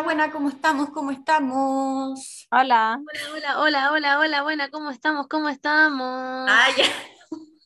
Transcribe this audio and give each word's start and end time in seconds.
Buena, 0.00 0.24
buena, 0.24 0.32
¿cómo 0.32 0.48
estamos? 0.48 0.90
¿Cómo 0.90 1.10
estamos? 1.10 2.48
Hola. 2.50 2.98
Hola, 2.98 3.60
hola, 3.60 3.60
hola, 3.60 3.90
hola, 3.90 4.18
hola, 4.18 4.42
buena, 4.42 4.70
¿cómo 4.70 4.90
estamos? 4.90 5.28
¿Cómo 5.28 5.50
estamos? 5.50 6.48
Ya. 6.78 6.84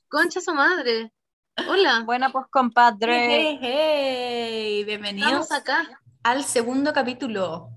Concha 0.08 0.40
su 0.40 0.52
madre. 0.52 1.12
Hola, 1.68 2.02
Buena, 2.04 2.32
pues, 2.32 2.46
compadre. 2.50 3.28
Hey, 3.28 3.58
hey, 3.60 4.84
bienvenidos 4.84 5.42
estamos 5.42 5.52
acá. 5.52 6.00
al 6.24 6.42
segundo 6.42 6.92
capítulo. 6.92 7.68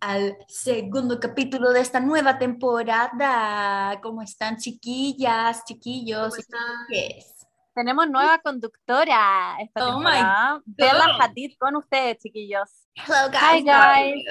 Al 0.00 0.36
segundo 0.48 1.18
capítulo 1.18 1.70
de 1.70 1.80
esta 1.80 1.98
nueva 1.98 2.36
temporada. 2.36 3.98
¿Cómo 4.02 4.20
están, 4.20 4.58
chiquillas, 4.58 5.64
chiquillos? 5.64 6.28
¿Cómo 6.28 6.36
están? 6.36 6.86
chiquilles? 6.88 7.38
Tenemos 7.74 8.10
nueva 8.10 8.38
conductora 8.40 9.56
esta 9.60 9.86
Oh 9.86 9.94
temporada. 9.94 10.62
Bella. 10.66 11.16
Hadid 11.20 11.52
con 11.58 11.76
ustedes, 11.76 12.18
chiquillos. 12.18 12.87
Hello, 13.06 13.28
guys. 13.30 13.42
Hi, 13.42 13.60
guys. 13.62 14.24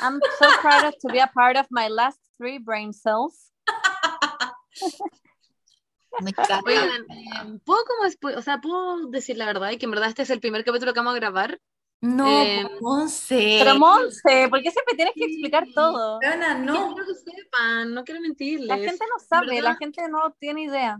I'm 0.00 0.20
so 0.38 0.46
proud 0.60 0.92
to 1.00 1.08
be 1.08 1.18
a 1.18 1.26
part 1.34 1.56
of 1.56 1.66
my 1.70 1.88
last 1.88 2.18
three 2.36 2.58
brain 2.58 2.92
cells. 2.92 3.50
Me 6.20 6.30
encanta. 6.30 6.60
Oigan, 6.66 7.04
eh, 7.10 7.58
¿puedo 7.64 7.80
como 7.84 8.36
o 8.38 8.42
sea, 8.42 8.60
puedo 8.60 9.06
decir 9.08 9.36
la 9.36 9.46
verdad 9.46 9.70
y 9.70 9.78
que 9.78 9.84
en 9.86 9.92
verdad 9.92 10.08
este 10.08 10.22
es 10.22 10.30
el 10.30 10.40
primer 10.40 10.64
capítulo 10.64 10.92
que 10.92 10.98
vamos 11.00 11.14
a 11.14 11.20
grabar? 11.20 11.60
No, 12.00 12.26
eh, 12.28 12.68
Monse. 12.80 13.58
Pero 13.60 13.76
Monse, 13.78 14.48
¿por 14.50 14.62
qué 14.62 14.70
siempre 14.70 14.94
tienes 14.96 15.14
que 15.14 15.24
explicar 15.24 15.64
Sí. 15.66 15.74
todo? 15.74 16.18
Weona, 16.18 16.54
No 16.54 16.72
no. 16.88 16.94
quiero 16.94 17.06
que 17.08 17.14
sepan, 17.14 17.94
no 17.94 18.04
quiero 18.04 18.20
mentirles. 18.20 18.66
La 18.68 18.76
gente 18.78 19.04
no 19.08 19.18
sabe, 19.24 19.46
¿Verdad? 19.56 19.62
la 19.70 19.76
gente 19.76 20.08
no 20.08 20.32
tiene 20.40 20.62
idea. 20.64 20.98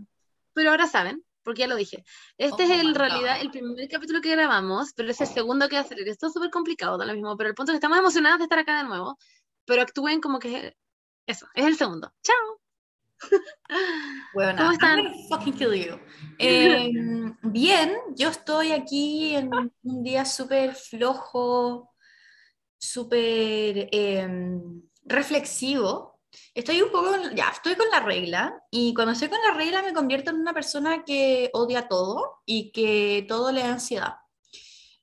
Pero 0.53 0.71
ahora 0.71 0.87
saben, 0.87 1.23
porque 1.43 1.61
ya 1.61 1.67
lo 1.67 1.75
dije. 1.75 2.03
Este 2.37 2.63
Oh 2.63 2.65
es 2.65 2.79
en 2.79 2.95
realidad 2.95 3.35
God. 3.37 3.41
el 3.41 3.51
primer 3.51 3.89
capítulo 3.89 4.21
que 4.21 4.31
grabamos, 4.31 4.93
pero 4.95 5.11
es 5.11 5.21
el 5.21 5.27
segundo 5.27 5.67
que 5.69 5.75
va 5.75 5.81
a 5.81 5.87
salir. 5.87 6.07
Esto 6.07 6.27
es 6.27 6.33
súper 6.33 6.49
complicado, 6.49 6.97
da 6.97 7.05
lo 7.05 7.13
mismo, 7.13 7.35
pero 7.37 7.49
el 7.49 7.55
punto 7.55 7.71
es 7.71 7.73
que 7.73 7.77
estamos 7.77 7.97
emocionadas 7.97 8.39
de 8.39 8.43
estar 8.43 8.59
acá 8.59 8.77
de 8.77 8.87
nuevo, 8.87 9.17
pero 9.65 9.81
actúen 9.81 10.21
como 10.21 10.39
que 10.39 10.75
eso, 11.25 11.47
es 11.53 11.65
el 11.65 11.75
segundo. 11.75 12.11
Chao. 12.23 12.59
Weona, 14.33 14.57
¿Cómo 14.57 14.71
están? 14.71 15.13
Fucking 15.29 15.53
kill 15.53 15.73
you. 15.73 15.99
Eh, 16.39 16.89
bien, 17.43 17.97
yo 18.15 18.29
estoy 18.29 18.71
aquí 18.71 19.35
en 19.35 19.51
un 19.83 20.03
día 20.03 20.23
súper 20.23 20.73
flojo, 20.73 21.93
súper 22.77 23.89
eh, 23.91 24.27
reflexivo. 25.03 26.18
Estoy 26.53 26.81
un 26.81 26.91
poco, 26.91 27.11
ya, 27.35 27.49
estoy 27.49 27.75
con 27.75 27.89
la 27.89 27.99
regla 28.01 28.61
y 28.71 28.93
cuando 28.93 29.13
estoy 29.13 29.29
con 29.29 29.39
la 29.47 29.53
regla 29.53 29.81
me 29.81 29.93
convierto 29.93 30.29
en 30.31 30.37
una 30.37 30.53
persona 30.53 31.03
que 31.03 31.49
odia 31.53 31.87
todo 31.87 32.41
y 32.45 32.71
que 32.71 33.25
todo 33.27 33.51
le 33.51 33.61
da 33.61 33.71
ansiedad. 33.73 34.15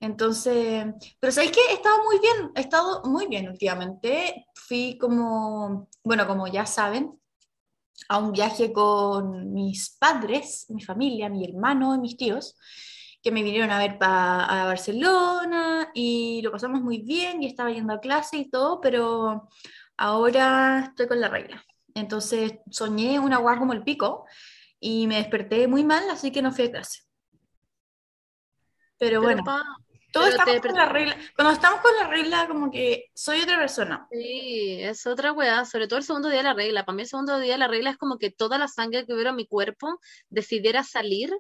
Entonces, 0.01 0.87
pero 1.21 1.33
¿sabéis 1.33 1.53
qué? 1.53 1.61
He 1.71 1.75
estado 1.75 2.05
muy 2.05 2.19
bien, 2.21 2.51
he 2.55 2.61
estado 2.61 3.03
muy 3.05 3.27
bien 3.29 3.49
últimamente. 3.49 4.47
Fui 4.55 4.99
como, 5.01 5.89
bueno, 6.05 6.27
como 6.27 6.47
ya 6.49 6.67
saben, 6.67 7.19
a 8.09 8.19
un 8.19 8.33
viaje 8.33 8.73
con 8.73 9.53
mis 9.53 9.97
padres, 9.99 10.67
mi 10.71 10.83
familia, 10.83 11.29
mi 11.29 11.45
hermano 11.45 11.95
y 11.95 11.99
mis 11.99 12.17
tíos, 12.17 12.57
que 13.23 13.33
me 13.33 13.43
vinieron 13.43 13.71
a 13.71 13.79
ver 13.79 13.99
pa- 13.99 14.45
a 14.45 14.67
Barcelona 14.67 15.91
y 15.95 16.41
lo 16.43 16.53
pasamos 16.53 16.81
muy 16.83 16.99
bien 17.03 17.43
y 17.43 17.47
estaba 17.47 17.71
yendo 17.73 17.93
a 17.95 18.01
clase 18.01 18.37
y 18.39 18.51
todo, 18.51 18.81
pero 18.81 19.49
ahora 19.97 20.85
estoy 20.89 21.07
con 21.09 21.21
la 21.21 21.29
regla. 21.29 21.65
Entonces 21.95 22.55
soñé 22.71 23.19
una 23.19 23.39
guagua 23.39 23.59
como 23.61 23.73
el 23.73 23.83
pico 23.83 24.27
y 24.79 25.07
me 25.07 25.17
desperté 25.17 25.67
muy 25.69 25.85
mal, 25.85 26.09
así 26.11 26.31
que 26.31 26.43
no 26.43 26.53
fui 26.53 26.67
a 26.67 26.71
clase. 26.73 27.03
Pero 28.99 29.21
Pero, 29.21 29.23
bueno, 29.23 29.43
pa, 29.45 29.63
todos 30.13 30.31
te 30.31 30.37
estamos 30.37 30.61
con 30.61 30.75
la 30.75 30.87
regla. 30.87 31.17
Cuando 31.35 31.53
estamos 31.53 31.81
con 31.81 31.95
la 31.97 32.07
regla, 32.09 32.49
como 32.49 32.71
que 32.71 33.07
soy 33.15 33.43
otra 33.43 33.59
persona. 33.59 34.07
Sí, 34.11 34.79
es 34.81 35.07
otra 35.07 35.33
weá, 35.33 35.65
sobre 35.65 35.87
todo 35.87 35.99
el 35.99 36.05
segundo 36.05 36.29
día 36.29 36.39
de 36.39 36.45
la 36.45 36.55
regla. 36.55 36.85
Para 36.87 36.97
mí 36.97 37.03
el 37.03 37.09
segundo 37.09 37.39
día 37.39 37.53
de 37.53 37.59
la 37.59 37.69
regla 37.69 37.91
es 37.91 37.99
como 37.99 38.19
que 38.19 38.31
toda 38.31 38.57
la 38.59 38.69
sangre 38.69 39.05
que 39.07 39.13
hubiera 39.13 39.31
en 39.31 39.37
mi 39.37 39.47
cuerpo 39.47 40.01
decidiera 40.31 40.83
salir 40.83 41.31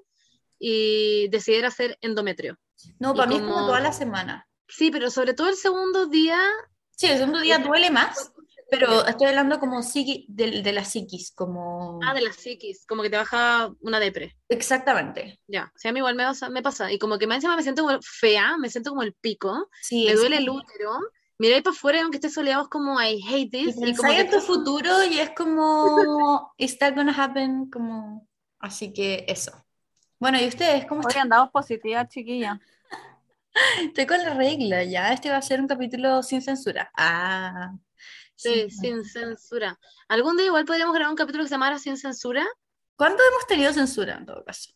y 0.58 1.28
decidiera 1.28 1.68
hacer 1.68 1.98
endometrio. 2.02 2.58
No, 2.98 3.12
Y 3.12 3.16
para 3.16 3.28
mí 3.28 3.36
es 3.36 3.40
como 3.42 3.54
como- 3.54 3.66
toda 3.68 3.80
la 3.80 3.92
semana. 3.92 4.48
Sí, 4.68 4.90
pero 4.90 5.10
sobre 5.10 5.32
todo 5.34 5.48
el 5.48 5.56
segundo 5.56 6.06
día, 6.06 6.38
Sí, 6.90 7.06
el 7.06 7.18
segundo 7.18 7.40
día 7.40 7.58
duele 7.58 7.90
más, 7.90 8.32
pero 8.70 9.06
estoy 9.06 9.28
hablando 9.28 9.58
como 9.60 9.78
psiqui- 9.82 10.26
de, 10.28 10.62
de 10.62 10.72
la 10.72 10.84
psiquis, 10.84 11.32
como... 11.32 12.00
ah, 12.00 12.14
de 12.14 12.20
la 12.22 12.32
psiquis, 12.32 12.86
como 12.86 13.02
que 13.02 13.10
te 13.10 13.16
baja 13.16 13.70
una 13.80 14.00
depre. 14.00 14.36
Exactamente. 14.48 15.38
Ya, 15.48 15.70
o 15.74 15.78
sea, 15.78 15.90
a 15.90 15.92
mí 15.94 15.98
igual 16.00 16.16
me, 16.16 16.24
pasa- 16.24 16.50
me 16.50 16.62
pasa. 16.62 16.90
Y 16.92 16.98
como 16.98 17.18
que 17.18 17.26
más 17.26 17.36
encima 17.36 17.56
me 17.56 17.62
siento 17.62 17.82
como 17.82 17.98
fea, 18.02 18.56
me 18.58 18.68
siento 18.68 18.90
como 18.90 19.02
el 19.02 19.14
pico, 19.14 19.68
Sí, 19.80 20.06
me 20.06 20.14
duele 20.14 20.38
el 20.38 20.50
útero. 20.50 20.98
Mira 21.38 21.56
ahí 21.56 21.62
para 21.62 21.76
afuera, 21.76 22.02
aunque 22.02 22.16
esté 22.16 22.30
soleado, 22.30 22.62
es 22.64 22.68
como 22.68 23.00
I 23.00 23.22
hate 23.28 23.50
Y 23.64 23.72
this. 23.72 23.76
Y 23.82 23.94
como 23.94 24.14
pensáis 24.14 24.16
que 24.16 24.24
en 24.24 24.30
tu 24.30 24.40
futuro 24.40 25.04
y 25.04 25.18
es 25.18 25.30
como, 25.30 26.52
is 26.58 26.78
that 26.78 26.94
gonna 26.94 27.12
happen? 27.12 27.68
Como, 27.70 28.28
así 28.60 28.92
que 28.92 29.24
eso. 29.28 29.52
Bueno, 30.20 30.40
¿y 30.40 30.48
ustedes 30.48 30.86
cómo 30.86 31.02
Hoy 31.02 31.08
están? 31.08 31.22
andamos 31.22 31.50
positivas, 31.50 32.08
chiquilla. 32.08 32.60
Estoy 33.88 34.06
con 34.06 34.18
la 34.22 34.34
regla, 34.34 34.84
ya. 34.84 35.12
Este 35.12 35.30
va 35.30 35.36
a 35.38 35.42
ser 35.42 35.60
un 35.60 35.66
capítulo 35.68 36.22
sin 36.22 36.42
censura. 36.42 36.90
Ah, 36.96 37.74
Sí, 38.36 38.70
sin 38.70 39.04
censura. 39.04 39.78
Algún 40.08 40.36
día 40.36 40.46
igual 40.46 40.64
podríamos 40.66 40.94
grabar 40.94 41.10
un 41.10 41.16
capítulo 41.16 41.44
que 41.44 41.48
se 41.48 41.54
llamara 41.54 41.78
Sin 41.78 41.96
Censura. 41.96 42.46
¿Cuándo 42.96 43.22
hemos 43.30 43.46
tenido 43.46 43.72
censura 43.72 44.16
en 44.18 44.26
todo 44.26 44.44
caso? 44.44 44.72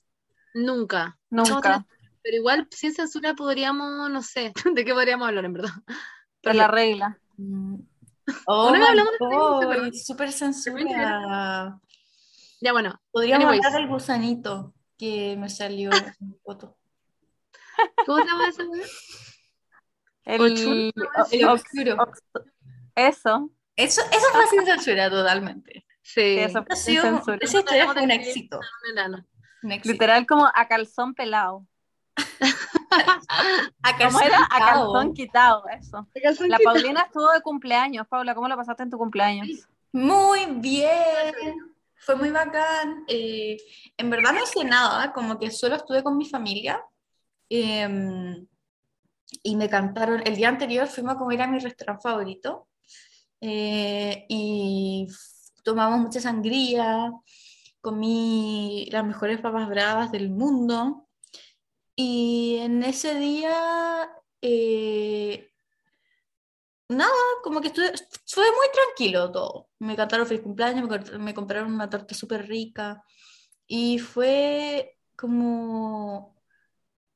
Nunca. 0.54 1.19
Nunca. 1.31 1.87
Pero 2.22 2.37
igual 2.37 2.66
sin 2.70 2.94
censura 2.94 3.34
podríamos, 3.34 4.10
no 4.10 4.22
sé, 4.22 4.53
¿de 4.75 4.84
qué 4.84 4.93
podríamos 4.93 5.28
hablar 5.28 5.44
en 5.44 5.53
verdad? 5.54 5.70
Por 6.43 6.54
la 6.54 6.69
regla. 6.69 7.19
Mm. 7.37 7.76
Oh 8.47 8.69
Una 8.69 8.78
vez 8.78 8.88
hablamos 8.88 9.12
de 9.12 9.19
reglas, 9.19 9.41
¿te 9.60 9.66
God, 9.66 9.72
acuerdas? 9.72 10.06
súper 10.06 10.32
censura. 10.32 11.81
Ya 12.62 12.72
bueno, 12.72 13.00
Podríamos 13.10 13.44
Anyways. 13.47 13.65
hablar 13.66 13.81
del 13.81 13.91
gusanito 13.91 14.75
que 14.99 15.37
me 15.38 15.49
salió 15.49 15.91
en 15.93 16.15
mi 16.20 16.34
foto. 16.44 16.76
¿cómo 18.06 18.19
se 18.19 18.25
llama 18.26 18.50
güey? 18.69 18.82
El, 20.26 20.41
Ochun, 20.43 20.93
El 21.32 21.49
ox- 21.49 21.65
oscuro. 21.65 21.97
Eso. 22.94 23.50
Eso, 23.76 24.02
eso 24.10 24.26
fue 24.32 24.46
sin 24.48 24.66
censura 24.66 25.08
totalmente. 25.10 25.86
Sí. 26.02 26.38
Eso 26.38 26.64
fue 26.64 26.76
sin 26.76 27.00
censura. 27.00 27.38
esa 27.40 27.58
historia 27.58 27.82
Hablamos 27.82 27.94
fue 27.94 28.02
un 28.04 28.10
éxito. 28.10 28.60
Un. 29.62 29.80
Literal 29.84 30.26
como 30.26 30.46
a 30.54 30.68
calzón 30.68 31.14
pelado. 31.14 31.66
A 33.82 33.96
¿Cómo 33.96 34.20
era? 34.20 34.38
A 34.50 34.58
quitado. 34.58 34.92
calzón 34.92 35.14
quitado, 35.14 35.64
eso. 35.68 36.08
La 36.48 36.58
Paulina 36.58 37.02
estuvo 37.02 37.30
de 37.32 37.40
cumpleaños. 37.40 38.06
Paula, 38.08 38.34
¿cómo 38.34 38.48
lo 38.48 38.56
pasaste 38.56 38.82
en 38.82 38.90
tu 38.90 38.98
cumpleaños? 38.98 39.68
Muy 39.92 40.46
bien. 40.46 41.34
Fue 41.96 42.16
muy 42.16 42.30
bacán. 42.30 43.04
Eh, 43.08 43.56
en 43.96 44.10
verdad 44.10 44.32
no 44.32 44.42
hice 44.42 44.64
nada, 44.64 45.12
como 45.12 45.38
que 45.38 45.50
solo 45.50 45.76
estuve 45.76 46.02
con 46.02 46.16
mi 46.16 46.28
familia. 46.28 46.82
eh, 47.48 48.44
y 49.42 49.56
me 49.56 49.68
cantaron. 49.68 50.22
El 50.26 50.36
día 50.36 50.48
anterior 50.48 50.86
fuimos 50.88 51.14
a 51.14 51.18
comer 51.18 51.42
a 51.42 51.46
mi 51.46 51.58
restaurante 51.58 52.02
favorito. 52.02 52.66
Eh, 53.40 54.26
y 54.28 55.08
tomamos 55.64 56.00
mucha 56.00 56.20
sangría. 56.20 57.12
Comí 57.80 58.88
las 58.92 59.04
mejores 59.04 59.40
papas 59.40 59.68
bravas 59.68 60.12
del 60.12 60.30
mundo. 60.30 61.08
Y 61.96 62.58
en 62.60 62.82
ese 62.82 63.14
día, 63.14 64.10
eh, 64.42 65.50
nada, 66.88 67.12
como 67.42 67.60
que 67.60 67.68
estuve, 67.68 67.92
fue 68.26 68.44
muy 68.44 68.66
tranquilo 68.72 69.30
todo. 69.32 69.68
Me 69.78 69.96
cantaron 69.96 70.26
feliz 70.26 70.42
cumpleaños, 70.42 70.88
me, 70.88 71.18
me 71.18 71.34
compraron 71.34 71.72
una 71.72 71.90
torta 71.90 72.14
súper 72.14 72.46
rica. 72.48 73.02
Y 73.66 73.98
fue 73.98 74.98
como, 75.16 76.36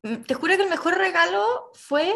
mm, 0.03 0.23
te 0.27 0.35
juro 0.35 0.56
que 0.56 0.62
el 0.65 0.70
mejor 0.70 0.97
regalo 0.99 1.70
fue 1.75 2.15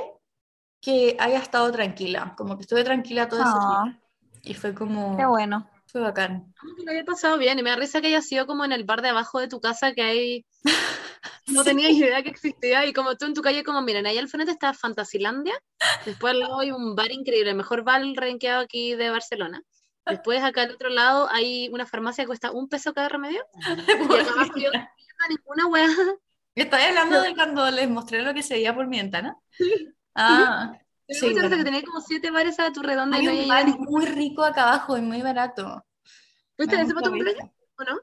que 0.80 1.16
haya 1.18 1.38
estado 1.38 1.70
tranquila, 1.72 2.34
como 2.36 2.56
que 2.56 2.62
estuve 2.62 2.84
tranquila 2.84 3.28
todo 3.28 3.40
ese 3.40 3.50
Ah, 3.52 3.82
día. 3.84 4.00
Y 4.44 4.54
fue 4.54 4.74
como, 4.74 5.16
qué 5.16 5.26
bueno. 5.26 5.68
fue 5.86 6.00
bacán. 6.00 6.54
Como 6.60 6.76
que 6.76 6.82
lo 6.84 6.90
había 6.90 7.04
pasado 7.04 7.38
bien 7.38 7.58
y 7.58 7.62
me 7.62 7.70
da 7.70 7.76
risa 7.76 8.00
que 8.00 8.06
haya 8.08 8.22
sido 8.22 8.46
como 8.46 8.64
en 8.64 8.72
el 8.72 8.84
bar 8.84 9.02
de 9.02 9.08
abajo 9.08 9.40
de 9.40 9.48
tu 9.48 9.60
casa 9.60 9.92
que 9.92 10.02
hay... 10.02 10.46
No 11.46 11.64
tenía 11.64 11.90
idea 11.90 12.22
que 12.22 12.28
existía 12.28 12.84
y 12.84 12.92
como 12.92 13.16
tú 13.16 13.24
en 13.24 13.32
tu 13.34 13.40
calle 13.40 13.64
como, 13.64 13.80
miren, 13.80 14.06
ahí 14.06 14.18
al 14.18 14.28
frente 14.28 14.52
está 14.52 14.74
Fantasilandia, 14.74 15.54
después 16.04 16.32
al 16.34 16.40
lado 16.40 16.60
hay 16.60 16.70
un 16.70 16.94
bar 16.94 17.10
increíble, 17.10 17.50
el 17.50 17.56
mejor 17.56 17.82
bar 17.84 18.02
rankeado 18.14 18.60
aquí 18.60 18.94
de 18.94 19.08
Barcelona. 19.10 19.62
Después 20.06 20.42
acá 20.44 20.62
al 20.62 20.72
otro 20.72 20.90
lado 20.90 21.26
hay 21.30 21.70
una 21.72 21.86
farmacia 21.86 22.24
que 22.24 22.28
cuesta 22.28 22.50
un 22.52 22.68
peso 22.68 22.92
cada 22.92 23.08
remedio 23.08 23.44
y 24.10 24.14
acá 24.14 24.32
abajo 24.32 24.52
yo 24.56 24.70
no 24.72 24.88
ninguna 25.28 25.66
wea. 25.66 25.88
¿Estás 26.54 26.82
hablando 26.86 27.20
de 27.22 27.34
cuando 27.34 27.70
les 27.70 27.88
mostré 27.88 28.22
lo 28.22 28.34
que 28.34 28.42
se 28.42 28.54
veía 28.54 28.74
por 28.74 28.86
mi 28.86 28.98
ventana? 28.98 29.36
Ah, 30.20 30.72
Me 31.08 31.14
Sí, 31.14 31.26
gusta 31.26 31.40
bueno. 31.42 31.56
que 31.56 31.64
tenía 31.64 31.82
como 31.82 32.00
siete 32.00 32.30
bares 32.30 32.58
a 32.60 32.72
tu 32.72 32.82
redonda 32.82 33.18
y 33.18 33.24
no 33.24 33.32
un 33.32 33.48
bar 33.48 33.66
muy 33.78 34.04
rico 34.06 34.44
acá 34.44 34.64
abajo 34.64 34.98
y 34.98 35.00
muy 35.00 35.22
barato. 35.22 35.84
¿Fuiste 36.56 36.76
Me 36.76 36.82
ese 36.82 36.92
tu 36.94 37.00
cumpleaños 37.00 37.50
o 37.78 37.84
no? 37.84 38.00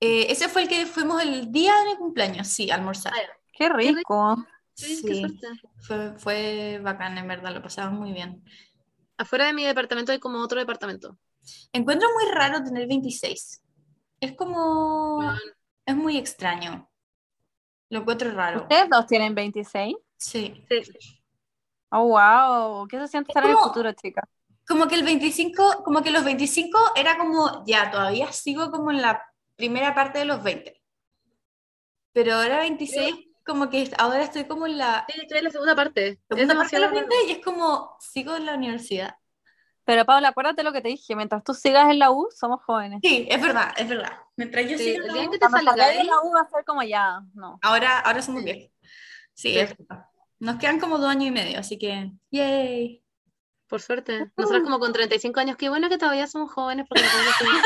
Eh, 0.00 0.26
ese 0.30 0.48
fue 0.48 0.62
el 0.62 0.68
que 0.68 0.86
fuimos 0.86 1.22
el 1.22 1.52
día 1.52 1.74
de 1.80 1.90
mi 1.90 1.96
cumpleaños, 1.96 2.48
sí, 2.48 2.70
a 2.70 2.76
almorzar. 2.76 3.12
Ah. 3.14 3.32
Qué 3.52 3.68
rico. 3.68 4.36
Sí, 4.74 4.96
Sí. 4.96 5.06
qué 5.06 5.14
suerte. 5.20 5.46
Fue, 5.80 6.18
fue 6.18 6.80
bacán, 6.82 7.18
en 7.18 7.26
verdad, 7.28 7.52
lo 7.54 7.62
pasamos 7.62 7.98
muy 7.98 8.12
bien. 8.12 8.42
afuera 9.16 9.46
de 9.46 9.52
mi 9.52 9.64
departamento 9.64 10.12
hay 10.12 10.20
como 10.20 10.38
otro 10.38 10.58
departamento. 10.60 11.18
Encuentro 11.72 12.08
muy 12.14 12.30
raro 12.32 12.62
tener 12.62 12.86
26. 12.86 13.60
Es 14.20 14.32
como... 14.36 15.32
Es 15.84 15.96
muy 15.96 16.16
extraño. 16.16 16.88
Lo 17.90 18.00
encuentro 18.00 18.30
raro. 18.32 18.62
¿Ustedes 18.62 18.88
dos 18.90 19.06
tienen 19.06 19.34
26? 19.34 19.96
Sí. 20.16 20.64
sí. 20.68 21.17
Oh, 21.90 22.04
wow. 22.08 22.86
¿Qué 22.88 22.98
se 22.98 23.08
siente 23.08 23.30
estar 23.30 23.44
en 23.44 23.50
el 23.50 23.56
como- 23.56 23.68
futuro, 23.68 23.92
chicas? 23.92 24.24
Como 24.66 24.86
que 24.86 24.96
el 24.96 25.02
25, 25.04 25.82
como 25.82 26.02
que 26.02 26.10
los 26.10 26.24
25 26.24 26.78
era 26.94 27.16
como, 27.16 27.64
ya, 27.66 27.90
todavía 27.90 28.30
sigo 28.32 28.70
como 28.70 28.90
en 28.90 29.00
la 29.00 29.22
primera 29.56 29.94
parte 29.94 30.18
de 30.18 30.26
los 30.26 30.42
20. 30.42 30.82
Pero 32.12 32.34
ahora 32.34 32.58
26, 32.60 33.14
como 33.46 33.70
que 33.70 33.90
ahora 33.96 34.22
estoy 34.22 34.44
como 34.44 34.66
en 34.66 34.76
la 34.76 35.06
Sí, 35.08 35.20
estoy 35.22 35.38
en 35.38 35.44
la 35.44 35.50
segunda 35.50 35.74
parte. 35.74 36.08
Es 36.08 36.18
segunda 36.28 36.54
parte 36.54 36.76
de 36.76 36.82
los 36.82 36.92
20 36.92 37.14
y 37.28 37.30
es 37.32 37.38
como, 37.44 37.96
sigo 38.00 38.36
en 38.36 38.44
la 38.44 38.54
universidad. 38.54 39.16
Pero 39.84 40.04
Paula, 40.04 40.28
acuérdate 40.28 40.62
lo 40.62 40.72
que 40.72 40.82
te 40.82 40.88
dije. 40.88 41.16
Mientras 41.16 41.42
tú 41.42 41.54
sigas 41.54 41.88
en 41.88 41.98
la 41.98 42.10
U, 42.10 42.28
somos 42.30 42.62
jóvenes. 42.62 43.00
Sí, 43.02 43.26
es 43.30 43.40
verdad, 43.40 43.72
es 43.78 43.88
verdad. 43.88 44.12
Mientras 44.36 44.68
yo 44.68 44.76
Sí, 44.76 44.84
siga 44.84 45.06
en 45.06 45.16
la 45.16 45.22
U, 45.22 45.30
te 45.30 45.38
Cuando 45.38 45.56
salga 45.58 45.74
de 45.76 45.82
ahí, 46.00 46.06
la 46.06 46.20
U 46.22 46.30
va 46.34 46.40
a 46.42 46.48
ser 46.50 46.62
como 46.66 46.82
ya, 46.82 47.22
no. 47.32 47.58
ahora, 47.62 48.00
ahora 48.00 48.20
somos 48.20 48.42
Sí. 48.42 48.52
viejos. 48.52 48.70
Sí, 49.32 49.52
Sí. 49.54 49.58
es 49.60 49.74
verdad. 49.78 50.04
Nos 50.40 50.58
quedan 50.58 50.78
como 50.78 50.98
dos 50.98 51.10
años 51.10 51.26
y 51.26 51.30
medio, 51.30 51.58
así 51.58 51.78
que, 51.78 52.12
yay. 52.30 53.02
por 53.66 53.80
suerte. 53.80 54.30
Nosotros 54.36 54.62
como 54.62 54.78
con 54.78 54.92
35 54.92 55.40
años, 55.40 55.56
qué 55.56 55.68
bueno 55.68 55.88
que 55.88 55.98
todavía 55.98 56.26
somos 56.26 56.52
jóvenes 56.52 56.86
porque 56.88 57.04
no 57.04 57.10
podemos 57.10 57.34
seguir. 57.36 57.62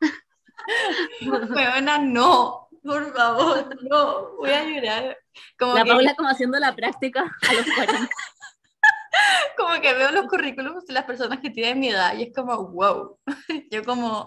Huevona, 1.56 1.98
no, 1.98 2.68
por 2.82 3.14
favor, 3.14 3.76
no, 3.88 4.36
voy 4.36 4.50
a 4.50 4.64
llorar. 4.64 5.18
Como 5.58 5.74
La 5.74 5.84
que, 5.84 5.90
Paula 5.90 6.14
como 6.14 6.28
haciendo 6.28 6.58
la 6.58 6.74
práctica 6.74 7.20
a 7.48 7.52
los 7.52 7.66
40. 7.74 8.08
como 9.56 9.80
que 9.80 9.94
veo 9.94 10.10
los 10.12 10.26
currículums 10.26 10.86
de 10.86 10.94
las 10.94 11.04
personas 11.04 11.40
que 11.40 11.50
tienen 11.50 11.80
mi 11.80 11.88
edad 11.88 12.16
y 12.16 12.24
es 12.24 12.34
como, 12.34 12.68
wow. 12.68 13.18
Yo 13.70 13.84
como 13.84 14.26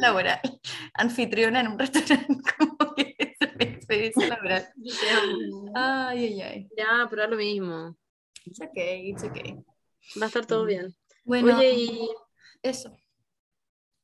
laboral, 0.00 0.40
anfitriona 0.94 1.60
en 1.60 1.68
un 1.68 1.78
restaurante, 1.78 2.42
como 2.58 2.94
que 2.94 3.03
experiencia 3.94 4.28
laboral. 4.28 4.72
Ay, 5.74 6.24
ay, 6.24 6.42
ay. 6.42 6.68
Ya, 6.76 7.06
pero 7.08 7.24
es 7.24 7.30
lo 7.30 7.36
mismo. 7.36 7.96
It's 8.44 8.60
okay, 8.60 9.10
it's 9.10 9.24
okay. 9.24 9.56
Va 10.20 10.26
a 10.26 10.28
estar 10.28 10.46
todo 10.46 10.64
bien. 10.64 10.94
Bueno, 11.24 11.56
Oye, 11.56 11.72
y 11.72 12.08
eso. 12.62 12.96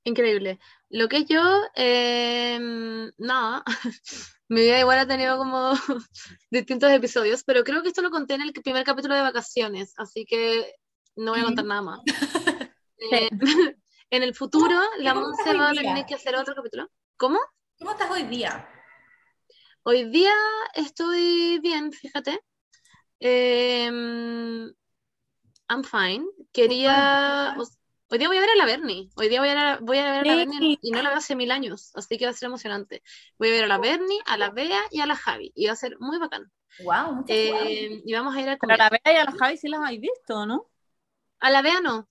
increíble. 0.04 0.58
Lo 0.88 1.08
que 1.08 1.24
yo, 1.24 1.42
eh, 1.76 2.58
nada, 3.18 3.62
mi 4.48 4.62
vida 4.62 4.80
igual 4.80 4.98
ha 4.98 5.06
tenido 5.06 5.36
como 5.36 5.72
distintos 6.50 6.90
episodios, 6.90 7.44
pero 7.44 7.62
creo 7.64 7.82
que 7.82 7.88
esto 7.88 8.02
lo 8.02 8.10
conté 8.10 8.34
en 8.34 8.42
el 8.42 8.52
primer 8.52 8.84
capítulo 8.84 9.14
de 9.14 9.22
vacaciones, 9.22 9.92
así 9.98 10.24
que 10.24 10.74
no 11.16 11.32
voy 11.32 11.40
a 11.40 11.44
contar 11.44 11.64
nada 11.66 11.82
más. 11.82 12.00
Eh, 13.12 13.28
en 14.10 14.22
el 14.22 14.34
futuro, 14.34 14.78
la 14.98 15.14
Monse 15.14 15.56
va 15.56 15.70
a 15.70 15.74
tener 15.74 16.06
que 16.06 16.14
hacer 16.14 16.34
otro 16.36 16.54
capítulo. 16.54 16.88
¿Cómo? 17.16 17.38
¿Cómo 17.78 17.92
estás 17.92 18.10
hoy 18.10 18.24
día? 18.24 18.68
Hoy 19.82 20.04
día 20.10 20.32
estoy 20.74 21.58
bien, 21.60 21.92
fíjate. 21.92 22.40
Em, 23.18 24.66
I'm 25.68 25.84
fine. 25.84 26.24
Quería. 26.52 27.54
o- 27.58 27.64
Hoy 28.12 28.18
día 28.18 28.26
voy 28.26 28.38
a 28.38 28.40
ver 28.40 28.50
a 28.50 28.56
la 28.56 28.64
Bernie. 28.66 29.08
Hoy 29.14 29.28
día 29.28 29.38
voy 29.38 29.50
a, 29.50 29.54
ver 29.54 29.58
a- 29.58 29.78
voy 29.80 29.98
a 29.98 30.02
ver 30.10 30.20
a 30.22 30.24
la. 30.24 30.34
Bernie 30.36 30.78
y 30.82 30.90
no 30.90 31.00
la 31.00 31.10
veo 31.10 31.18
hace 31.18 31.36
mil 31.36 31.52
años, 31.52 31.92
así 31.94 32.18
que 32.18 32.24
va 32.24 32.32
a 32.32 32.34
ser 32.34 32.48
emocionante. 32.48 33.04
Voy 33.38 33.50
a 33.50 33.52
ver 33.52 33.64
a 33.64 33.68
la 33.68 33.78
Bernie, 33.78 34.18
a 34.26 34.36
la 34.36 34.50
Bea 34.50 34.80
y 34.90 35.00
a 35.00 35.06
la 35.06 35.14
Javi. 35.14 35.52
Y 35.54 35.66
va 35.66 35.74
a 35.74 35.76
ser 35.76 35.96
muy 36.00 36.18
bacán. 36.18 36.50
Wow, 36.82 37.14
muchas 37.14 37.36
Em, 37.36 38.02
y 38.04 38.12
vamos 38.12 38.34
a 38.34 38.40
ir 38.40 38.48
a 38.48 38.56
Pero 38.56 38.74
a 38.74 38.76
la 38.76 38.90
Bea 38.90 39.14
y 39.14 39.16
a 39.16 39.24
la 39.24 39.32
Javi 39.32 39.56
sí 39.58 39.68
las 39.68 39.80
habéis 39.80 40.00
visto, 40.00 40.44
¿no? 40.44 40.66
A 41.38 41.50
la 41.52 41.62
Bea 41.62 41.80
no. 41.80 42.08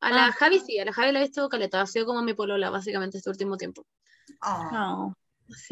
A 0.00 0.10
la 0.10 0.26
Ah. 0.26 0.32
Javi 0.32 0.60
sí, 0.60 0.78
a 0.78 0.84
la 0.84 0.92
Javi 0.92 1.10
la 1.12 1.18
he 1.18 1.22
visto 1.22 1.48
caleta. 1.48 1.80
Ha 1.80 1.86
sido 1.86 2.06
como 2.06 2.22
mi 2.22 2.34
polola, 2.34 2.70
básicamente, 2.70 3.18
este 3.18 3.30
último 3.30 3.56
tiempo. 3.56 3.84
Oh. 4.44 5.12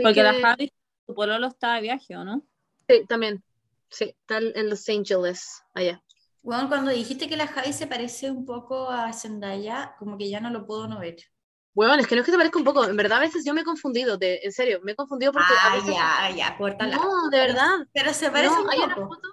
Porque 0.03 0.23
la 0.25 0.33
que- 0.33 0.43
Javi, 0.43 0.73
su 1.11 1.15
pololo 1.15 1.47
está 1.49 1.75
de 1.75 1.81
viaje, 1.83 2.17
¿o 2.17 2.25
no? 2.25 2.43
Sí, 2.89 3.05
también. 3.09 3.43
Sí, 3.89 4.15
está 4.21 4.39
en 4.39 4.71
Los 4.71 4.89
Angeles, 4.89 5.63
allá. 5.75 6.03
Bueno, 6.43 6.69
cuando 6.69 6.91
dijiste 6.91 7.29
que 7.29 7.37
la 7.37 7.47
Javi 7.47 7.73
se 7.73 7.87
parece 7.87 8.31
un 8.31 8.47
poco 8.47 8.89
a 8.89 9.13
Zendaya, 9.13 9.95
como 9.99 10.17
que 10.17 10.31
ya 10.31 10.41
no 10.41 10.51
lo 10.51 10.67
puedo 10.67 10.87
no 10.89 10.99
ver. 11.01 11.17
Bueno, 11.75 11.95
es 11.95 12.07
que 12.07 12.15
no 12.15 12.21
es 12.23 12.27
que 12.27 12.33
te 12.33 12.39
parezca 12.39 12.59
un 12.59 12.65
poco, 12.65 12.85
en 12.85 12.97
verdad 12.97 13.19
a 13.19 13.21
veces 13.21 13.45
yo 13.45 13.55
me 13.55 13.61
he 13.61 13.65
confundido, 13.65 14.17
de, 14.17 14.41
en 14.43 14.53
serio, 14.53 14.81
me 14.83 14.93
he 14.93 14.97
confundido 14.97 15.33
porque 15.33 15.53
a 15.53 15.73
Ah, 15.73 15.75
veces... 15.77 15.95
ya, 15.95 16.31
ya, 16.37 16.57
córtala. 16.57 16.97
No, 16.97 17.29
de 17.31 17.39
verdad. 17.39 17.79
Pero 17.93 18.13
se 18.13 18.31
parece 18.31 18.55
No, 18.55 18.63
un 18.63 18.71
hay 18.71 18.79
una 18.81 18.95
poco. 18.95 19.15
foto, 19.15 19.29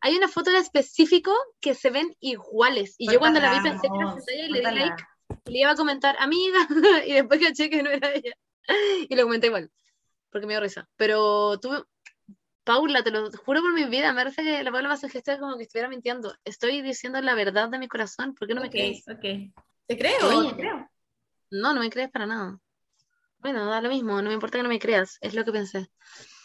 hay 0.00 0.16
una 0.16 0.28
foto 0.28 0.50
en 0.50 0.56
específico 0.56 1.32
que 1.60 1.74
se 1.74 1.90
ven 1.90 2.16
iguales. 2.20 2.94
Y 2.98 3.10
yo 3.10 3.18
cuando 3.18 3.40
la 3.40 3.50
vi 3.50 3.56
Córtala, 3.56 3.62
pensé 3.62 3.88
que 3.90 3.96
era 3.96 4.06
no, 4.06 4.12
Zendaya 4.12 4.46
y 4.46 4.50
le 4.50 4.60
di 4.60 4.64
córtala. 4.64 4.80
like 4.86 5.04
y 5.46 5.50
le 5.52 5.58
iba 5.60 5.70
a 5.72 5.76
comentar, 5.76 6.16
amiga, 6.20 6.58
y 7.06 7.12
después 7.14 7.40
caché 7.40 7.70
que 7.70 7.82
no 7.82 7.90
era 7.90 8.12
ella. 8.14 8.32
Y 9.08 9.14
lo 9.16 9.24
comenté 9.24 9.48
igual, 9.48 9.70
porque 10.32 10.46
me 10.46 10.54
dio 10.54 10.60
risa. 10.60 10.88
Pero 10.96 11.60
tú, 11.60 11.86
Paula, 12.64 13.04
te 13.04 13.10
lo 13.10 13.30
juro 13.30 13.60
por 13.60 13.72
mi 13.72 13.84
vida, 13.84 14.12
me 14.12 14.20
parece 14.20 14.42
que 14.42 14.62
la 14.64 14.72
Paula 14.72 14.92
hace 14.92 15.08
gesto 15.08 15.38
como 15.38 15.56
que 15.56 15.64
estuviera 15.64 15.88
mintiendo. 15.88 16.34
Estoy 16.44 16.80
diciendo 16.82 17.20
la 17.20 17.34
verdad 17.34 17.68
de 17.68 17.78
mi 17.78 17.86
corazón, 17.86 18.34
¿por 18.34 18.48
qué 18.48 18.54
no 18.54 18.62
me 18.62 18.70
crees? 18.70 19.06
ok. 19.06 19.54
Te 19.86 19.98
creo, 19.98 20.38
Oye. 20.38 20.50
te 20.50 20.56
creo. 20.56 20.90
No, 21.50 21.74
no 21.74 21.80
me 21.80 21.90
crees 21.90 22.10
para 22.10 22.26
nada. 22.26 22.58
Bueno, 23.38 23.66
da 23.66 23.80
lo 23.80 23.88
mismo, 23.88 24.22
no 24.22 24.28
me 24.28 24.34
importa 24.34 24.58
que 24.58 24.62
no 24.62 24.68
me 24.68 24.78
creas, 24.78 25.18
es 25.20 25.34
lo 25.34 25.44
que 25.44 25.50
pensé. 25.50 25.90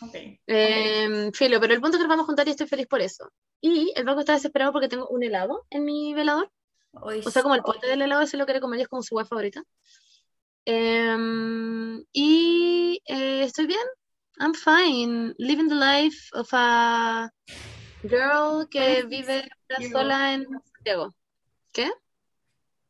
Ok. 0.01 0.16
Eh, 0.48 1.31
filo, 1.33 1.60
pero 1.62 1.75
el 1.75 1.80
punto 1.80 1.95
es 1.95 2.01
que 2.01 2.07
nos 2.07 2.10
vamos 2.10 2.24
a 2.24 2.25
juntar 2.25 2.48
y 2.48 2.51
estoy 2.51 2.68
feliz 2.68 2.88
por 2.88 3.01
eso. 3.01 3.31
Y 3.62 3.94
el 3.95 4.04
banco 4.04 4.22
está 4.22 4.33
desesperado 4.33 4.74
porque 4.74 4.88
tengo 4.88 5.07
un 5.07 5.24
helado 5.24 5.66
en 5.69 5.86
mi 5.86 6.13
velador. 6.16 6.51
O 6.92 7.30
sea, 7.30 7.44
como 7.44 7.54
el 7.54 7.62
pote 7.62 7.86
del 7.86 8.01
helado, 8.01 8.24
ese 8.24 8.38
lo 8.38 8.45
quiere 8.45 8.60
comer 8.60 8.80
y 8.80 8.83
es 8.83 8.88
como 8.88 9.04
su 9.04 9.16
hueá 9.16 9.25
favorita. 9.25 9.63
Em, 10.69 12.04
y 12.12 13.02
eh, 13.06 13.44
estoy 13.44 13.68
bien. 13.68 13.88
I'm 14.38 14.54
fine. 14.54 15.34
Living 15.38 15.69
the 15.69 15.75
life 15.75 16.30
of 16.34 16.50
a 16.52 17.31
girl 18.04 18.68
que 18.69 19.04
vive 19.04 19.48
sola 19.94 20.34
en 20.34 20.46
Santiago. 20.74 21.16
¿Qué? 21.72 21.90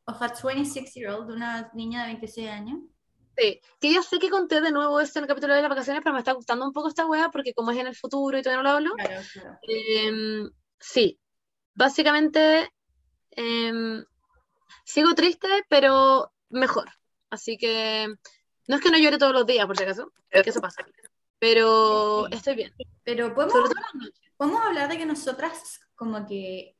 Of 0.07 0.19
a 0.23 0.33
26 0.43 0.95
year 0.95 1.11
old, 1.11 1.29
una 1.29 1.69
niña 1.75 2.01
de 2.01 2.07
26 2.13 2.49
años. 2.49 2.79
Sí, 3.37 3.61
que 3.79 3.93
ya 3.93 4.01
sé 4.01 4.17
que 4.17 4.31
conté 4.31 4.59
de 4.59 4.71
nuevo 4.71 4.99
esto 4.99 5.19
en 5.19 5.25
el 5.25 5.29
capítulo 5.29 5.53
de 5.53 5.61
las 5.61 5.69
vacaciones, 5.69 6.01
pero 6.03 6.13
me 6.13 6.19
está 6.21 6.31
gustando 6.31 6.65
un 6.65 6.73
poco 6.73 6.87
esta 6.87 7.05
wea 7.05 7.29
porque 7.29 7.53
como 7.53 7.69
es 7.69 7.77
en 7.77 7.85
el 7.85 7.95
futuro 7.95 8.39
y 8.39 8.41
todavía 8.41 8.63
no 8.63 8.69
lo 8.69 8.75
hablo, 8.75 8.95
Claro, 8.95 9.21
claro. 9.33 9.59
Em, 9.61 10.49
sí, 10.79 11.19
básicamente 11.75 12.71
em, 13.29 14.03
sigo 14.83 15.13
triste, 15.13 15.47
pero 15.69 16.33
mejor. 16.49 16.89
Así 17.29 17.57
que 17.57 18.07
no 18.67 18.75
es 18.75 18.81
que 18.81 18.91
no 18.91 18.97
llore 18.97 19.17
todos 19.17 19.33
los 19.33 19.45
días, 19.45 19.65
por 19.65 19.77
si 19.77 19.83
acaso, 19.83 20.11
que 20.31 20.39
eso 20.49 20.61
pasa. 20.61 20.85
Pero 21.39 22.27
estoy 22.27 22.55
bien. 22.55 22.73
Pero 23.03 23.33
podemos, 23.33 23.53
Sobre 23.53 23.69
todo 23.69 23.81
las 23.83 23.95
noches. 23.95 24.21
podemos 24.37 24.61
hablar 24.65 24.89
de 24.89 24.97
que 24.97 25.05
nosotras, 25.05 25.79
como 25.95 26.25
que 26.25 26.75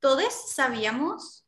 todos 0.00 0.32
sabíamos 0.54 1.44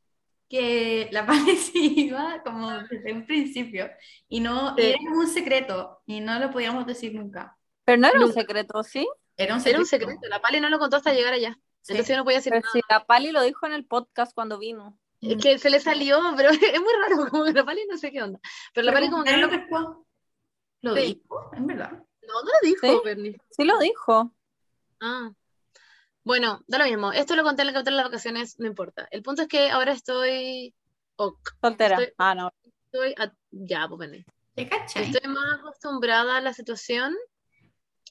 que 0.48 1.08
la 1.12 1.22
Vale 1.52 1.56
se 1.56 1.78
iba 1.78 2.42
como 2.42 2.70
desde 2.70 3.12
un 3.12 3.24
principio 3.26 3.88
y 4.28 4.40
no 4.40 4.74
Sí. 4.76 4.82
era 4.82 4.98
un 5.12 5.26
secreto 5.28 6.02
y 6.06 6.20
no 6.20 6.38
lo 6.38 6.50
podíamos 6.50 6.86
decir 6.86 7.14
nunca. 7.14 7.56
Pero 7.84 7.98
no 7.98 8.08
era 8.08 8.18
un 8.18 8.26
Nunca. 8.26 8.40
secreto, 8.40 8.82
¿sí? 8.82 9.08
Era 9.36 9.54
un 9.56 9.62
Era 9.64 9.78
un 9.78 9.86
secreto. 9.86 10.10
secreto. 10.12 10.28
La 10.28 10.42
Pali 10.42 10.60
no 10.60 10.68
lo 10.68 10.78
contó 10.78 10.96
hasta 10.96 11.12
llegar 11.14 11.32
allá. 11.32 11.56
Sí. 11.82 11.92
Entonces 11.92 12.08
yo 12.14 12.16
no 12.18 12.24
podía 12.24 12.38
decir 12.38 12.50
Pero 12.50 12.62
nada. 12.62 12.72
si 12.72 12.80
la 12.88 13.06
Pali 13.06 13.32
lo 13.32 13.42
dijo 13.42 13.66
en 13.66 13.72
el 13.72 13.86
podcast 13.86 14.34
cuando 14.34 14.58
vino. 14.58 14.98
Es 15.20 15.42
que 15.42 15.58
se 15.58 15.70
le 15.70 15.80
salió, 15.80 16.18
pero 16.36 16.48
es 16.76 16.80
muy 16.80 16.92
raro, 17.02 17.30
como 17.30 17.44
que 17.44 17.52
la 17.52 17.64
Pali 17.64 17.82
no 17.90 17.96
sé 17.98 18.10
qué 18.10 18.22
onda. 18.22 18.40
Pero 18.74 18.86
la 18.86 18.92
Pero 18.92 19.00
Pali 19.00 19.10
como 19.10 19.24
que 19.24 19.30
no 19.32 19.36
lo, 19.38 19.46
lo 19.46 19.50
pescó. 19.50 20.06
Lo 20.82 20.94
Sí. 20.96 21.00
dijo, 21.22 21.50
en 21.54 21.66
verdad. 21.66 21.90
no, 21.92 22.42
no 22.42 22.44
lo 22.44 22.68
dijo, 22.68 22.86
¿Sí? 22.86 23.00
Bernie. 23.04 23.36
Sí 23.50 23.64
lo 23.64 23.78
dijo. 23.78 24.32
Ah. 25.00 25.30
Bueno, 26.24 26.62
da 26.66 26.78
lo 26.78 26.84
mismo. 26.84 27.12
Esto 27.12 27.34
lo 27.36 27.42
conté 27.42 27.62
en 27.62 27.68
el 27.68 27.74
capítulo 27.74 27.96
de 27.96 28.02
las 28.02 28.10
vacaciones, 28.10 28.58
no 28.58 28.66
importa. 28.66 29.08
El 29.10 29.22
punto 29.22 29.42
es 29.42 29.48
que 29.48 29.70
ahora 29.70 29.92
estoy. 29.92 30.74
ok, 31.16 31.38
Soltera. 31.60 31.96
Estoy- 31.96 32.14
Ah, 32.18 32.34
no. 32.34 32.50
estoy. 32.86 33.14
a- 33.18 33.32
ya, 33.50 33.86
pues 33.88 33.98
Bernie. 33.98 34.24
¿Te 34.54 34.68
cachai? 34.68 35.10
Estoy 35.10 35.30
más 35.30 35.58
acostumbrada 35.58 36.36
a 36.38 36.40
la 36.40 36.52
situación. 36.54 37.14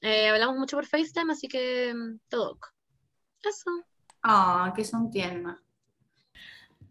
Eh, 0.02 0.30
hablamos 0.30 0.58
mucho 0.58 0.78
por 0.78 0.86
FaceTime, 0.86 1.34
así 1.34 1.48
que 1.48 1.94
mm, 1.94 2.20
todo 2.30 2.52
ok. 2.54 2.68
Eso. 3.44 3.70
Ah, 4.24 4.72
que 4.76 4.84
son 4.86 5.10
tiernas. 5.12 5.60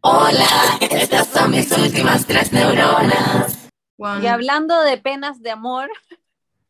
Hola, 0.00 0.46
estas 0.80 1.26
son 1.28 1.50
mis 1.50 1.70
últimas 1.76 2.26
tres 2.26 2.52
neuronas. 2.52 3.68
Y 4.22 4.26
hablando 4.26 4.80
de 4.82 4.96
penas 4.98 5.42
de 5.42 5.50
amor, 5.50 5.90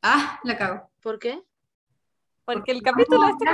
Ah, 0.03 0.39
la 0.45 0.57
cago. 0.57 0.89
¿Por 1.03 1.19
qué? 1.19 1.43
porque 2.45 2.73
el 2.73 2.83
capítulo 2.83 3.29
este. 3.29 3.45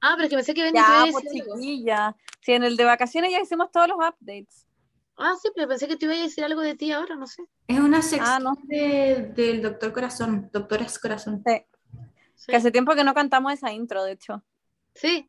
Ah, 0.00 0.12
pero 0.14 0.24
es 0.24 0.28
que 0.30 0.36
pensé 0.36 0.54
que 0.54 0.62
venía 0.62 0.80
Ya, 0.80 1.04
te 1.06 1.10
pues 1.10 1.24
iba 1.24 1.30
a 1.30 1.32
decir 1.32 1.42
algo. 1.42 1.54
chiquilla. 1.56 2.16
Si 2.40 2.52
en 2.52 2.62
el 2.62 2.76
de 2.76 2.84
vacaciones 2.84 3.32
ya 3.32 3.40
hicimos 3.40 3.72
todos 3.72 3.88
los 3.88 3.96
updates. 3.96 4.64
Ah, 5.16 5.34
sí, 5.42 5.48
pero 5.56 5.66
pensé 5.66 5.88
que 5.88 5.96
te 5.96 6.04
iba 6.04 6.14
a 6.14 6.18
decir 6.18 6.44
algo 6.44 6.60
de 6.60 6.76
ti 6.76 6.92
ahora, 6.92 7.16
no 7.16 7.26
sé. 7.26 7.42
Es 7.66 7.80
una 7.80 8.00
sección 8.00 8.28
Ah, 8.30 8.38
no. 8.38 8.56
de- 8.62 9.32
del 9.34 9.60
Doctor 9.62 9.92
Corazón, 9.92 10.48
Doctores 10.52 10.96
Corazón. 11.00 11.42
Sí. 11.44 11.64
Sí. 12.36 12.46
Que 12.46 12.56
hace 12.56 12.70
tiempo 12.70 12.94
que 12.94 13.02
no 13.02 13.12
cantamos 13.14 13.52
esa 13.52 13.72
intro, 13.72 14.04
de 14.04 14.12
hecho. 14.12 14.44
Sí. 14.94 15.28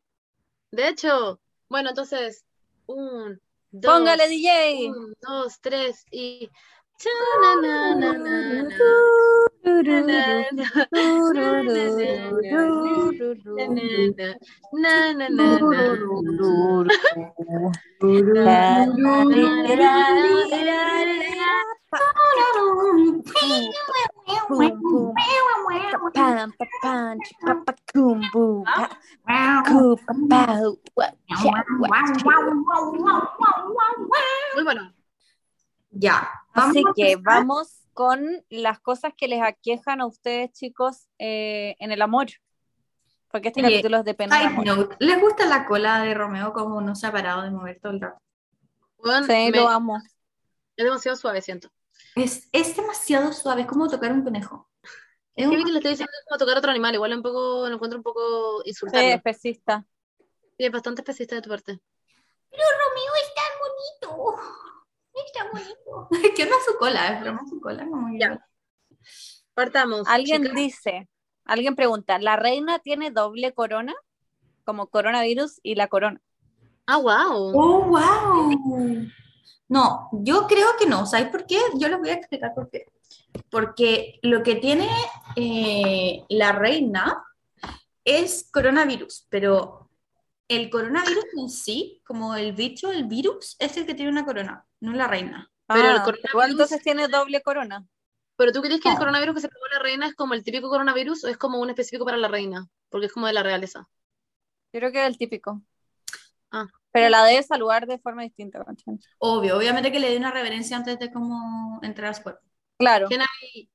De 0.70 0.88
hecho, 0.90 1.40
bueno, 1.68 1.90
entonces, 1.90 2.46
Un, 2.90 3.40
dos, 3.70 3.94
Póngale 3.94 4.28
DJ. 4.28 4.90
un, 4.90 5.14
dos, 5.22 5.60
tres 5.62 6.04
y. 6.10 6.50
Muy 34.56 34.64
bueno. 34.64 34.94
Ya. 35.92 36.30
Así 36.54 36.84
que 36.96 37.16
vamos 37.18 37.82
con 37.94 38.26
las 38.50 38.80
cosas 38.80 39.14
que 39.16 39.28
les 39.28 39.42
aquejan 39.42 40.02
a 40.02 40.06
ustedes, 40.06 40.52
chicos, 40.54 41.08
eh, 41.18 41.76
en 41.80 41.92
el 41.92 42.02
amor. 42.02 42.28
Porque 43.32 43.50
este 43.50 43.62
capítulo 43.62 43.98
es 43.98 44.06
de 44.06 44.14
pena 44.16 44.36
¿Les 45.00 45.22
gusta 45.22 45.46
la 45.46 45.66
cola 45.66 46.02
de 46.02 46.14
Romeo 46.16 46.52
como 46.52 46.82
no 46.82 46.96
se 46.96 47.06
ha 47.08 47.12
parado 47.12 47.44
de 47.44 47.52
mover 47.52 47.80
todo 47.80 47.92
el 47.94 48.02
rato? 48.02 48.20
Bueno, 48.98 49.26
Sí, 49.28 49.52
me- 49.52 49.58
lo 49.58 49.70
amo. 49.70 49.98
es 50.76 50.84
demasiado 50.86 51.16
suave, 51.16 51.42
siento. 51.42 51.70
Es, 52.24 52.50
es 52.52 52.76
demasiado 52.76 53.32
suave, 53.34 53.62
es 53.62 53.68
como 53.68 53.88
tocar 53.90 54.12
un 54.12 54.24
conejo. 54.24 54.70
Es 55.36 55.48
un- 55.48 55.52
que 55.52 55.72
le 55.72 55.78
estoy 55.78 55.92
diciendo 55.92 56.12
como 56.28 56.38
tocar 56.38 56.58
otro 56.58 56.72
animal, 56.72 56.94
igual 56.96 57.14
un 57.14 57.22
poco, 57.24 57.68
lo 57.68 57.74
encuentro 57.76 57.98
un 58.00 58.04
poco 58.04 58.62
Sí, 58.64 58.70
insultante. 58.72 59.14
especista. 59.14 59.86
Sí, 60.58 60.66
es 60.66 60.72
bastante 60.72 61.02
especista 61.02 61.36
de 61.36 61.42
tu 61.42 61.50
parte. 61.50 61.80
Romeo 62.52 63.14
es 63.22 63.34
tan 63.36 64.12
bonito. 64.12 64.42
Es 65.14 65.32
tan 65.32 65.48
bonito. 65.52 66.08
que 66.36 66.46
no 66.46 66.58
es 66.58 66.66
su 66.66 66.78
cola, 66.78 67.08
es 67.16 67.22
broma 67.22 67.42
su 67.50 67.60
cola. 67.62 67.86
Como 67.88 68.12
que- 68.12 68.20
Ya. 68.20 68.46
Partamos. 69.54 70.08
Alguien 70.08 70.54
dice, 70.56 71.10
alguien 71.46 71.76
pregunta, 71.76 72.18
¿la 72.20 72.36
reina 72.36 72.80
tiene 72.80 73.12
doble 73.12 73.54
corona? 73.54 73.94
Como 74.66 74.88
coronavirus 74.88 75.60
y 75.64 75.76
la 75.76 75.88
corona. 75.88 76.22
Ah, 76.86 76.98
wow. 76.98 77.52
Oh, 77.56 77.82
wow. 77.86 79.08
No, 79.70 80.10
yo 80.12 80.48
creo 80.48 80.76
que 80.78 80.86
no. 80.88 81.06
¿Sabes 81.06 81.30
por 81.30 81.46
qué? 81.46 81.60
Yo 81.76 81.88
les 81.88 82.00
voy 82.00 82.10
a 82.10 82.14
explicar 82.16 82.54
por 82.54 82.70
qué. 82.70 82.86
Porque 83.50 84.20
lo 84.24 84.44
que 84.44 84.56
tiene 84.56 84.90
eh, 85.36 86.24
la 86.30 86.52
reina 86.52 87.24
es 88.04 88.50
coronavirus, 88.52 89.28
pero 89.30 89.90
el 90.48 90.70
coronavirus 90.72 91.26
en 91.38 91.50
sí, 91.50 92.02
como 92.06 92.36
el 92.36 92.54
bicho, 92.54 92.92
el 92.92 93.06
virus, 93.06 93.56
es 93.60 93.78
el 93.78 93.86
que 93.86 93.94
tiene 93.94 94.12
una 94.12 94.26
corona, 94.26 94.66
no 94.80 94.94
la 94.94 95.08
reina. 95.08 95.52
Pero 95.68 95.92
el 95.92 95.98
Ah, 95.98 96.04
coronavirus- 96.04 96.30
igual 96.32 96.52
entonces 96.52 96.82
tiene 96.82 97.08
doble 97.08 97.42
corona. 97.44 97.86
Pero 98.36 98.52
tú 98.52 98.62
crees 98.62 98.82
que 98.82 98.88
el 98.90 98.96
No. 98.96 99.00
coronavirus 99.00 99.36
que 99.36 99.42
se 99.42 99.50
pegó 99.50 99.66
la 99.72 99.80
reina 99.80 100.08
es 100.08 100.16
como 100.16 100.34
el 100.34 100.44
típico 100.44 100.70
coronavirus 100.70 101.26
o 101.26 101.28
es 101.28 101.38
como 101.38 101.60
un 101.60 101.70
específico 101.70 102.06
para 102.06 102.18
la 102.18 102.28
reina? 102.30 102.68
Porque 102.90 103.06
es 103.06 103.14
como 103.14 103.28
de 103.28 103.34
la 103.34 103.44
realeza. 103.44 103.88
Yo 104.74 104.80
creo 104.80 104.92
que 104.92 105.02
es 105.02 105.08
el 105.08 105.18
típico. 105.20 105.62
Ah. 106.50 106.66
Pero 106.92 107.10
la 107.10 107.24
debe 107.26 107.44
saludar 107.44 107.86
de 107.88 108.00
forma 108.00 108.24
distinta. 108.24 108.64
¿cachai? 108.66 108.98
Obvio, 109.20 109.58
obviamente 109.58 109.92
que 109.92 110.00
le 110.00 110.10
dé 110.12 110.18
una 110.18 110.32
reverencia 110.32 110.78
antes 110.78 110.98
de 111.00 111.12
como 111.12 111.80
entrar 111.84 112.12
a 112.12 112.14
su 112.14 112.24
cuerpo. 112.24 112.42
Claro. 112.78 113.08
Can 113.10 113.22
I, 113.22 113.70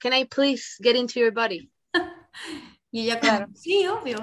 can 0.00 0.12
I 0.12 0.24
please 0.26 0.76
get 0.82 0.96
into 0.96 1.20
your 1.20 1.32
body? 1.32 1.70
Y 2.90 3.02
ella 3.04 3.18
Claro. 3.20 3.46
sí, 3.54 3.86
obvio. 3.88 4.18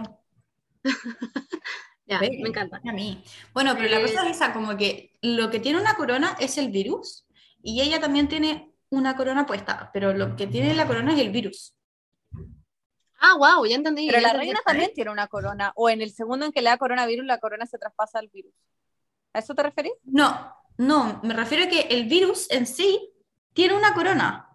Ya, 2.05 2.19
Ve, 2.19 2.29
me 2.41 2.49
encanta. 2.49 2.81
A 2.85 2.91
mí. 2.93 3.23
Bueno, 3.53 3.75
pero 3.75 3.89
la 3.89 3.99
Eh, 3.99 4.01
cosa 4.01 4.29
es 4.29 4.35
esa, 4.37 4.53
como 4.53 4.75
que 4.77 5.17
lo 5.21 5.49
que 5.49 5.59
tiene 5.59 5.79
una 5.79 5.95
corona 5.95 6.35
es 6.39 6.57
el 6.57 6.69
virus 6.71 7.25
y 7.63 7.81
ella 7.81 7.99
también 8.01 8.27
tiene 8.27 8.73
una 8.89 9.15
corona 9.15 9.45
puesta, 9.45 9.89
pero 9.93 10.13
lo 10.13 10.35
que 10.35 10.47
tiene 10.47 10.73
la 10.75 10.87
corona 10.87 11.13
es 11.13 11.19
el 11.19 11.29
virus. 11.31 11.75
Ah, 13.23 13.35
wow, 13.37 13.65
ya 13.65 13.75
entendí. 13.75 14.07
Pero 14.07 14.17
ya 14.17 14.21
la 14.23 14.29
entendí. 14.29 14.47
reina 14.47 14.59
también 14.65 14.91
tiene 14.93 15.11
una 15.11 15.27
corona. 15.27 15.71
O 15.75 15.89
en 15.89 16.01
el 16.01 16.11
segundo 16.11 16.45
en 16.45 16.51
que 16.51 16.61
le 16.61 16.69
da 16.69 16.77
coronavirus, 16.77 17.25
la 17.25 17.37
corona 17.39 17.65
se 17.65 17.77
traspasa 17.77 18.19
al 18.19 18.27
virus. 18.29 18.53
¿A 19.33 19.39
eso 19.39 19.53
te 19.55 19.63
referís? 19.63 19.93
No, 20.03 20.53
no, 20.77 21.19
me 21.23 21.33
refiero 21.33 21.65
a 21.65 21.67
que 21.67 21.81
el 21.81 22.05
virus 22.05 22.49
en 22.51 22.65
sí 22.65 23.13
tiene 23.53 23.75
una 23.75 23.93
corona. 23.93 24.49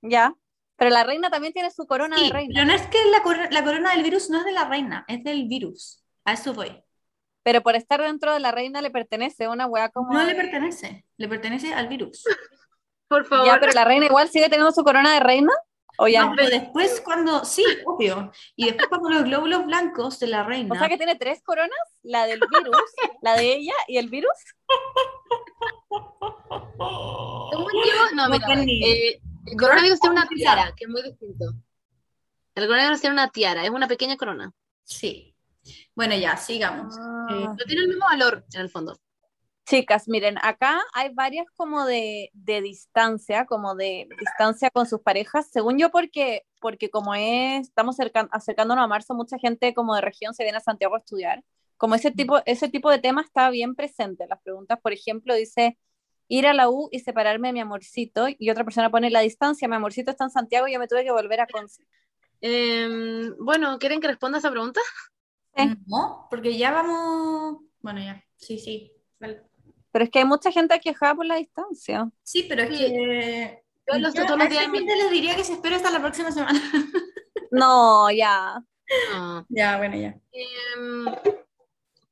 Ya. 0.00 0.32
Pero 0.76 0.90
la 0.90 1.02
reina 1.02 1.28
también 1.28 1.52
tiene 1.52 1.70
su 1.72 1.86
corona 1.88 2.16
Sí, 2.16 2.26
de 2.26 2.30
reina. 2.32 2.52
pero 2.54 2.66
no 2.66 2.72
es 2.72 2.86
que 2.86 2.98
la, 3.10 3.22
cor- 3.22 3.48
la 3.52 3.64
corona 3.64 3.90
del 3.94 4.04
virus 4.04 4.30
no 4.30 4.38
es 4.38 4.44
de 4.44 4.52
la 4.52 4.64
reina, 4.64 5.04
es 5.08 5.24
del 5.24 5.48
virus. 5.48 6.04
A 6.24 6.34
eso 6.34 6.54
voy. 6.54 6.82
Pero 7.42 7.62
por 7.62 7.74
estar 7.74 8.00
dentro 8.00 8.32
de 8.32 8.38
la 8.40 8.52
reina 8.52 8.80
le 8.80 8.90
pertenece 8.92 9.48
una 9.48 9.66
weá 9.66 9.88
como. 9.88 10.12
No 10.12 10.22
le 10.24 10.34
pertenece, 10.36 11.04
le 11.16 11.28
pertenece 11.28 11.74
al 11.74 11.88
virus. 11.88 12.22
Por 13.08 13.24
favor. 13.26 13.46
Ya, 13.46 13.58
pero 13.58 13.72
la 13.72 13.84
reina 13.84 14.06
igual 14.06 14.28
sigue 14.28 14.44
teniendo 14.48 14.70
su 14.70 14.84
corona 14.84 15.14
de 15.14 15.20
reina. 15.20 15.52
O 16.00 16.06
ya. 16.06 16.26
No, 16.26 16.34
pero 16.36 16.48
después 16.48 17.00
cuando, 17.00 17.44
sí, 17.44 17.64
obvio, 17.84 18.30
y 18.54 18.66
después 18.66 18.88
cuando 18.88 19.10
los 19.10 19.24
glóbulos 19.24 19.66
blancos 19.66 20.20
de 20.20 20.28
la 20.28 20.44
reina... 20.44 20.72
O 20.72 20.78
sea 20.78 20.88
que 20.88 20.96
tiene 20.96 21.16
tres 21.16 21.42
coronas, 21.42 21.76
la 22.02 22.26
del 22.26 22.38
virus, 22.40 22.76
la 23.20 23.36
de 23.36 23.52
ella 23.54 23.74
y 23.88 23.98
el 23.98 24.08
virus. 24.08 24.30
Según 27.50 27.72
yo, 27.72 28.14
no, 28.14 28.28
mira, 28.28 28.62
eh, 28.62 29.20
el 29.46 29.56
coronavirus 29.56 29.98
tiene 29.98 30.16
una 30.16 30.28
tiara, 30.28 30.72
que 30.76 30.84
es 30.84 30.90
muy 30.90 31.02
distinto. 31.02 31.46
El 32.54 32.66
coronavirus 32.66 33.00
tiene 33.00 33.14
una 33.14 33.30
tiara, 33.30 33.64
es 33.64 33.70
una 33.70 33.88
pequeña 33.88 34.16
corona. 34.16 34.52
Sí. 34.84 35.34
Bueno, 35.96 36.14
ya, 36.16 36.36
sigamos. 36.36 36.96
Eh, 36.96 37.00
No 37.44 37.56
tiene 37.66 37.82
el 37.82 37.88
mismo 37.88 38.04
valor, 38.06 38.44
en 38.52 38.60
el 38.60 38.70
fondo. 38.70 38.98
Chicas, 39.68 40.08
miren, 40.08 40.38
acá 40.40 40.80
hay 40.94 41.12
varias 41.12 41.44
como 41.54 41.84
de, 41.84 42.30
de 42.32 42.62
distancia, 42.62 43.44
como 43.44 43.74
de 43.74 44.08
distancia 44.18 44.70
con 44.70 44.86
sus 44.86 45.02
parejas, 45.02 45.50
según 45.52 45.76
yo, 45.76 45.90
porque, 45.90 46.46
porque 46.58 46.88
como 46.88 47.14
es, 47.14 47.68
estamos 47.68 47.98
acercándonos 48.30 48.82
a 48.82 48.86
marzo, 48.86 49.12
mucha 49.12 49.38
gente 49.38 49.74
como 49.74 49.94
de 49.94 50.00
región 50.00 50.32
se 50.32 50.42
viene 50.44 50.56
a 50.56 50.62
Santiago 50.62 50.94
a 50.94 51.00
estudiar. 51.00 51.44
Como 51.76 51.94
ese 51.94 52.10
tipo, 52.10 52.38
ese 52.46 52.70
tipo 52.70 52.90
de 52.90 52.98
tema 52.98 53.20
está 53.20 53.50
bien 53.50 53.74
presente. 53.74 54.26
Las 54.26 54.40
preguntas, 54.40 54.78
por 54.80 54.94
ejemplo, 54.94 55.34
dice 55.34 55.76
ir 56.28 56.46
a 56.46 56.54
la 56.54 56.70
U 56.70 56.88
y 56.90 57.00
separarme 57.00 57.48
de 57.48 57.52
mi 57.52 57.60
amorcito, 57.60 58.26
y 58.38 58.48
otra 58.48 58.64
persona 58.64 58.90
pone 58.90 59.10
la 59.10 59.20
distancia, 59.20 59.68
mi 59.68 59.76
amorcito 59.76 60.12
está 60.12 60.24
en 60.24 60.30
Santiago 60.30 60.66
y 60.66 60.72
yo 60.72 60.78
me 60.78 60.88
tuve 60.88 61.04
que 61.04 61.12
volver 61.12 61.42
a 61.42 61.46
Conce. 61.46 61.84
Em, 62.40 63.34
bueno, 63.38 63.78
¿quieren 63.78 64.00
que 64.00 64.08
responda 64.08 64.38
esa 64.38 64.50
pregunta? 64.50 64.80
Eh. 65.56 65.76
No, 65.86 66.26
porque 66.30 66.56
ya 66.56 66.70
vamos... 66.70 67.64
Bueno, 67.80 68.00
ya, 68.00 68.24
sí, 68.36 68.58
sí. 68.58 68.92
vale. 69.20 69.47
Pero 69.98 70.04
es 70.04 70.10
que 70.12 70.20
hay 70.20 70.26
mucha 70.26 70.52
gente 70.52 70.78
quejada 70.78 71.16
por 71.16 71.26
la 71.26 71.34
distancia. 71.34 72.08
Sí, 72.22 72.46
pero 72.48 72.62
es 72.62 72.70
que... 72.70 73.64
Yo 73.84 73.98
los 73.98 74.14
yo 74.14 74.26
todos 74.26 74.38
a 74.38 74.44
los 74.44 74.48
días 74.48 74.70
gente 74.70 74.94
les 74.94 75.10
diría 75.10 75.34
que 75.34 75.42
se 75.42 75.54
espere 75.54 75.74
hasta 75.74 75.90
la 75.90 75.98
próxima 75.98 76.30
semana. 76.30 76.60
No, 77.50 78.08
ya. 78.08 78.62
No. 79.12 79.44
ya, 79.48 79.76
bueno, 79.76 79.96
ya. 79.96 80.16
Em, 80.30 81.06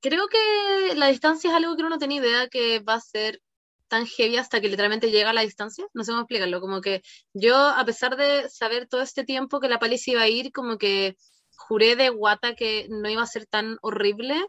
creo 0.01 0.27
que 0.27 0.97
la 0.97 1.07
distancia 1.07 1.51
es 1.51 1.55
algo 1.55 1.77
que 1.77 1.83
uno 1.83 1.91
no 1.91 1.99
tiene 1.99 2.17
idea 2.17 2.49
que 2.49 2.81
va 2.81 2.95
a 2.95 3.01
ser 3.01 3.41
tan 3.87 4.05
heavy 4.05 4.37
hasta 4.37 4.61
que 4.61 4.69
literalmente 4.69 5.13
llega 5.13 5.31
a 5.31 5.33
la 5.33 5.43
distancia. 5.43 5.87
No 5.95 6.03
sé 6.03 6.11
cómo 6.11 6.23
explicarlo. 6.23 6.61
Como 6.61 6.81
que 6.81 7.03
yo, 7.35 7.57
a 7.57 7.85
pesar 7.85 8.17
de 8.17 8.49
saber 8.49 8.89
todo 8.89 9.03
este 9.03 9.23
tiempo 9.23 9.61
que 9.61 9.69
la 9.69 9.79
pali 9.79 9.97
se 9.97 10.11
iba 10.11 10.23
a 10.23 10.29
ir, 10.29 10.51
como 10.51 10.77
que 10.77 11.17
juré 11.55 11.95
de 11.95 12.09
guata 12.09 12.57
que 12.57 12.89
no 12.91 13.09
iba 13.09 13.23
a 13.23 13.27
ser 13.27 13.47
tan 13.47 13.79
horrible 13.81 14.45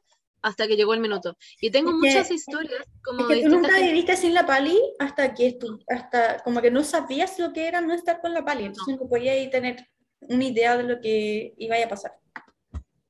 hasta 0.48 0.68
que 0.68 0.76
llegó 0.76 0.94
el 0.94 1.00
minuto. 1.00 1.38
Y 1.62 1.70
tengo 1.72 1.92
Es 1.92 1.96
que- 2.02 2.08
muchas 2.08 2.32
historias 2.32 2.84
como 3.04 3.22
Es 3.22 3.28
que 3.28 3.44
tú 3.44 3.50
nunca 3.50 3.70
gente- 3.74 3.88
viviste 3.88 4.18
sin 4.18 4.34
la 4.34 4.46
pali 4.46 4.80
hasta 5.00 5.34
que 5.34 5.54
tú, 5.54 5.80
hasta 5.88 6.40
como 6.44 6.62
que 6.62 6.72
no 6.72 6.84
sabías 6.84 7.38
lo 7.40 7.54
que 7.54 7.68
era 7.68 7.82
no 7.82 7.94
estar 7.94 8.20
con 8.22 8.34
la 8.34 8.44
pali, 8.46 8.66
entonces 8.66 8.98
no, 9.00 9.08
podías 9.08 9.36
ahí 9.36 9.50
tener 9.50 9.88
una 10.22 10.44
idea 10.46 10.76
de 10.78 10.84
lo 10.84 11.00
que 11.00 11.54
iba 11.58 11.76
a 11.76 11.88
pasar. 11.88 12.14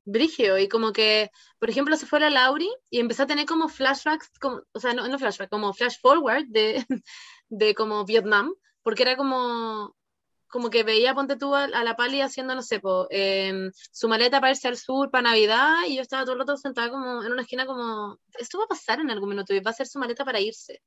Brigio, 0.04 0.58
y 0.58 0.68
como 0.68 0.92
que, 0.92 1.30
por 1.58 1.68
ejemplo, 1.68 1.94
se 1.96 2.06
fue 2.06 2.18
la 2.20 2.30
Lauri 2.30 2.70
y 2.88 2.98
empezó 2.98 3.24
a 3.24 3.26
tener 3.26 3.44
como 3.44 3.68
flashbacks, 3.68 4.30
como, 4.40 4.62
o 4.72 4.80
sea, 4.80 4.94
no, 4.94 5.06
no 5.06 5.18
flashback, 5.18 5.50
como 5.50 5.74
flash 5.74 5.96
forward 6.00 6.46
de, 6.48 6.76
de 7.50 7.74
como 7.74 8.04
Vietnam, 8.06 8.54
porque 8.82 9.02
era 9.02 9.16
como, 9.16 9.94
como 10.48 10.70
que 10.70 10.82
veía, 10.82 11.14
ponte 11.14 11.36
tú, 11.36 11.54
a, 11.54 11.64
a 11.64 11.84
la 11.84 11.96
Pali 11.96 12.20
haciendo, 12.20 12.54
no 12.54 12.62
sé, 12.62 12.80
po, 12.80 13.06
em, 13.10 13.70
su 13.92 14.08
maleta 14.08 14.40
para 14.40 14.52
irse 14.52 14.68
al 14.68 14.76
sur 14.76 15.10
para 15.10 15.30
Navidad, 15.30 15.74
y 15.86 15.96
yo 15.96 16.02
estaba 16.02 16.24
todo 16.24 16.34
el 16.34 16.40
rato 16.40 16.56
sentada 16.56 16.90
como 16.90 17.22
en 17.22 17.32
una 17.32 17.42
esquina 17.42 17.66
como, 17.66 18.18
esto 18.38 18.58
va 18.58 18.64
a 18.64 18.68
pasar 18.68 19.00
en 19.00 19.10
algún 19.10 19.28
minuto, 19.30 19.54
y 19.54 19.60
va 19.60 19.70
a 19.70 19.74
ser 19.74 19.86
su 19.86 19.98
maleta 19.98 20.24
para 20.24 20.40
irse. 20.40 20.82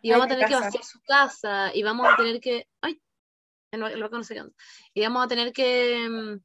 Y 0.00 0.10
Ay, 0.10 0.18
vamos 0.18 0.26
a 0.26 0.36
tener 0.36 0.48
que 0.48 0.54
vaciar 0.54 0.84
su 0.84 1.00
casa, 1.02 1.70
y 1.74 1.82
vamos 1.82 2.06
a 2.08 2.16
tener 2.16 2.40
que, 2.40 2.68
ay, 2.80 3.00
balcón 3.72 4.20
no 4.20 4.24
sé 4.24 4.34
qué 4.34 4.40
onda. 4.40 4.54
y 4.94 5.02
vamos 5.02 5.24
a 5.24 5.28
tener 5.28 5.52
que... 5.52 6.04
em, 6.04 6.40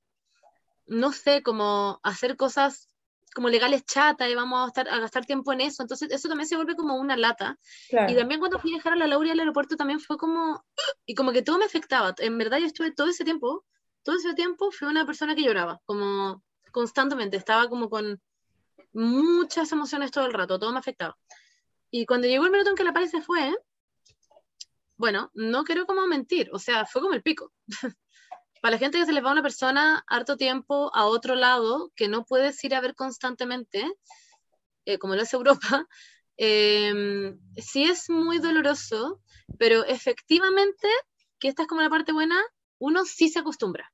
no 0.85 1.13
sé, 1.13 1.41
como 1.43 1.99
hacer 2.03 2.35
cosas 2.35 2.89
como 3.33 3.49
legales 3.49 3.85
chatas 3.85 4.29
y 4.29 4.35
vamos 4.35 4.63
a, 4.63 4.67
estar, 4.67 4.89
a 4.89 4.99
gastar 4.99 5.25
tiempo 5.25 5.53
en 5.53 5.61
eso. 5.61 5.83
Entonces, 5.83 6.11
eso 6.11 6.27
también 6.27 6.47
se 6.47 6.55
vuelve 6.55 6.75
como 6.75 6.95
una 6.95 7.17
lata. 7.17 7.57
Y 7.89 8.15
también 8.15 8.39
cuando 8.39 8.59
fui 8.59 8.73
a 8.73 8.77
dejar 8.77 8.93
a 8.93 8.95
la 8.95 9.07
Laura 9.07 9.31
al 9.31 9.39
aeropuerto 9.39 9.75
también 9.75 9.99
fue 9.99 10.17
como, 10.17 10.63
y 11.05 11.15
como 11.15 11.31
que 11.31 11.41
todo 11.41 11.57
me 11.57 11.65
afectaba. 11.65 12.13
En 12.19 12.37
verdad 12.37 12.59
yo 12.59 12.65
estuve 12.65 12.91
todo 12.91 13.07
ese 13.07 13.23
tiempo, 13.23 13.65
todo 14.03 14.15
ese 14.15 14.33
tiempo 14.33 14.71
fui 14.71 14.87
una 14.87 15.05
persona 15.05 15.35
que 15.35 15.43
lloraba, 15.43 15.81
como 15.85 16.43
constantemente, 16.71 17.37
estaba 17.37 17.69
como 17.69 17.89
con 17.89 18.21
muchas 18.93 19.71
emociones 19.71 20.11
todo 20.11 20.25
el 20.25 20.33
rato, 20.33 20.59
todo 20.59 20.71
me 20.71 20.79
afectaba. 20.79 21.17
Y 21.91 22.05
cuando 22.05 22.27
llegó 22.27 22.45
el 22.45 22.51
minuto 22.51 22.69
en 22.69 22.75
que 22.75 22.83
la 22.83 22.93
Pali 22.93 23.07
se 23.07 23.21
fue, 23.21 23.55
bueno, 24.97 25.31
no 25.33 25.63
quiero 25.63 25.85
como 25.85 26.07
mentir, 26.07 26.49
o 26.53 26.59
sea, 26.59 26.85
fue 26.85 27.01
como 27.01 27.13
el 27.13 27.21
pico. 27.21 27.51
Para 28.63 28.75
la 28.75 28.79
gente 28.79 28.97
que 28.97 29.05
se 29.05 29.11
les 29.11 29.21
va 29.21 29.33
una 29.33 29.41
persona 29.41 30.05
harto 30.07 30.37
tiempo 30.37 30.89
a 30.95 31.05
otro 31.05 31.35
lado, 31.35 31.91
que 31.97 32.07
no 32.07 32.23
puedes 32.23 32.63
ir 32.63 32.73
a 32.73 32.79
ver 32.79 32.95
constantemente, 32.95 33.83
eh, 34.85 34.97
como 34.97 35.15
lo 35.15 35.23
es 35.23 35.33
Europa, 35.33 35.59
eh, 36.37 37.35
sí 37.57 37.83
es 37.83 38.09
muy 38.09 38.39
doloroso, 38.39 39.19
pero 39.59 39.83
efectivamente, 39.83 40.87
que 41.39 41.49
esta 41.49 41.63
es 41.63 41.67
como 41.67 41.81
la 41.81 41.89
parte 41.89 42.13
buena, 42.13 42.41
uno 42.79 43.03
sí 43.03 43.27
se 43.27 43.39
acostumbra. 43.39 43.91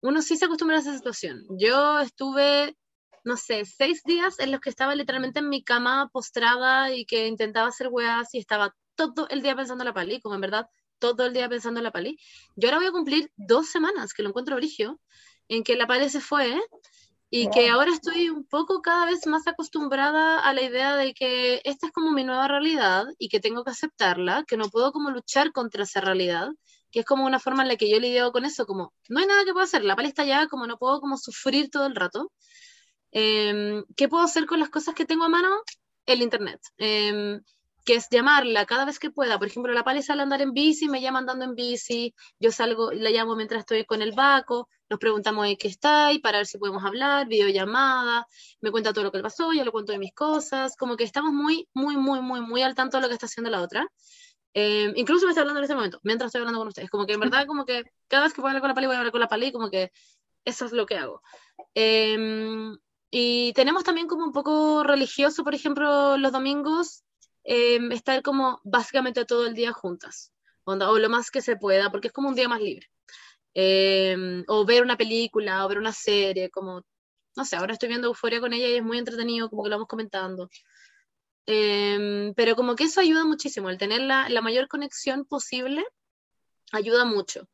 Uno 0.00 0.20
sí 0.20 0.36
se 0.36 0.46
acostumbra 0.46 0.78
a 0.78 0.80
esa 0.80 0.96
situación. 0.96 1.44
Yo 1.56 2.00
estuve, 2.00 2.76
no 3.22 3.36
sé, 3.36 3.64
seis 3.64 4.02
días 4.02 4.40
en 4.40 4.50
los 4.50 4.60
que 4.60 4.70
estaba 4.70 4.96
literalmente 4.96 5.38
en 5.38 5.48
mi 5.48 5.62
cama 5.62 6.10
postrada 6.12 6.92
y 6.92 7.06
que 7.06 7.28
intentaba 7.28 7.68
hacer 7.68 7.86
weas 7.88 8.34
y 8.34 8.38
estaba 8.38 8.74
todo 8.96 9.28
el 9.28 9.42
día 9.42 9.54
pensando 9.54 9.84
en 9.84 9.86
la 9.86 9.94
pali, 9.94 10.20
como 10.20 10.34
en 10.34 10.40
verdad 10.40 10.66
todo 11.10 11.26
el 11.26 11.32
día 11.34 11.48
pensando 11.48 11.80
en 11.80 11.84
la 11.84 11.90
pali. 11.90 12.18
Yo 12.54 12.68
ahora 12.68 12.78
voy 12.78 12.86
a 12.86 12.92
cumplir 12.92 13.32
dos 13.36 13.68
semanas, 13.68 14.12
que 14.14 14.22
lo 14.22 14.28
encuentro 14.28 14.56
brigio, 14.56 15.00
en 15.48 15.64
que 15.64 15.74
la 15.76 15.86
pali 15.86 16.08
se 16.08 16.20
fue 16.20 16.60
y 17.28 17.50
que 17.50 17.70
ahora 17.70 17.90
estoy 17.90 18.28
un 18.28 18.44
poco 18.44 18.82
cada 18.82 19.06
vez 19.06 19.26
más 19.26 19.46
acostumbrada 19.46 20.38
a 20.38 20.52
la 20.52 20.62
idea 20.62 20.96
de 20.96 21.14
que 21.14 21.60
esta 21.64 21.86
es 21.86 21.92
como 21.92 22.12
mi 22.12 22.24
nueva 22.24 22.46
realidad 22.46 23.06
y 23.18 23.28
que 23.28 23.40
tengo 23.40 23.64
que 23.64 23.70
aceptarla, 23.70 24.44
que 24.46 24.56
no 24.56 24.68
puedo 24.68 24.92
como 24.92 25.10
luchar 25.10 25.50
contra 25.50 25.84
esa 25.84 26.00
realidad, 26.02 26.48
que 26.90 27.00
es 27.00 27.06
como 27.06 27.24
una 27.24 27.40
forma 27.40 27.62
en 27.62 27.68
la 27.68 27.76
que 27.76 27.90
yo 27.90 27.98
lidio 27.98 28.30
con 28.32 28.44
eso, 28.44 28.66
como 28.66 28.92
no 29.08 29.20
hay 29.20 29.26
nada 29.26 29.44
que 29.44 29.52
pueda 29.52 29.64
hacer, 29.64 29.84
la 29.84 29.96
pali 29.96 30.08
está 30.08 30.24
ya, 30.24 30.46
como 30.46 30.66
no 30.66 30.78
puedo 30.78 31.00
como 31.00 31.16
sufrir 31.16 31.70
todo 31.70 31.86
el 31.86 31.96
rato. 31.96 32.30
Em, 33.12 33.84
¿Qué 33.96 34.08
puedo 34.08 34.24
hacer 34.24 34.46
con 34.46 34.60
las 34.60 34.70
cosas 34.70 34.94
que 34.94 35.06
tengo 35.06 35.24
a 35.24 35.28
mano? 35.28 35.50
El 36.06 36.22
internet. 36.22 36.60
Em, 36.78 37.40
que 37.84 37.94
es 37.94 38.08
llamarla 38.10 38.66
cada 38.66 38.84
vez 38.84 38.98
que 38.98 39.10
pueda. 39.10 39.38
Por 39.38 39.48
ejemplo, 39.48 39.72
la 39.72 39.84
Pali 39.84 40.02
sale 40.02 40.20
a 40.20 40.24
andar 40.24 40.40
en 40.42 40.52
bici, 40.52 40.88
me 40.88 41.00
llama 41.00 41.18
andando 41.20 41.44
en 41.44 41.54
bici, 41.54 42.14
yo 42.38 42.52
salgo 42.52 42.92
y 42.92 42.98
la 43.00 43.10
llamo 43.10 43.34
mientras 43.36 43.60
estoy 43.60 43.84
con 43.84 44.02
el 44.02 44.12
Baco, 44.12 44.68
nos 44.88 44.98
preguntamos 44.98 45.46
en 45.46 45.56
qué 45.56 45.68
está 45.68 46.12
y 46.12 46.18
para 46.18 46.38
ver 46.38 46.46
si 46.46 46.58
podemos 46.58 46.84
hablar, 46.84 47.26
videollamada, 47.26 48.26
me 48.60 48.70
cuenta 48.70 48.92
todo 48.92 49.04
lo 49.04 49.10
que 49.10 49.18
le 49.18 49.22
pasó, 49.24 49.52
yo 49.52 49.64
le 49.64 49.70
cuento 49.70 49.92
de 49.92 49.98
mis 49.98 50.14
cosas, 50.14 50.76
como 50.76 50.96
que 50.96 51.04
estamos 51.04 51.32
muy, 51.32 51.68
muy, 51.74 51.96
muy, 51.96 52.20
muy, 52.20 52.40
muy 52.40 52.62
al 52.62 52.74
tanto 52.74 52.98
de 52.98 53.02
lo 53.02 53.08
que 53.08 53.14
está 53.14 53.26
haciendo 53.26 53.50
la 53.50 53.62
otra. 53.62 53.86
Eh, 54.54 54.92
incluso 54.96 55.24
me 55.24 55.30
está 55.30 55.40
hablando 55.40 55.60
en 55.60 55.64
este 55.64 55.74
momento, 55.74 55.98
mientras 56.02 56.28
estoy 56.28 56.40
hablando 56.40 56.60
con 56.60 56.68
ustedes, 56.68 56.90
como 56.90 57.06
que 57.06 57.14
en 57.14 57.20
verdad, 57.20 57.46
como 57.46 57.64
que 57.64 57.84
cada 58.06 58.24
vez 58.24 58.32
que 58.34 58.42
puedo 58.42 58.48
hablar 58.48 58.60
con 58.60 58.68
la 58.68 58.74
Pali, 58.74 58.86
voy 58.86 58.96
a 58.96 58.98
hablar 58.98 59.12
con 59.12 59.20
la 59.20 59.28
Pali, 59.28 59.50
como 59.50 59.70
que 59.70 59.90
eso 60.44 60.66
es 60.66 60.72
lo 60.72 60.86
que 60.86 60.96
hago. 60.96 61.22
Eh, 61.74 62.70
y 63.14 63.52
tenemos 63.52 63.84
también 63.84 64.06
como 64.06 64.24
un 64.24 64.32
poco 64.32 64.82
religioso, 64.82 65.44
por 65.44 65.54
ejemplo, 65.54 66.16
los 66.16 66.32
domingos, 66.32 67.04
eh, 67.44 67.80
estar 67.92 68.22
como 68.22 68.60
básicamente 68.64 69.24
todo 69.24 69.46
el 69.46 69.54
día 69.54 69.72
juntas, 69.72 70.32
onda, 70.64 70.90
o 70.90 70.98
lo 70.98 71.08
más 71.08 71.30
que 71.30 71.42
se 71.42 71.56
pueda, 71.56 71.90
porque 71.90 72.08
es 72.08 72.12
como 72.12 72.28
un 72.28 72.34
día 72.34 72.48
más 72.48 72.60
libre. 72.60 72.88
Eh, 73.54 74.44
o 74.48 74.64
ver 74.64 74.82
una 74.82 74.96
película, 74.96 75.64
o 75.64 75.68
ver 75.68 75.78
una 75.78 75.92
serie, 75.92 76.50
como, 76.50 76.84
no 77.36 77.44
sé, 77.44 77.56
ahora 77.56 77.74
estoy 77.74 77.88
viendo 77.88 78.08
Euforia 78.08 78.40
con 78.40 78.52
ella 78.52 78.68
y 78.68 78.74
es 78.76 78.82
muy 78.84 78.98
entretenido, 78.98 79.50
como 79.50 79.64
que 79.64 79.70
lo 79.70 79.76
vamos 79.76 79.88
comentando. 79.88 80.48
Eh, 81.46 82.32
pero 82.36 82.54
como 82.56 82.76
que 82.76 82.84
eso 82.84 83.00
ayuda 83.00 83.24
muchísimo, 83.24 83.68
el 83.70 83.78
tener 83.78 84.00
la, 84.02 84.28
la 84.28 84.42
mayor 84.42 84.68
conexión 84.68 85.24
posible 85.24 85.84
ayuda 86.72 87.04
mucho. 87.04 87.48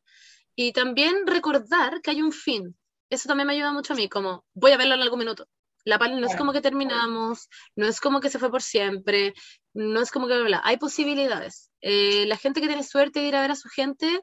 Y 0.55 0.73
también 0.73 1.25
recordar 1.25 2.01
que 2.01 2.11
hay 2.11 2.21
un 2.21 2.31
fin. 2.31 2.77
Eso 3.09 3.27
también 3.27 3.47
me 3.47 3.53
ayuda 3.53 3.71
mucho 3.71 3.93
a 3.93 3.95
mí, 3.95 4.09
como 4.09 4.45
voy 4.53 4.71
a 4.71 4.77
verlo 4.77 4.95
en 4.95 5.01
algún 5.01 5.19
minuto. 5.19 5.47
La 5.89 5.99
pali 5.99 6.19
no 6.19 6.27
es 6.27 6.35
como 6.35 6.53
que 6.53 6.61
terminamos, 6.61 7.49
no 7.75 7.87
es 7.87 7.99
como 7.99 8.19
que 8.19 8.29
se 8.29 8.39
fue 8.39 8.49
por 8.51 8.61
siempre, 8.61 9.33
no 9.73 10.01
es 10.01 10.11
como 10.11 10.27
que 10.27 10.41
bla, 10.43 10.61
hay 10.63 10.77
posibilidades. 10.77 11.71
Eh, 11.81 12.25
la 12.27 12.37
gente 12.37 12.61
que 12.61 12.67
tiene 12.67 12.83
suerte 12.83 13.19
de 13.19 13.27
ir 13.27 13.35
a 13.35 13.41
ver 13.41 13.51
a 13.51 13.55
su 13.55 13.69
gente, 13.69 14.21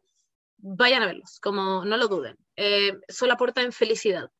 vayan 0.59 1.03
a 1.03 1.07
verlos, 1.07 1.39
como 1.41 1.85
no 1.85 1.97
lo 1.97 2.09
duden. 2.09 2.37
Eh, 2.57 2.93
solo 3.09 3.35
aporta 3.35 3.63
en 3.63 3.73
felicidad. 3.73 4.31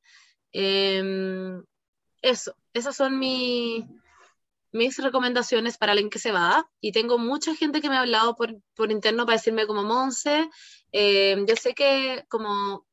Eh, 0.53 1.61
eso, 2.23 2.57
esas 2.73 2.97
son 2.97 3.19
mi, 3.19 3.85
mis 4.73 4.99
recomendaciones 4.99 5.79
para 5.79 5.93
alguien 5.93 6.11
que 6.11 6.19
se 6.19 6.33
va. 6.33 6.69
Y 6.81 6.93
tengo 6.93 7.19
mucha 7.19 7.55
gente 7.55 7.81
que 7.81 7.89
me 7.89 7.97
ha 7.97 8.01
hablado 8.01 8.37
por, 8.37 8.55
por 8.75 8.93
interno 8.93 9.27
para 9.27 9.39
decirme 9.39 9.67
como 9.67 9.83
Monse. 9.83 10.49
eh, 10.93 11.37
yo 11.47 11.57
sé 11.57 11.75
que 11.75 12.25
como 12.29 12.86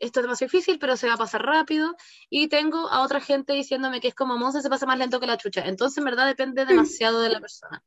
esto 0.00 0.20
es 0.20 0.24
demasiado 0.24 0.48
difícil, 0.50 0.78
pero 0.78 0.96
se 0.96 1.06
va 1.08 1.14
a 1.14 1.18
pasar 1.18 1.42
rápido. 1.44 1.96
Y 2.30 2.48
tengo 2.48 2.88
a 2.88 3.02
otra 3.02 3.20
gente 3.20 3.52
diciéndome 3.52 4.00
que 4.00 4.08
es 4.08 4.14
como 4.14 4.36
Monse 4.38 4.62
se 4.62 4.68
pasa 4.70 4.86
más 4.86 4.98
lento 4.98 5.20
que 5.20 5.26
la 5.26 5.36
chucha. 5.36 5.66
Entonces, 5.66 5.98
en 5.98 6.04
verdad, 6.04 6.26
depende 6.26 6.64
demasiado 6.64 7.20
de 7.20 7.30
la 7.30 7.40
persona. 7.40 7.82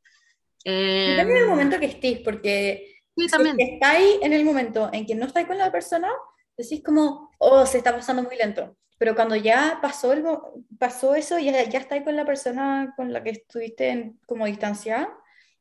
Eh, 0.65 1.15
Depende 1.15 1.34
del 1.34 1.50
momento 1.50 1.80
que 1.80 1.86
estés, 1.86 2.19
porque 2.19 3.02
sí, 3.15 3.24
si 3.24 3.30
también. 3.30 3.58
estáis 3.60 4.17
en 4.22 4.34
el 4.34 4.43
momento 4.43 4.89
en 4.91 5.06
que 5.06 5.15
no 5.15 5.26
estáis 5.26 5.48
con 5.48 5.58
la 5.58 5.72
persona, 5.72 6.10
decís 6.58 6.82
como, 6.84 7.32
oh, 7.38 7.65
se 7.65 7.78
está 7.78 7.93
pasando 7.93 8.24
muy 8.24 8.36
lento. 8.36 8.76
Pero 8.98 9.15
cuando 9.15 9.36
ya 9.38 9.80
pasó, 9.82 10.12
algo, 10.12 10.56
pasó 10.78 11.15
eso, 11.15 11.39
ya, 11.39 11.63
ya 11.63 11.80
estáis 11.80 12.04
con 12.04 12.15
la 12.17 12.26
persona 12.26 12.93
con 12.98 13.13
la 13.13 13.24
que 13.24 13.30
estuviste 13.30 13.89
en- 13.89 14.19
como 14.26 14.45
distancia, 14.45 15.10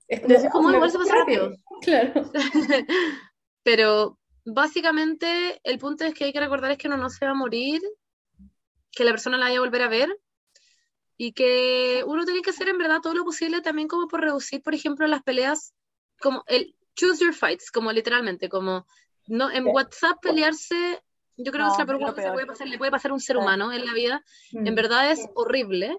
es 0.09 0.21
como, 0.21 0.35
como, 0.51 0.67
"Oh, 0.67 0.71
me 0.71 0.77
igual 0.77 0.91
se 0.91 0.99
pasa 0.99 1.15
rápido". 1.15 1.53
Claro. 1.83 2.31
Pero 3.63 4.18
básicamente 4.53 5.61
el 5.65 5.79
punto 5.79 6.05
es 6.05 6.15
que 6.15 6.25
hay 6.25 6.33
que 6.33 6.41
recordar 6.41 6.71
es 6.71 6.79
que 6.79 6.89
uno 6.89 6.97
no 6.97 7.11
se 7.11 7.25
va 7.25 7.33
a 7.33 7.35
morir, 7.35 7.81
que 8.93 9.05
la 9.05 9.11
persona 9.11 9.37
la 9.39 9.47
vaya 9.47 9.59
a 9.59 9.61
volver 9.61 9.83
a 9.83 9.89
ver 9.89 10.21
y 11.17 11.33
que 11.33 12.03
uno 12.07 12.25
tiene 12.25 12.43
que 12.43 12.51
hacer 12.51 12.69
en 12.69 12.79
verdad 12.79 13.01
todo 13.03 13.15
lo 13.15 13.25
posible 13.25 13.61
también 13.61 13.89
como 13.89 14.09
por 14.09 14.21
reducir, 14.21 14.63
por 14.63 14.75
ejemplo, 14.75 15.07
las 15.07 15.23
peleas, 15.23 15.75
como 16.21 16.45
el 16.47 16.75
choose 16.97 17.25
your 17.25 17.35
fights, 17.35 17.71
como 17.71 17.93
literalmente, 17.93 18.49
como 18.49 18.87
no 19.27 19.51
en 19.51 19.65
Sí. 19.65 19.71
WhatsApp 19.71 20.19
pelearse, 20.23 21.03
yo 21.37 21.53
creo 21.53 21.67
No, 21.67 21.69
que 21.69 21.73
es 21.73 21.79
la 21.79 21.87
peor 21.87 22.01
cosa 22.01 22.15
que 22.15 22.23
se 22.23 22.33
puede 22.33 22.47
pasar, 22.47 22.69
le 22.69 22.79
puede 22.79 22.91
pasar 22.91 23.11
a 23.11 23.15
un 23.15 23.21
ser 23.21 23.37
humano 23.37 23.73
en 23.73 23.85
la 23.85 23.93
vida, 23.93 24.25
en 24.53 24.73
Mm. 24.73 24.77
verdad 24.77 25.11
es 25.11 25.29
horrible. 25.35 25.99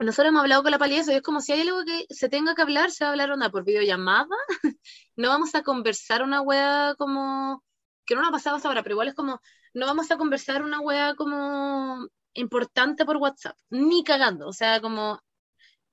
Nosotros 0.00 0.28
hemos 0.28 0.42
hablado 0.42 0.62
con 0.62 0.70
la 0.70 0.78
pali 0.78 0.94
de 0.94 1.00
eso, 1.00 1.12
y 1.12 1.16
es 1.16 1.22
como 1.22 1.40
si 1.40 1.52
hay 1.52 1.62
algo 1.62 1.84
que 1.84 2.06
se 2.10 2.28
tenga 2.28 2.54
que 2.54 2.62
hablar, 2.62 2.90
se 2.92 3.04
va 3.04 3.08
a 3.08 3.12
hablar 3.12 3.32
onda 3.32 3.50
por 3.50 3.64
videollamada. 3.64 4.28
no 5.16 5.28
vamos 5.28 5.54
a 5.54 5.62
conversar 5.62 6.22
una 6.22 6.40
wea 6.40 6.94
como. 6.96 7.64
que 8.06 8.14
no 8.14 8.20
nos 8.20 8.30
ha 8.30 8.32
pasado 8.32 8.56
hasta 8.56 8.68
ahora, 8.68 8.82
pero 8.82 8.94
igual 8.94 9.08
es 9.08 9.14
como. 9.14 9.40
No 9.74 9.86
vamos 9.86 10.10
a 10.10 10.16
conversar 10.16 10.62
una 10.62 10.80
wea 10.80 11.14
como 11.16 12.06
importante 12.34 13.04
por 13.04 13.16
WhatsApp, 13.16 13.56
ni 13.70 14.04
cagando. 14.04 14.46
O 14.48 14.52
sea, 14.52 14.80
como. 14.80 15.20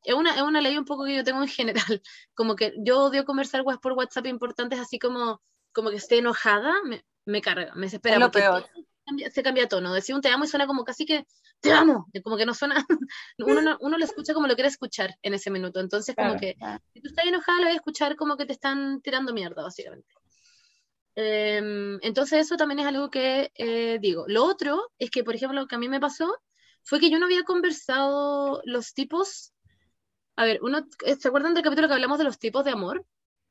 Es 0.04 0.14
una, 0.14 0.36
es 0.36 0.42
una 0.44 0.62
ley 0.62 0.78
un 0.78 0.86
poco 0.86 1.06
que 1.06 1.16
yo 1.16 1.24
tengo 1.24 1.42
en 1.42 1.48
general. 1.48 2.02
Como 2.36 2.56
que 2.56 2.76
yo 2.78 3.06
odio 3.06 3.26
conversar 3.26 3.64
weas 3.64 3.80
por 3.80 3.94
WhatsApp 3.94 4.28
importantes, 4.28 4.80
así 4.80 5.00
como, 5.00 5.42
como 5.74 5.90
que 5.90 5.96
esté 5.96 6.20
enojada, 6.20 6.76
me, 6.84 7.04
me 7.26 7.42
carga, 7.42 7.74
me 7.74 7.88
desespera. 7.88 8.18
Es 8.18 8.22
lo 8.22 8.30
peor. 8.30 8.62
todo 8.62 8.86
cambia- 9.06 9.30
se 9.32 9.44
cambia 9.44 9.68
tono. 9.68 9.94
Decir 9.94 10.16
un 10.16 10.22
te 10.22 10.30
amo 10.30 10.44
y 10.46 10.48
suena 10.48 10.68
como 10.68 10.84
casi 10.84 11.06
que 11.06 11.26
te 11.62 11.72
amo. 11.72 12.08
Como 12.24 12.38
que 12.38 12.46
no 12.46 12.54
suena. 12.54 12.76
Uno, 13.38 13.62
no- 13.62 13.78
uno 13.82 13.98
lo 13.98 14.06
escucha 14.06 14.34
como 14.34 14.48
lo 14.48 14.56
quiere 14.56 14.70
escuchar 14.70 15.16
en 15.22 15.34
ese 15.34 15.52
minuto. 15.52 15.80
Entonces, 15.80 16.16
como 16.16 16.30
Claro, 16.32 16.40
que 16.42 16.56
claro. 16.56 16.84
si 16.94 17.02
tú 17.02 17.08
estás 17.10 17.26
enojada, 17.26 17.60
lo 17.60 17.66
voy 17.66 17.74
a 17.74 17.76
escuchar 17.78 18.16
como 18.16 18.36
que 18.38 18.46
te 18.46 18.54
están 18.54 19.02
tirando 19.02 19.34
mierda, 19.34 19.64
básicamente. 19.64 20.14
Em, 21.16 21.98
entonces, 22.02 22.40
eso 22.46 22.58
también 22.58 22.80
es 22.80 22.86
algo 22.88 23.10
que 23.10 23.52
eh, 23.56 24.00
digo. 24.02 24.26
Lo 24.28 24.44
otro 24.46 24.92
es 25.00 25.10
que, 25.10 25.24
por 25.24 25.36
ejemplo, 25.36 25.62
lo 25.62 25.68
que 25.68 25.76
a 25.76 25.80
mí 25.80 25.88
me 25.88 26.00
pasó 26.00 26.38
fue 26.84 27.00
que 27.00 27.10
yo 27.10 27.20
no 27.20 27.26
había 27.26 27.44
conversado 27.44 28.62
los 28.66 28.94
tipos. 28.94 29.54
A 30.36 30.44
ver, 30.46 30.60
uno, 30.62 30.86
¿se 31.18 31.28
acuerdan 31.28 31.54
del 31.54 31.64
capítulo 31.64 31.88
que 31.88 31.94
hablamos 31.94 32.18
de 32.18 32.26
los 32.26 32.38
tipos 32.38 32.66
de 32.66 32.72
amor? 32.72 33.06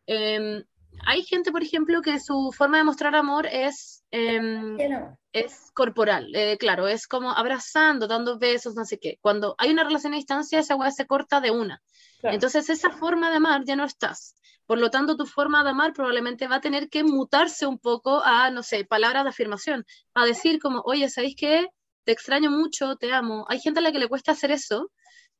Em, 0.06 0.62
hay 1.06 1.22
gente, 1.22 1.52
por 1.52 1.62
ejemplo, 1.62 2.02
que 2.02 2.18
su 2.20 2.52
forma 2.56 2.78
de 2.78 2.84
mostrar 2.84 3.14
amor 3.14 3.46
es 3.46 4.04
em, 4.10 4.76
no. 4.76 5.18
es 5.32 5.70
corporal, 5.74 6.34
eh, 6.34 6.56
claro, 6.58 6.88
es 6.88 7.06
como 7.06 7.30
abrazando, 7.30 8.06
dando 8.06 8.38
besos, 8.38 8.74
no 8.74 8.84
sé 8.84 8.98
qué. 8.98 9.18
Cuando 9.20 9.54
hay 9.58 9.70
una 9.70 9.84
relación 9.84 10.14
a 10.14 10.16
distancia, 10.16 10.58
esa 10.58 10.76
weá 10.76 10.90
se 10.90 11.06
corta 11.06 11.40
de 11.40 11.50
una. 11.50 11.82
Claro. 12.20 12.34
Entonces, 12.34 12.70
esa 12.70 12.90
forma 12.90 13.30
de 13.30 13.36
amar 13.36 13.64
ya 13.64 13.76
no 13.76 13.84
estás. 13.84 14.34
Por 14.66 14.78
lo 14.78 14.90
tanto, 14.90 15.16
tu 15.16 15.26
forma 15.26 15.62
de 15.62 15.70
amar 15.70 15.92
probablemente 15.92 16.48
va 16.48 16.56
a 16.56 16.60
tener 16.60 16.88
que 16.88 17.04
mutarse 17.04 17.66
un 17.66 17.78
poco 17.78 18.22
a, 18.24 18.50
no 18.50 18.62
sé, 18.62 18.84
palabras 18.84 19.24
de 19.24 19.30
afirmación, 19.30 19.84
a 20.14 20.24
decir 20.24 20.58
como, 20.58 20.80
oye, 20.86 21.10
¿sabéis 21.10 21.36
qué? 21.36 21.68
Te 22.04 22.12
extraño 22.12 22.50
mucho, 22.50 22.96
te 22.96 23.12
amo. 23.12 23.44
Hay 23.48 23.60
gente 23.60 23.80
a 23.80 23.82
la 23.82 23.92
que 23.92 23.98
le 23.98 24.08
cuesta 24.08 24.32
hacer 24.32 24.50
eso, 24.50 24.90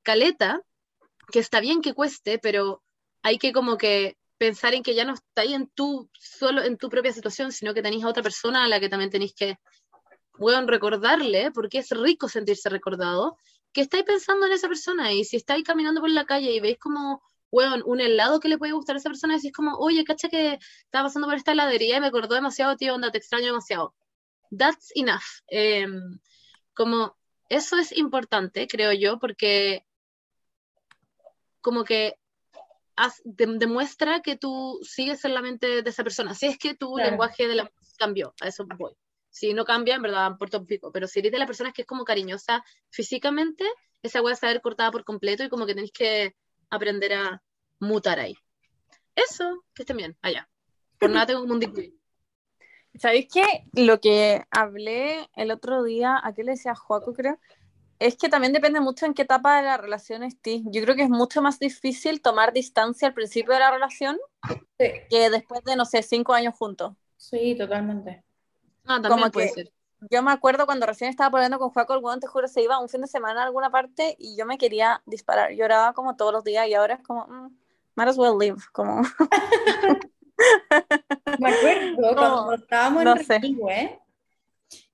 caleta, 0.02 0.60
que 1.32 1.38
está 1.38 1.60
bien 1.60 1.80
que 1.80 1.94
cueste, 1.94 2.38
pero 2.38 2.82
hay 3.22 3.38
que 3.38 3.52
como 3.52 3.78
que 3.78 4.16
pensar 4.44 4.74
en 4.74 4.82
que 4.82 4.94
ya 4.94 5.04
no 5.04 5.14
estáis 5.14 5.52
en 5.52 5.68
tu, 5.68 6.10
solo 6.12 6.62
en 6.62 6.76
tu 6.76 6.90
propia 6.90 7.12
situación, 7.12 7.50
sino 7.50 7.72
que 7.72 7.82
tenéis 7.82 8.04
a 8.04 8.08
otra 8.08 8.22
persona 8.22 8.64
a 8.64 8.68
la 8.68 8.78
que 8.78 8.90
también 8.90 9.10
tenéis 9.10 9.34
que, 9.34 9.56
bueno, 10.38 10.66
recordarle, 10.66 11.50
porque 11.50 11.78
es 11.78 11.90
rico 11.90 12.28
sentirse 12.28 12.68
recordado, 12.68 13.38
que 13.72 13.80
estáis 13.80 14.04
pensando 14.04 14.46
en 14.46 14.52
esa 14.52 14.68
persona 14.68 15.12
y 15.12 15.24
si 15.24 15.36
estáis 15.36 15.64
caminando 15.64 16.00
por 16.02 16.10
la 16.10 16.26
calle 16.26 16.52
y 16.52 16.60
veis 16.60 16.78
como, 16.78 17.22
weón, 17.50 17.82
un 17.86 18.00
helado 18.00 18.38
que 18.38 18.48
le 18.48 18.58
puede 18.58 18.72
gustar 18.72 18.96
a 18.96 18.98
esa 18.98 19.08
persona, 19.08 19.36
decís 19.36 19.52
como, 19.52 19.76
oye, 19.78 20.04
cacha 20.04 20.28
que 20.28 20.58
estaba 20.84 21.08
pasando 21.08 21.26
por 21.26 21.36
esta 21.36 21.52
heladería 21.52 21.96
y 21.96 22.00
me 22.00 22.08
acordó 22.08 22.34
demasiado, 22.34 22.76
tío, 22.76 22.94
onda, 22.94 23.10
te 23.10 23.18
extraño 23.18 23.46
demasiado. 23.46 23.94
That's 24.56 24.90
enough. 24.94 25.24
Eh, 25.50 25.86
como, 26.74 27.16
eso 27.48 27.78
es 27.78 27.96
importante, 27.96 28.66
creo 28.66 28.92
yo, 28.92 29.18
porque 29.18 29.86
como 31.62 31.82
que 31.84 32.18
haz- 32.96 33.22
de- 33.24 33.58
demuestra 33.58 34.20
que 34.20 34.36
tú 34.36 34.78
sigues 34.82 35.24
en 35.24 35.34
la 35.34 35.42
mente 35.42 35.82
de 35.82 35.90
esa 35.90 36.02
persona. 36.04 36.34
Si 36.34 36.46
es 36.46 36.58
que 36.58 36.74
tu 36.74 36.94
Claro. 36.94 37.10
lenguaje 37.10 37.48
de 37.48 37.54
la 37.54 37.70
cambió, 37.98 38.34
a 38.40 38.48
eso 38.48 38.66
voy. 38.78 38.92
Si 39.30 39.52
no 39.52 39.64
cambia, 39.64 39.96
en 39.96 40.02
verdad, 40.02 40.30
importa 40.30 40.58
un 40.58 40.66
pico. 40.66 40.92
Pero 40.92 41.06
si 41.08 41.18
eres 41.18 41.32
de 41.32 41.38
las 41.38 41.46
personas 41.46 41.72
que 41.72 41.82
es 41.82 41.88
como 41.88 42.04
cariñosa 42.04 42.64
físicamente, 42.90 43.64
esa 44.02 44.20
va 44.22 44.30
a 44.30 44.46
ver 44.46 44.60
cortada 44.60 44.90
por 44.90 45.04
completo 45.04 45.42
y 45.42 45.48
como 45.48 45.66
que 45.66 45.74
tenés 45.74 45.92
que 45.92 46.36
aprender 46.70 47.14
a 47.14 47.42
mutar 47.80 48.20
ahí. 48.20 48.34
Eso, 49.16 49.64
que 49.74 49.82
estén 49.82 49.96
bien, 49.96 50.16
allá. 50.22 50.48
Por 50.98 51.10
nada 51.10 51.26
tengo 51.26 51.40
como 51.40 51.54
un 51.54 51.60
dick 51.60 51.92
¿Sabéis 52.96 53.26
qué? 53.32 53.64
Lo 53.72 54.00
que 54.00 54.44
hablé 54.50 55.28
el 55.34 55.50
otro 55.50 55.82
día, 55.82 56.20
¿a 56.22 56.32
qué 56.32 56.44
le 56.44 56.52
decía 56.52 56.76
Joaco, 56.76 57.12
creo? 57.12 57.38
Es 58.04 58.16
que 58.16 58.28
también 58.28 58.52
depende 58.52 58.80
mucho 58.80 59.06
en 59.06 59.14
qué 59.14 59.22
etapa 59.22 59.56
de 59.56 59.62
la 59.62 59.78
relación 59.78 60.22
estés. 60.22 60.60
Yo 60.66 60.82
creo 60.82 60.94
que 60.94 61.04
es 61.04 61.08
mucho 61.08 61.40
más 61.40 61.58
difícil 61.58 62.20
tomar 62.20 62.52
distancia 62.52 63.08
al 63.08 63.14
principio 63.14 63.54
de 63.54 63.60
la 63.60 63.70
relación 63.70 64.18
Sí, 64.78 64.86
que 65.08 65.30
después 65.30 65.64
de, 65.64 65.74
no 65.74 65.86
sé, 65.86 66.02
cinco 66.02 66.34
años 66.34 66.54
juntos. 66.54 66.92
sí, 67.16 67.54
totalmente. 67.56 68.22
Ah, 68.84 69.00
también 69.00 69.10
Como 69.12 69.30
puede 69.30 69.46
que- 69.48 69.54
ser. 69.54 69.72
Yo 70.10 70.22
me 70.22 70.32
acuerdo 70.32 70.66
cuando 70.66 70.84
recién 70.84 71.08
estaba 71.08 71.38
hablando 71.38 71.58
con 71.58 71.70
Joaco, 71.70 71.94
el 71.94 72.04
weón, 72.04 72.20
te 72.20 72.26
juro, 72.26 72.46
se 72.46 72.60
iba 72.60 72.78
un 72.78 72.90
fin 72.90 73.00
de 73.00 73.06
semana 73.06 73.40
a 73.40 73.44
alguna 73.46 73.70
parte 73.70 74.16
y 74.18 74.36
yo 74.36 74.44
me 74.44 74.58
quería 74.58 75.00
disparar. 75.06 75.52
Lloraba 75.52 75.94
como 75.94 76.14
todos 76.14 76.30
los 76.30 76.44
días 76.44 76.68
y 76.68 76.74
ahora 76.74 76.94
es 76.96 77.02
como, 77.02 77.26
mm, 77.26 77.56
might 77.96 78.08
as 78.10 78.18
well 78.18 78.36
live. 78.38 78.58
Como, 78.72 79.00
Me 81.38 81.48
acuerdo 81.50 81.96
cuando 82.16 82.54
estábamos 82.54 83.04
no 83.04 83.16
en 83.16 83.24
sé. 83.24 83.38
Renihue 83.38 83.98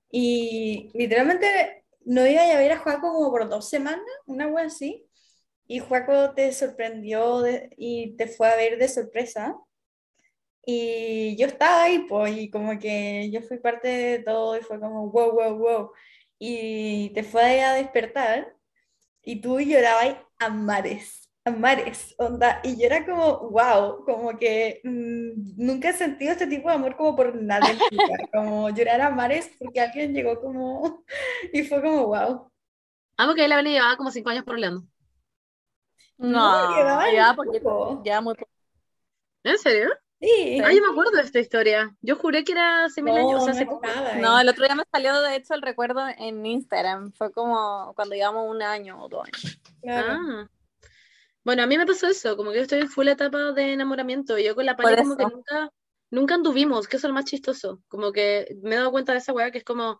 y 0.09 0.89
literalmente 0.93 1.80
no 2.05 2.25
iba 2.27 2.43
a 2.43 2.57
ver 2.57 2.71
a 2.73 2.79
Juaco 2.79 3.13
como 3.13 3.31
por 3.31 3.49
dos 3.49 3.69
semanas, 3.69 4.05
una 4.25 4.47
wea 4.47 4.65
así, 4.65 5.07
y 5.67 5.79
Juaco 5.79 6.33
te 6.35 6.51
sorprendió 6.53 7.43
y 7.77 8.15
te 8.17 8.27
fue 8.27 8.49
a 8.49 8.55
ver 8.57 8.77
de 8.77 8.87
sorpresa. 8.89 9.55
Y 10.65 11.35
yo 11.37 11.47
estaba 11.47 11.83
ahí, 11.83 12.05
pues, 12.07 12.37
y 12.37 12.49
como 12.51 12.77
que 12.79 13.29
yo 13.31 13.41
fui 13.41 13.57
parte 13.59 13.87
de 13.87 14.19
todo 14.19 14.57
y 14.57 14.61
fue 14.61 14.79
como, 14.79 15.09
wow, 15.11 15.31
wow, 15.31 15.57
wow. 15.57 15.91
Y 16.37 17.11
te 17.13 17.23
fue 17.23 17.61
a 17.61 17.73
despertar 17.73 18.55
y 19.23 19.41
tú 19.41 19.59
llorabas 19.59 20.17
a 20.39 20.49
mares, 20.49 21.20
a 21.45 21.51
mares, 21.51 22.15
onda. 22.17 22.59
Y 22.63 22.79
yo 22.79 22.85
era 22.85 23.05
como, 23.05 23.49
wow, 23.49 24.03
como 24.05 24.37
que 24.37 24.81
mm, 24.83 25.55
nunca 25.65 25.89
he 25.89 25.93
sentido 25.93 26.31
este 26.31 26.47
tipo 26.47 26.69
de 26.69 26.75
amor 26.75 26.95
como 26.95 27.15
por 27.15 27.35
nadie, 27.35 27.71
en 27.71 27.77
mi 27.77 27.97
vida, 27.97 28.17
como 28.33 28.69
llorar 28.69 29.01
a 29.01 29.09
mares 29.09 29.51
porque 29.59 29.81
alguien 29.81 30.13
llegó 30.13 30.39
como, 30.41 31.03
y 31.53 31.63
fue 31.63 31.81
como, 31.81 32.07
wow. 32.07 32.51
Amo 33.17 33.35
que 33.35 33.47
la 33.47 33.55
Belén 33.57 33.73
llevaba 33.73 33.97
como 33.97 34.11
cinco 34.11 34.29
años 34.29 34.43
problemando. 34.45 34.85
no, 36.17 36.69
llevaba 36.75 37.11
ya, 37.11 37.35
ya 38.03 38.21
muy 38.21 38.35
poco. 38.35 38.51
¿En 39.43 39.57
serio? 39.57 39.89
Sí, 40.19 40.61
Ay, 40.63 40.75
yo 40.77 40.81
me 40.83 40.89
acuerdo 40.91 41.11
de 41.11 41.23
esta 41.23 41.39
historia. 41.39 41.95
Yo 42.01 42.15
juré 42.15 42.43
que 42.43 42.51
era 42.51 42.85
hace 42.85 43.01
mil 43.01 43.15
no, 43.15 43.21
años, 43.21 43.41
o 43.41 43.41
sea, 43.41 43.53
no 43.53 43.53
hace 43.53 43.65
poco. 43.65 43.81
nada, 43.87 44.15
No, 44.15 44.37
eh. 44.39 44.43
el 44.43 44.49
otro 44.49 44.65
día 44.65 44.75
me 44.75 44.83
salió 44.91 45.19
de 45.21 45.35
hecho 45.35 45.55
el 45.55 45.63
recuerdo 45.63 46.01
en 46.17 46.45
Instagram. 46.45 47.11
Fue 47.13 47.31
como 47.31 47.93
cuando 47.95 48.15
llevamos 48.15 48.47
un 48.49 48.61
año 48.61 49.03
o 49.03 49.09
dos 49.09 49.25
años. 49.25 49.59
Claro. 49.81 50.13
Ah. 50.13 50.49
Bueno, 51.43 51.63
a 51.63 51.67
mí 51.67 51.77
me 51.77 51.87
pasó 51.87 52.07
eso, 52.07 52.37
como 52.37 52.51
que 52.51 52.57
yo 52.57 52.63
estoy 52.63 52.79
en 52.79 52.89
full 52.89 53.07
etapa 53.07 53.51
de 53.51 53.73
enamoramiento 53.73 54.37
y 54.37 54.43
yo 54.43 54.55
con 54.55 54.65
la 54.65 54.75
Pali 54.75 54.95
como 54.97 55.17
que 55.17 55.23
nunca, 55.23 55.71
nunca 56.11 56.35
anduvimos, 56.35 56.87
que 56.87 56.97
eso 56.97 57.07
es 57.07 57.09
lo 57.09 57.15
más 57.15 57.25
chistoso. 57.25 57.81
Como 57.87 58.11
que 58.11 58.55
me 58.61 58.75
he 58.75 58.77
dado 58.77 58.91
cuenta 58.91 59.13
de 59.13 59.19
esa 59.19 59.33
weá 59.33 59.49
que 59.49 59.57
es 59.59 59.63
como 59.63 59.99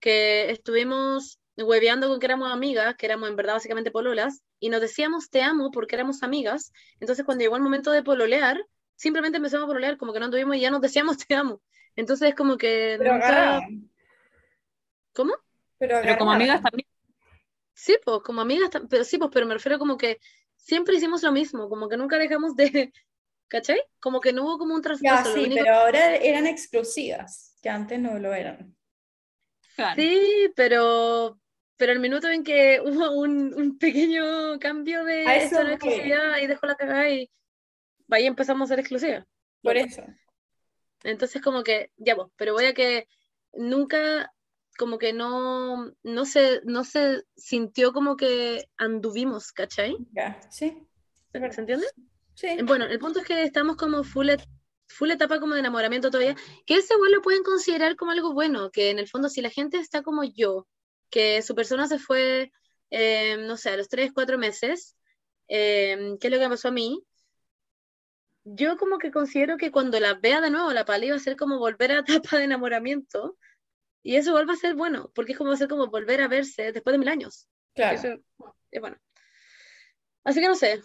que 0.00 0.50
estuvimos 0.50 1.38
hueveando 1.56 2.08
con 2.08 2.20
que 2.20 2.26
éramos 2.26 2.50
amigas, 2.50 2.94
que 2.96 3.06
éramos 3.06 3.28
en 3.28 3.36
verdad 3.36 3.54
básicamente 3.54 3.90
pololas, 3.90 4.42
y 4.60 4.70
nos 4.70 4.80
decíamos 4.80 5.28
te 5.28 5.42
amo 5.42 5.70
porque 5.70 5.96
éramos 5.96 6.22
amigas. 6.22 6.72
Entonces 7.00 7.24
cuando 7.24 7.42
llegó 7.42 7.56
el 7.56 7.62
momento 7.62 7.90
de 7.90 8.02
pololear, 8.02 8.64
simplemente 8.94 9.36
empezamos 9.36 9.64
a 9.64 9.68
pololear, 9.68 9.98
como 9.98 10.12
que 10.12 10.20
no 10.20 10.26
anduvimos 10.26 10.56
y 10.56 10.60
ya 10.60 10.70
nos 10.70 10.80
decíamos 10.80 11.18
te 11.18 11.34
amo. 11.34 11.60
Entonces 11.96 12.34
como 12.34 12.56
que 12.56 12.96
Pero 12.98 13.12
nunca... 13.12 13.60
¿Cómo? 15.12 15.34
pero 15.78 15.98
Pero 16.00 16.16
como 16.16 16.32
amigas 16.32 16.62
también. 16.62 16.88
Sí, 17.74 17.96
pues, 18.04 18.22
como 18.24 18.40
amigas, 18.40 18.70
pero 18.88 19.04
sí, 19.04 19.18
pues, 19.18 19.30
pero 19.32 19.46
me 19.46 19.54
refiero 19.54 19.78
como 19.78 19.96
que 19.96 20.18
siempre 20.68 20.96
hicimos 20.96 21.22
lo 21.22 21.32
mismo, 21.32 21.68
como 21.70 21.88
que 21.88 21.96
nunca 21.96 22.18
dejamos 22.18 22.54
de, 22.54 22.92
¿cachai? 23.48 23.80
Como 24.00 24.20
que 24.20 24.32
no 24.34 24.44
hubo 24.44 24.58
como 24.58 24.74
un 24.74 24.82
traspaso, 24.82 25.32
sí, 25.34 25.40
único- 25.46 25.64
pero 25.64 25.74
ahora 25.76 26.14
eran 26.16 26.46
exclusivas, 26.46 27.56
que 27.62 27.70
antes 27.70 27.98
no 27.98 28.18
lo 28.18 28.34
eran. 28.34 28.76
Sí, 29.96 30.52
pero, 30.56 31.38
pero 31.76 31.92
el 31.92 32.00
minuto 32.00 32.28
en 32.28 32.44
que 32.44 32.80
hubo 32.84 33.12
un, 33.12 33.54
un 33.54 33.78
pequeño 33.78 34.58
cambio 34.58 35.04
de 35.04 35.26
A 35.26 35.36
eso 35.36 35.56
voy. 35.62 35.72
exclusividad 35.72 36.38
y 36.42 36.46
dejó 36.46 36.66
la 36.66 36.74
cagada 36.76 37.08
y 37.08 37.30
ahí 38.10 38.26
empezamos 38.26 38.68
a 38.68 38.74
ser 38.74 38.80
exclusivas. 38.80 39.24
Por 39.62 39.76
eso. 39.76 40.02
Entonces 41.04 41.40
como 41.40 41.62
que, 41.62 41.90
ya 41.96 42.14
pues, 42.16 42.28
pero 42.36 42.52
voy 42.52 42.66
a 42.66 42.74
que 42.74 43.08
nunca, 43.54 44.32
como 44.78 44.98
que 44.98 45.12
no, 45.12 45.92
no 46.02 46.24
se, 46.24 46.62
no 46.64 46.84
se 46.84 47.24
sintió 47.36 47.92
como 47.92 48.16
que 48.16 48.68
anduvimos, 48.78 49.52
¿cachai? 49.52 49.96
Ya, 50.12 50.40
sí. 50.50 50.86
¿Se 51.32 51.60
entiende? 51.60 51.86
Sí. 52.34 52.48
Bueno, 52.64 52.86
el 52.86 52.98
punto 52.98 53.18
es 53.20 53.26
que 53.26 53.42
estamos 53.42 53.76
como 53.76 54.04
full, 54.04 54.30
et- 54.30 54.48
full 54.88 55.10
etapa 55.10 55.40
como 55.40 55.54
de 55.54 55.60
enamoramiento 55.60 56.10
todavía, 56.10 56.36
que 56.64 56.76
ese 56.76 56.94
igual 56.94 57.12
lo 57.12 57.20
pueden 57.20 57.42
considerar 57.42 57.96
como 57.96 58.12
algo 58.12 58.32
bueno, 58.32 58.70
que 58.70 58.90
en 58.90 58.98
el 58.98 59.08
fondo 59.08 59.28
si 59.28 59.42
la 59.42 59.50
gente 59.50 59.78
está 59.78 60.02
como 60.02 60.22
yo, 60.24 60.66
que 61.10 61.42
su 61.42 61.54
persona 61.54 61.86
se 61.88 61.98
fue, 61.98 62.52
eh, 62.90 63.36
no 63.38 63.56
sé, 63.56 63.70
a 63.70 63.76
los 63.76 63.88
3, 63.88 64.12
4 64.14 64.38
meses, 64.38 64.96
eh, 65.48 66.16
¿qué 66.20 66.28
es 66.28 66.32
lo 66.32 66.38
que 66.38 66.48
pasó 66.48 66.68
a 66.68 66.72
mí? 66.72 67.04
Yo 68.44 68.76
como 68.78 68.98
que 68.98 69.10
considero 69.10 69.56
que 69.58 69.70
cuando 69.70 70.00
la 70.00 70.14
vea 70.14 70.40
de 70.40 70.50
nuevo, 70.50 70.72
la 70.72 70.84
pali 70.84 71.10
va 71.10 71.16
a 71.16 71.18
ser 71.18 71.36
como 71.36 71.58
volver 71.58 71.90
a 71.90 71.94
la 71.96 72.00
etapa 72.00 72.38
de 72.38 72.44
enamoramiento, 72.44 73.36
y 74.08 74.16
eso 74.16 74.30
igual 74.30 74.48
va 74.48 74.54
a 74.54 74.56
ser 74.56 74.74
bueno, 74.74 75.12
porque 75.14 75.32
es 75.32 75.38
como 75.38 75.50
va 75.50 75.54
a 75.54 75.58
ser 75.58 75.68
como 75.68 75.88
volver 75.88 76.22
a 76.22 76.28
verse 76.28 76.72
después 76.72 76.94
de 76.94 76.98
mil 76.98 77.08
años. 77.08 77.46
Claro. 77.74 77.94
Eso 77.94 78.08
es 78.70 78.80
bueno. 78.80 78.96
Así 80.24 80.40
que 80.40 80.48
no 80.48 80.54
sé, 80.54 80.80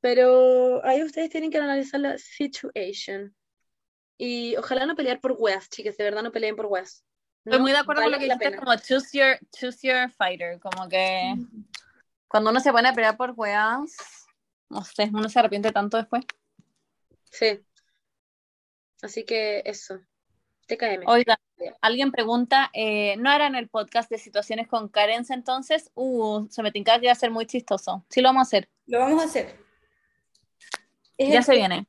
pero 0.00 0.82
ahí 0.82 1.02
ustedes 1.02 1.28
tienen 1.28 1.50
que 1.50 1.58
analizar 1.58 2.00
la 2.00 2.16
situation. 2.16 3.36
Y 4.16 4.56
ojalá 4.56 4.86
no 4.86 4.96
pelear 4.96 5.20
por 5.20 5.36
weas, 5.38 5.68
chicas, 5.68 5.98
de 5.98 6.04
verdad 6.04 6.22
no 6.22 6.32
peleen 6.32 6.56
por 6.56 6.64
weas. 6.64 7.04
Estoy 7.44 7.58
No 7.58 7.60
muy 7.60 7.72
de 7.72 7.76
acuerdo 7.76 8.04
con 8.04 8.10
lo 8.10 8.16
vale 8.16 8.26
que 8.26 8.34
dijiste, 8.34 8.56
como 8.56 8.74
choose 8.76 9.18
your, 9.18 9.38
choose 9.54 9.86
your 9.86 10.10
fighter. 10.10 10.58
Como 10.58 10.88
que 10.88 11.34
cuando 12.26 12.48
uno 12.48 12.60
se 12.60 12.72
pone 12.72 12.88
a 12.88 12.94
pelear 12.94 13.18
por 13.18 13.34
weas, 13.36 13.94
no 14.70 14.82
sé, 14.82 15.10
uno 15.12 15.28
se 15.28 15.38
arrepiente 15.38 15.72
tanto 15.72 15.98
después. 15.98 16.24
Sí. 17.30 17.62
Así 19.02 19.26
que 19.26 19.62
eso. 19.66 20.00
TKM. 20.76 21.02
Oiga, 21.06 21.38
alguien 21.80 22.10
pregunta, 22.12 22.70
eh, 22.72 23.16
¿no 23.18 23.30
harán 23.30 23.54
el 23.54 23.68
podcast 23.68 24.10
de 24.10 24.18
situaciones 24.18 24.68
con 24.68 24.88
Karen 24.88 25.24
entonces? 25.28 25.90
Uh, 25.94 26.46
se 26.50 26.62
me 26.62 26.72
tinca 26.72 26.98
que 26.98 27.06
iba 27.06 27.12
a 27.12 27.16
ser 27.16 27.30
muy 27.30 27.46
chistoso. 27.46 28.04
Sí 28.08 28.20
lo 28.20 28.28
vamos 28.28 28.40
a 28.40 28.48
hacer, 28.48 28.68
Lo 28.86 28.98
vamos 29.00 29.22
a 29.22 29.26
hacer. 29.26 29.58
Es 31.18 31.28
ya 31.30 31.38
el- 31.38 31.44
se 31.44 31.54
viene. 31.54 31.86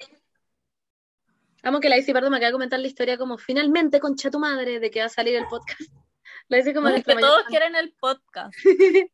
Amo 1.63 1.79
que 1.79 1.87
la 1.87 1.97
Isi 1.97 2.11
Pardo 2.11 2.29
me 2.29 2.35
acaba 2.37 2.47
de 2.47 2.53
comentar 2.53 2.79
la 2.79 2.87
historia 2.87 3.17
como 3.17 3.37
finalmente 3.37 4.01
concha 4.01 4.29
tu 4.29 4.37
madre 4.37 4.79
de 4.81 4.91
que 4.91 4.99
va 4.99 5.05
a 5.05 5.09
salir 5.09 5.35
el 5.35 5.47
podcast. 5.47 5.79
La 6.49 6.57
dice 6.57 6.73
como 6.73 6.89
No, 6.89 6.95
es 6.95 7.05
que 7.05 7.15
todos 7.15 7.43
quieren 7.45 7.75
el 7.75 7.93
podcast. 7.93 8.53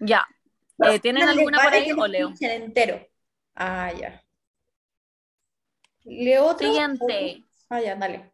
Ya. 0.00 0.24
Eh, 0.78 1.00
¿Tienen 1.00 1.28
alguna 1.28 1.60
por 1.60 1.72
ahí 1.72 1.90
o 1.90 2.06
leo? 2.06 2.32
entero. 2.40 3.04
Ah, 3.56 3.92
ya. 3.92 4.22
¿Leo 6.04 6.46
otro? 6.46 6.68
Siguiente. 6.68 7.44
Ah, 7.68 7.80
ya, 7.80 7.96
dale. 7.96 8.30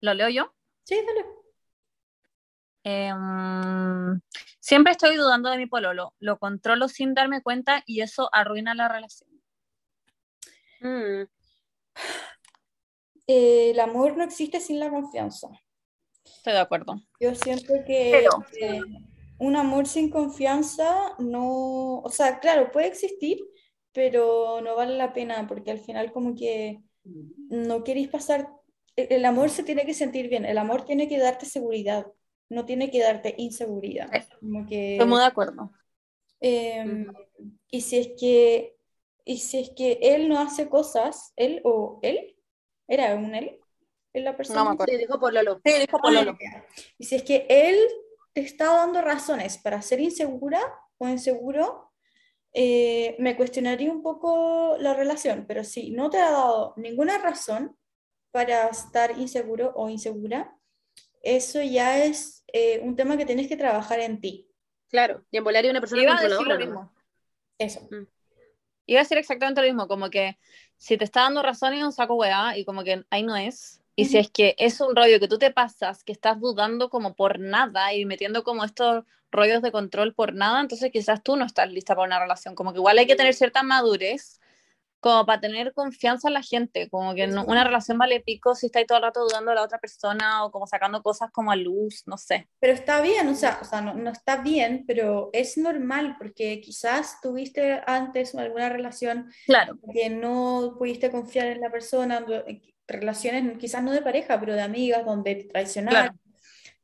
¿Lo 0.00 0.14
leo 0.14 0.28
yo? 0.28 0.54
Sí, 0.84 0.96
dale. 1.06 1.26
Em, 2.84 4.20
siempre 4.60 4.92
estoy 4.92 5.16
dudando 5.16 5.50
de 5.50 5.56
mi 5.58 5.66
pololo. 5.66 6.14
Lo 6.20 6.38
controlo 6.38 6.88
sin 6.88 7.14
darme 7.14 7.42
cuenta 7.42 7.82
y 7.86 8.00
eso 8.02 8.28
arruina 8.32 8.74
la 8.74 8.88
relación. 8.88 9.30
Mm, 10.80 11.24
Eh, 13.28 13.70
el 13.72 13.80
amor 13.80 14.16
no 14.16 14.22
existe 14.22 14.60
sin 14.60 14.78
la 14.78 14.88
confianza. 14.88 15.48
Estoy 16.24 16.52
de 16.52 16.60
acuerdo. 16.60 16.94
Yo 17.18 17.34
siento 17.34 17.72
que 17.84 18.10
Pero- 18.22 18.46
eh, 18.60 18.80
un 19.40 19.56
amor 19.56 19.88
sin 19.88 20.10
confianza 20.10 21.12
no, 21.18 21.98
o 21.98 22.08
sea, 22.08 22.38
claro, 22.38 22.70
puede 22.70 22.86
existir, 22.86 23.40
pero 23.92 24.60
no 24.60 24.76
vale 24.76 24.96
la 24.96 25.12
pena 25.12 25.44
porque 25.48 25.72
al 25.72 25.80
final 25.80 26.12
como 26.12 26.36
que 26.36 26.80
no 27.48 27.82
queréis 27.82 28.06
pasar, 28.08 28.48
el, 28.96 29.24
amor 29.24 29.50
se 29.50 29.62
tiene 29.62 29.86
que 29.86 29.94
sentir 29.94 30.28
bien, 30.28 30.44
el 30.44 30.58
amor 30.58 30.84
tiene 30.84 31.08
que 31.08 31.18
darte 31.18 31.46
seguridad, 31.46 32.06
no 32.48 32.64
tiene 32.64 32.90
que 32.90 33.02
darte 33.02 33.34
inseguridad. 33.38 34.10
Como 34.40 34.66
que, 34.66 34.92
Estoy 34.92 35.08
muy 35.08 35.20
de 35.20 35.26
acuerdo. 35.26 35.72
em, 36.40 37.06
y 37.70 37.80
si 37.80 37.98
es 37.98 38.08
que, 38.18 38.76
y 39.24 39.38
si 39.38 39.58
es 39.58 39.70
que 39.70 39.98
él 40.00 40.28
no 40.28 40.38
hace 40.38 40.68
cosas, 40.68 41.32
él 41.36 41.60
o 41.64 41.98
él, 42.02 42.36
era 42.88 43.14
un 43.14 43.34
él, 43.34 43.60
¿Es 44.16 44.24
la 44.24 44.34
persona. 44.34 44.60
No 44.60 44.70
me 44.70 44.74
acuerdo. 44.74 44.92
sí, 44.92 44.98
dijo 44.98 45.20
por 45.20 45.32
Lolo. 45.32 45.60
Sí, 45.62 45.72
dijo 45.78 45.98
Ah, 45.98 46.02
pololo. 46.02 46.38
Y 46.96 47.04
si 47.04 47.16
es 47.16 47.22
que 47.22 47.46
él 47.50 47.76
te 48.32 48.40
está 48.40 48.64
dando 48.64 49.02
razones 49.02 49.58
para 49.58 49.82
ser 49.82 50.00
insegura 50.00 50.60
o 50.96 51.06
inseguro, 51.06 51.92
eh, 52.54 53.14
me 53.18 53.36
cuestionaría 53.36 53.92
un 53.92 54.02
poco 54.02 54.76
la 54.78 54.94
relación, 54.94 55.44
pero 55.46 55.64
si 55.64 55.90
no 55.90 56.08
te 56.08 56.18
ha 56.18 56.30
dado 56.30 56.72
ninguna 56.78 57.18
razón 57.18 57.76
para 58.36 58.68
estar 58.68 59.18
inseguro 59.18 59.72
o 59.76 59.88
insegura, 59.88 60.54
eso 61.22 61.62
ya 61.62 62.04
es 62.04 62.44
eh, 62.52 62.80
un 62.82 62.94
tema 62.94 63.16
que 63.16 63.24
tienes 63.24 63.48
que 63.48 63.56
trabajar 63.56 63.98
en 64.00 64.20
ti. 64.20 64.46
Claro, 64.90 65.24
y 65.30 65.38
en 65.38 65.44
volar 65.44 65.64
una 65.64 65.80
persona 65.80 66.02
Iba 66.02 66.18
a 66.18 66.22
decir 66.22 66.46
lo 66.46 66.58
mismo. 66.58 66.92
Eso. 67.56 67.88
Iba 68.84 69.00
a 69.00 69.04
decir 69.04 69.16
exactamente 69.16 69.62
lo 69.62 69.66
mismo, 69.66 69.88
como 69.88 70.10
que 70.10 70.36
si 70.76 70.98
te 70.98 71.04
está 71.04 71.22
dando 71.22 71.42
razón 71.42 71.72
es 71.72 71.82
un 71.82 71.92
saco 71.92 72.16
weá 72.16 72.58
y 72.58 72.66
como 72.66 72.84
que 72.84 73.06
ahí 73.08 73.22
no 73.22 73.34
es. 73.36 73.80
Y 73.94 74.04
si 74.04 74.18
es 74.18 74.28
que 74.28 74.54
es 74.58 74.82
un 74.82 74.94
rollo 74.94 75.18
que 75.18 75.28
tú 75.28 75.38
te 75.38 75.50
pasas, 75.50 76.04
que 76.04 76.12
estás 76.12 76.38
dudando 76.38 76.90
como 76.90 77.14
por 77.14 77.40
nada 77.40 77.94
y 77.94 78.04
metiendo 78.04 78.44
como 78.44 78.66
estos 78.66 79.06
rollos 79.32 79.62
de 79.62 79.72
control 79.72 80.12
por 80.12 80.34
nada, 80.34 80.60
entonces 80.60 80.92
quizás 80.92 81.22
tú 81.22 81.36
no 81.36 81.46
estás 81.46 81.72
lista 81.72 81.94
para 81.96 82.06
una 82.06 82.20
relación. 82.20 82.54
Como 82.54 82.74
que 82.74 82.80
igual 82.80 82.98
hay 82.98 83.06
que 83.06 83.16
tener 83.16 83.32
cierta 83.32 83.62
madurez 83.62 84.42
como 85.06 85.24
para 85.24 85.40
tener 85.40 85.72
confianza 85.72 86.26
en 86.28 86.34
la 86.34 86.42
gente. 86.42 86.88
Como 86.90 87.14
que 87.14 87.28
no- 87.28 87.44
una 87.44 87.62
relación 87.62 87.96
vale 87.96 88.20
pico 88.20 88.56
si 88.56 88.66
estáis 88.66 88.86
todo 88.88 88.98
el 88.98 89.04
rato 89.04 89.20
dudando 89.22 89.50
de 89.50 89.54
la 89.54 89.62
otra 89.62 89.78
persona 89.78 90.44
o 90.44 90.50
como 90.50 90.66
sacando 90.66 91.00
cosas 91.02 91.30
como 91.30 91.52
a 91.52 91.56
luz, 91.56 92.02
no 92.06 92.18
sé. 92.18 92.48
Pero 92.58 92.72
está 92.72 93.00
bien, 93.00 93.28
o 93.28 93.34
sea, 93.36 93.60
o 93.62 93.64
sea 93.64 93.80
no, 93.80 93.94
no 93.94 94.10
está 94.10 94.38
bien, 94.38 94.84
pero 94.84 95.30
es 95.32 95.56
normal 95.58 96.16
porque 96.18 96.60
quizás 96.60 97.20
tuviste 97.22 97.80
antes 97.86 98.34
alguna 98.34 98.68
relación 98.68 99.30
Claro, 99.46 99.78
que 99.94 100.10
no 100.10 100.74
pudiste 100.76 101.10
confiar 101.10 101.46
en 101.46 101.60
la 101.60 101.70
persona, 101.70 102.24
relaciones 102.88 103.58
quizás 103.58 103.82
no 103.84 103.92
de 103.92 104.02
pareja, 104.02 104.40
pero 104.40 104.54
de 104.54 104.62
amigas, 104.62 105.04
donde 105.04 105.36
te 105.36 105.44
traicionaron. 105.44 106.00
Claro. 106.02 106.18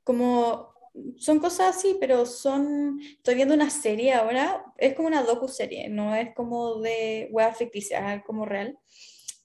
Como 0.04 0.71
son 1.16 1.38
cosas 1.38 1.76
así, 1.76 1.96
pero 2.00 2.26
son, 2.26 3.00
estoy 3.00 3.34
viendo 3.34 3.54
una 3.54 3.70
serie 3.70 4.12
ahora, 4.14 4.64
es 4.78 4.94
como 4.94 5.08
una 5.08 5.22
docu-serie, 5.22 5.88
no 5.88 6.14
es 6.14 6.34
como 6.34 6.80
de 6.80 7.28
web 7.30 7.54
ficticia, 7.54 8.14
es 8.14 8.22
como 8.24 8.44
real. 8.44 8.78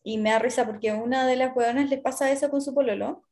Y 0.04 0.18
me 0.18 0.32
da 0.32 0.40
risa 0.40 0.66
porque 0.66 0.94
una 0.94 1.28
de 1.28 1.36
las 1.36 1.56
hueonas 1.56 1.90
le 1.90 1.98
pasa 1.98 2.32
eso 2.32 2.50
con 2.50 2.62
su 2.62 2.74
pololo 2.74 3.24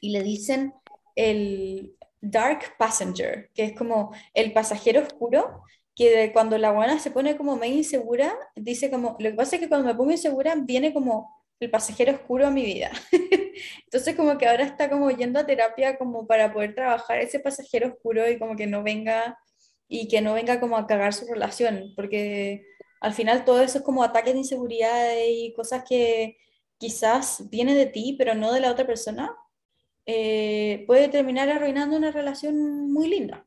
y 0.00 0.10
le 0.10 0.22
dicen 0.22 0.74
el 1.14 1.96
Dark 2.20 2.76
Passenger, 2.78 3.50
que 3.54 3.64
es 3.64 3.76
como 3.76 4.12
el 4.34 4.52
pasajero 4.52 5.02
oscuro, 5.02 5.62
que 5.94 6.30
cuando 6.32 6.58
la 6.58 6.72
buena 6.72 6.98
se 6.98 7.10
pone 7.10 7.36
como 7.36 7.56
medio 7.56 7.76
insegura, 7.76 8.36
dice 8.54 8.90
como, 8.90 9.16
lo 9.18 9.30
que 9.30 9.36
pasa 9.36 9.56
es 9.56 9.62
que 9.62 9.68
cuando 9.68 9.86
me 9.86 9.94
pongo 9.94 10.10
insegura 10.10 10.54
viene 10.56 10.92
como 10.92 11.35
el 11.60 11.70
pasajero 11.70 12.12
oscuro 12.12 12.46
a 12.46 12.50
mi 12.50 12.64
vida. 12.64 12.90
Entonces 13.84 14.14
como 14.14 14.36
que 14.38 14.46
ahora 14.46 14.64
está 14.64 14.90
como 14.90 15.10
yendo 15.10 15.40
a 15.40 15.46
terapia 15.46 15.96
como 15.96 16.26
para 16.26 16.52
poder 16.52 16.74
trabajar 16.74 17.18
ese 17.18 17.40
pasajero 17.40 17.88
oscuro 17.88 18.28
y 18.30 18.38
como 18.38 18.56
que 18.56 18.66
no 18.66 18.82
venga 18.82 19.38
y 19.88 20.08
que 20.08 20.20
no 20.20 20.34
venga 20.34 20.60
como 20.60 20.76
a 20.76 20.86
cagar 20.86 21.14
su 21.14 21.26
relación, 21.26 21.92
porque 21.94 22.66
al 23.00 23.14
final 23.14 23.44
todo 23.44 23.62
eso 23.62 23.78
es 23.78 23.84
como 23.84 24.02
ataques 24.02 24.32
de 24.32 24.40
inseguridad 24.40 25.14
y 25.28 25.52
cosas 25.54 25.84
que 25.88 26.38
quizás 26.78 27.48
vienen 27.50 27.76
de 27.76 27.86
ti, 27.86 28.16
pero 28.18 28.34
no 28.34 28.52
de 28.52 28.60
la 28.60 28.70
otra 28.70 28.86
persona, 28.86 29.34
eh, 30.06 30.84
puede 30.86 31.08
terminar 31.08 31.48
arruinando 31.48 31.96
una 31.96 32.10
relación 32.10 32.92
muy 32.92 33.08
linda. 33.08 33.46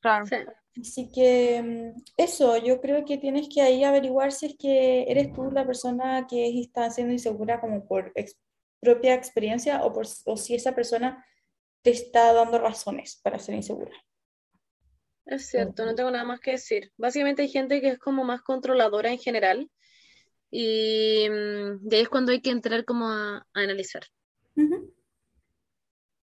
claro. 0.00 0.26
Sí. 0.26 0.36
Así 0.80 1.10
que 1.12 1.62
mm, 1.96 2.02
eso, 2.16 2.56
yo 2.58 2.80
creo 2.80 3.04
que 3.04 3.18
tienes 3.18 3.48
que 3.48 3.62
ahí 3.62 3.82
averiguar 3.84 4.32
si 4.32 4.46
es 4.46 4.56
que 4.58 5.04
eres 5.08 5.32
tú 5.32 5.50
la 5.50 5.66
persona 5.66 6.26
que 6.28 6.48
está 6.60 6.90
siendo 6.90 7.12
insegura 7.12 7.60
como 7.60 7.86
por 7.86 8.12
ex- 8.14 8.38
propia 8.80 9.14
experiencia 9.14 9.84
o, 9.84 9.92
por, 9.92 10.06
o 10.26 10.36
si 10.36 10.54
esa 10.54 10.74
persona 10.74 11.24
te 11.82 11.90
está 11.90 12.32
dando 12.32 12.58
razones 12.58 13.18
para 13.22 13.38
ser 13.38 13.54
insegura. 13.56 13.92
Es 15.26 15.46
cierto, 15.50 15.84
no 15.84 15.94
tengo 15.94 16.10
nada 16.10 16.24
más 16.24 16.40
que 16.40 16.52
decir. 16.52 16.92
Básicamente 16.96 17.42
hay 17.42 17.48
gente 17.48 17.80
que 17.80 17.88
es 17.88 17.98
como 17.98 18.24
más 18.24 18.40
controladora 18.42 19.10
en 19.10 19.18
general 19.18 19.70
y 20.50 21.28
mm, 21.28 21.86
de 21.88 21.96
ahí 21.96 22.02
es 22.02 22.08
cuando 22.08 22.32
hay 22.32 22.40
que 22.40 22.50
entrar 22.50 22.84
como 22.84 23.08
a, 23.10 23.38
a 23.38 23.60
analizar. 23.60 24.02
Ujú. 24.56 24.94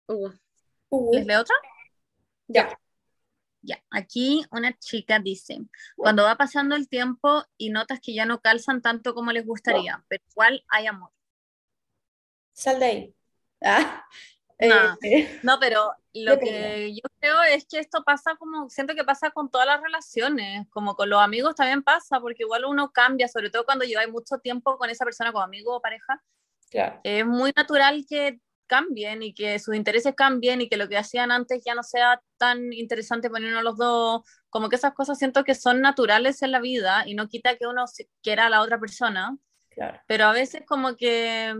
Hugo. 0.08 0.34
Uh, 0.90 1.14
¿Les 1.16 1.26
leo 1.26 1.42
otra? 1.42 1.56
ya. 2.48 2.78
Ya, 3.62 3.84
aquí 3.91 4.45
una 4.52 4.78
chica 4.78 5.19
dice, 5.19 5.60
cuando 5.95 6.24
va 6.24 6.38
pasando 6.38 6.76
el 6.76 6.88
tiempo 6.88 7.43
y 7.58 7.69
notas 7.72 8.00
que 8.00 8.13
ya 8.13 8.26
no 8.26 8.39
calzan 8.39 8.82
tanto 8.82 9.13
como 9.13 9.32
les 9.34 9.45
gustaría, 9.45 10.04
pero 10.08 10.24
igual 10.32 10.63
hay 10.69 10.88
amor. 10.88 11.12
Sal 12.54 12.80
de 12.80 12.86
ahí. 12.86 13.15
Ah, 13.62 14.06
No. 14.62 14.98
eh, 15.02 15.39
No, 15.43 15.58
pero 15.60 15.93
lo 16.13 16.38
que 16.39 16.93
yo 16.93 17.02
creo 17.19 17.43
es 17.43 17.65
que 17.65 17.80
esto 17.80 18.04
pasa 18.04 18.36
como, 18.38 18.69
siento 18.69 18.95
que 18.95 19.04
pasa 19.04 19.32
con 19.32 19.50
todas 19.50 19.67
las 19.67 19.82
relaciones, 19.82 20.67
como 20.69 20.95
con 20.95 21.10
los 21.10 21.22
amigos 21.22 21.56
también 21.56 21.84
pasa, 21.84 22.19
porque 22.19 22.43
igual 22.43 22.65
uno 22.65 22.91
cambia, 22.91 23.28
sobre 23.28 23.50
todo 23.50 23.65
cuando 23.65 23.86
lleváis 23.86 24.10
mucho 24.10 24.38
tiempo 24.39 24.78
con 24.78 24.89
esa 24.89 25.06
persona 25.06 25.32
como 25.32 25.43
amigo 25.43 25.76
o 25.76 25.82
pareja, 25.82 26.22
claro. 26.69 27.00
es 27.04 27.26
muy 27.26 27.52
natural 27.56 28.06
que 28.08 28.39
cambien 28.70 29.22
y 29.22 29.34
que 29.34 29.60
sus 29.60 29.76
intereses 29.76 30.16
cambien 30.16 30.62
y 30.62 30.70
que 30.70 30.78
lo 30.78 30.88
que 30.88 30.98
hacían 30.98 31.32
antes 31.32 31.62
ya 31.66 31.76
no 31.76 31.84
sea 31.84 32.22
tan 32.38 32.72
interesante 32.72 33.30
para 33.30 33.46
uno 33.46 33.62
los 33.62 33.76
dos, 33.76 34.22
como 34.50 34.70
que 34.70 34.78
esas 34.78 34.94
cosas 34.94 35.18
siento 35.18 35.44
que 35.44 35.56
son 35.56 35.82
naturales 35.82 36.42
en 36.42 36.52
la 36.54 36.62
vida 36.62 37.04
y 37.06 37.16
no 37.16 37.28
quita 37.28 37.58
que 37.58 37.68
uno 37.68 37.84
quiera 38.24 38.46
a 38.46 38.50
la 38.50 38.62
otra 38.62 38.80
persona, 38.80 39.36
Claro. 39.72 40.00
pero 40.08 40.26
a 40.26 40.32
veces 40.32 40.64
como 40.66 40.96
que 40.96 41.54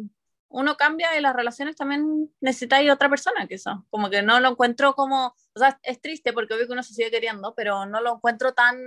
uno 0.48 0.78
cambia 0.78 1.18
y 1.18 1.22
las 1.22 1.36
relaciones 1.36 1.76
también 1.76 2.32
necesitáis 2.42 2.90
otra 2.90 3.10
persona 3.10 3.48
que 3.48 3.56
eso, 3.56 3.86
como 3.90 4.10
que 4.10 4.22
no 4.22 4.40
lo 4.40 4.50
encuentro 4.52 4.94
como, 4.96 5.28
o 5.28 5.60
sea, 5.60 5.80
es 5.84 6.02
triste 6.02 6.34
porque 6.34 6.54
obvio 6.54 6.68
que 6.68 6.74
uno 6.74 6.84
se 6.84 6.94
sigue 6.94 7.12
queriendo, 7.12 7.54
pero 7.56 7.86
no 7.86 8.02
lo 8.02 8.16
encuentro 8.16 8.54
tan 8.54 8.78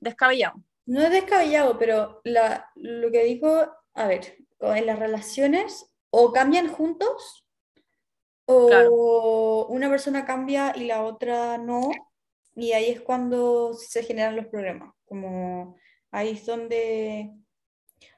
descabellado. 0.00 0.56
No 0.86 1.00
es 1.02 1.10
descabellado, 1.10 1.78
pero 1.78 2.20
la, 2.24 2.70
lo 2.76 3.10
que 3.10 3.24
digo, 3.24 3.72
a 3.94 4.06
ver, 4.06 4.36
en 4.60 4.86
las 4.86 4.98
relaciones 4.98 5.86
o 6.10 6.32
cambian 6.32 6.68
juntos 6.68 7.45
o 8.46 8.66
Claro. 8.68 9.66
una 9.68 9.88
persona 9.90 10.24
cambia 10.24 10.72
y 10.76 10.84
la 10.86 11.02
otra 11.04 11.58
no, 11.58 11.90
y 12.54 12.72
ahí 12.72 12.90
es 12.90 13.00
cuando 13.02 13.74
se 13.74 14.02
generan 14.02 14.36
los 14.36 14.46
problemas, 14.46 14.94
como 15.04 15.76
ahí 16.10 16.30
es 16.30 16.46
donde, 16.46 17.32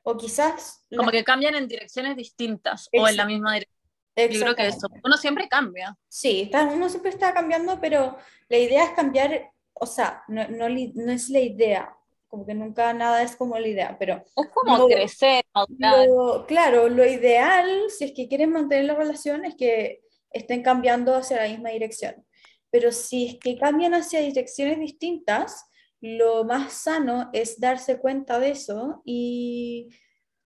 o 0.03 0.17
quizás, 0.17 0.85
Como 0.91 1.05
las- 1.05 1.13
que 1.13 1.25
cambian 1.25 1.55
en 1.55 1.67
direcciones 1.69 2.17
distintas 2.17 2.89
o 2.93 2.97
en 2.99 3.03
la 3.05 3.11
Exacto. 3.11 3.29
misma 3.33 3.55
dirección. 3.55 3.79
Yo 4.17 4.41
creo 4.43 4.57
que 4.57 4.67
eso, 4.67 4.89
uno 5.05 5.17
siempre 5.17 5.49
cambia. 5.49 5.97
Sí, 6.09 6.43
está, 6.43 6.65
uno 6.65 6.89
siempre 6.89 7.11
está 7.11 7.33
cambiando, 7.33 7.81
pero 7.81 8.17
la 8.49 8.59
idea 8.59 8.85
es 8.85 8.91
cambiar, 8.91 9.53
o 9.75 9.87
sea, 9.87 10.25
no, 10.29 10.47
no, 10.49 10.69
no 10.69 11.13
es 11.13 11.29
la 11.31 11.39
idea, 11.39 11.97
como 12.27 12.45
que 12.45 12.53
nunca 12.53 12.93
nada 12.93 13.23
es 13.23 13.37
como 13.37 13.57
la 13.59 13.69
idea, 13.69 13.97
pero 13.99 14.17
Es 14.37 14.49
como 14.53 14.77
Lo- 14.77 14.87
crecer, 14.89 15.45
madurar. 15.55 16.07
Lo- 16.09 16.47
claro, 16.47 16.89
lo 16.89 17.07
ideal, 17.07 17.69
si 17.91 18.07
es 18.07 18.13
que 18.13 18.27
quieren 18.29 18.51
mantener 18.51 18.87
la 18.87 18.95
relación, 18.97 19.45
es 19.45 19.55
que 19.55 20.01
estén 20.33 20.63
cambiando 20.63 21.15
hacia 21.15 21.39
la 21.43 21.49
misma 21.49 21.71
dirección. 21.71 22.25
Pero 22.71 22.93
si 22.93 23.27
es 23.29 23.39
que 23.39 23.57
cambian 23.59 23.95
hacia 23.95 24.21
direcciones 24.21 24.79
distintas, 24.79 25.65
lo 26.01 26.45
más 26.45 26.73
sano 26.75 27.31
es 27.33 27.59
darse 27.61 27.99
cuenta 27.99 28.39
de 28.39 28.51
eso 28.51 29.03
y 29.05 29.89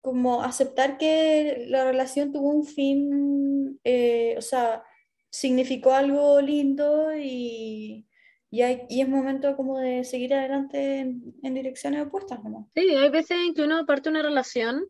como 0.01 0.41
aceptar 0.43 0.97
que 0.97 1.65
la 1.67 1.83
relación 1.83 2.31
tuvo 2.31 2.49
un 2.49 2.65
fin, 2.65 3.79
eh, 3.83 4.35
o 4.37 4.41
sea, 4.41 4.83
significó 5.29 5.93
algo 5.93 6.41
lindo 6.41 7.15
y, 7.15 8.07
y, 8.49 8.61
hay- 8.61 8.83
y 8.89 9.01
es 9.01 9.07
momento 9.07 9.55
como 9.55 9.77
de 9.79 10.03
seguir 10.03 10.33
adelante 10.33 10.99
en, 10.99 11.35
en 11.43 11.53
direcciones 11.53 12.05
opuestas, 12.07 12.43
¿no? 12.43 12.69
Sí, 12.75 12.81
hay 12.95 13.09
veces 13.09 13.37
en 13.45 13.53
que 13.53 13.61
uno 13.63 13.85
parte 13.85 14.09
una 14.09 14.21
relación 14.23 14.85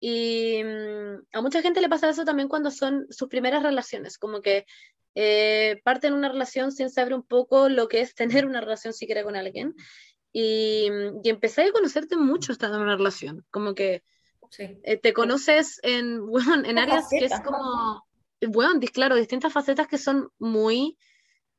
y 0.00 0.62
mm, 0.64 1.26
a 1.32 1.40
mucha 1.40 1.62
gente 1.62 1.80
le 1.80 1.88
pasa 1.88 2.08
eso 2.10 2.24
también 2.24 2.48
cuando 2.48 2.70
son 2.70 3.06
sus 3.10 3.28
primeras 3.28 3.62
relaciones, 3.62 4.18
como 4.18 4.40
que 4.40 4.66
eh, 5.14 5.80
parten 5.84 6.12
una 6.14 6.28
relación 6.28 6.70
sin 6.70 6.90
saber 6.90 7.14
un 7.14 7.22
poco 7.22 7.68
lo 7.68 7.88
que 7.88 8.00
es 8.00 8.14
tener 8.14 8.46
una 8.46 8.60
relación 8.60 8.92
siquiera 8.92 9.24
con 9.24 9.36
alguien 9.36 9.74
y, 10.32 10.88
mm, 10.90 11.20
y 11.24 11.28
empezar 11.30 11.66
a 11.66 11.72
conocerte 11.72 12.16
mucho 12.16 12.52
estando 12.52 12.76
en 12.76 12.84
una 12.84 12.96
relación, 12.96 13.44
como 13.50 13.74
que 13.74 14.02
Sí. 14.50 14.78
eh, 14.82 14.96
te 14.96 15.12
conoces 15.12 15.78
en, 15.82 16.20
weón, 16.28 16.64
en 16.64 16.78
áreas 16.78 17.06
que 17.10 17.24
es 17.24 17.40
como, 17.40 18.06
bueno, 18.48 18.80
claro, 18.92 19.16
distintas 19.16 19.52
facetas 19.52 19.86
que 19.88 19.98
son 19.98 20.30
muy 20.38 20.96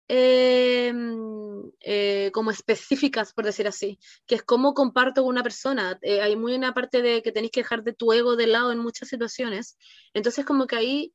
eh, 0.09 0.91
mm, 0.91 1.69
eh, 1.81 2.31
como 2.33 2.51
específicas, 2.51 3.31
por 3.33 3.45
decir 3.45 3.67
así, 3.67 3.99
que 4.25 4.35
es 4.35 4.43
cómo 4.43 4.73
comparto 4.73 5.21
con 5.21 5.29
una 5.29 5.43
persona. 5.43 5.97
Eh, 6.01 6.21
hay 6.21 6.35
muy 6.35 6.55
una 6.55 6.73
parte 6.73 7.01
de 7.01 7.21
que 7.21 7.31
tenéis 7.31 7.51
que 7.51 7.61
dejar 7.61 7.83
de 7.83 7.93
tu 7.93 8.11
ego 8.11 8.35
de 8.35 8.47
lado 8.47 8.71
en 8.71 8.79
muchas 8.79 9.07
situaciones. 9.07 9.77
Entonces, 10.13 10.45
como 10.45 10.67
que 10.67 10.75
ahí 10.75 11.13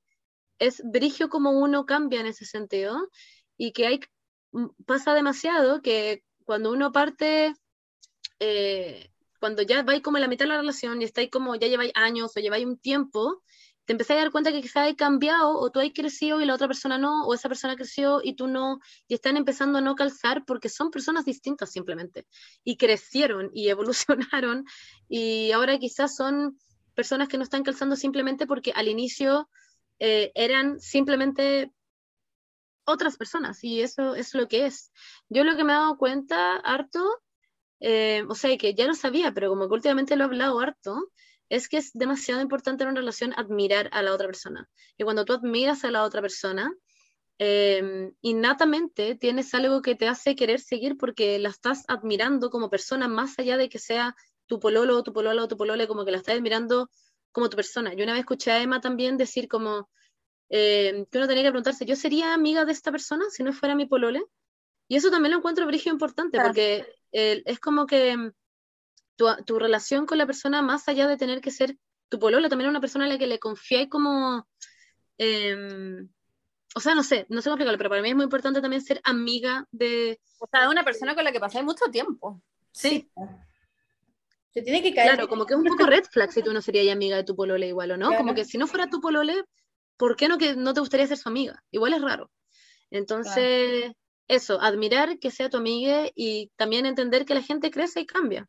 es 0.59 0.81
brigio 0.85 1.29
como 1.29 1.51
uno 1.51 1.87
cambia 1.87 2.21
en 2.21 2.27
ese 2.27 2.45
sentido 2.45 3.11
y 3.57 3.73
que 3.73 3.87
hay, 3.87 4.01
mm, 4.53 4.69
pasa 4.87 5.13
demasiado 5.15 5.83
que 5.83 6.23
cuando 6.45 6.73
uno 6.73 6.93
parte, 6.93 7.55
eh, 8.39 9.11
cuando 9.41 9.63
ya 9.63 9.83
vais 9.83 10.03
como 10.03 10.19
en 10.19 10.23
la 10.23 10.29
mitad 10.29 10.45
de 10.45 10.51
la 10.51 10.59
relación 10.59 11.03
y 11.03 11.05
estáis 11.05 11.31
como, 11.31 11.57
ya 11.57 11.67
lleváis 11.67 11.93
años 11.95 12.33
o 12.37 12.41
lleváis 12.41 12.65
un 12.65 12.79
tiempo 12.79 13.43
te 13.85 13.93
empecé 13.93 14.15
a 14.15 14.17
dar 14.17 14.31
cuenta 14.31 14.51
que 14.51 14.63
quizás 14.63 14.85
hay 14.85 14.97
cambiado 14.97 15.59
o 15.59 15.71
tú 15.71 15.81
hay 15.81 15.93
crecido 15.93 16.41
y 16.41 16.47
la 16.47 16.55
otra 16.55 16.67
persona 16.67 16.99
no, 16.99 17.27
o 17.27 17.35
esa 17.35 17.49
persona 17.49 17.77
creció 17.77 18.21
y 18.23 18.35
tú 18.35 18.47
no, 18.47 18.81
y 19.09 19.15
están 19.15 19.37
empezando 19.37 19.79
a 19.79 19.83
no 19.83 19.95
calzar 19.95 20.45
porque 20.47 20.69
son 20.69 20.91
personas 20.91 21.25
distintas 21.25 21.71
simplemente, 21.71 22.27
y 22.65 22.77
crecieron 22.77 23.51
y 23.53 23.69
evolucionaron, 23.69 24.65
y 25.09 25.53
ahora 25.53 25.79
quizás 25.79 26.17
son 26.17 26.59
personas 26.95 27.29
que 27.29 27.37
no 27.37 27.43
están 27.43 27.63
calzando 27.63 27.97
simplemente 27.97 28.47
porque 28.47 28.73
al 28.75 28.89
inicio 28.89 29.49
eh, 29.99 30.33
eran 30.35 30.81
simplemente 30.81 31.73
otras 32.87 33.17
personas, 33.17 33.63
y 33.65 33.81
eso 33.81 34.15
es 34.15 34.35
lo 34.35 34.49
que 34.49 34.67
es. 34.67 34.93
Yo 35.29 35.45
lo 35.45 35.57
que 35.57 35.65
me 35.65 35.73
he 35.73 35.77
dado 35.77 35.97
cuenta 35.99 36.57
harto, 36.57 37.03
eh, 37.81 38.25
o 38.29 38.35
sea, 38.35 38.57
que 38.57 38.75
ya 38.75 38.87
lo 38.87 38.95
sabía, 38.95 39.33
pero 39.33 39.51
como 39.51 39.69
que 39.69 39.75
últimamente 39.75 40.17
lo 40.17 40.25
he 40.25 40.27
hablado 40.27 40.61
harto, 40.61 41.11
es 41.49 41.69
que 41.69 41.77
es 41.79 41.93
demasiado 41.93 42.41
importante 42.41 42.85
en 42.85 42.91
una 42.91 43.01
relación 43.01 43.33
admirar 43.37 43.89
a 43.93 44.03
la 44.03 44.13
otra 44.13 44.27
persona. 44.27 44.69
Y 44.97 45.05
cuando 45.05 45.25
tú 45.25 45.33
admiras 45.33 45.85
a 45.85 45.91
la 45.91 46.03
otra 46.03 46.21
persona, 46.21 46.73
eh, 47.39 48.13
innatamente 48.21 49.17
tienes 49.17 49.55
algo 49.55 49.83
que 49.83 49.95
te 49.95 50.09
hace 50.09 50.37
querer 50.37 50.61
seguir 50.61 50.97
porque 50.97 51.39
la 51.39 51.49
estás 51.49 51.85
admirando 51.89 52.51
como 52.51 52.71
persona, 52.71 53.09
más 53.09 53.39
allá 53.39 53.57
de 53.57 53.69
que 53.69 53.79
sea 53.79 54.15
tu 54.47 54.61
pololo 54.61 54.99
o 54.99 55.03
tu 55.03 55.13
pololo 55.13 55.45
o 55.45 55.49
tu 55.49 55.57
polole, 55.57 55.89
como 55.89 56.05
que 56.05 56.13
la 56.13 56.19
estás 56.19 56.37
admirando 56.37 56.91
como 57.33 57.51
tu 57.51 57.57
persona. 57.57 57.95
Yo 57.95 58.05
una 58.05 58.13
vez 58.13 58.21
escuché 58.21 58.53
a 58.53 58.63
Emma 58.63 58.81
también 58.81 59.17
decir 59.17 59.49
como 59.49 59.91
eh, 60.49 61.07
que 61.11 61.19
uno 61.19 61.27
tenía 61.27 61.43
que 61.43 61.51
preguntarse, 61.51 61.85
¿yo 61.85 61.97
sería 61.97 62.35
amiga 62.35 62.65
de 62.65 62.73
esta 62.73 62.93
persona 62.93 63.25
si 63.31 63.43
no 63.43 63.53
fuera 63.53 63.75
mi 63.75 63.87
polole? 63.87 64.23
Y 64.87 64.97
eso 64.97 65.11
también 65.11 65.33
lo 65.33 65.39
encuentro 65.39 65.67
brillo 65.67 65.91
importante, 65.91 66.39
porque 66.41 66.87
eh, 67.11 67.43
es 67.47 67.59
como 67.59 67.87
que 67.87 68.33
tu, 69.17 69.59
relación 69.59 70.07
con 70.07 70.19
la 70.19 70.27
persona, 70.27 70.63
más 70.63 70.89
allá 70.89 71.07
de 71.07 71.17
tener 71.17 71.41
que 71.41 71.51
ser 71.51 71.77
tu 72.09 72.19
pololo, 72.19 72.49
también 72.49 72.69
es 72.69 72.73
una 72.73 72.81
persona 72.81 73.05
a 73.05 73.09
la 73.09 73.19
que 73.19 73.27
le 73.27 73.39
y 73.43 73.89
como... 73.89 74.47
Em, 75.19 76.09
o 76.77 76.81
sea, 76.81 76.95
no 76.95 77.05
sé, 77.05 77.27
no 77.29 77.41
sé 77.41 77.49
cómo 77.49 77.55
explicarlo, 77.55 77.79
pero 77.79 77.91
para 77.91 78.03
mí 78.03 78.11
es 78.11 78.17
muy 78.17 78.25
importante 78.25 78.61
también 78.61 78.83
ser 78.83 79.01
amiga 79.05 79.67
de... 79.71 80.21
O 80.39 80.49
sea, 80.51 80.63
de 80.63 80.69
una 80.69 80.85
persona 80.85 81.15
con 81.15 81.25
la 81.25 81.31
que 81.31 81.39
pasáis 81.39 81.65
mucho 81.65 81.85
tiempo. 81.93 82.43
Sí. 82.73 83.09
Se 84.53 84.63
tiene 84.63 84.83
que 84.83 84.93
caer. 84.93 85.13
Claro, 85.13 85.29
como 85.29 85.47
que 85.47 85.55
es 85.55 85.61
un 85.61 85.67
poco 85.67 85.87
red 85.87 86.05
flag 86.05 86.33
si 86.33 86.43
tú 86.43 86.53
no 86.53 86.61
serías 86.61 86.93
amiga 86.93 87.17
de 87.17 87.25
tu 87.25 87.37
polole 87.37 87.69
igual, 87.69 87.93
¿o 87.93 87.97
no? 87.97 88.17
Como 88.17 88.35
que 88.35 88.45
si 88.45 88.59
no 88.59 88.67
fuera 88.67 88.89
tu 88.89 89.01
polole, 89.01 89.45
¿por 89.97 90.17
qué 90.17 90.29
no, 90.29 90.39
que 90.39 90.57
no 90.57 90.75
te 90.75 90.81
gustaría 90.81 91.07
ser 91.07 91.17
su 91.17 91.29
amiga? 91.29 91.63
Igual 91.71 91.95
es 91.95 92.03
raro. 92.03 92.31
Entonces, 92.91 93.93
eso, 94.29 94.61
admirar 94.61 95.19
que 95.19 95.31
sea 95.31 95.51
tu 95.51 95.57
amiga 95.57 96.07
y 96.15 96.51
también 96.57 96.87
entender 96.87 97.25
que 97.25 97.35
la 97.35 97.43
gente 97.43 97.71
crece 97.71 98.01
y 98.01 98.07
cambia. 98.07 98.49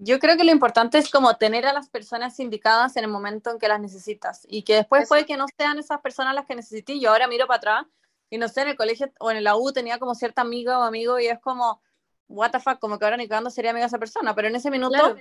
Yo 0.00 0.20
creo 0.20 0.36
que 0.36 0.44
lo 0.44 0.52
importante 0.52 0.96
es 0.98 1.10
como 1.10 1.36
tener 1.36 1.66
a 1.66 1.72
las 1.72 1.88
personas 1.88 2.38
indicadas 2.38 2.96
en 2.96 3.04
el 3.04 3.10
momento 3.10 3.50
en 3.50 3.58
que 3.58 3.66
las 3.66 3.80
necesitas 3.80 4.46
y 4.48 4.62
que 4.62 4.76
después 4.76 5.08
puede 5.08 5.26
que 5.26 5.36
no 5.36 5.46
sean 5.56 5.78
esas 5.78 6.00
personas 6.00 6.36
las 6.36 6.46
que 6.46 6.54
necesité. 6.54 7.00
Yo 7.00 7.10
ahora 7.10 7.26
miro 7.26 7.48
para 7.48 7.56
atrás 7.56 7.86
y 8.30 8.38
no 8.38 8.46
sé, 8.48 8.62
en 8.62 8.68
el 8.68 8.76
colegio 8.76 9.10
o 9.18 9.32
en 9.32 9.42
la 9.42 9.56
U 9.56 9.72
tenía 9.72 9.98
como 9.98 10.14
cierta 10.14 10.42
amiga 10.42 10.78
o 10.78 10.82
amigo 10.82 11.18
y 11.18 11.26
es 11.26 11.40
como, 11.40 11.82
what 12.28 12.52
the 12.52 12.60
fuck, 12.60 12.78
como 12.78 12.98
que 12.98 13.06
ahora 13.06 13.16
ni 13.16 13.26
cuando 13.26 13.50
sería 13.50 13.72
amiga 13.72 13.86
esa 13.86 13.98
persona, 13.98 14.36
pero 14.36 14.46
en 14.46 14.54
ese 14.54 14.70
minuto 14.70 15.16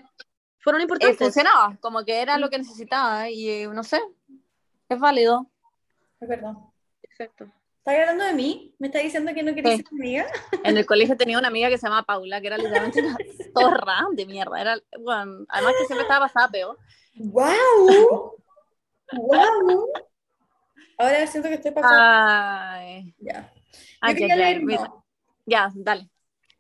fueron 0.60 0.82
importantes. 0.82 1.22
Eh, 1.22 1.24
funcionaba, 1.24 1.76
como 1.80 2.04
que 2.06 2.22
era 2.22 2.38
lo 2.38 2.50
que 2.50 2.60
necesitaba 2.60 3.30
y 3.30 3.50
eh, 3.50 3.68
no 3.68 3.84
sé, 3.84 4.00
es 4.90 5.00
válido. 5.00 5.48
Es 6.20 6.30
verdad. 6.30 6.54
Exacto. 7.02 7.48
¿Estás 7.88 8.02
hablando 8.02 8.26
de 8.26 8.34
mí? 8.34 8.76
¿Me 8.80 8.88
estás 8.88 9.02
diciendo 9.02 9.34
que 9.34 9.44
no 9.44 9.56
querías 9.56 9.78
ser 9.78 9.86
amiga? 9.94 10.28
En 10.66 10.76
el 10.76 10.86
colegio 10.86 11.16
tenía 11.16 11.40
una 11.40 11.48
amiga 11.48 11.70
que 11.70 11.78
se 11.78 11.88
llamaba 11.88 12.04
Paula, 12.04 12.42
que 12.42 12.48
era 12.48 12.58
literalmente 12.58 13.00
una 13.00 13.18
zorra 13.58 14.08
de 14.12 14.26
mierda. 14.26 14.60
Era, 14.60 14.78
bueno, 15.00 15.46
además 15.48 15.74
que 15.80 15.86
siempre 15.86 16.02
estaba 16.02 16.26
pasada 16.26 16.50
peor. 16.50 16.78
¡Wow! 17.16 18.36
¡Wow! 19.14 19.88
Ahora 20.98 21.26
siento 21.28 21.48
que 21.48 21.56
estoy 21.56 21.72
pasando. 21.72 21.98
Ay. 21.98 23.16
Ya. 23.20 23.54
Ay, 24.02 24.16
quería 24.16 24.36
ya, 24.36 24.42
leer 24.42 24.66
uno. 24.66 25.06
Ya, 25.46 25.72
dale. 25.74 26.10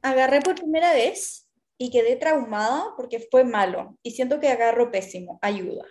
Agarré 0.02 0.40
por 0.40 0.56
primera 0.56 0.94
vez 0.94 1.50
y 1.78 1.92
quedé 1.92 2.16
traumada 2.16 2.94
porque 2.96 3.28
fue 3.30 3.44
malo. 3.44 3.98
Y 4.02 4.12
siento 4.12 4.40
que 4.40 4.48
agarro 4.48 4.92
pésimo. 4.92 5.40
Ayuda. 5.42 5.84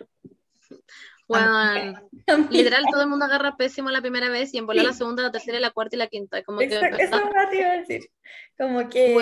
Bueno, 1.27 1.99
literal 2.51 2.85
todo 2.91 3.01
el 3.01 3.07
mundo 3.09 3.25
agarra 3.25 3.57
pésimo 3.57 3.89
la 3.89 4.01
primera 4.01 4.29
vez 4.29 4.53
y 4.53 4.57
en 4.57 4.67
la 4.67 4.93
segunda, 4.93 5.23
la 5.23 5.31
tercera, 5.31 5.59
la 5.59 5.71
cuarta 5.71 5.95
y 5.95 5.99
la 5.99 6.07
quinta. 6.07 6.43
Como 6.43 6.59
que, 6.59 6.65
Exacto, 6.65 6.97
eso 6.97 7.15
me 7.25 7.47
te 7.47 7.57
iba 7.59 7.69
a 7.69 7.77
decir. 7.77 8.09
Como 8.57 8.89
que. 8.89 9.15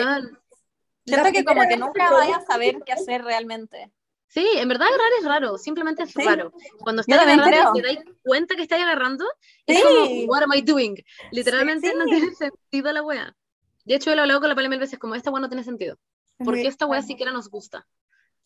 Siento 1.06 1.32
que 1.32 1.44
como 1.44 1.62
que 1.68 1.78
nunca 1.78 2.08
que 2.08 2.13
vayas 2.13 2.38
a 2.39 2.46
saber 2.46 2.78
qué 2.86 2.94
hacer 2.94 3.24
realmente. 3.24 3.91
Sí, 4.28 4.46
en 4.56 4.68
verdad 4.68 4.88
agarrar 4.88 5.08
es 5.20 5.26
raro, 5.26 5.58
simplemente 5.58 6.04
es 6.04 6.12
Sí. 6.12 6.22
raro. 6.26 6.52
Cuando 6.80 7.02
estás 7.02 7.20
agarrando 7.20 7.74
te 7.74 7.82
das 7.82 7.98
cuenta 8.24 8.56
que 8.56 8.63
estás 8.63 8.82
agarrando, 8.82 9.26
es 9.65 9.78
Sí. 9.78 9.84
como, 9.84 10.06
what 10.26 10.44
am 10.44 10.52
I 10.54 10.62
doing? 10.62 10.96
Literalmente 11.32 11.89
Sí, 11.89 11.94
no 11.96 12.06
sí. 12.06 12.10
tiene 12.10 12.32
sentido 12.36 12.91
la 12.91 13.04
wea. 13.04 13.36
De 13.86 13.96
hecho, 13.96 14.10
yo 14.10 14.15
lo 14.15 14.22
he 14.22 14.24
hablado 14.24 14.39
con 14.41 14.50
la 14.50 14.56
Pali 14.56 14.68
mil 14.68 14.80
veces, 14.80 14.98
como 14.98 15.13
esta 15.15 15.30
wea 15.32 15.41
no 15.41 15.48
tiene 15.48 15.63
sentido. 15.63 15.98
¿Por 16.44 16.56
qué 16.56 16.68
esta 16.68 16.86
wea 16.88 17.02
siquiera 17.04 17.32
nos 17.32 17.50
gusta? 17.50 17.88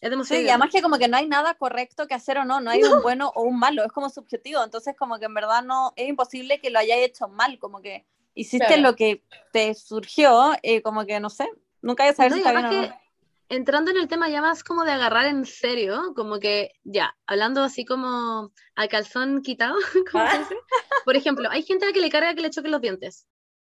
Es 0.02 0.10
demasiado 0.10 0.40
Sí, 0.42 0.46
y 0.48 0.50
además 0.50 0.70
que 0.72 0.82
como 0.82 0.98
que 0.98 1.08
no 1.08 1.18
hay 1.18 1.28
nada 1.28 1.56
correcto 1.56 2.08
que 2.08 2.14
hacer 2.14 2.38
o 2.38 2.46
no, 2.46 2.62
no 2.62 2.72
hay 2.72 2.84
un 2.84 3.02
bueno 3.02 3.32
o 3.36 3.44
un 3.44 3.60
malo, 3.60 3.84
es 3.84 3.92
como 3.92 4.10
subjetivo, 4.10 4.64
entonces 4.64 4.96
como 4.98 5.20
que 5.20 5.26
en 5.26 5.34
verdad 5.34 5.62
no, 5.64 5.92
es 5.96 6.08
imposible 6.08 6.60
que 6.62 6.70
lo 6.70 6.80
hayas 6.80 7.00
hecho 7.00 7.28
mal, 7.28 7.60
como 7.60 7.82
que 7.82 8.06
hiciste 8.34 8.66
Claro. 8.68 8.82
lo 8.82 8.96
que 8.96 9.24
te 9.52 9.74
surgió, 9.76 10.54
y 10.62 10.82
como 10.82 11.06
que 11.06 11.20
no 11.20 11.30
sé, 11.30 11.50
nunca 11.82 12.04
hay 12.04 12.12
que 12.12 12.16
saber 12.16 12.32
No, 12.32 12.36
si 12.38 12.42
está 12.42 12.52
bien 12.52 12.66
además 12.66 12.86
o 12.86 12.88
que 12.88 12.96
no. 12.96 13.02
entrando 13.50 13.92
en 13.92 13.98
el 13.98 14.08
tema 14.08 14.30
ya 14.30 14.42
más 14.42 14.64
como 14.64 14.86
de 14.86 14.92
agarrar 14.94 15.26
en 15.26 15.46
serio, 15.46 16.14
como 16.16 16.40
que 16.40 16.72
ya, 16.84 17.18
hablando 17.28 17.62
así 17.64 17.84
como 17.84 18.52
al 18.76 18.88
calzón 18.88 19.42
quitado, 19.42 19.76
como 20.12 20.24
Ah. 20.24 20.38
dice. 20.38 20.56
Por 21.04 21.18
ejemplo, 21.18 21.50
hay 21.52 21.64
gente 21.64 21.84
a 21.86 21.88
la 21.90 21.94
que 21.94 22.00
le 22.02 22.10
carga 22.10 22.34
que 22.36 22.42
le 22.42 22.50
choquen 22.52 22.72
los 22.72 22.82
dientes, 22.82 23.28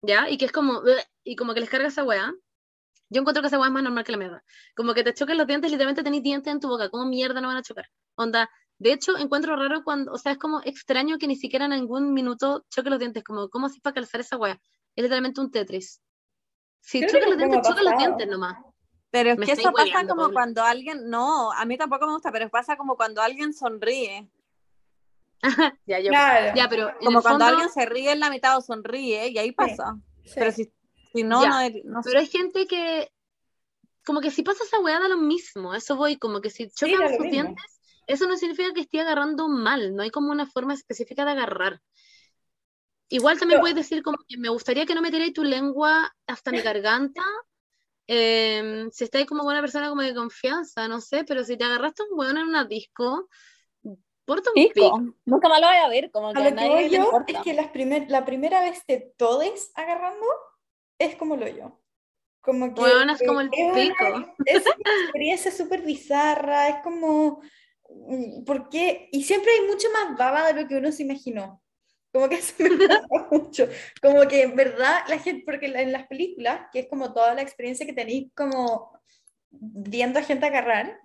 ¿ya? 0.03 0.29
Y 0.31 0.37
que 0.39 0.45
es 0.45 0.53
como, 0.53 0.83
y 1.25 1.35
como 1.35 1.55
que 1.55 1.61
les 1.61 1.71
carga 1.71 1.89
esa 1.89 2.05
weá. 2.05 2.33
Yo 3.13 3.21
encuentro 3.21 3.43
que 3.43 3.49
esa 3.49 3.59
weá 3.59 3.69
es 3.69 3.73
más 3.73 3.83
normal 3.83 4.05
que 4.05 4.13
la 4.13 4.19
mierda. 4.19 4.43
Como 4.75 4.95
que 4.95 5.05
te 5.05 5.13
choquen 5.15 5.37
los 5.37 5.47
dientes, 5.47 5.71
literalmente 5.71 6.03
tenés 6.03 6.23
dientes 6.23 6.53
en 6.53 6.61
tu 6.61 6.69
boca, 6.69 6.89
¿cómo 6.89 7.05
mierda 7.07 7.41
no 7.41 7.49
van 7.49 7.59
a 7.59 7.63
chocar? 7.63 7.87
Onda, 8.17 8.49
de 8.79 8.93
hecho, 8.93 9.17
encuentro 9.19 9.55
raro 9.57 9.85
cuando, 9.85 10.13
o 10.13 10.19
sea, 10.19 10.33
es 10.33 10.39
como 10.39 10.61
extraño 10.65 11.19
que 11.19 11.27
ni 11.27 11.37
siquiera 11.37 11.65
en 11.67 11.73
algún 11.73 12.13
minuto 12.15 12.65
choque 12.71 12.91
los 12.91 12.99
dientes, 12.99 13.23
como, 13.23 13.49
¿cómo 13.51 13.67
así 13.67 13.81
para 13.81 13.95
calzar 13.95 14.21
esa 14.23 14.37
weá? 14.37 14.55
Es 14.97 15.03
literalmente 15.03 15.41
un 15.41 15.51
Tetris. 15.51 16.01
Si 16.81 16.99
Creo 17.01 17.11
que 17.11 17.15
chocan 17.19 17.29
los 17.31 17.39
dientes, 17.39 17.59
ha 17.59 17.69
chocan 17.71 17.85
los 17.85 17.99
dientes 17.99 18.29
nomás. 18.29 18.57
Pero 19.11 19.31
es 19.33 19.39
Me 19.39 19.45
que 19.47 19.53
eso 19.53 19.73
pasa 19.73 20.01
como 20.07 20.23
Paula. 20.23 20.33
cuando 20.33 20.63
alguien, 20.65 21.09
no, 21.11 21.53
a 21.53 21.65
mí 21.67 21.77
tampoco 21.77 22.07
me 22.07 22.13
gusta, 22.15 22.33
pero 22.33 22.49
pasa 22.49 22.77
como 22.77 22.97
cuando 22.97 23.21
alguien 23.21 23.53
sonríe, 23.53 24.29
Ya, 25.87 25.99
yo. 26.01 26.09
Claro. 26.11 26.53
Ya, 26.57 26.69
pero 26.69 26.93
como 27.01 27.21
cuando 27.21 27.45
fondo- 27.45 27.45
alguien 27.47 27.69
se 27.71 27.85
ríe 27.87 28.13
en 28.13 28.21
la 28.21 28.31
mitad 28.31 28.57
o 28.57 28.61
sonríe, 28.61 29.29
y 29.29 29.39
ahí 29.39 29.53
pasa. 29.53 29.97
Sí. 30.25 30.33
Pero 30.37 30.53
si, 30.53 30.73
si 31.13 31.23
no, 31.23 31.43
Ya, 31.43 31.49
no, 31.51 31.61
es- 31.61 31.85
no 31.85 32.03
sé. 32.03 32.09
Pero 32.09 32.21
hay 32.21 32.27
gente 32.27 32.67
que, 32.67 33.11
como 34.05 34.21
que 34.21 34.31
si 34.31 34.43
pasa 34.43 34.65
esa 34.65 34.81
weá 34.81 34.99
da 35.01 35.09
lo 35.09 35.19
mismo, 35.19 35.73
a 35.73 35.77
eso 35.79 35.97
voy, 35.97 36.17
como 36.17 36.41
que 36.41 36.51
si 36.51 36.69
chocan 36.71 37.01
lo 37.01 37.09
sus 37.09 37.19
mismo. 37.21 37.31
dientes, 37.33 37.81
eso 38.07 38.27
no 38.27 38.37
significa 38.37 38.73
que 38.73 38.81
esté 38.81 39.01
agarrando 39.01 39.49
mal, 39.49 39.95
no 39.95 40.03
hay 40.03 40.11
como 40.11 40.31
una 40.33 40.47
forma 40.47 40.75
específica 40.75 41.25
de 41.25 41.31
agarrar. 41.33 41.81
Igual 43.09 43.39
también 43.39 43.59
Pero- 43.61 43.63
puedes 43.63 43.77
decir 43.77 44.03
como 44.03 44.17
que 44.27 44.39
me 44.39 44.49
gustaría 44.49 44.87
que 44.87 44.95
no 44.95 45.03
metierais 45.03 45.33
tu 45.35 45.45
lengua 45.45 46.15
hasta 46.27 46.51
mi 46.51 46.61
garganta, 46.63 47.23
em, 48.07 48.91
si 48.91 49.05
estáis 49.05 49.27
como 49.27 49.45
buena 49.45 49.61
persona 49.61 49.89
como 49.91 50.03
de 50.03 50.15
confianza, 50.15 50.89
no 50.89 51.01
sé, 51.01 51.25
pero 51.25 51.45
si 51.45 51.57
te 51.57 51.65
agarraste 51.65 52.03
un 52.05 52.19
weón 52.19 52.39
en 52.39 52.49
una 52.49 52.65
disco, 52.65 53.29
porta 54.25 54.51
un 54.55 54.63
pico. 54.73 55.01
Nunca 55.27 55.49
más 55.49 55.61
lo 55.61 55.67
voy 55.67 55.77
a 55.77 55.89
ver, 55.89 56.11
como 56.11 56.29
A 56.29 56.33
que 56.33 56.39
a 56.41 56.43
lo 56.45 56.49
que 56.49 56.55
nadie 56.55 56.69
voy 56.71 56.83
le 56.85 56.91
yo 56.97 57.05
importa. 57.05 57.33
es 57.33 57.39
que 57.45 57.53
las 57.55 57.69
primer, 57.69 58.11
la 58.11 58.25
primera 58.25 58.61
vez 58.63 58.83
de 58.87 59.13
todes 59.17 59.71
agarrando 59.75 60.27
es 61.05 61.17
como 61.17 61.37
lo 61.37 61.47
yo. 61.49 61.79
Como 62.41 62.75
que 62.75 62.81
Weón, 62.81 63.11
es 63.11 63.23
como 63.27 63.41
el 63.41 63.49
es 63.53 63.65
una- 63.65 63.75
pico. 63.75 64.35
es 64.47 64.63
una 64.65 65.03
experiencia 65.05 65.51
súper 65.53 65.83
bizarra, 65.83 66.69
es 66.69 66.77
como, 66.83 67.41
mm, 67.89 68.45
¿por 68.45 68.69
qué? 68.69 69.09
Y 69.13 69.23
siempre 69.25 69.53
hay 69.53 69.67
mucho 69.69 69.89
más 69.93 70.17
baba 70.19 70.53
de 70.53 70.61
lo 70.63 70.69
que 70.69 70.77
uno 70.77 70.91
se 70.91 71.05
imaginó. 71.05 71.63
Como 72.13 72.29
que 72.29 72.35
eso 72.45 72.55
me 72.59 72.89
pasa 72.89 73.29
mucho. 73.31 73.69
Como 74.03 74.23
que 74.29 74.43
en 74.43 74.57
verdad 74.57 75.01
la 75.09 75.19
gente, 75.19 75.45
porque 75.47 75.67
en 75.67 75.93
las 75.93 76.07
películas, 76.09 76.67
que 76.73 76.81
es 76.81 76.89
como 76.89 77.13
toda 77.15 77.35
la 77.35 77.43
experiencia 77.43 77.87
que 77.87 77.93
tenéis 77.93 78.31
como 78.35 78.93
viendo 79.51 80.19
a 80.19 80.23
gente 80.23 80.47
agarrar, 80.47 80.99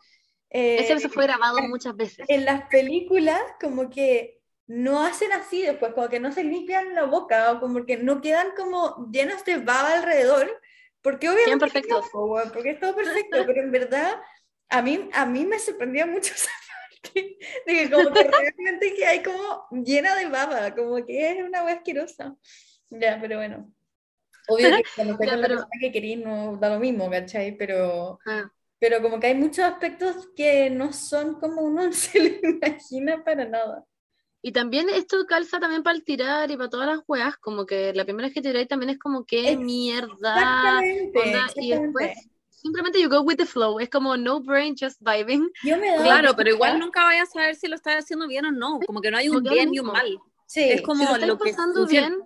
eh, 0.50 0.78
Ese 0.80 1.00
se 1.00 1.10
fue 1.10 1.26
grabado 1.26 1.60
muchas 1.64 1.96
veces. 1.96 2.26
en 2.30 2.46
las 2.46 2.68
películas 2.70 3.42
como 3.62 3.90
que 3.90 4.37
no 4.68 5.04
hacen 5.04 5.32
así 5.34 5.62
después, 5.64 5.94
como 5.94 6.10
que 6.10 6.20
no 6.20 6.32
se 6.32 6.44
limpian 6.44 6.94
la 6.94 7.04
boca 7.04 7.52
o 7.54 7.60
como 7.60 7.86
que 7.86 7.98
no 7.98 8.22
quedan 8.22 8.50
como 8.56 9.10
llenos 9.12 9.44
de 9.46 9.58
baba 9.58 9.94
alrededor, 9.94 10.62
porque 11.02 11.30
obviamente 11.30 11.60
perfectos. 11.66 12.06
no, 12.06 12.12
po, 12.12 12.26
weón, 12.26 12.52
porque 12.52 12.72
es 12.72 12.80
todo 12.80 12.96
perfecto, 12.96 13.38
pero 13.46 13.62
en 13.62 13.72
verdad 13.72 14.20
a 14.70 14.82
mí, 14.82 15.10
a 15.14 15.26
mí 15.26 15.46
me 15.46 15.58
sorprendía 15.60 16.06
mucho 16.06 16.34
esa 16.36 16.50
parte 17.02 17.38
de 17.66 17.74
que 17.74 17.90
como 17.90 18.12
que 18.14 18.24
realmente 18.24 18.94
que 18.94 19.06
hay 19.06 19.24
como 19.24 19.68
llena 19.84 20.16
de 20.16 20.28
baba, 20.28 20.76
como 20.76 21.06
que 21.06 21.32
es 21.32 21.44
una 21.44 21.64
wea 21.64 21.76
asquerosa. 21.76 22.36
Ya, 22.90 23.18
pero 23.22 23.38
bueno. 23.38 23.72
Obvio 24.50 24.76
que 24.78 24.84
cuando 24.96 25.14
Ya, 25.18 25.18
con 25.18 25.28
la 25.28 25.34
pero- 25.34 25.48
persona 25.48 25.72
que 25.80 25.92
querís 25.92 26.18
no 26.20 26.58
da 26.58 26.70
lo 26.70 26.80
mismo, 26.80 27.10
¿cachai? 27.10 27.56
Pero, 27.58 28.20
Ah. 28.26 28.50
Pero 28.80 29.02
como 29.02 29.20
que 29.20 29.28
hay 29.28 29.34
muchos 29.36 29.66
aspectos 29.66 30.30
que 30.36 30.70
no 30.70 30.94
son 30.94 31.40
como 31.40 31.62
uno 31.62 31.92
se 31.94 32.20
lo 32.20 32.50
imagina 32.50 33.24
para 33.24 33.46
nada. 33.46 33.84
Y 34.48 34.54
también 34.54 34.88
esto 34.88 35.26
calza 35.28 35.60
también 35.60 35.84
para 35.84 35.98
el 35.98 36.06
tirar 36.06 36.50
y 36.50 36.56
para 36.56 36.70
todas 36.70 36.88
las 36.88 37.02
weas, 37.06 37.36
como 37.36 37.66
que 37.66 37.92
la 37.94 38.06
primera 38.06 38.28
vez 38.30 38.34
que 38.34 38.42
tiráis 38.42 38.70
también 38.70 38.92
es 38.92 38.98
como 38.98 39.26
que 39.26 39.58
mierda. 39.58 40.08
Exactamente, 40.38 41.20
onda, 41.20 41.48
y 41.58 41.70
después 41.72 42.30
simplemente 42.50 43.02
you 43.02 43.10
go 43.10 43.20
with 43.24 43.36
the 43.36 43.46
flow, 43.46 43.78
es 43.82 43.90
como 43.90 44.16
no 44.16 44.40
brain, 44.40 44.74
just 44.80 45.02
vibing. 45.02 45.52
Yo 45.64 45.78
me 45.78 45.94
Claro, 45.98 46.34
pero 46.38 46.52
igual 46.52 46.80
nunca 46.80 47.04
vayas 47.04 47.28
a 47.28 47.32
saber 47.34 47.56
si 47.58 47.68
lo 47.68 47.76
estás 47.76 47.98
haciendo 47.98 48.26
bien 48.26 48.46
o 48.46 48.52
no. 48.54 48.80
Como 48.86 49.02
que 49.02 49.12
no 49.12 49.18
hay 49.18 49.28
un 49.28 49.44
que 49.44 49.50
bien 49.50 49.74
y 49.74 49.80
un 49.80 49.88
mal. 49.88 50.18
Sí, 50.46 50.62
Es 50.62 50.82
como 50.82 51.02
Si 51.04 51.10
lo 51.10 51.14
estás 51.16 51.28
lo 51.28 51.38
que 51.38 51.50
pasando 51.52 51.82
funciona. 51.82 52.08
bien, 52.08 52.22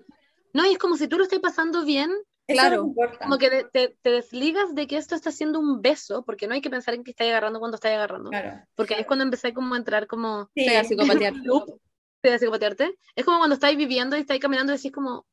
no, 0.53 0.67
y 0.67 0.73
es 0.73 0.77
como 0.77 0.97
si 0.97 1.07
tú 1.07 1.17
lo 1.17 1.23
estás 1.23 1.39
pasando 1.39 1.83
bien, 1.85 2.11
claro, 2.47 2.93
no 2.95 3.17
como 3.17 3.39
que 3.39 3.65
te, 3.73 3.97
te 3.99 4.11
desligas 4.11 4.75
de 4.75 4.85
que 4.85 4.97
esto 4.97 5.15
está 5.15 5.31
siendo 5.31 5.59
un 5.59 5.81
beso, 5.81 6.23
porque 6.23 6.45
no 6.47 6.53
hay 6.53 6.61
que 6.61 6.69
pensar 6.69 6.93
en 6.93 7.03
que 7.03 7.09
estás 7.09 7.25
agarrando 7.29 7.57
cuando 7.57 7.75
estás 7.77 7.93
agarrando, 7.93 8.29
Claro. 8.29 8.61
porque 8.75 8.93
es 8.99 9.07
cuando 9.07 9.23
empecé 9.23 9.55
como 9.55 9.73
a 9.73 9.77
entrar 9.79 10.05
como 10.05 10.51
Sí, 10.53 10.67
a 10.75 10.83
psicopatear. 10.83 11.33
de 12.29 12.39
psicopatearte. 12.39 12.97
Es 13.15 13.25
como 13.25 13.37
cuando 13.39 13.55
estáis 13.55 13.77
viviendo 13.77 14.17
y 14.17 14.21
estáis 14.21 14.41
caminando 14.41 14.73
y 14.73 14.77
decís 14.77 14.91
como, 14.91 15.25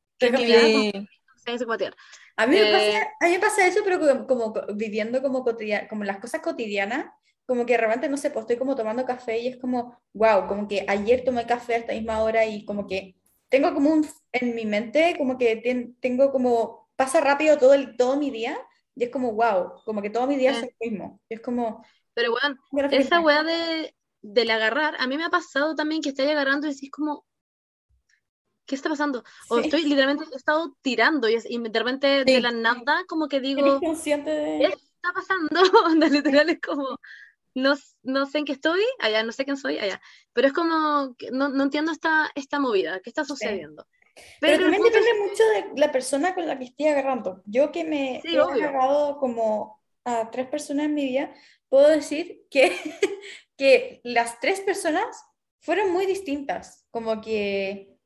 a 1.47 1.59
psicopatear. 1.59 1.95
A 2.37 2.47
mí, 2.47 2.57
me 2.57 2.67
Eh, 2.67 2.69
pasa, 2.69 2.93
a 3.21 3.27
mí 3.27 3.33
me 3.33 3.41
pasa 3.41 3.67
eso, 3.67 3.81
pero 3.85 3.99
como, 3.99 4.27
como 4.27 4.53
co- 4.53 4.67
viviendo 4.75 5.21
como, 5.23 5.43
cotidiana, 5.45 5.89
como 5.89 6.05
las 6.05 6.19
cosas 6.19 6.41
cotidianas, 6.41 7.07
como 7.47 7.67
que 7.67 7.77
realmente, 7.77 8.09
no 8.09 8.17
sé, 8.17 8.31
pues 8.31 8.43
estoy 8.45 8.57
como 8.59 8.77
tomando 8.77 9.05
café 9.07 9.39
y 9.39 9.49
es 9.49 9.57
como, 9.57 9.99
wow, 10.13 10.47
como 10.47 10.69
que 10.69 10.85
ayer 10.89 11.25
tomé 11.25 11.47
café 11.47 11.75
a 11.75 11.79
esta 11.79 11.93
misma 11.95 12.23
hora 12.23 12.45
y 12.47 12.65
como 12.65 12.87
que 12.87 13.17
tengo 13.49 13.75
como 13.75 13.91
un, 13.91 14.07
en 14.33 14.55
mi 14.55 14.67
mente, 14.67 15.15
como 15.19 15.37
que 15.39 15.57
ten- 15.57 15.97
tengo 16.01 16.31
como, 16.31 16.89
pasa 16.97 17.21
rápido 17.21 17.59
todo, 17.59 17.75
el, 17.75 17.97
todo 17.97 18.17
mi 18.19 18.31
día 18.31 18.57
y 18.95 19.05
es 19.05 19.11
como, 19.11 19.33
wow, 19.33 19.83
como 19.85 20.03
que 20.03 20.11
todo 20.11 20.27
mi 20.27 20.37
día 20.37 20.51
Eh. 20.51 20.53
es 20.53 20.63
el 20.63 20.71
mismo. 20.81 21.21
Y 21.29 21.35
es 21.35 21.41
como, 21.41 21.85
Pero 22.15 22.33
bueno, 22.33 22.57
esa 22.91 23.21
weá 23.21 23.43
de, 23.43 23.95
del 24.23 24.51
agarrar, 24.51 24.97
a 25.01 25.07
mí 25.07 25.17
me 25.17 25.25
ha 25.25 25.31
pasado 25.31 25.75
también 25.75 26.03
que 26.03 26.11
estáis 26.11 26.31
agarrando 26.31 26.67
y 26.67 26.75
decís 26.75 26.91
como, 26.91 27.27
¿qué 28.67 28.75
está 28.75 28.89
pasando? 28.89 29.25
O 29.49 29.59
Sí. 29.59 29.63
estoy 29.63 29.85
literalmente, 29.85 30.25
he 30.33 30.37
estado 30.37 30.77
tirando 30.83 31.29
y, 31.29 31.39
y 31.49 31.59
de 31.59 31.79
repente 31.79 32.25
de 32.25 32.41
la 32.41 32.51
nada 32.51 33.05
como 33.09 33.29
que 33.29 33.41
¿Eres 33.55 33.75
digo, 33.75 33.81
consciente 33.81 34.31
¿qué 34.59 34.67
de...? 34.67 34.69
está 34.69 35.13
pasando? 35.15 35.63
Literal 36.11 36.51
es 36.51 36.61
como, 36.61 36.99
no, 37.55 37.75
no 38.05 38.27
sé 38.27 38.39
en 38.39 38.45
qué 38.47 38.53
estoy, 38.55 38.83
allá, 39.01 39.23
no 39.25 39.33
sé 39.33 39.45
quién 39.45 39.57
soy, 39.59 39.79
allá. 39.79 40.01
Pero 40.35 40.49
es 40.49 40.55
como, 40.55 41.15
no, 41.33 41.49
no 41.51 41.65
entiendo 41.65 41.93
esta, 41.93 42.31
esta 42.35 42.61
movida, 42.61 43.01
¿qué 43.03 43.11
está 43.11 43.25
sucediendo? 43.25 43.87
Pero, 44.41 44.55
el 44.57 44.63
también 44.65 44.83
es- 44.87 44.93
depende 44.95 45.11
mucho 45.29 45.43
de 45.75 45.81
la 45.81 45.93
persona 45.93 46.35
con 46.35 46.47
la 46.47 46.59
que 46.59 46.65
estoy 46.65 46.87
agarrando. 46.89 47.43
Yo 47.47 47.73
que 47.73 47.85
me 47.85 48.19
he 48.31 48.39
obvio. 48.41 48.65
agarrado 48.67 49.19
como 49.19 49.81
a 50.05 50.31
tres 50.31 50.49
personas 50.49 50.87
en 50.87 50.95
mi 50.95 51.05
vida, 51.05 51.33
puedo 51.69 51.89
decir 51.89 52.47
que, 52.51 52.73
que 53.57 54.01
las 54.05 54.41
tres 54.41 54.61
personas 54.61 55.25
fueron 55.61 55.93
muy 55.93 56.07
distintas. 56.07 56.87
Como 56.91 57.21
que, 57.21 57.97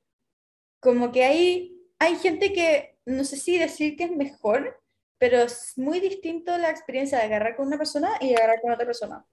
como 0.80 1.12
que 1.12 1.24
hay, 1.24 1.80
hay 1.98 2.16
gente 2.16 2.52
que, 2.52 2.98
no 3.04 3.24
sé 3.24 3.36
si 3.36 3.58
decir 3.58 3.96
que 3.96 4.04
es 4.04 4.10
mejor, 4.10 4.80
pero 5.18 5.42
es 5.42 5.74
muy 5.76 6.00
distinto 6.00 6.56
la 6.58 6.70
experiencia 6.70 7.18
de 7.18 7.24
agarrar 7.24 7.56
con 7.56 7.66
una 7.68 7.78
persona 7.78 8.10
y 8.20 8.30
de 8.30 8.36
agarrar 8.36 8.60
con 8.60 8.72
otra 8.72 8.86
persona. 8.86 9.24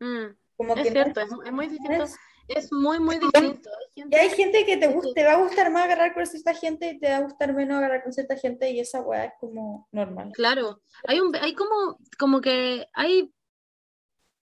Mm, 0.00 0.36
Como 0.56 0.74
es 0.74 0.82
que 0.82 0.90
no 0.90 1.02
cierto, 1.02 1.20
es, 1.20 1.30
es 1.46 1.52
muy 1.52 1.66
distinto, 1.66 2.04
es 2.04 2.16
muy, 2.70 2.98
muy 3.00 3.18
distinto. 3.18 3.70
Hay 3.96 4.02
Y 4.10 4.14
hay 4.14 4.28
gente- 4.30 4.36
gente 4.36 4.66
que 4.66 4.76
te, 4.76 4.88
gust- 4.94 5.14
te 5.14 5.24
va 5.24 5.32
a 5.32 5.42
gustar 5.42 5.70
más 5.72 5.84
agarrar 5.84 6.14
con 6.14 6.26
cierta 6.26 6.54
gente 6.54 6.90
y 6.90 6.98
te 6.98 7.10
va 7.10 7.16
a 7.18 7.20
gustar 7.22 7.52
menos 7.54 7.78
agarrar 7.78 8.02
con 8.02 8.12
cierta 8.12 8.36
gente 8.36 8.70
y 8.70 8.80
esa 8.80 9.00
weá 9.02 9.24
es 9.26 9.32
como 9.40 9.88
normal. 9.92 10.30
Claro, 10.34 10.80
hay 11.06 11.20
un, 11.20 11.34
hay 11.36 11.54
como, 11.54 11.98
como 12.18 12.40
que 12.40 12.86
hay, 12.94 13.32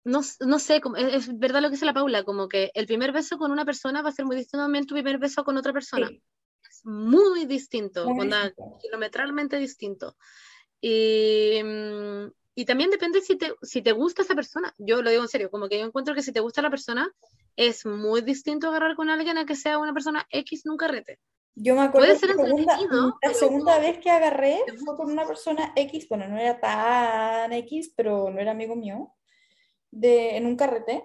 no, 0.05 0.21
no 0.41 0.59
sé, 0.59 0.81
como- 0.81 0.97
es, 0.97 1.15
es 1.29 1.39
verdad 1.39 1.61
lo 1.61 1.69
que 1.69 1.73
dice 1.75 1.87
la 1.87 1.95
Paula, 1.95 2.23
como 2.25 2.49
que 2.49 2.71
el 2.75 2.87
primer 2.87 3.13
beso 3.13 3.39
con 3.39 3.51
una 3.53 3.65
persona 3.65 4.03
va 4.03 4.09
a 4.11 4.13
ser 4.13 4.25
muy 4.25 4.37
distinto 4.37 4.65
también 4.65 4.87
tu 4.87 4.95
primer 4.95 5.19
beso 5.19 5.45
con 5.45 5.57
otra 5.57 5.73
persona. 5.73 6.09
Sí, 6.09 6.23
Es 6.71 6.81
muy 6.85 7.45
distinto, 7.47 8.07
muy 8.09 8.21
onda, 8.21 8.45
distinto. 8.45 8.79
kilometralmente 8.83 9.59
distinto. 9.59 10.17
Y, 10.81 11.61
mm, 11.63 12.31
y 12.55 12.65
también 12.65 12.91
depende 12.91 13.21
si 13.21 13.37
te, 13.37 13.55
si 13.63 13.83
te 13.83 13.93
gusta 13.93 14.23
esa 14.23 14.35
persona. 14.35 14.73
Yo 14.79 15.03
lo 15.03 15.11
digo 15.11 15.23
en 15.23 15.29
serio, 15.29 15.51
como 15.51 15.69
que 15.69 15.79
yo 15.79 15.85
encuentro 15.87 16.15
que 16.15 16.23
si 16.23 16.33
te 16.33 16.41
gusta 16.41 16.63
la 16.63 16.71
persona, 16.71 17.11
es 17.59 17.85
muy 17.85 18.23
distinto 18.23 18.69
agarrar 18.69 18.95
con 18.95 19.11
alguien 19.11 19.37
a 19.37 19.45
que 19.45 19.57
sea 19.57 19.79
una 19.79 19.93
persona 19.93 20.27
X 20.31 20.65
en 20.65 20.71
un 20.73 20.77
carrete. 20.79 21.19
Yo 21.57 21.75
me 21.75 21.83
acuerdo 21.83 22.07
Puede 22.07 22.21
que 22.21 22.27
ser 22.27 22.37
la 22.37 22.45
segunda, 22.45 22.79
la 23.21 23.35
segunda 23.35 23.79
vez 23.81 23.99
que 23.99 24.11
agarré 24.11 24.61
fue 24.85 24.97
con 24.97 25.11
una 25.11 25.27
persona 25.27 25.73
X, 25.75 26.09
bueno, 26.09 26.29
no 26.29 26.39
era 26.39 26.61
tan 26.61 27.53
X, 27.53 27.93
pero 27.97 28.31
no 28.31 28.39
era 28.39 28.53
amigo 28.53 28.77
mío, 28.77 29.13
de, 29.91 30.37
en 30.37 30.47
un 30.47 30.57
carrete. 30.57 31.05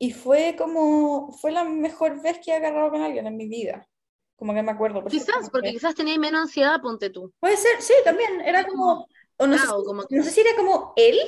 Y 0.00 0.12
fue 0.12 0.56
como, 0.58 1.32
fue 1.32 1.52
la 1.52 1.64
mejor 1.64 2.20
vez 2.20 2.38
que 2.44 2.50
he 2.50 2.54
agarrado 2.54 2.90
con 2.90 3.02
alguien 3.02 3.26
en 3.26 3.36
mi 3.36 3.48
vida. 3.48 3.88
Como 4.36 4.54
que 4.54 4.62
me 4.62 4.72
acuerdo. 4.72 5.04
Quizás, 5.04 5.50
porque 5.50 5.70
quizás 5.70 5.94
tenías 5.94 6.18
menos 6.18 6.42
ansiedad, 6.42 6.80
ponte 6.80 7.10
tú. 7.10 7.32
Puede 7.40 7.56
ser, 7.56 7.80
sí, 7.80 7.94
también. 8.04 8.40
Era 8.40 8.66
como, 8.66 9.06
o 9.36 9.46
no 9.46 9.56
sé, 9.56 9.62
Claro, 9.64 9.80
si- 9.80 9.86
como 9.86 10.04
que- 10.04 10.16
no 10.16 10.22
sé 10.24 10.30
si 10.30 10.40
era 10.40 10.56
como 10.56 10.92
él 10.96 11.18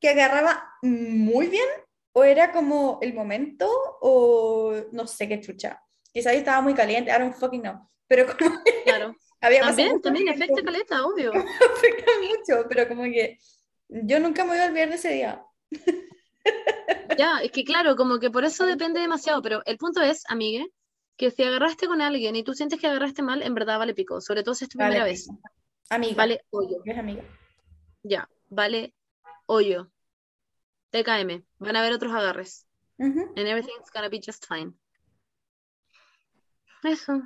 que 0.00 0.08
agarraba 0.08 0.68
muy 0.82 1.46
bien, 1.48 1.66
o 2.12 2.24
era 2.24 2.52
como 2.52 2.98
el 3.02 3.14
momento, 3.14 3.68
o 4.00 4.74
no 4.92 5.06
sé 5.06 5.28
qué 5.28 5.40
chucha. 5.40 5.80
Quizás 6.12 6.34
estaba 6.34 6.60
muy 6.60 6.74
caliente, 6.74 7.10
I 7.10 7.18
don't 7.18 7.34
fucking 7.34 7.62
know. 7.62 7.88
Pero 8.06 8.26
como 8.36 8.60
Claro. 8.84 9.14
había 9.40 9.60
También, 9.62 10.00
también 10.00 10.28
afecta 10.28 10.62
caleta, 10.62 11.06
obvio. 11.06 11.32
afecta 11.76 12.10
mucho, 12.20 12.66
pero 12.68 12.86
como 12.88 13.04
que 13.04 13.38
yo 13.88 14.20
nunca 14.20 14.44
me 14.44 14.50
voy 14.50 14.58
a 14.60 14.66
olvidar 14.66 14.88
de 14.90 14.94
ese 14.96 15.10
día. 15.10 15.44
Ya, 17.18 17.38
es 17.42 17.52
que 17.52 17.62
claro, 17.64 17.94
como 17.94 18.18
que 18.18 18.30
por 18.30 18.44
eso 18.44 18.64
depende 18.66 18.98
demasiado, 19.00 19.42
pero 19.42 19.62
el 19.66 19.76
punto 19.76 20.00
es, 20.00 20.24
amigue, 20.28 20.66
que 21.16 21.30
si 21.30 21.42
agarraste 21.42 21.86
con 21.86 22.00
alguien 22.00 22.34
y 22.36 22.42
tú 22.42 22.54
sientes 22.54 22.80
que 22.80 22.86
agarraste 22.86 23.22
mal, 23.22 23.42
en 23.42 23.54
verdad 23.54 23.78
vale 23.78 23.94
pico, 23.94 24.20
sobre 24.20 24.42
todo 24.42 24.54
si 24.54 24.64
es 24.64 24.70
tu 24.70 24.78
primera 24.78 25.00
Vale, 25.00 25.10
vez. 25.12 25.28
Amiga. 25.90 26.14
Vale 26.16 26.40
hoyo, 26.50 26.78
Es 26.84 26.98
amiga. 26.98 27.22
ya, 28.02 28.28
vale 28.48 28.94
hoyo. 29.46 29.90
TKM, 30.92 31.44
van 31.58 31.76
a 31.76 31.80
haber 31.80 31.92
otros 31.94 32.12
agarres. 32.12 32.66
Ujú. 32.98 33.20
And 33.36 33.38
everything's 33.48 33.90
gonna 33.92 34.08
be 34.08 34.20
just 34.24 34.46
fine. 34.46 34.72
Eso. 36.84 37.22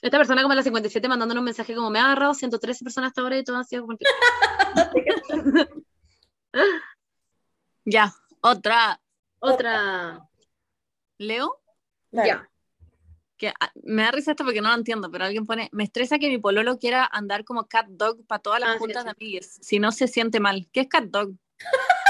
Esta 0.00 0.18
persona 0.18 0.42
como 0.42 0.52
a 0.52 0.56
las 0.56 0.64
57 0.64 1.08
mandándonos 1.08 1.40
un 1.40 1.46
mensaje 1.46 1.74
como 1.74 1.90
me 1.90 1.98
ha 1.98 2.04
agarrado 2.04 2.34
113 2.34 2.84
personas 2.84 3.08
hasta 3.08 3.22
ahora 3.22 3.38
y 3.38 3.44
todas 3.44 3.60
han 3.60 3.64
sido 3.64 3.82
como 3.82 3.92
el 3.92 3.98
pico". 5.74 5.84
Ya, 7.84 8.14
otra. 8.40 9.00
Otra. 9.40 10.26
Leo, 11.18 11.60
Dale. 12.10 12.28
Ya. 12.28 12.50
que 13.36 13.48
ah, 13.48 13.70
me 13.82 14.02
da 14.02 14.10
risa 14.12 14.30
esto 14.32 14.44
porque 14.44 14.60
no 14.60 14.68
lo 14.68 14.74
entiendo, 14.74 15.10
pero 15.10 15.24
alguien 15.24 15.44
pone, 15.46 15.68
me 15.72 15.84
estresa 15.84 16.18
que 16.18 16.28
mi 16.28 16.38
pololo 16.38 16.78
quiera 16.78 17.08
andar 17.10 17.44
como 17.44 17.66
cat 17.66 17.86
dog 17.88 18.24
para 18.26 18.40
todas 18.42 18.60
las 18.60 18.70
Ah, 18.70 18.72
sí, 18.74 18.78
juntas 18.78 19.02
sí. 19.02 19.06
de 19.06 19.10
amigues, 19.10 19.58
si 19.60 19.78
no 19.78 19.90
se 19.92 20.06
siente 20.08 20.40
mal. 20.40 20.68
¿Qué 20.72 20.80
es 20.80 20.88
cat 20.88 21.04
dog? 21.04 21.34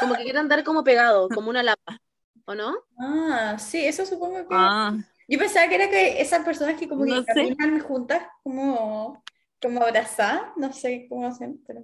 Como 0.01 0.15
que 0.17 0.25
quiere 0.25 0.39
andar 0.39 0.65
como 0.65 0.85
pegado, 0.85 1.29
como 1.29 1.51
una 1.51 1.63
lapa. 1.63 2.01
¿O 2.47 2.55
no? 2.55 2.75
Ah, 2.99 3.57
sí, 3.59 3.85
eso 3.87 4.05
supongo 4.05 4.47
que... 4.49 4.55
Ah, 4.55 4.95
Yo 5.29 5.39
pensaba 5.39 5.69
que 5.69 5.77
era 5.77 5.89
que 5.89 6.21
esas 6.21 6.45
personas 6.45 6.79
que 6.79 6.89
como 6.89 7.05
que 7.05 7.11
No 7.13 7.23
sé. 7.23 7.33
caminan 7.35 7.81
juntas, 7.81 8.27
como, 8.43 9.23
como 9.63 9.81
abrazadas, 9.83 10.43
no 10.57 10.73
sé 10.73 11.07
cómo 11.09 11.27
hacen, 11.27 11.63
pero... 11.67 11.81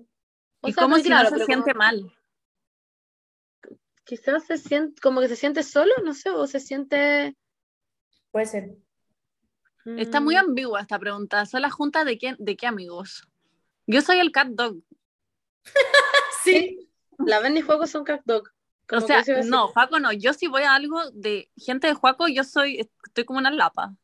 O 0.61 0.69
y 0.69 0.73
sea, 0.73 0.87
muy 0.87 1.01
si 1.01 1.07
claro, 1.09 1.31
no 1.31 1.39
se 1.39 1.45
siente 1.47 1.73
como- 1.73 1.79
mal. 1.85 2.13
Quizás 4.05 4.45
se 4.45 4.59
siente, 4.59 5.01
como 5.01 5.21
que 5.21 5.29
se 5.29 5.37
siente 5.37 5.63
solo, 5.63 5.95
no 6.05 6.13
sé, 6.15 6.31
o 6.31 6.47
se 6.47 6.61
siente... 6.61 7.37
Puede 8.31 8.47
ser. 8.47 8.77
Está 9.97 10.21
muy 10.21 10.35
mm, 10.35 10.39
ambigua 10.39 10.81
esta 10.83 10.99
pregunta. 10.99 11.47
¿Son 11.47 11.63
las 11.63 11.73
juntas 11.73 12.05
de 12.05 12.19
qué, 12.19 12.37
de 12.39 12.57
qué 12.57 12.67
amigos? 12.67 13.27
Yo 13.87 14.03
soy 14.03 14.19
el 14.19 14.31
cat 14.33 14.49
dog. 14.49 14.83
Sí. 16.45 16.90
La 17.27 17.41
Ven 17.41 17.57
y 17.57 17.61
Juego 17.61 17.87
son 17.87 18.05
cat 18.05 18.23
dog. 18.25 18.49
O 18.93 19.01
sea, 19.01 19.23
no, 19.45 19.69
Juaco 19.69 20.01
no. 20.01 20.13
Yo 20.13 20.33
si 20.33 20.49
voy 20.49 20.63
a 20.63 20.75
algo 20.75 21.11
de 21.13 21.51
gente 21.57 21.87
de 21.87 21.95
Juaco, 21.95 22.27
yo 22.29 22.43
soy, 22.45 22.81
estoy 23.05 23.25
como 23.25 23.39
una 23.39 23.51
lapa. 23.51 23.95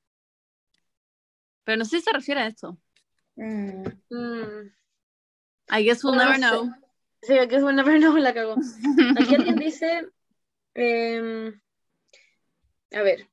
Pero 1.65 1.79
no 1.79 1.85
sé 1.85 1.99
si 1.99 2.05
se 2.05 2.13
refiere 2.13 2.43
a 2.43 2.47
esto. 2.47 2.79
Mm. 3.35 3.85
Mm, 4.11 4.73
I 5.71 5.83
guess 5.83 6.05
we'll 6.05 6.17
never 6.17 6.39
no 6.39 6.49
sé. 6.49 6.57
know. 6.57 6.75
Sí, 7.23 7.39
aquí 7.39 7.57
es 7.57 7.63
buena, 7.63 7.83
pero 7.83 7.99
no 7.99 8.17
la 8.19 8.33
cagó. 8.33 8.55
Aquí 9.19 9.35
alguien 9.35 9.57
dice, 9.57 10.09
em, 10.75 11.61
a 12.93 13.03
ver, 13.03 13.29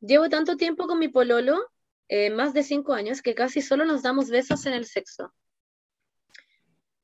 llevo 0.00 0.28
tanto 0.28 0.56
tiempo 0.56 0.88
con 0.88 0.98
mi 0.98 1.06
pololo, 1.06 1.70
eh, 2.08 2.30
más 2.30 2.52
de 2.52 2.64
cinco 2.64 2.94
años, 2.94 3.22
que 3.22 3.36
casi 3.36 3.62
solo 3.62 3.84
nos 3.84 4.02
damos 4.02 4.28
besos 4.28 4.66
en 4.66 4.72
el 4.72 4.86
sexo. 4.86 5.32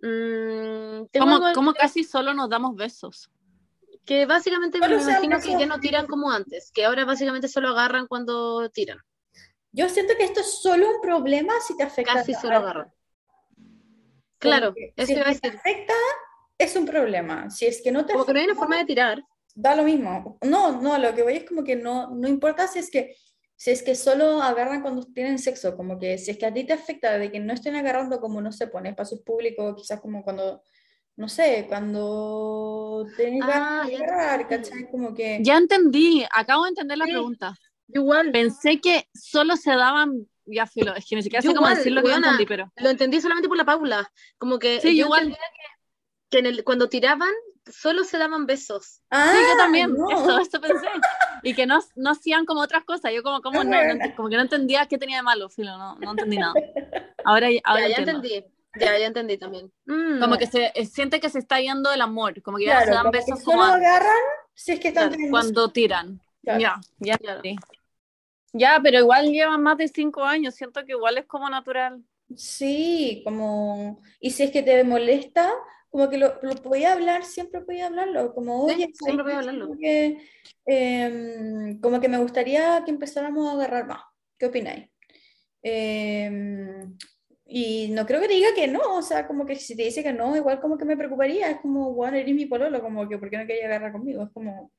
Mm, 0.03 1.07
tengo 1.13 1.27
¿Cómo, 1.27 1.37
algo 1.37 1.53
cómo 1.55 1.75
casi 1.75 2.03
solo 2.05 2.35
nos 2.35 2.49
damos 2.51 2.75
besos? 2.77 3.31
que 4.05 4.27
básicamente 4.27 4.81
me 4.81 4.87
imagino 4.97 5.41
que 5.41 5.53
ya 5.57 5.65
no 5.67 5.79
tiran 5.79 6.09
como 6.09 6.33
antes, 6.33 6.73
que 6.73 6.85
ahora 6.85 7.05
básicamente 7.05 7.47
solo 7.47 7.69
agarran 7.69 8.09
cuando 8.09 8.69
tiran, 8.71 8.99
Yo 9.71 9.89
siento 9.89 10.15
que 10.17 10.25
esto 10.25 10.41
es 10.41 10.61
solo 10.61 10.91
un 10.97 11.01
problema 11.01 11.55
si 11.65 11.77
te 11.77 11.85
afecta. 11.85 12.15
casi 12.15 12.35
solo 12.35 12.57
agarran. 12.57 12.93
Claro, 14.39 14.75
Como 14.75 14.75
que 14.75 14.93
eso 14.97 15.07
si 15.07 15.13
iba 15.13 15.29
a 15.29 15.35
te 15.35 15.49
afecta, 15.49 15.95
es 16.59 16.75
un 16.75 16.85
problema. 16.85 17.49
Si 17.49 17.65
es 17.67 17.81
que 17.81 17.93
no 17.93 18.05
te 18.05 18.13
Como 18.13 18.25
que 18.27 18.33
no 18.33 18.39
hay 18.41 18.45
una 18.47 18.53
afecta, 18.55 18.67
forma 18.67 18.79
de 18.79 18.85
tirar. 18.87 19.25
da 19.55 19.77
lo 19.77 19.85
mismo. 19.85 20.37
No, 20.43 20.81
no, 20.83 20.99
lo 20.99 21.15
que 21.15 21.23
voy 21.23 21.37
es 21.37 21.45
como 21.49 21.63
que 21.63 21.77
no, 21.77 22.11
no 22.11 22.27
importa 22.27 22.67
si 22.67 22.81
es 22.81 22.91
que, 22.91 23.15
si 23.63 23.71
es 23.71 23.83
que 23.85 23.95
solo 23.95 24.43
agarran 24.43 24.83
cuando 24.83 25.03
tienen 25.05 25.39
sexo, 25.39 25.77
como 25.77 25.97
que 26.01 26.19
si 26.19 26.33
es 26.33 26.37
que 26.39 26.47
a 26.47 26.53
ti 26.53 26.65
te 26.65 26.73
afecta 26.73 27.17
de 27.17 27.31
que 27.31 27.39
no 27.39 27.53
estén 27.53 27.77
agarrando 27.77 28.21
como, 28.21 28.41
no 28.41 28.51
sé, 28.51 28.67
pone 28.67 28.89
espacios 28.89 29.21
públicos, 29.21 29.77
quizás 29.77 30.01
como 30.01 30.25
cuando, 30.25 30.63
no 31.15 31.29
sé, 31.29 31.67
cuando 31.69 33.07
tienes 33.17 33.41
Ah, 33.45 33.87
ya 33.89 33.99
agarrar. 33.99 34.49
¿cachai? 34.49 34.91
Como 34.91 35.15
que... 35.15 35.39
Ya 35.43 35.57
entendí, 35.59 36.25
acabo 36.35 36.65
de 36.65 36.71
entender 36.71 36.99
la 36.99 37.05
Sí. 37.05 37.13
pregunta. 37.13 37.55
Igual. 37.87 38.33
Pensé 38.33 38.81
que 38.81 39.07
solo 39.15 39.55
se 39.57 39.71
daban, 39.77 40.27
ya 40.45 40.67
filo, 40.67 40.95
es 40.97 41.05
que 41.09 41.15
ni 41.15 41.23
siquiera 41.23 41.43
Yo 41.45 41.51
sé 41.51 41.57
cómo 41.57 41.69
decir 41.69 41.93
lo 41.93 42.03
que 42.03 42.09
yo 42.09 42.15
weona. 42.15 42.31
entendí, 42.31 42.47
pero... 42.47 42.73
Lo 42.77 42.91
entendí 42.91 43.21
solamente 43.21 43.47
por 43.49 43.57
la 43.59 43.65
Paula. 43.65 44.11
Como 44.39 44.59
que 44.59 44.81
Sí, 44.81 44.97
yo 44.97 45.05
igual. 45.05 45.29
que, 45.29 45.37
que 46.31 46.39
en 46.41 46.47
el, 46.47 46.65
cuando 46.65 46.89
tiraban, 46.89 47.31
solo 47.71 48.05
se 48.05 48.19
daban 48.19 48.47
besos. 48.47 49.01
Ah, 49.11 49.33
Sí, 49.33 49.39
yo 49.51 49.57
también, 49.57 49.95
no. 49.95 50.09
eso, 50.11 50.39
eso 50.39 50.61
pensé. 50.61 50.87
Y 51.43 51.55
que 51.55 51.67
no, 51.67 51.81
no 51.97 52.11
hacían 52.11 52.45
como 52.47 52.61
otras 52.61 52.85
cosas, 52.85 53.13
yo 53.13 53.23
como, 53.23 53.41
como, 53.43 53.63
no, 53.65 53.77
como 54.17 54.29
que 54.29 54.37
no 54.37 54.43
entendía 54.43 54.87
qué 54.87 54.99
tenía 54.99 55.19
de 55.19 55.23
malo, 55.23 55.49
filo, 55.49 55.77
no, 55.77 55.97
no 55.97 56.11
entendí 56.13 56.37
nada. 56.39 56.55
Ahora, 57.25 57.49
ahora 57.65 57.89
ya, 57.89 57.97
ya 57.97 57.99
entendí. 57.99 58.45
Ya, 58.81 58.99
ya 58.99 59.07
entendí 59.07 59.37
también. 59.37 59.71
Mm. 59.85 60.19
Como 60.21 60.39
que 60.39 60.47
se 60.47 60.73
eh, 60.75 60.87
siente 60.87 61.21
que 61.21 61.29
se 61.29 61.39
está 61.39 61.61
yendo 61.61 61.93
el 61.93 62.01
amor, 62.01 62.41
como 62.43 62.57
que 62.57 62.65
ya 62.67 62.81
se 62.85 62.91
dan 62.91 63.01
como 63.01 63.13
que 63.13 63.19
besos 63.19 63.41
solo 63.43 63.59
como 63.59 63.63
agarran 63.65 64.17
si 64.55 64.73
es 64.73 64.81
que 64.81 64.89
están 64.89 65.11
Claro, 65.11 65.31
cuando 65.31 65.69
tiran. 65.69 66.21
Claro. 66.43 66.61
Ya, 66.61 66.81
ya 66.99 67.19
Claro. 67.19 67.37
entendí. 67.39 67.59
Ya, 68.55 68.81
pero 68.83 68.99
igual 68.99 69.31
llevan 69.31 69.63
más 69.63 69.79
de 69.79 69.89
cinco 69.89 70.25
años, 70.25 70.55
siento 70.55 70.85
que 70.85 70.93
igual 70.93 71.19
es 71.19 71.27
como 71.27 71.49
natural. 71.49 72.03
Sí, 72.37 73.23
como, 73.25 74.01
y 74.21 74.31
si 74.31 74.43
es 74.45 74.51
que 74.51 74.63
te 74.63 74.85
molesta, 74.85 75.53
como 75.93 76.09
que 76.09 76.17
lo, 76.17 76.39
lo 76.41 76.55
podía 76.55 76.95
hablar, 76.95 77.23
siempre 77.23 77.61
podía 77.61 77.87
hablarlo, 77.87 78.35
como, 78.35 78.67
Sí, 78.67 78.77
oye, 78.77 78.85
¿sabes 78.85 78.97
siempre 78.97 79.25
podía 79.25 79.39
hablarlo. 79.41 79.69
Como 79.69 79.79
que, 79.79 80.27
em, 80.65 81.81
como 81.81 82.01
que 82.01 82.09
me 82.09 82.17
gustaría 82.17 82.83
que 82.83 82.91
empezáramos 82.91 83.47
a 83.47 83.53
agarrar 83.53 83.87
más. 83.87 84.01
¿Qué 84.39 84.47
opináis? 84.47 84.89
Em, 85.63 86.97
y 87.45 87.89
no 87.91 88.07
creo 88.07 88.23
que 88.23 88.29
te 88.29 88.35
diga 88.35 88.55
que 88.55 88.69
no, 88.69 88.81
o 88.97 89.03
sea, 89.03 89.27
como 89.27 89.45
que 89.45 89.55
si 89.57 89.77
te 89.77 89.83
dice 89.83 90.03
que 90.03 90.15
no, 90.15 90.35
igual 90.35 90.61
como 90.61 90.79
que 90.79 90.87
me 90.87 90.97
preocuparía, 90.97 91.51
es 91.51 91.61
como, 91.61 91.93
bueno, 91.93 92.17
eres 92.17 92.35
mi 92.35 92.47
pololo, 92.47 92.81
como 92.81 93.07
que, 93.07 93.19
¿por 93.19 93.29
qué 93.29 93.37
no 93.37 93.47
quería 93.47 93.67
agarrar 93.67 93.93
conmigo? 93.93 94.23
Es 94.23 94.31
como 94.33 94.73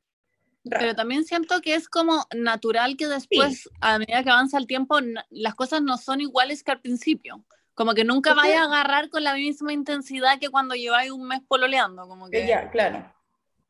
raro. 0.64 0.82
Pero 0.82 0.96
también 0.96 1.26
siento 1.26 1.62
que 1.62 1.76
es 1.76 1.88
como 1.88 2.26
natural 2.36 2.98
que 2.98 3.06
después, 3.06 3.70
a 3.82 4.00
medida 4.00 4.24
que 4.24 4.32
avanza 4.32 4.58
el 4.58 4.66
tiempo, 4.66 4.98
las 5.30 5.54
cosas 5.54 5.84
no 5.84 5.98
son 5.98 6.22
iguales 6.22 6.64
que 6.64 6.72
al 6.72 6.82
principio. 6.82 7.46
Como 7.76 7.94
que 7.94 8.04
nunca 8.04 8.34
vaya 8.34 8.62
a 8.62 8.66
agarrar 8.66 9.10
con 9.10 9.24
la 9.24 9.34
misma 9.34 9.74
intensidad 9.74 10.40
que 10.40 10.50
cuando 10.50 10.76
lleváis 10.76 11.12
un 11.12 11.28
mes 11.28 11.42
pololeando. 11.48 12.08
Como 12.08 12.30
que 12.30 12.44
Eh, 12.44 12.48
Ya, 12.48 12.70
claro. 12.70 13.12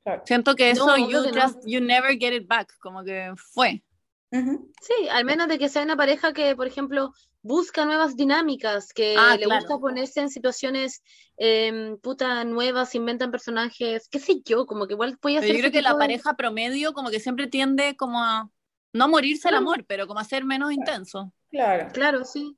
claro. 0.04 0.24
siento 0.26 0.56
que 0.56 0.72
eso 0.72 0.86
No, 0.86 0.98
you 1.10 1.20
just 1.34 1.60
you 1.66 1.80
never 1.80 2.18
get 2.20 2.34
it 2.34 2.48
back. 2.48 2.74
Como 2.80 3.04
que 3.04 3.32
fue. 3.38 3.84
Ujú. 4.32 4.72
Sí, 4.82 5.08
al 5.12 5.26
menos 5.26 5.48
de 5.48 5.58
que 5.60 5.70
sea 5.70 5.84
una 5.84 5.96
pareja 5.96 6.34
que, 6.34 6.56
por 6.56 6.66
ejemplo, 6.68 7.14
busca 7.44 7.86
nuevas 7.86 8.16
dinámicas, 8.18 8.92
que 8.92 9.16
Ah, 9.18 9.38
le 9.38 9.46
claro. 9.46 9.62
gusta 9.62 9.78
ponerse 9.80 10.22
en 10.22 10.30
situaciones 10.30 11.02
em, 11.38 11.98
puta 12.00 12.44
nuevas, 12.44 12.94
inventan 12.96 13.32
personajes, 13.32 14.08
qué 14.10 14.20
sé 14.20 14.42
yo, 14.46 14.66
como 14.66 14.86
que 14.88 14.94
igual 14.94 15.18
puede 15.20 15.40
ser 15.40 15.48
yo 15.50 15.54
creo 15.56 15.66
ese 15.66 15.72
que 15.72 15.82
la 15.82 15.94
de- 15.94 16.00
pareja 16.00 16.36
promedio 16.36 16.94
como 16.94 17.10
que 17.10 17.20
siempre 17.20 17.48
tiende 17.48 17.96
como 17.96 18.24
a 18.24 18.50
no 18.94 19.08
morirse 19.08 19.48
el 19.48 19.54
Claro. 19.54 19.58
amor, 19.58 19.86
pero 19.88 20.08
como 20.08 20.20
a 20.20 20.24
ser 20.24 20.46
menos 20.46 20.72
intenso. 20.72 21.32
Claro. 21.50 21.88
Claro, 21.94 22.24
sí. 22.26 22.56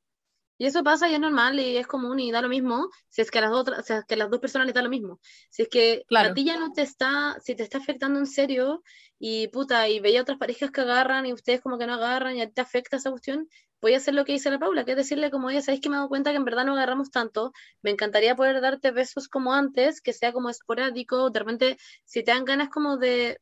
Y 0.58 0.66
eso 0.66 0.84
pasa 0.84 1.10
y 1.10 1.14
es 1.14 1.20
normal 1.20 1.60
y 1.60 1.78
es 1.78 1.88
común 1.88 2.20
y 2.20 2.32
da 2.32 2.41
lo 2.41 2.49
mismo 2.49 2.89
si 3.10 3.22
es 3.22 3.30
que 3.32 3.39
a 3.39 3.41
las 3.41 3.51
otras, 3.51 3.86
si 3.86 3.93
es 3.93 4.06
que 4.06 4.14
a 4.16 4.18
las 4.18 4.30
dos 4.30 4.39
personas 4.39 4.66
les 4.68 4.74
da 4.76 4.82
lo 4.82 4.89
mismo. 4.89 5.20
Si 5.49 5.64
es 5.64 5.70
que 5.70 6.03
Claro. 6.08 6.32
a 6.32 6.34
ti 6.34 6.45
ya 6.45 6.58
no 6.58 6.72
te 6.72 6.82
está, 6.82 7.38
si 7.41 7.56
te 7.56 7.64
está 7.64 7.78
afectando 7.80 8.20
en 8.20 8.28
serio 8.28 8.82
y 9.20 9.47
puta, 9.49 9.88
y 9.89 9.99
veía 9.99 10.22
otras 10.22 10.38
parejas 10.38 10.72
que 10.72 10.82
agarran 10.82 11.26
y 11.26 11.34
ustedes 11.34 11.62
como 11.62 11.78
que 11.78 11.88
no 11.88 11.93
agarran 11.95 12.36
y 12.38 12.41
a 12.41 12.47
ti 12.47 12.53
te 12.53 12.62
afecta 12.62 12.97
esa 12.97 13.12
cuestión, 13.12 13.49
voy 13.82 13.93
a 13.93 13.97
hacer 13.97 14.14
lo 14.14 14.26
que 14.26 14.32
dice 14.34 14.49
la 14.49 14.58
Paula, 14.60 14.84
que 14.86 14.91
es 14.91 14.97
decirle 14.97 15.30
como, 15.30 15.47
oye, 15.47 15.62
¿sabes 15.62 15.80
que 15.82 15.89
me 15.89 15.95
he 15.95 15.97
dado 15.97 16.10
cuenta 16.10 16.32
que 16.32 16.38
en 16.38 16.45
verdad 16.45 16.66
no 16.66 16.74
agarramos 16.74 17.12
tanto? 17.12 17.51
Me 17.82 17.91
encantaría 17.91 18.36
poder 18.36 18.62
darte 18.62 18.91
besos 18.91 19.28
como 19.28 19.53
antes, 19.53 20.01
que 20.01 20.14
sea 20.14 20.34
como 20.34 20.49
esporádico, 20.49 21.30
de 21.30 21.39
repente, 21.39 21.78
si 22.03 22.24
te 22.24 22.32
dan 22.32 22.45
ganas 22.45 22.70
como 22.70 22.97
de, 22.97 23.39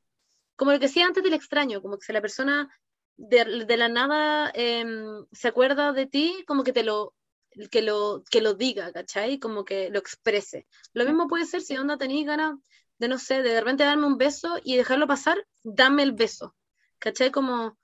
como 0.56 0.72
lo 0.72 0.80
que 0.80 0.88
decía 0.88 1.06
antes 1.06 1.24
del 1.24 1.34
extraño, 1.34 1.82
como 1.82 1.98
que 1.98 2.06
si 2.06 2.14
la 2.14 2.22
persona 2.22 2.70
de, 3.18 3.66
de 3.66 3.78
la 3.78 3.90
nada 3.90 4.52
em, 4.54 5.26
se 5.32 5.48
acuerda 5.48 5.94
de 5.94 6.06
ti, 6.06 6.44
como 6.48 6.64
que 6.64 6.74
te 6.74 6.84
lo, 6.84 7.14
que 7.72 7.82
lo, 7.82 8.24
que 8.30 8.42
lo 8.42 8.54
diga, 8.54 8.92
¿cachai? 8.92 9.40
Como 9.40 9.64
que 9.66 9.90
lo 9.90 10.00
exprese. 10.00 10.68
Lo 10.94 11.06
mismo 11.06 11.28
puede 11.28 11.46
ser 11.46 11.62
si 11.62 11.78
onda 11.78 11.98
tenéis 11.98 12.26
ganas 12.26 12.56
de, 13.00 13.08
no 13.08 13.18
sé, 13.18 13.42
de 13.42 13.50
de 13.50 13.60
repente 13.60 13.84
darme 13.84 14.08
un 14.08 14.18
beso 14.18 14.60
y 14.64 14.78
dejarlo 14.78 15.08
pasar, 15.08 15.46
dame 15.64 16.04
el 16.04 16.14
beso, 16.14 16.56
¿cachai? 17.00 17.32
Como 17.32 17.78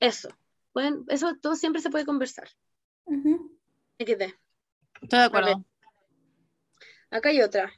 eso. 0.00 0.28
Pueden, 0.72 1.04
eso 1.08 1.34
todo 1.40 1.54
siempre 1.54 1.80
se 1.80 1.90
puede 1.90 2.04
conversar. 2.04 2.48
Ujú. 3.04 3.58
XD. 3.98 4.34
Estoy 5.02 5.18
de 5.18 5.24
acuerdo. 5.24 5.64
Acá 7.10 7.30
hay 7.30 7.40
otra. 7.40 7.72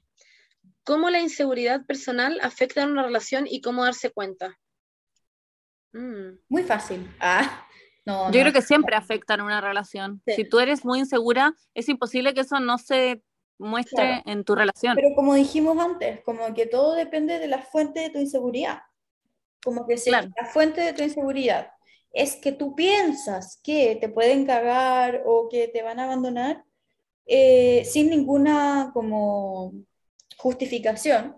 ¿Cómo 0.84 1.10
la 1.10 1.20
inseguridad 1.20 1.84
personal 1.84 2.38
afecta 2.42 2.82
en 2.82 2.90
una 2.90 3.02
relación 3.02 3.46
y 3.46 3.60
cómo 3.60 3.84
darse 3.84 4.10
cuenta? 4.10 4.58
Mm. 5.92 6.38
Muy 6.48 6.62
fácil. 6.62 7.10
Ah, 7.20 7.66
no, 8.06 8.30
Yo 8.30 8.38
no. 8.38 8.42
creo 8.44 8.52
que 8.52 8.62
siempre 8.62 8.96
afecta 8.96 9.34
en 9.34 9.40
una 9.42 9.60
relación. 9.60 10.22
Sí. 10.26 10.34
Si 10.34 10.44
tú 10.44 10.58
eres 10.60 10.84
muy 10.84 10.98
insegura, 11.00 11.54
es 11.74 11.88
imposible 11.88 12.34
que 12.34 12.40
eso 12.42 12.60
no 12.60 12.78
se 12.78 13.22
muestre 13.58 13.96
Claro. 14.06 14.22
en 14.26 14.44
tu 14.44 14.54
relación. 14.54 14.94
Pero 14.94 15.14
como 15.16 15.34
dijimos 15.34 15.76
antes, 15.78 16.20
como 16.24 16.54
que 16.54 16.66
todo 16.66 16.94
depende 16.94 17.38
de 17.38 17.48
la 17.48 17.58
fuente 17.62 18.00
de 18.00 18.10
tu 18.10 18.18
inseguridad. 18.18 18.82
Como 19.64 19.86
que 19.86 19.96
si 19.96 20.10
Claro. 20.10 20.28
la 20.36 20.46
fuente 20.46 20.80
de 20.80 20.92
tu 20.92 21.02
inseguridad 21.02 21.72
es 22.12 22.36
que 22.36 22.52
tú 22.52 22.74
piensas 22.76 23.60
que 23.62 23.96
te 24.00 24.08
pueden 24.08 24.46
cagar 24.46 25.22
o 25.26 25.48
que 25.50 25.68
te 25.68 25.82
van 25.82 25.98
a 26.00 26.04
abandonar 26.04 26.64
eh, 27.26 27.84
sin 27.84 28.08
ninguna 28.10 28.90
como 28.94 29.72
justificación. 30.38 31.36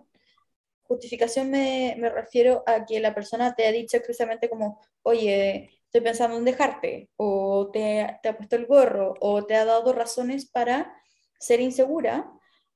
Justificación 0.91 1.49
me, 1.51 1.95
me 1.99 2.09
refiero 2.09 2.63
a 2.67 2.85
que 2.85 2.99
la 2.99 3.15
persona 3.15 3.55
te 3.55 3.65
ha 3.67 3.71
dicho 3.71 3.97
expresamente 3.97 4.49
como, 4.49 4.79
oye, 5.03 5.71
estoy 5.85 6.01
pensando 6.01 6.37
en 6.37 6.45
dejarte, 6.45 7.09
o 7.17 7.69
te, 7.71 8.17
te 8.23 8.29
ha 8.29 8.37
puesto 8.37 8.55
el 8.57 8.65
gorro, 8.67 9.13
o 9.21 9.45
te 9.45 9.55
ha 9.55 9.65
dado 9.65 9.93
razones 9.93 10.49
para 10.49 10.93
ser 11.39 11.61
insegura. 11.61 12.31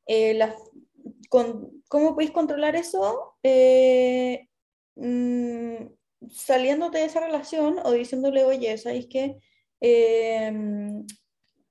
Eh, 0.07 0.33
la- 0.35 0.55
con- 1.29 1.83
¿cómo 1.89 2.13
podéis 2.15 2.31
controlar 2.31 2.75
eso? 2.75 3.35
Eh, 3.43 4.47
mm, 4.95 5.75
saliéndote 6.29 6.99
de 6.99 7.05
esa 7.05 7.19
relación 7.21 7.79
o 7.83 7.91
diciéndole, 7.91 8.43
oye, 8.45 8.77
¿sabéis 8.77 9.07
qué? 9.09 9.37
Eh, 9.81 10.51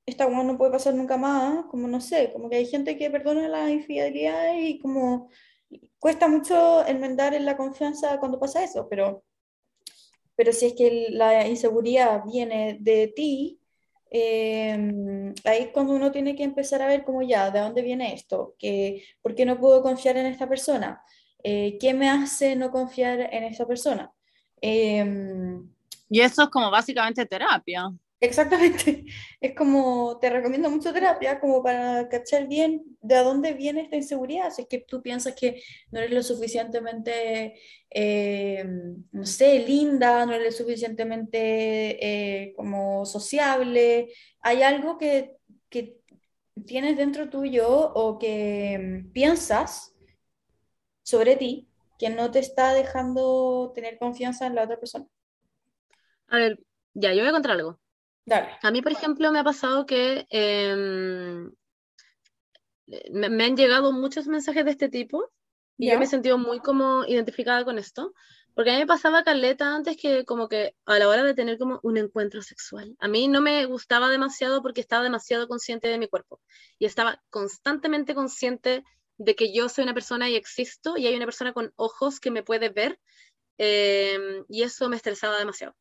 esta 0.07 0.29
no 0.29 0.59
puede 0.59 0.73
pasar 0.73 0.95
nunca 0.95 1.17
más, 1.17 1.65
como 1.67 1.89
no 1.89 2.01
sé, 2.01 2.31
como 2.33 2.51
que 2.51 2.57
hay 2.57 2.67
gente 2.67 2.99
que 2.99 3.11
perdona 3.11 3.49
la 3.49 3.71
infidelidad 3.71 4.55
y 4.59 4.79
como 4.79 5.31
cuesta 6.05 6.29
mucho 6.29 6.87
enmendar 6.87 7.33
en 7.33 7.47
la 7.47 7.57
confianza 7.57 8.19
cuando 8.19 8.39
pasa 8.39 8.63
eso, 8.63 8.87
pero, 8.91 9.25
pero 10.37 10.53
si 10.53 10.67
es 10.67 10.75
que 10.75 11.07
la 11.09 11.49
inseguridad 11.49 12.23
viene 12.31 12.77
de 12.79 13.09
ti, 13.17 13.59
eh, 14.11 15.33
ahí 15.47 15.71
cuando 15.73 15.95
uno 15.95 16.13
tiene 16.13 16.37
que 16.37 16.45
empezar 16.45 16.83
a 16.83 16.89
ver 16.89 17.05
como 17.05 17.23
ya, 17.23 17.51
¿de 17.51 17.61
dónde 17.61 17.81
viene 17.81 18.13
esto? 18.13 18.55
¿Qué, 18.59 19.03
¿Por 19.23 19.35
qué 19.35 19.47
no 19.47 19.59
puedo 19.59 19.83
confiar 19.83 20.19
en 20.19 20.27
esta 20.27 20.47
persona? 20.47 21.03
Eh, 21.43 21.79
¿qué 21.81 21.95
me 21.95 22.11
hace 22.11 22.55
no 22.55 22.71
confiar 22.71 23.21
en 23.21 23.45
esta 23.45 23.67
persona? 23.67 24.13
Em, 24.61 25.71
Y 26.11 26.21
eso 26.21 26.43
es 26.43 26.49
como 26.51 26.71
básicamente 26.71 27.25
terapia. 27.25 27.91
Exactamente. 28.21 29.05
Es 29.41 29.55
como, 29.55 30.19
te 30.21 30.31
recomiendo 30.31 30.71
mucho 30.71 30.93
terapia 30.93 31.39
como 31.39 31.63
para 31.63 32.09
cachar 32.09 32.49
bien 32.49 32.83
de 33.03 33.17
dónde 33.17 33.53
viene 33.53 33.83
esta 33.83 33.97
inseguridad. 33.97 34.51
Si 34.51 34.63
es 34.63 34.69
que 34.69 34.79
tú 34.79 35.03
piensas 35.03 35.35
que 35.35 35.63
no 35.91 36.01
eres 36.01 36.13
lo 36.13 36.23
suficientemente, 36.23 37.55
eh, 37.91 38.65
no 39.13 39.27
sé, 39.27 39.59
linda, 39.67 40.25
no 40.25 40.33
eres 40.33 40.59
lo 40.59 40.65
suficientemente 40.65 41.99
eh, 42.47 42.55
como 42.57 43.05
sociable, 43.05 44.09
hay 44.41 44.63
algo 44.63 44.97
que, 44.97 45.37
que 45.69 45.99
tienes 46.67 46.97
dentro 46.97 47.29
tuyo 47.29 47.69
o 47.69 48.19
que 48.19 48.79
mm, 49.05 49.13
piensas 49.13 49.95
sobre 51.03 51.37
ti 51.37 51.69
que 51.99 52.11
no 52.11 52.31
te 52.31 52.39
está 52.39 52.73
dejando 52.73 53.73
tener 53.75 53.99
confianza 53.99 54.47
en 54.47 54.55
la 54.55 54.65
otra 54.65 54.79
persona. 54.79 55.07
A 56.29 56.39
ver, 56.39 56.59
ya, 56.95 57.13
yo 57.13 57.21
voy 57.21 57.29
a 57.29 57.33
contar 57.33 57.53
algo. 57.53 57.79
Dale. 58.27 58.49
A 58.63 58.71
mí, 58.71 58.83
por 58.83 58.93
ejemplo, 58.93 59.31
me 59.33 59.39
ha 59.39 59.45
pasado 59.45 59.87
que 59.87 60.27
em, 60.31 61.51
me, 63.11 63.29
me 63.29 63.45
han 63.45 63.57
llegado 63.57 63.93
muchos 63.93 64.27
mensajes 64.27 64.65
de 64.65 64.71
este 64.71 64.89
tipo 64.89 65.31
y 65.77 65.91
yo 65.91 65.99
me 65.99 66.05
he 66.05 66.09
sentido 66.09 66.39
muy 66.39 66.61
como 66.61 67.05
identificada 67.05 67.65
con 67.65 67.79
esto, 67.79 68.15
porque 68.55 68.71
a 68.71 68.75
mí 68.75 68.81
me 68.81 68.87
pasaba 68.87 69.25
caleta 69.25 69.75
antes 69.75 69.97
que 69.97 70.25
como 70.25 70.49
que 70.49 70.77
a 70.87 70.99
la 70.99 71.09
hora 71.09 71.25
de 71.25 71.35
tener 71.35 71.59
como 71.59 71.81
un 71.83 71.97
encuentro 71.97 72.43
sexual, 72.43 72.97
a 73.01 73.09
mí 73.09 73.27
no 73.27 73.41
me 73.41 73.65
gustaba 73.67 74.09
demasiado 74.09 74.63
porque 74.63 74.81
estaba 74.81 75.03
demasiado 75.03 75.49
consciente 75.49 75.89
de 75.89 75.99
mi 75.99 76.07
cuerpo 76.07 76.41
y 76.79 76.87
estaba 76.87 77.21
constantemente 77.31 78.15
consciente 78.15 78.85
de 79.17 79.35
que 79.35 79.53
yo 79.53 79.69
soy 79.69 79.85
una 79.85 79.95
persona 79.95 80.29
y 80.29 80.37
existo 80.37 80.97
y 80.97 81.07
hay 81.07 81.17
una 81.17 81.27
persona 81.27 81.53
con 81.53 81.73
ojos 81.77 82.21
que 82.21 82.31
me 82.31 82.43
puede 82.43 82.69
ver 82.69 83.01
eh, 83.59 84.43
y 84.49 84.63
eso 84.63 84.89
me 84.89 84.97
estresaba 84.97 85.39
demasiado. 85.39 85.75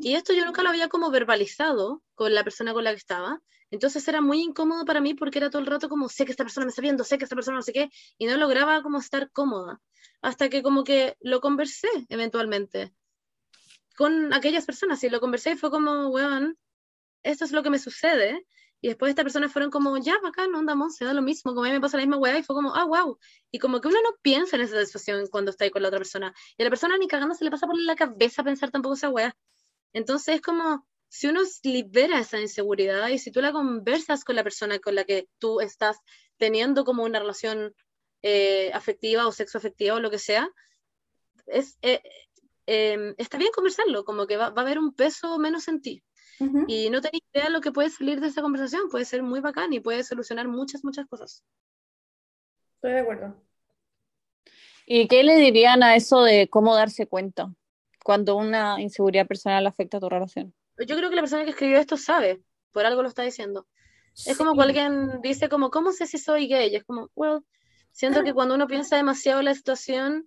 Y 0.00 0.14
esto 0.14 0.32
yo 0.32 0.44
nunca 0.44 0.62
lo 0.62 0.70
había 0.70 0.88
como 0.88 1.10
verbalizado 1.10 2.02
con 2.14 2.34
la 2.34 2.44
persona 2.44 2.72
con 2.72 2.84
la 2.84 2.92
que 2.92 2.98
estaba. 2.98 3.42
Entonces 3.70 4.06
era 4.08 4.20
muy 4.20 4.40
incómodo 4.40 4.84
para 4.84 5.00
mí 5.00 5.14
porque 5.14 5.38
era 5.38 5.50
todo 5.50 5.60
el 5.60 5.66
rato 5.66 5.88
como, 5.88 6.08
sé 6.08 6.24
que 6.24 6.30
esta 6.30 6.44
persona 6.44 6.66
me 6.66 6.70
está 6.70 6.82
viendo, 6.82 7.04
sé 7.04 7.18
que 7.18 7.24
esta 7.24 7.36
persona 7.36 7.58
no 7.58 7.62
sé 7.62 7.72
qué, 7.72 7.90
y 8.16 8.26
no 8.26 8.36
lograba 8.36 8.82
como 8.82 8.98
estar 8.98 9.30
cómoda. 9.32 9.80
Hasta 10.22 10.48
que 10.48 10.62
como 10.62 10.84
que 10.84 11.16
lo 11.20 11.40
conversé 11.40 11.88
eventualmente 12.08 12.94
con 13.96 14.32
aquellas 14.32 14.66
personas 14.66 15.02
y 15.02 15.08
lo 15.08 15.20
conversé 15.20 15.52
y 15.52 15.56
fue 15.56 15.70
como, 15.70 16.08
weón, 16.08 16.56
esto 17.22 17.44
es 17.44 17.52
lo 17.52 17.62
que 17.62 17.70
me 17.70 17.78
sucede. 17.78 18.46
Y 18.80 18.88
después 18.88 19.10
estas 19.10 19.24
personas 19.24 19.52
fueron 19.52 19.70
como, 19.70 19.96
ya, 19.98 20.18
bacán, 20.22 20.54
andamos, 20.54 20.96
se 20.96 21.04
da 21.04 21.14
lo 21.14 21.22
mismo, 21.22 21.54
como 21.54 21.64
a 21.64 21.68
mí 21.68 21.74
me 21.74 21.80
pasa 21.80 21.96
la 21.96 22.02
misma 22.02 22.18
weá, 22.18 22.38
y 22.38 22.42
fue 22.42 22.54
como, 22.54 22.74
ah, 22.74 22.84
wow. 22.84 23.18
Y 23.50 23.58
como 23.58 23.80
que 23.80 23.88
uno 23.88 24.00
no 24.02 24.16
piensa 24.22 24.56
en 24.56 24.62
esa 24.62 24.84
situación 24.84 25.26
cuando 25.28 25.50
está 25.50 25.64
ahí 25.64 25.70
con 25.70 25.82
la 25.82 25.88
otra 25.88 25.98
persona. 25.98 26.34
Y 26.56 26.62
a 26.62 26.64
la 26.64 26.70
persona 26.70 26.96
ni 26.98 27.08
cagando 27.08 27.34
se 27.34 27.44
le 27.44 27.50
pasa 27.50 27.66
por 27.66 27.78
la 27.80 27.96
cabeza 27.96 28.44
pensar 28.44 28.70
tampoco 28.70 28.94
esa 28.94 29.08
weá. 29.08 29.36
Entonces 29.92 30.36
es 30.36 30.40
como, 30.42 30.86
si 31.08 31.28
uno 31.28 31.40
libera 31.62 32.18
esa 32.18 32.40
inseguridad 32.40 33.08
y 33.08 33.18
si 33.18 33.30
tú 33.30 33.40
la 33.40 33.52
conversas 33.52 34.24
con 34.24 34.36
la 34.36 34.42
persona 34.42 34.78
con 34.78 34.94
la 34.94 35.04
que 35.04 35.28
tú 35.38 35.60
estás 35.60 35.98
teniendo 36.36 36.84
como 36.84 37.04
una 37.04 37.18
relación 37.18 37.74
eh, 38.22 38.70
afectiva 38.74 39.26
o 39.26 39.32
sexoafectiva 39.32 39.94
o 39.94 40.00
lo 40.00 40.10
que 40.10 40.18
sea, 40.18 40.48
es, 41.46 41.78
eh, 41.82 42.02
eh, 42.66 43.14
está 43.18 43.38
bien 43.38 43.52
conversarlo, 43.54 44.04
como 44.04 44.26
que 44.26 44.36
va, 44.36 44.50
va 44.50 44.62
a 44.62 44.64
haber 44.64 44.78
un 44.78 44.94
peso 44.94 45.38
menos 45.38 45.68
en 45.68 45.80
ti. 45.80 46.02
Y 46.66 46.90
no 46.90 47.00
tenés 47.00 47.22
idea 47.32 47.46
de 47.46 47.50
lo 47.50 47.60
que 47.60 47.72
puede 47.72 47.90
salir 47.90 48.20
de 48.20 48.28
esa 48.28 48.42
conversación, 48.42 48.88
puede 48.90 49.04
ser 49.04 49.22
muy 49.22 49.40
bacán 49.40 49.72
y 49.72 49.80
puede 49.80 50.04
solucionar 50.04 50.48
muchas, 50.48 50.84
muchas 50.84 51.06
cosas. 51.06 51.44
Estoy 52.76 52.92
de 52.92 53.00
acuerdo. 53.00 53.34
¿Y 54.86 55.08
qué 55.08 55.24
le 55.24 55.36
dirían 55.36 55.82
a 55.82 55.96
eso 55.96 56.22
de 56.22 56.48
cómo 56.48 56.74
darse 56.74 57.06
cuenta 57.06 57.52
cuando 58.04 58.36
una 58.36 58.80
inseguridad 58.80 59.26
personal 59.26 59.66
afecta 59.66 59.96
a 59.96 60.00
tu 60.00 60.08
relación? 60.08 60.54
Yo 60.78 60.96
creo 60.96 61.10
que 61.10 61.16
la 61.16 61.22
persona 61.22 61.44
que 61.44 61.50
escribió 61.50 61.78
esto 61.78 61.96
sabe, 61.96 62.42
por 62.72 62.84
algo 62.84 63.02
lo 63.02 63.08
está 63.08 63.22
diciendo. 63.22 63.66
Es 64.26 64.36
como 64.38 64.54
cuando 64.54 64.72
alguien 64.72 65.20
dice 65.22 65.48
como, 65.48 65.70
¿cómo 65.70 65.92
sé 65.92 66.06
si 66.06 66.18
soy 66.18 66.46
gay? 66.46 66.70
Y 66.72 66.76
es 66.76 66.84
como, 66.84 67.10
well, 67.14 67.40
siento 67.92 68.22
que 68.22 68.32
cuando 68.32 68.54
uno 68.54 68.66
piensa 68.66 68.96
demasiado 68.96 69.40
en 69.40 69.46
la 69.46 69.54
situación, 69.54 70.26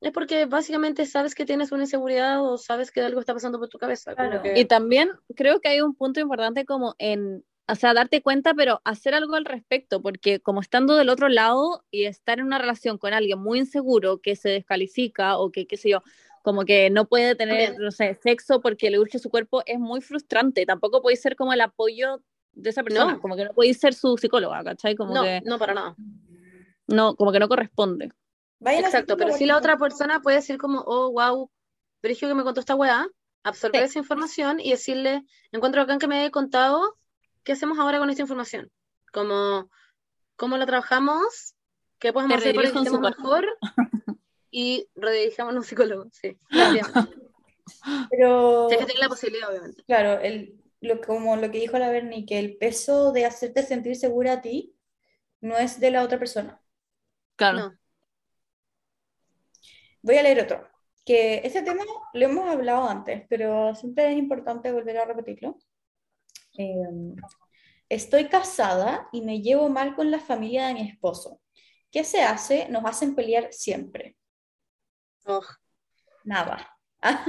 es 0.00 0.12
porque 0.12 0.44
básicamente 0.46 1.06
sabes 1.06 1.34
que 1.34 1.44
tienes 1.46 1.72
una 1.72 1.84
inseguridad 1.84 2.42
o 2.44 2.58
sabes 2.58 2.90
que 2.90 3.00
algo 3.00 3.20
está 3.20 3.32
pasando 3.34 3.58
por 3.58 3.68
tu 3.68 3.78
cabeza. 3.78 4.14
como 4.14 4.28
Claro. 4.28 4.42
que- 4.42 4.58
Y 4.60 4.64
también 4.66 5.10
creo 5.34 5.60
que 5.60 5.68
hay 5.68 5.80
un 5.80 5.94
punto 5.94 6.20
importante 6.20 6.64
como 6.66 6.94
en, 6.98 7.44
o 7.68 7.74
sea, 7.74 7.94
darte 7.94 8.22
cuenta, 8.22 8.54
pero 8.54 8.80
hacer 8.84 9.14
algo 9.14 9.34
al 9.34 9.44
respecto, 9.44 10.00
porque 10.02 10.38
como 10.40 10.60
estando 10.60 10.96
del 10.96 11.08
otro 11.08 11.28
lado 11.28 11.84
y 11.90 12.04
estar 12.04 12.38
en 12.38 12.46
una 12.46 12.58
relación 12.58 12.98
con 12.98 13.12
alguien 13.14 13.38
muy 13.38 13.58
inseguro 13.58 14.18
que 14.18 14.36
se 14.36 14.50
descalifica 14.50 15.38
o 15.38 15.50
que, 15.50 15.66
qué 15.66 15.76
sé 15.76 15.88
yo, 15.90 16.02
como 16.42 16.64
que 16.64 16.90
no 16.90 17.08
puede 17.08 17.34
tener, 17.34 17.76
no 17.78 17.90
sé, 17.90 18.14
sexo 18.22 18.60
porque 18.60 18.88
le 18.90 19.00
urge 19.00 19.18
su 19.18 19.30
cuerpo, 19.30 19.62
es 19.66 19.80
muy 19.80 20.00
frustrante. 20.00 20.64
Tampoco 20.64 21.02
podéis 21.02 21.20
ser 21.20 21.34
como 21.34 21.52
el 21.52 21.60
apoyo 21.60 22.22
de 22.52 22.70
esa 22.70 22.84
persona, 22.84 23.14
No. 23.14 23.20
como 23.20 23.34
que 23.34 23.44
no 23.46 23.52
podéis 23.52 23.80
ser 23.80 23.94
su 23.94 24.16
psicóloga, 24.16 24.62
¿cachai? 24.62 24.94
Como 24.94 25.12
no, 25.12 25.22
que 25.24 25.40
no 25.44 25.58
para 25.58 25.74
nada. 25.74 25.96
no, 26.86 27.16
como 27.16 27.32
que 27.32 27.40
no 27.40 27.48
corresponde. 27.48 28.12
Vayan 28.58 28.84
Exacto, 28.84 29.16
pero 29.16 29.32
si 29.36 29.46
la 29.46 29.56
otra 29.56 29.76
persona 29.76 30.20
puede 30.20 30.38
decir 30.38 30.58
como, 30.58 30.80
oh, 30.86 31.12
wow, 31.12 31.50
Brigio 32.02 32.28
que 32.28 32.34
me 32.34 32.44
contó 32.44 32.60
esta 32.60 32.74
weá, 32.74 33.06
absorber 33.42 33.82
Sí. 33.82 33.86
esa 33.86 33.98
información 33.98 34.60
y 34.60 34.70
decirle, 34.70 35.24
encuentro 35.52 35.82
acá 35.82 35.98
que 35.98 36.08
me 36.08 36.20
haya 36.20 36.30
contado, 36.30 36.96
¿qué 37.44 37.52
hacemos 37.52 37.78
ahora 37.78 37.98
con 37.98 38.10
esta 38.10 38.22
información? 38.22 38.70
Como, 39.12 39.70
¿cómo 40.36 40.56
la 40.56 40.66
trabajamos? 40.66 41.54
¿Qué 41.98 42.12
podemos 42.12 42.36
Te 42.36 42.42
hacer 42.42 42.54
para 42.54 42.70
que 42.70 42.78
estemos 42.78 43.00
mejor? 43.00 43.46
Y 44.50 44.88
redirigamos 44.94 45.54
a 45.54 45.58
un 45.58 45.64
psicólogo, 45.64 46.08
sí. 46.12 46.38
efectivamente. 46.50 47.26
Pero, 48.10 48.70
es 48.70 48.78
que 48.78 48.84
tiene 48.86 49.00
la 49.00 49.08
posibilidad, 49.08 49.50
obviamente. 49.50 49.82
claro, 49.84 50.20
el, 50.20 50.62
lo, 50.80 51.00
como 51.00 51.36
lo 51.36 51.50
que 51.50 51.58
dijo 51.58 51.78
la 51.78 51.90
Berni, 51.90 52.24
que 52.24 52.38
el 52.38 52.56
peso 52.56 53.12
de 53.12 53.26
hacerte 53.26 53.62
sentir 53.62 53.96
segura 53.96 54.34
a 54.34 54.40
ti 54.40 54.74
no 55.40 55.56
es 55.56 55.80
de 55.80 55.90
la 55.90 56.02
otra 56.02 56.18
persona. 56.18 56.60
Claro. 57.36 57.58
No. 57.58 57.78
Voy 60.06 60.16
a 60.18 60.22
leer 60.22 60.40
otro, 60.40 60.64
que 61.04 61.40
ese 61.42 61.62
tema 61.62 61.82
lo 62.12 62.24
hemos 62.24 62.48
hablado 62.48 62.88
antes, 62.88 63.24
pero 63.28 63.74
siempre 63.74 64.12
es 64.12 64.16
importante 64.16 64.70
volver 64.70 64.98
a 64.98 65.04
repetirlo. 65.04 65.58
Eh, 66.56 67.16
estoy 67.88 68.28
casada 68.28 69.08
y 69.10 69.22
me 69.22 69.42
llevo 69.42 69.68
mal 69.68 69.96
con 69.96 70.12
la 70.12 70.20
familia 70.20 70.68
de 70.68 70.74
mi 70.74 70.88
esposo. 70.88 71.40
¿Qué 71.90 72.04
se 72.04 72.22
hace? 72.22 72.68
Nos 72.68 72.84
hacen 72.84 73.16
pelear 73.16 73.48
siempre. 73.52 74.16
Oh, 75.26 75.42
Nada. 76.24 76.72
Ah, 77.02 77.24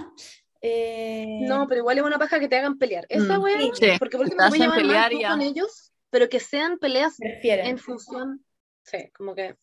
eh, 0.61 1.39
No, 1.41 1.67
pero 1.67 1.79
igual 1.81 1.97
es 1.97 2.03
una 2.03 2.17
paja 2.17 2.39
que 2.39 2.47
te 2.47 2.57
hagan 2.57 2.77
pelear. 2.77 3.05
Esa 3.09 3.37
Mm, 3.37 3.43
weá, 3.43 3.57
sí, 3.73 3.87
porque 3.99 4.17
por 4.17 4.27
me 4.51 4.57
llevar 4.59 4.83
mal 4.85 5.11
con 5.27 5.41
ellos, 5.41 5.93
pero 6.11 6.29
que 6.29 6.39
sean 6.39 6.77
peleas 6.77 7.17
prefieren. 7.17 7.65
en 7.67 7.77
función. 7.79 8.45
Sí, 8.83 9.09
como 9.11 9.33
que. 9.35 9.55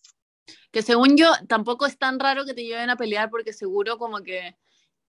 Que 0.70 0.82
según 0.82 1.16
yo, 1.16 1.30
tampoco 1.48 1.86
es 1.86 1.98
tan 1.98 2.18
raro 2.18 2.44
que 2.44 2.54
te 2.54 2.64
lleven 2.64 2.90
a 2.90 2.96
pelear 2.96 3.30
porque 3.30 3.52
seguro 3.52 3.98
como 3.98 4.22
que 4.22 4.56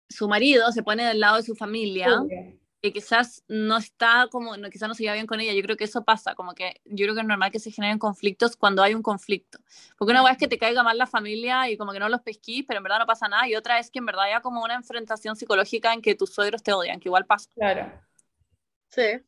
su 0.10 0.28
marido 0.28 0.72
se 0.72 0.84
pone 0.84 1.06
del 1.06 1.20
lado 1.20 1.38
de 1.38 1.44
su 1.44 1.56
familia, 1.56 2.22
Obvio. 2.22 2.60
que 2.82 2.94
quizás 2.94 3.44
no 3.48 3.78
está 3.78 4.28
como, 4.30 4.58
no, 4.58 4.70
quizás 4.70 4.88
no 4.88 4.94
se 4.94 5.04
lleva 5.04 5.16
bien 5.16 5.26
con 5.26 5.40
ella. 5.40 5.54
Yo 5.54 5.64
creo 5.64 5.78
que 5.78 5.86
eso 5.86 6.04
pasa, 6.04 6.36
como 6.36 6.54
que 6.54 6.82
yo 6.86 7.06
creo 7.06 7.16
que 7.16 7.22
es 7.22 7.28
normal 7.28 7.52
que 7.52 7.60
se 7.60 7.72
generen 7.72 7.98
conflictos 7.98 8.56
cuando 8.56 8.84
hay 8.84 8.94
un 8.94 9.02
conflicto. 9.02 9.60
Porque 9.98 10.12
una 10.12 10.22
vez 10.22 10.34
es 10.34 10.38
que 10.38 10.48
te 10.48 10.58
caiga 10.58 10.84
mal 10.84 10.98
la 10.98 11.08
familia 11.08 11.70
y 11.70 11.78
como 11.78 11.94
que 11.94 12.00
no 12.00 12.10
los 12.10 12.22
pesquís, 12.22 12.66
pero 12.68 12.78
en 12.78 12.84
verdad 12.84 13.00
no 13.00 13.06
pasa 13.06 13.28
nada. 13.28 13.48
Y 13.48 13.56
otra 13.56 13.80
es 13.80 13.90
que 13.90 14.00
en 14.00 14.06
verdad 14.06 14.26
haya 14.26 14.42
como 14.42 14.64
una 14.64 14.76
enfrentación 14.76 15.36
psicológica 15.36 15.94
en 15.94 16.02
que 16.02 16.16
tus 16.16 16.34
suegros 16.34 16.62
te 16.62 16.74
odian, 16.74 17.00
que 17.00 17.10
igual 17.10 17.26
pasa. 17.26 17.50
Claro. 17.56 17.92
Sí. 18.90 19.22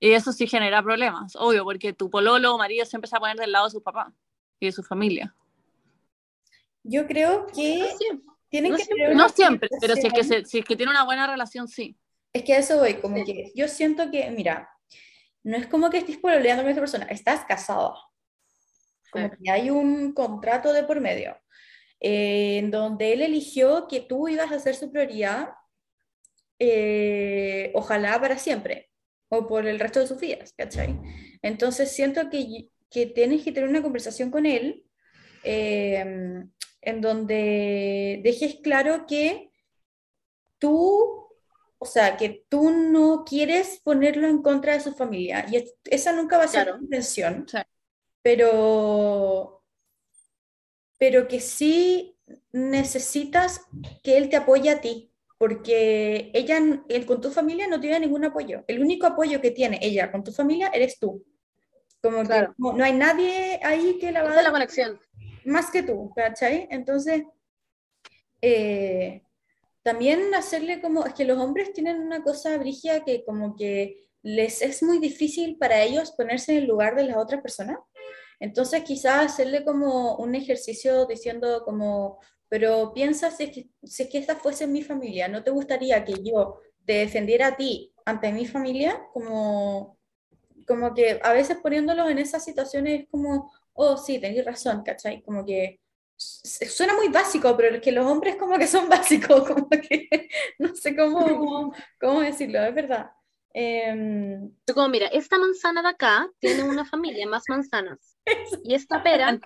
Y 0.00 0.12
eso 0.12 0.32
sí 0.32 0.46
genera 0.46 0.82
problemas, 0.82 1.36
obvio, 1.36 1.64
porque 1.64 1.92
tu 1.92 2.10
pololo 2.10 2.54
o 2.54 2.58
marido 2.58 2.84
siempre 2.84 3.08
se 3.08 3.14
va 3.14 3.18
a 3.18 3.20
poner 3.20 3.36
del 3.36 3.52
lado 3.52 3.66
de 3.66 3.70
sus 3.70 3.82
papás 3.82 4.12
y 4.58 4.66
de 4.66 4.72
su 4.72 4.82
familia. 4.82 5.34
Yo 6.84 7.06
creo 7.06 7.46
que 7.46 7.86
Sí. 7.98 8.22
tienen 8.48 8.72
No 8.72 8.76
que 8.78 8.84
siempre. 8.84 9.04
tener 9.06 9.16
No 9.16 9.28
siempre, 9.30 9.68
pero 9.80 9.96
si 9.96 10.06
es 10.06 10.12
que, 10.12 10.22
se- 10.24 10.44
si 10.44 10.58
es 10.60 10.64
que 10.64 10.76
tiene 10.76 10.90
una 10.92 11.04
buena 11.04 11.26
relación, 11.26 11.66
sí. 11.66 11.96
Es 12.32 12.42
que 12.44 12.54
a 12.54 12.58
eso 12.58 12.78
voy, 12.78 12.94
como 12.94 13.16
Sí. 13.18 13.24
que 13.24 13.52
yo 13.54 13.66
siento 13.68 14.10
que, 14.10 14.30
mira, 14.30 14.68
no 15.42 15.56
es 15.56 15.66
como 15.66 15.90
que 15.90 15.98
estés 15.98 16.18
pololeando 16.18 16.62
con 16.62 16.70
esta 16.70 16.80
persona, 16.82 17.06
estás 17.06 17.44
casada. 17.46 17.94
Como 19.10 19.28
Sí. 19.28 19.34
que 19.44 19.50
hay 19.50 19.70
un 19.70 20.12
contrato 20.12 20.72
de 20.72 20.84
por 20.84 21.00
medio, 21.00 21.36
eh, 22.00 22.58
en 22.58 22.70
donde 22.70 23.12
él 23.12 23.22
eligió 23.22 23.86
que 23.88 24.00
tú 24.00 24.28
ibas 24.28 24.52
a 24.52 24.58
ser 24.58 24.74
su 24.74 24.90
prioridad, 24.92 25.50
eh, 26.58 27.70
ojalá 27.74 28.20
para 28.20 28.38
siempre, 28.38 28.90
o 29.28 29.46
por 29.46 29.66
el 29.66 29.78
resto 29.80 30.00
de 30.00 30.06
sus 30.06 30.20
vidas, 30.20 30.52
¿cachai? 30.56 30.98
Entonces 31.42 31.90
siento 31.92 32.28
que, 32.30 32.68
que 32.90 33.06
tienes 33.06 33.42
que 33.42 33.52
tener 33.52 33.68
una 33.68 33.82
conversación 33.82 34.30
con 34.30 34.46
él, 34.46 34.84
eh, 35.42 36.44
en 36.84 37.00
donde 37.00 38.20
dejes 38.22 38.56
claro 38.62 39.06
que 39.06 39.50
tú, 40.58 41.28
o 41.78 41.86
sea, 41.86 42.16
que 42.16 42.44
tú 42.48 42.70
no 42.70 43.24
quieres 43.24 43.80
ponerlo 43.84 44.28
en 44.28 44.42
contra 44.42 44.74
de 44.74 44.80
su 44.80 44.92
familia, 44.92 45.46
y 45.50 45.56
es- 45.56 45.74
esa 45.84 46.12
nunca 46.12 46.38
va 46.38 46.44
a 46.44 46.48
ser 46.48 46.64
Claro. 46.64 46.78
tu 46.78 46.84
intención, 46.84 47.46
Sí. 47.48 47.58
pero, 48.22 49.62
pero 50.98 51.28
que 51.28 51.40
sí 51.40 52.16
necesitas 52.52 53.60
que 54.02 54.16
él 54.16 54.28
te 54.30 54.36
apoye 54.36 54.70
a 54.70 54.80
ti, 54.80 55.10
porque 55.38 56.30
ella, 56.32 56.58
él 56.88 57.04
con 57.06 57.20
tu 57.20 57.30
familia 57.30 57.66
no 57.66 57.80
tiene 57.80 58.00
ningún 58.00 58.24
apoyo. 58.24 58.64
El 58.66 58.80
único 58.80 59.06
apoyo 59.06 59.40
que 59.40 59.50
tiene 59.50 59.78
ella 59.82 60.10
con 60.10 60.24
tu 60.24 60.32
familia 60.32 60.68
eres 60.72 60.98
tú. 60.98 61.22
Como 62.00 62.20
que 62.22 62.26
Claro. 62.28 62.54
no, 62.56 62.72
no 62.72 62.84
hay 62.84 62.92
nadie 62.92 63.60
ahí 63.62 63.98
que 63.98 64.12
la 64.12 64.22
va 64.22 64.28
a 64.28 64.30
Esa 64.32 64.40
es 64.40 64.44
la 64.46 64.52
conexión. 64.52 65.00
Más 65.46 65.70
que 65.70 65.82
tú, 65.82 66.10
¿cachai? 66.14 66.68
Entonces, 66.70 67.24
eh, 68.40 69.22
también 69.82 70.34
hacerle 70.34 70.80
como, 70.80 71.04
es 71.04 71.14
que 71.14 71.24
los 71.24 71.38
hombres 71.38 71.72
tienen 71.72 72.00
una 72.00 72.22
cosa 72.22 72.56
brígida 72.58 73.04
que 73.04 73.24
como 73.24 73.54
que 73.56 74.08
les 74.22 74.62
es 74.62 74.82
muy 74.82 74.98
difícil 74.98 75.58
para 75.58 75.82
ellos 75.82 76.12
ponerse 76.12 76.52
en 76.52 76.62
el 76.62 76.68
lugar 76.68 76.96
de 76.96 77.04
las 77.04 77.16
otras 77.18 77.42
personas. 77.42 77.78
Entonces, 78.40 78.82
quizás 78.82 79.26
hacerle 79.26 79.64
como 79.64 80.16
un 80.16 80.34
ejercicio 80.34 81.06
diciendo 81.06 81.62
como, 81.64 82.18
pero 82.48 82.92
piensa 82.94 83.30
si 83.30 83.44
es 83.44 83.50
que, 83.50 83.68
si 83.82 84.04
es 84.04 84.08
que 84.08 84.18
esta 84.18 84.36
fuese 84.36 84.66
mi 84.66 84.82
familia, 84.82 85.28
¿no 85.28 85.42
te 85.42 85.50
gustaría 85.50 86.04
que 86.04 86.14
yo 86.22 86.60
te 86.84 86.94
defendiera 86.94 87.48
a 87.48 87.56
ti 87.56 87.92
ante 88.04 88.32
mi 88.32 88.46
familia? 88.46 89.06
Como, 89.12 89.98
como 90.66 90.94
que 90.94 91.20
a 91.22 91.32
veces 91.32 91.58
poniéndolos 91.58 92.10
en 92.10 92.18
esas 92.18 92.44
situaciones 92.44 93.02
es 93.02 93.08
como, 93.08 93.52
oh, 93.74 93.96
sí, 93.96 94.18
tenés 94.20 94.44
razón, 94.44 94.82
¿cachai? 94.82 95.22
Como 95.22 95.44
que 95.44 95.80
suena 96.16 96.94
muy 96.94 97.08
básico, 97.08 97.56
pero 97.56 97.74
es 97.76 97.82
que 97.82 97.92
los 97.92 98.06
hombres 98.06 98.36
como 98.36 98.58
que 98.58 98.66
son 98.66 98.88
básicos, 98.88 99.46
como 99.48 99.68
que 99.68 100.08
no 100.58 100.74
sé 100.74 100.96
cómo, 100.96 101.72
cómo 102.00 102.20
decirlo, 102.20 102.62
es 102.62 102.74
verdad. 102.74 103.10
Tú 104.64 104.74
como, 104.74 104.88
mira, 104.88 105.06
esta 105.08 105.38
manzana 105.38 105.82
de 105.82 105.88
acá 105.88 106.28
tiene 106.40 106.64
una 106.64 106.84
familia, 106.84 107.26
más 107.28 107.44
manzanas. 107.48 108.18
Y 108.64 108.74
esta 108.74 109.02
pera, 109.02 109.38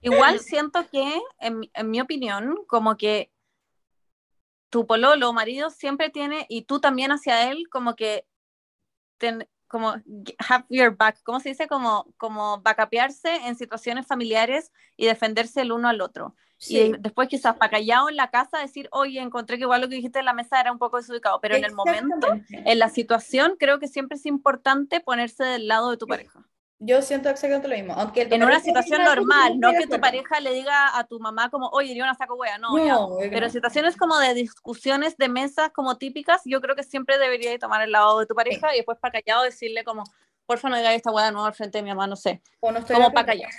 Igual 0.00 0.38
siento 0.40 0.86
que, 0.90 1.20
en, 1.40 1.58
mi- 1.58 1.70
en 1.74 1.90
mi 1.90 2.00
opinión, 2.00 2.56
como 2.66 2.96
que 2.96 3.30
tu 4.70 4.86
pololo 4.86 5.28
o 5.28 5.32
marido 5.32 5.70
siempre 5.70 6.10
tiene, 6.10 6.46
y 6.48 6.62
tú 6.62 6.80
también 6.80 7.10
hacia 7.12 7.50
él, 7.50 7.68
como 7.70 7.94
que, 7.96 8.24
ten- 9.18 9.48
como 9.76 9.90
have 10.48 10.64
your 10.70 10.96
back, 10.96 11.22
¿cómo 11.22 11.38
se 11.38 11.50
dice? 11.50 11.66
Como, 11.68 12.06
como 12.16 12.62
backupearse 12.62 13.28
en 13.46 13.56
situaciones 13.56 14.06
familiares 14.06 14.72
y 14.96 15.04
defenderse 15.04 15.60
el 15.60 15.70
uno 15.70 15.88
al 15.88 16.00
otro. 16.00 16.34
Y 16.66 16.92
después 16.98 17.28
quizás 17.28 17.56
para 17.56 17.72
callado 17.72 18.08
en 18.08 18.16
la 18.16 18.30
casa 18.30 18.58
decir, 18.58 18.88
oye, 18.90 19.20
encontré 19.20 19.58
que 19.58 19.64
igual 19.64 19.82
lo 19.82 19.88
que 19.90 19.96
dijiste 19.96 20.20
en 20.20 20.24
la 20.24 20.32
mesa 20.32 20.58
era 20.58 20.72
un 20.72 20.78
poco 20.78 20.96
desubicado, 20.96 21.38
pero 21.42 21.54
en 21.56 21.64
el 21.64 21.74
momento, 21.74 22.28
en 22.50 22.78
la 22.78 22.88
situación, 22.88 23.56
creo 23.58 23.78
que 23.78 23.88
siempre 23.88 24.16
es 24.16 24.24
importante 24.24 25.00
ponerse 25.00 25.44
del 25.44 25.68
lado 25.68 25.90
de 25.90 25.98
tu 25.98 26.06
pareja. 26.06 26.46
Yo 26.78 27.00
siento 27.00 27.30
exactamente 27.30 27.68
lo 27.68 27.74
mismo. 27.74 27.94
Aunque 27.94 28.22
En 28.30 28.42
una 28.42 28.60
situación 28.60 29.02
normal, 29.02 29.58
no 29.58 29.72
que 29.72 29.86
tu 29.86 29.98
pareja 29.98 30.40
le 30.40 30.52
diga 30.52 30.96
a 30.98 31.04
tu 31.04 31.18
mamá 31.18 31.48
como, 31.48 31.68
oye, 31.68 31.94
yo 31.94 32.04
no 32.04 32.14
saco 32.14 32.34
wea, 32.34 32.58
no, 32.58 32.76
No, 32.76 33.20
ya. 33.20 33.30
Pero 33.30 33.46
en 33.46 33.52
situaciones 33.52 33.96
como 33.96 34.18
de 34.18 34.34
discusiones 34.34 35.16
de 35.16 35.28
mesas 35.28 35.70
como 35.70 35.96
típicas, 35.96 36.42
yo 36.44 36.60
creo 36.60 36.76
que 36.76 36.82
siempre 36.82 37.18
deberías 37.18 37.58
tomar 37.58 37.80
el 37.82 37.92
lado 37.92 38.18
de 38.20 38.26
tu 38.26 38.34
pareja 38.34 38.74
y 38.74 38.78
después 38.78 38.98
para 38.98 39.12
callado 39.20 39.42
decirle 39.44 39.84
como, 39.84 40.04
porfa 40.44 40.68
no 40.68 40.76
digas 40.76 40.94
esta 40.94 41.10
wea 41.10 41.26
de 41.26 41.32
nuevo 41.32 41.46
al 41.46 41.54
frente 41.54 41.78
de 41.78 41.82
mi 41.82 41.90
mamá, 41.90 42.06
no 42.06 42.16
sé. 42.16 42.42
O 42.60 42.70
no 42.70 42.80
estoy 42.80 42.96
Como 42.96 43.10
para 43.10 43.26
callar. 43.26 43.50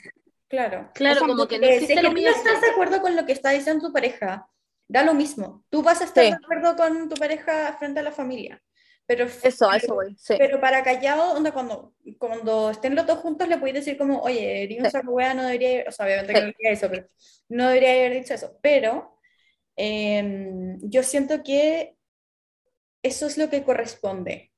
Claro. 0.47 0.89
claro, 0.93 1.15
Eso 1.17 1.25
como 1.27 1.35
no 1.35 1.47
que 1.47 1.59
no 1.59 1.65
existe 1.67 1.93
es 1.93 1.99
que 1.99 2.09
no 2.09 2.17
estás 2.29 2.61
de 2.61 2.69
acuerdo 2.69 3.01
con 3.01 3.15
lo 3.15 3.25
que 3.25 3.33
está 3.33 3.49
diciendo 3.49 3.87
tu 3.87 3.93
pareja, 3.93 4.47
da 4.87 5.03
lo 5.03 5.13
mismo. 5.13 5.65
Tú 5.69 5.81
vas 5.81 6.01
a 6.01 6.05
estar 6.05 6.23
Sí. 6.23 6.29
de 6.29 6.37
acuerdo 6.37 6.75
con 6.75 7.09
tu 7.09 7.15
pareja 7.15 7.75
frente 7.79 7.99
a 7.99 8.03
la 8.03 8.11
familia. 8.11 8.61
Pero, 9.07 9.23
Eso, 9.25 9.71
eso 9.71 9.93
voy, 9.95 10.15
sí. 10.19 10.35
pero 10.37 10.59
para 10.59 10.83
callado, 10.83 11.31
onda, 11.33 11.53
cuando, 11.53 11.93
cuando 12.19 12.69
estén 12.71 12.93
los 12.93 13.07
dos 13.07 13.19
juntos, 13.19 13.47
le 13.47 13.57
puedes 13.57 13.75
decir 13.75 13.97
como, 13.97 14.19
oye, 14.21 14.63
eres 14.63 14.79
un 14.79 14.85
Sí. 14.85 14.91
saco 14.91 15.11
wea, 15.11 15.33
no 15.33 15.43
debería, 15.43 15.85
o 15.87 15.91
sea, 15.93 16.05
obviamente 16.05 16.33
que 16.33 16.41
no 16.41 16.47
diría 16.47 16.71
eso, 16.71 16.89
pero 16.89 17.07
no 17.47 17.67
debería 17.69 17.91
haber 17.91 18.13
dicho 18.21 18.33
eso. 18.33 18.59
Pero 18.61 19.17
em, 19.77 20.77
yo 20.81 21.03
siento 21.03 21.41
que 21.43 21.95
eso 23.01 23.27
es 23.27 23.37
lo 23.37 23.49
que 23.49 23.63
corresponde. 23.63 24.51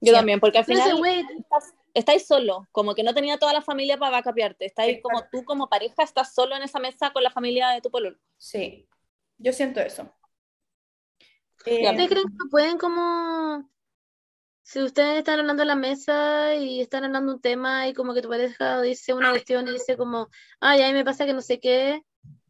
Yo 0.00 0.12
Sí. 0.12 0.18
también, 0.18 0.38
porque 0.40 0.58
al 0.58 0.64
final 0.66 0.96
güey, 0.98 1.20
estás- 1.38 1.72
estáis 1.94 2.26
solo, 2.26 2.68
como 2.72 2.94
que 2.94 3.02
no 3.04 3.14
tenía 3.14 3.38
toda 3.38 3.52
la 3.54 3.62
familia 3.62 3.96
para 3.96 4.10
backupearte, 4.18 4.66
estáis 4.66 5.00
como 5.00 5.18
Exacto. 5.20 5.38
tú 5.38 5.44
como 5.46 5.68
pareja, 5.70 6.02
estás 6.02 6.34
solo 6.34 6.56
en 6.56 6.62
esa 6.62 6.78
mesa 6.78 7.10
con 7.12 7.22
la 7.22 7.30
familia 7.30 7.68
de 7.70 7.80
tu 7.80 7.90
pololo. 7.90 8.18
Sí, 8.36 8.86
yo 9.38 9.52
siento 9.52 9.80
eso. 9.80 10.12
¿Ustedes 11.66 12.08
creen 12.08 12.28
que 12.28 12.48
pueden 12.50 12.78
como... 12.78 13.70
Si 14.62 14.82
ustedes 14.82 15.18
están 15.18 15.40
hablando 15.40 15.62
en 15.62 15.68
la 15.68 15.76
mesa 15.76 16.54
y 16.54 16.80
están 16.80 17.04
hablando 17.04 17.34
un 17.34 17.40
tema 17.40 17.86
y 17.86 17.92
como 17.92 18.14
que 18.14 18.22
tu 18.22 18.30
pareja 18.30 18.80
dice 18.80 19.12
una 19.12 19.30
cuestión 19.30 19.68
y 19.68 19.72
dice 19.72 19.96
como, 19.96 20.30
ay, 20.58 20.82
a 20.82 20.86
mí 20.86 20.94
me 20.94 21.04
pasa 21.04 21.26
que 21.26 21.34
no 21.34 21.42
sé 21.42 21.60
qué, 21.60 22.02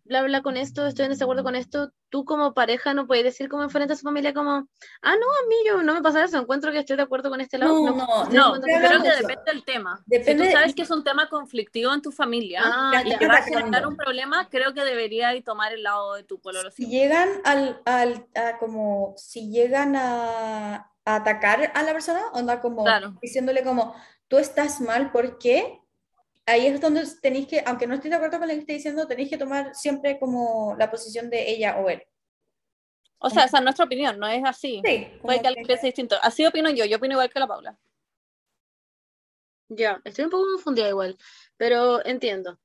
bla, 0.05 0.23
bla 0.23 0.43
con 0.43 0.57
esto, 0.57 0.87
estoy 0.87 1.07
en 1.07 1.13
desacuerdo 1.13 1.43
con 1.43 1.57
esto, 1.57 1.93
tú 2.11 2.25
como 2.25 2.53
pareja 2.55 2.95
no 2.95 3.07
puedes 3.07 3.25
decir 3.25 3.49
como 3.49 3.63
enfrente 3.63 3.95
a 3.95 3.97
su 3.97 4.03
familia 4.03 4.33
como, 4.35 4.51
ah, 4.53 5.15
no, 5.17 5.27
a 5.27 5.49
mí 5.49 5.57
yo 5.67 5.83
no 5.83 5.95
me 5.95 6.03
pasa 6.03 6.25
eso, 6.25 6.39
encuentro 6.39 6.71
que 6.73 6.79
estoy 6.79 6.97
de 6.97 7.03
acuerdo 7.03 7.31
con 7.31 7.41
este 7.41 7.59
lado. 7.59 7.73
No, 7.73 7.97
no, 7.97 8.25
No, 8.31 8.51
con 8.53 8.61
creo 8.63 8.99
no, 8.99 9.03
que 9.03 9.09
depende 9.11 9.43
del 9.47 9.65
tema. 9.65 10.03
Depende- 10.07 10.45
si 10.45 10.51
tú 10.51 10.57
sabes 10.57 10.75
que 10.75 10.83
es 10.83 10.91
un 10.91 11.03
tema 11.05 11.29
conflictivo 11.29 11.93
en 11.93 12.03
tu 12.03 12.13
familia 12.13 12.61
Ah, 12.65 13.03
y 13.05 13.17
que 13.17 13.27
va 13.27 13.35
a 13.39 13.43
generar 13.43 13.87
un 13.87 13.97
problema, 13.97 14.49
creo 14.49 14.75
que 14.75 14.85
deberías 14.85 15.35
tomar 15.43 15.73
el 15.73 15.83
lado 15.83 16.15
de 16.15 16.25
tu 16.25 16.39
pololo. 16.41 16.71
si 16.71 16.87
llegan 16.87 17.29
al, 17.45 17.81
al 17.85 18.27
a 18.35 18.59
como 18.59 19.15
si 19.17 19.51
llegan 19.51 19.97
a, 19.97 20.77
a 21.05 21.15
atacar 21.17 21.73
a 21.75 21.83
la 21.83 21.93
persona, 21.93 22.23
onda 22.33 22.61
como 22.61 22.85
Claro. 22.85 23.15
diciéndole 23.21 23.63
como 23.65 23.95
tú 24.29 24.39
estás 24.39 24.81
mal, 24.81 25.11
¿por 25.13 25.39
qué? 25.39 25.81
Ahí 26.47 26.67
es 26.67 26.81
donde 26.81 27.05
tenéis 27.23 27.47
que, 27.47 27.63
aunque 27.67 27.87
no 27.87 27.95
estéis 27.95 28.11
de 28.11 28.17
acuerdo 28.17 28.39
con 28.39 28.49
lo 28.49 28.55
que 28.55 28.61
estoy 28.61 28.75
diciendo, 28.77 29.07
tenéis 29.07 29.31
que 29.31 29.39
tomar 29.39 29.75
siempre 29.75 30.19
como 30.19 30.75
la 30.79 30.91
posición 30.91 31.31
de 31.31 31.51
ella 31.51 31.79
o 31.79 31.89
él. 31.89 32.03
O 33.19 33.31
sea, 33.31 33.45
esa 33.45 33.59
es 33.59 33.65
nuestra 33.65 33.87
opinión, 33.87 34.19
no 34.19 34.29
es 34.29 34.45
así. 34.45 34.83
Sí, 34.85 35.09
Puede 35.23 35.41
que 35.41 35.49
alguien 35.49 35.67
piense 35.67 35.87
distinto. 35.87 36.17
Así 36.23 36.45
opino 36.45 36.69
yo, 36.69 36.85
yo 36.85 36.99
opino 36.99 37.15
igual 37.15 37.31
que 37.31 37.41
la 37.41 37.47
Paula. 37.47 37.79
Ya, 39.69 40.01
estoy 40.05 40.27
un 40.27 40.31
poco 40.31 40.45
confundida 40.53 40.89
igual, 40.91 41.17
pero 41.57 42.05
entiendo. 42.05 42.59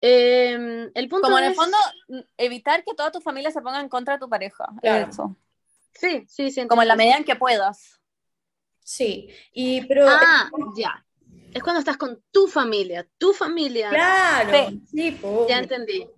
Em, 0.00 0.90
el 0.94 1.08
punto 1.08 1.26
Como 1.26 1.38
en 1.38 1.44
el 1.44 1.54
fondo, 1.54 1.76
evitar 2.38 2.84
que 2.84 2.94
toda 2.94 3.10
tu 3.10 3.20
familia 3.20 3.50
se 3.50 3.60
ponga 3.60 3.80
en 3.80 3.90
contra 3.90 4.14
de 4.14 4.20
tu 4.20 4.28
pareja. 4.28 4.66
Claro. 4.80 5.10
Eso. 5.10 5.36
Sí, 5.92 6.24
sí, 6.28 6.50
sí. 6.50 6.66
Como 6.66 6.82
en 6.82 6.88
la 6.88 6.96
medida 6.96 7.16
en 7.16 7.24
que 7.24 7.36
puedas. 7.36 8.00
Sí, 8.80 9.28
y 9.52 9.84
pero 9.86 10.06
Ah, 10.08 10.48
ya. 10.76 11.05
Es 11.56 11.62
cuando 11.62 11.80
estás 11.80 11.96
con 11.96 12.22
tu 12.30 12.46
familia, 12.48 13.06
tu 13.18 13.32
familia. 13.32 13.88
claro, 13.90 14.68
Sí. 14.68 14.82
sí. 14.90 15.20
Ya 15.48 15.58
entendí. 15.58 16.08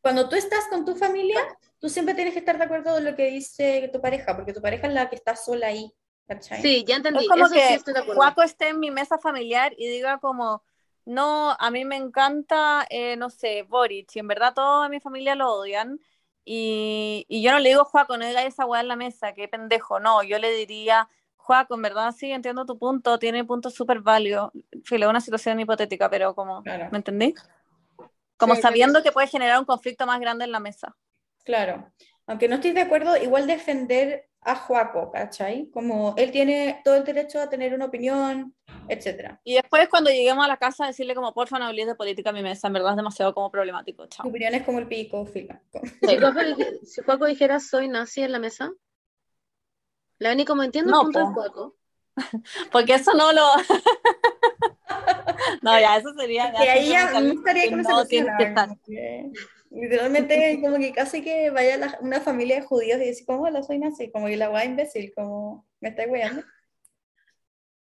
Cuando 0.00 0.28
tú 0.28 0.36
estás 0.36 0.66
con 0.68 0.84
tu 0.84 0.94
familia, 0.96 1.40
tú 1.78 1.88
siempre 1.88 2.14
tienes 2.14 2.32
que 2.32 2.40
estar 2.40 2.58
de 2.58 2.64
acuerdo 2.64 2.94
con 2.94 3.04
lo 3.04 3.14
que 3.14 3.26
dice 3.30 3.88
tu 3.92 4.00
pareja, 4.00 4.34
porque 4.36 4.52
tu 4.52 4.60
pareja 4.60 4.86
es 4.86 4.94
la 4.94 5.08
que 5.08 5.16
está 5.16 5.36
sola 5.36 5.68
ahí, 5.68 5.92
¿cachai? 6.26 6.62
Sí, 6.62 6.84
ya 6.86 6.96
entendí. 6.96 7.24
Es 7.24 7.28
como 7.28 7.46
Eso 7.46 7.54
sí 7.54 7.84
que 7.84 7.92
de. 7.92 8.14
Juaco 8.14 8.42
esté 8.42 8.68
en 8.68 8.80
mi 8.80 8.90
mesa 8.90 9.18
familiar 9.18 9.74
y 9.76 9.88
diga 9.88 10.18
como, 10.18 10.62
no, 11.04 11.56
a 11.58 11.70
mí 11.70 11.84
me 11.84 11.96
encanta, 11.96 12.86
eh, 12.90 13.16
no 13.16 13.28
sé, 13.30 13.62
Boric, 13.62 14.14
y 14.14 14.18
en 14.20 14.28
verdad 14.28 14.54
toda 14.54 14.88
mi 14.88 15.00
familia 15.00 15.34
lo 15.34 15.52
odian. 15.52 16.00
Y, 16.44 17.26
y 17.28 17.42
yo 17.42 17.50
no 17.52 17.58
le 17.58 17.68
digo, 17.70 17.84
Juaco, 17.84 18.16
no 18.16 18.26
digas 18.26 18.46
esa 18.46 18.64
weá 18.64 18.80
en 18.80 18.88
la 18.88 18.96
mesa, 18.96 19.34
qué 19.34 19.48
pendejo. 19.48 20.00
No, 20.00 20.22
yo 20.22 20.38
le 20.38 20.50
diría, 20.52 21.08
Juaco, 21.48 21.76
en 21.76 21.80
verdad 21.80 22.14
sí, 22.14 22.30
entiendo 22.30 22.66
tu 22.66 22.78
punto, 22.78 23.18
tiene 23.18 23.42
puntos 23.42 23.72
súper 23.72 24.00
válidos. 24.02 24.50
Filo, 24.84 25.06
es 25.06 25.10
una 25.10 25.20
situación 25.22 25.58
hipotética, 25.58 26.10
pero 26.10 26.34
como, 26.34 26.62
Claro. 26.62 26.88
¿me 26.92 26.98
entendí? 26.98 27.34
Como 28.36 28.54
Sí, 28.54 28.60
sabiendo 28.60 29.02
que 29.02 29.12
puede 29.12 29.28
generar 29.28 29.58
un 29.58 29.64
conflicto 29.64 30.04
más 30.06 30.20
grande 30.20 30.44
en 30.44 30.52
la 30.52 30.60
mesa. 30.60 30.94
Claro, 31.46 31.90
aunque 32.26 32.48
no 32.48 32.56
estoy 32.56 32.72
de 32.72 32.82
acuerdo, 32.82 33.16
igual 33.16 33.46
defender 33.46 34.28
a 34.42 34.56
Joaco, 34.56 35.10
¿cachai? 35.10 35.70
Como 35.70 36.14
él 36.18 36.30
tiene 36.32 36.82
todo 36.84 36.96
el 36.96 37.04
derecho 37.04 37.40
a 37.40 37.48
tener 37.48 37.72
una 37.72 37.86
opinión, 37.86 38.54
etcétera. 38.86 39.40
Y 39.42 39.54
después 39.54 39.88
cuando 39.88 40.10
lleguemos 40.10 40.44
a 40.44 40.48
la 40.48 40.58
casa 40.58 40.86
decirle 40.86 41.14
como, 41.14 41.32
porfa, 41.32 41.58
no 41.58 41.64
hables 41.64 41.86
de 41.86 41.94
política 41.94 42.28
en 42.28 42.36
mi 42.36 42.42
mesa, 42.42 42.66
en 42.66 42.74
verdad 42.74 42.90
es 42.90 42.96
demasiado 42.98 43.32
como 43.32 43.50
problemático, 43.50 44.04
Tu 44.04 44.16
chao. 44.16 44.28
opinión 44.28 44.54
es 44.54 44.64
como 44.64 44.80
el 44.80 44.86
pico, 44.86 45.24
fila. 45.24 45.62
Si 46.02 46.18
Juaco, 46.18 46.40
dij- 46.40 46.80
si 46.84 47.00
Juaco 47.02 47.24
dijera 47.24 47.58
soy 47.58 47.88
nazi 47.88 48.20
en 48.22 48.32
la 48.32 48.38
mesa, 48.38 48.70
la 50.18 50.32
y 50.32 50.44
como 50.44 50.62
entiendo 50.62 50.90
No, 50.90 51.00
el 51.02 51.04
punto 51.06 51.18
de 51.20 51.24
po. 51.26 51.32
Juaco. 51.34 51.76
Porque 52.72 52.94
eso 52.94 53.12
no 53.14 53.32
lo... 53.32 53.42
no, 55.62 55.78
ya, 55.78 55.96
eso 55.96 56.12
sería... 56.14 56.52
Que 56.52 56.68
ahí 56.70 56.88
ya 56.88 57.20
no 57.20 57.32
estaría 57.32 57.64
que 57.68 57.76
no 57.76 57.82
esa 57.82 58.04
tiene 58.06 58.30
que 58.38 58.44
estar. 58.44 58.68
como 58.68 58.80
que 58.84 59.30
Literalmente, 59.70 60.58
como 60.62 60.78
que 60.78 60.92
casi 60.92 61.22
que 61.22 61.50
vaya 61.50 61.76
la- 61.76 61.98
una 62.00 62.20
familia 62.20 62.56
de 62.56 62.62
judíos 62.62 62.98
y 63.00 63.04
decir, 63.04 63.26
como, 63.26 63.42
hola, 63.42 63.62
soy 63.62 63.78
nazi, 63.78 64.10
como 64.10 64.26
que 64.26 64.36
la 64.38 64.48
guay 64.48 64.66
imbécil, 64.66 65.12
como, 65.14 65.66
me 65.80 65.90
estáis 65.90 66.10
weyando. 66.10 66.42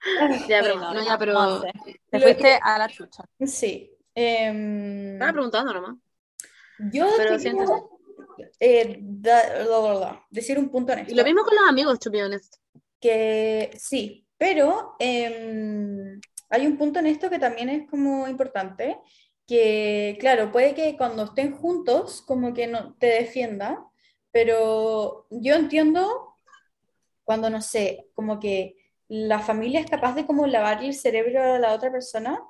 Ya, 0.49 0.62
pero, 0.62 0.76
no, 0.76 0.95
no, 0.95 0.97
no, 1.01 1.05
ya, 1.05 1.18
pero. 1.18 1.33
no 1.35 1.61
sé. 1.61 1.72
Te 2.11 2.18
Lo 2.18 2.24
fuiste 2.24 2.43
que- 2.43 2.59
a 2.62 2.78
la 2.78 2.89
chucha. 2.89 3.22
Sí. 3.47 3.91
em, 4.14 5.12
Estaba 5.14 5.33
preguntando 5.33 5.74
nomás. 5.74 5.97
yo 6.93 7.07
pero 7.18 7.39
siento- 7.39 7.99
eh, 8.59 8.99
da- 9.01 9.64
da- 9.64 9.64
da- 9.64 9.99
da, 9.99 10.26
decir 10.30 10.59
un 10.59 10.68
punto 10.68 10.93
en 10.93 11.01
esto. 11.01 11.12
Y 11.12 11.16
lo 11.16 11.24
mismo 11.24 11.43
con 11.45 11.55
los 11.55 11.68
amigos, 11.68 11.99
to 11.99 12.11
be 12.11 12.22
honest. 12.22 12.57
Que 13.01 13.70
sí, 13.78 14.26
pero 14.36 14.97
em, 14.99 16.20
hay 16.49 16.66
un 16.66 16.76
punto 16.76 16.99
en 16.99 17.07
esto 17.07 17.30
que 17.30 17.38
también 17.38 17.68
es 17.68 17.88
como 17.88 18.28
importante, 18.28 18.99
que 19.47 20.16
claro, 20.20 20.53
puede 20.53 20.74
que 20.74 20.97
cuando 20.97 21.24
estén 21.24 21.53
juntos 21.57 22.22
como 22.22 22.55
que 22.55 22.66
no 22.66 22.95
te 22.95 23.07
defienda, 23.07 23.84
pero 24.30 25.26
yo 25.30 25.55
entiendo 25.55 26.34
cuando, 27.24 27.51
no 27.51 27.61
sé, 27.62 28.09
como 28.14 28.38
que 28.38 28.76
la 29.09 29.41
familia 29.41 29.80
es 29.80 29.91
capaz 29.91 30.14
de 30.14 30.26
como 30.26 30.47
lavarle 30.47 30.88
el 30.88 30.95
cerebro 30.95 31.43
a 31.55 31.59
la 31.59 31.74
otra 31.74 31.91
persona 31.91 32.43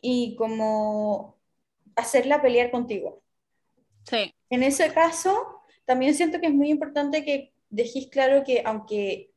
y 0.00 0.36
como 0.36 1.36
hacerla 1.96 2.40
pelear 2.42 2.70
contigo. 2.70 3.22
Sí. 4.08 4.34
En 4.50 4.62
ese 4.62 4.92
caso, 4.92 5.62
también 5.84 6.14
siento 6.14 6.40
que 6.40 6.46
es 6.46 6.54
muy 6.54 6.70
importante 6.70 7.24
que 7.24 7.52
dejéis 7.68 8.08
claro 8.08 8.44
que 8.44 8.62
aunque 8.64 9.32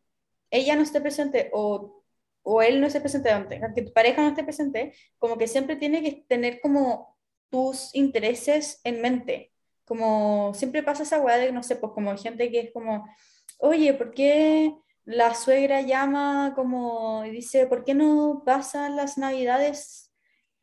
ella 0.52 0.76
no 0.76 0.82
esté 0.82 1.02
presente 1.02 1.50
o, 1.54 2.04
o 2.44 2.62
él 2.62 2.82
no 2.82 2.88
esté 2.88 3.02
presente, 3.02 3.32
aunque 3.32 3.82
tu 3.82 3.94
pareja 3.94 4.22
no 4.22 4.30
esté 4.30 4.44
presente, 4.44 4.94
como 5.18 5.38
que 5.38 5.48
siempre 5.48 5.76
tiene 5.76 6.02
que 6.04 6.26
tener 6.28 6.60
como 6.62 7.18
tus 7.50 7.94
intereses 7.96 8.82
en 8.84 9.02
mente. 9.02 9.54
Como 9.86 10.54
siempre 10.54 10.84
pasa 10.84 11.04
esa 11.04 11.20
weá 11.20 11.38
de, 11.38 11.52
no 11.52 11.64
sé, 11.64 11.76
pues 11.76 11.94
como 11.94 12.16
gente 12.18 12.52
que 12.52 12.60
es 12.60 12.72
como, 12.72 13.08
oye, 13.58 13.94
¿por 13.94 14.12
qué 14.12 14.76
la 15.06 15.34
suegra 15.34 15.82
llama 15.82 16.54
como 16.56 17.26
y 17.26 17.32
dice, 17.32 17.66
¿por 17.66 17.84
qué 17.84 17.96
no 17.96 18.44
pasan 18.46 18.96
las 18.96 19.18
navidades 19.18 20.09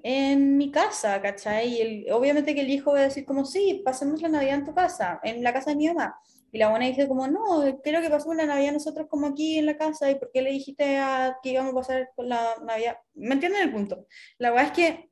en 0.08 0.56
mi 0.56 0.70
casa, 0.70 1.20
¿cachai? 1.20 1.68
Y 1.74 1.80
el- 1.80 2.12
obviamente 2.12 2.54
que 2.54 2.60
el 2.60 2.70
hijo 2.70 2.92
va 2.92 3.00
a 3.00 3.02
decir 3.02 3.24
como, 3.24 3.44
sí, 3.44 3.82
pasemos 3.84 4.22
la 4.22 4.28
Navidad 4.28 4.54
en 4.58 4.64
tu 4.64 4.72
casa, 4.74 5.18
en 5.24 5.42
la 5.42 5.52
casa 5.52 5.70
de 5.70 5.76
mi 5.76 5.88
mamá. 5.88 6.16
Y 6.52 6.58
la 6.58 6.70
buena 6.70 6.86
dice 6.86 7.08
como, 7.08 7.26
no, 7.26 7.42
creo 7.82 8.00
que 8.00 8.08
pasamos 8.08 8.36
la 8.36 8.46
Navidad 8.46 8.72
nosotros 8.72 9.08
como 9.10 9.26
aquí 9.26 9.58
en 9.58 9.66
la 9.66 9.76
casa, 9.76 10.08
¿y 10.10 10.14
por 10.14 10.30
qué 10.32 10.42
le 10.42 10.52
dijiste 10.52 10.98
a, 10.98 11.36
que 11.42 11.50
íbamos 11.50 11.72
a 11.72 11.74
pasar 11.74 12.10
con 12.14 12.28
la 12.28 12.54
Navidad? 12.64 12.98
¿Me 13.14 13.34
entienden 13.34 13.62
el 13.62 13.72
punto? 13.72 14.06
La 14.38 14.50
verdad 14.50 14.66
es 14.66 14.72
que 14.72 15.10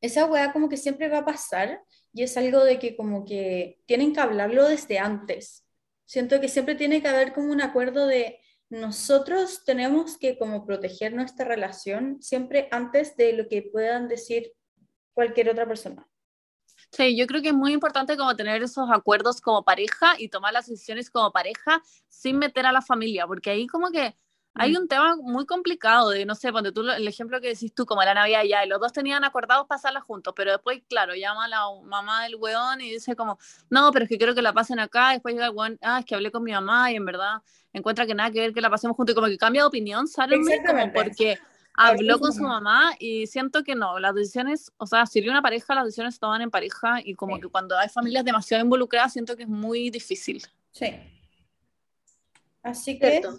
esa 0.00 0.26
weá 0.26 0.52
como 0.52 0.68
que 0.68 0.76
siempre 0.76 1.08
va 1.08 1.18
a 1.18 1.24
pasar 1.24 1.82
y 2.12 2.22
es 2.22 2.36
algo 2.36 2.62
de 2.64 2.78
que 2.78 2.96
como 2.96 3.24
que 3.24 3.80
tienen 3.86 4.12
que 4.12 4.20
hablarlo 4.20 4.68
desde 4.68 4.98
antes. 5.00 5.64
Siento 6.04 6.40
que 6.40 6.48
siempre 6.48 6.76
tiene 6.76 7.02
que 7.02 7.08
haber 7.08 7.32
como 7.32 7.50
un 7.50 7.62
acuerdo 7.62 8.06
de 8.06 8.38
nosotros 8.74 9.62
tenemos 9.64 10.18
que 10.18 10.36
como 10.36 10.66
proteger 10.66 11.14
nuestra 11.14 11.46
relación 11.46 12.20
siempre 12.20 12.68
antes 12.70 13.16
de 13.16 13.32
lo 13.32 13.48
que 13.48 13.62
puedan 13.62 14.08
decir 14.08 14.52
cualquier 15.12 15.50
otra 15.50 15.66
persona. 15.66 16.06
Sí, 16.90 17.16
yo 17.16 17.26
creo 17.26 17.40
que 17.40 17.48
es 17.48 17.54
muy 17.54 17.72
importante 17.72 18.16
como 18.16 18.36
tener 18.36 18.62
esos 18.62 18.88
acuerdos 18.90 19.40
como 19.40 19.64
pareja 19.64 20.14
y 20.18 20.28
tomar 20.28 20.52
las 20.52 20.66
decisiones 20.66 21.10
como 21.10 21.32
pareja 21.32 21.82
sin 22.08 22.38
meter 22.38 22.66
a 22.66 22.72
la 22.72 22.82
familia, 22.82 23.26
porque 23.26 23.50
ahí 23.50 23.66
como 23.66 23.90
que 23.90 24.16
hay 24.54 24.72
Mm. 24.72 24.76
un 24.76 24.88
tema 24.88 25.16
muy 25.16 25.46
complicado 25.46 26.10
de, 26.10 26.24
no 26.24 26.34
sé, 26.34 26.52
ponte 26.52 26.70
tú 26.72 26.82
lo- 26.82 26.92
el 26.94 27.06
ejemplo 27.08 27.40
que 27.40 27.48
decís 27.48 27.74
tú, 27.74 27.84
como 27.86 28.02
la 28.02 28.14
Navidad 28.14 28.42
ya, 28.44 28.64
y 28.64 28.68
los 28.68 28.80
dos 28.80 28.92
tenían 28.92 29.24
acordados 29.24 29.66
pasarla 29.66 30.00
juntos, 30.00 30.32
pero 30.36 30.52
después, 30.52 30.82
claro, 30.88 31.14
llama 31.14 31.46
a 31.46 31.48
la 31.48 31.62
mamá 31.84 32.22
del 32.24 32.36
weón 32.36 32.80
y 32.80 32.90
dice 32.90 33.16
como, 33.16 33.38
no, 33.70 33.90
pero 33.92 34.04
es 34.04 34.08
que 34.08 34.16
quiero 34.18 34.34
que 34.34 34.42
la 34.42 34.52
pasen 34.52 34.78
acá, 34.78 35.10
y 35.10 35.14
después 35.16 35.34
llega 35.34 35.46
el 35.46 35.52
weón, 35.54 35.78
ah, 35.82 35.98
es 36.00 36.04
que 36.04 36.14
hablé 36.14 36.30
con 36.30 36.42
mi 36.44 36.52
mamá 36.52 36.92
y 36.92 36.96
en 36.96 37.04
verdad 37.04 37.42
encuentra 37.72 38.06
que 38.06 38.14
nada 38.14 38.30
que 38.30 38.40
ver 38.40 38.52
que 38.54 38.60
la 38.60 38.70
pasemos 38.70 38.96
juntos, 38.96 39.12
y 39.12 39.16
como 39.16 39.26
que 39.26 39.36
cambia 39.38 39.62
de 39.62 39.66
opinión, 39.68 40.06
¿sabes? 40.06 40.38
Como 40.66 40.92
porque 40.92 41.38
habló 41.76 42.20
con 42.20 42.32
su 42.32 42.44
mamá 42.44 42.92
y 43.00 43.26
siento 43.26 43.64
que 43.64 43.74
no, 43.74 43.98
las 43.98 44.14
decisiones, 44.14 44.70
o 44.76 44.86
sea, 44.86 45.06
si 45.06 45.18
hay 45.18 45.28
una 45.28 45.42
pareja, 45.42 45.74
las 45.74 45.84
decisiones 45.86 46.14
se 46.14 46.20
toman 46.20 46.40
en 46.42 46.50
pareja 46.52 47.00
y 47.04 47.16
como 47.16 47.34
Sí. 47.34 47.42
que 47.42 47.48
cuando 47.48 47.76
hay 47.76 47.88
familias 47.88 48.24
demasiado 48.24 48.62
involucradas, 48.62 49.12
siento 49.12 49.36
que 49.36 49.42
es 49.42 49.48
muy 49.48 49.90
difícil. 49.90 50.40
Sí. 50.70 50.94
Así 52.62 52.96
que 52.98 53.16
eso. 53.16 53.36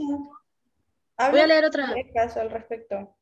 Voy 1.17 1.39
a 1.39 1.47
leer 1.47 1.65
otra. 1.65 1.93
caso 2.13 2.41
al 2.41 2.51
respecto. 2.51 3.15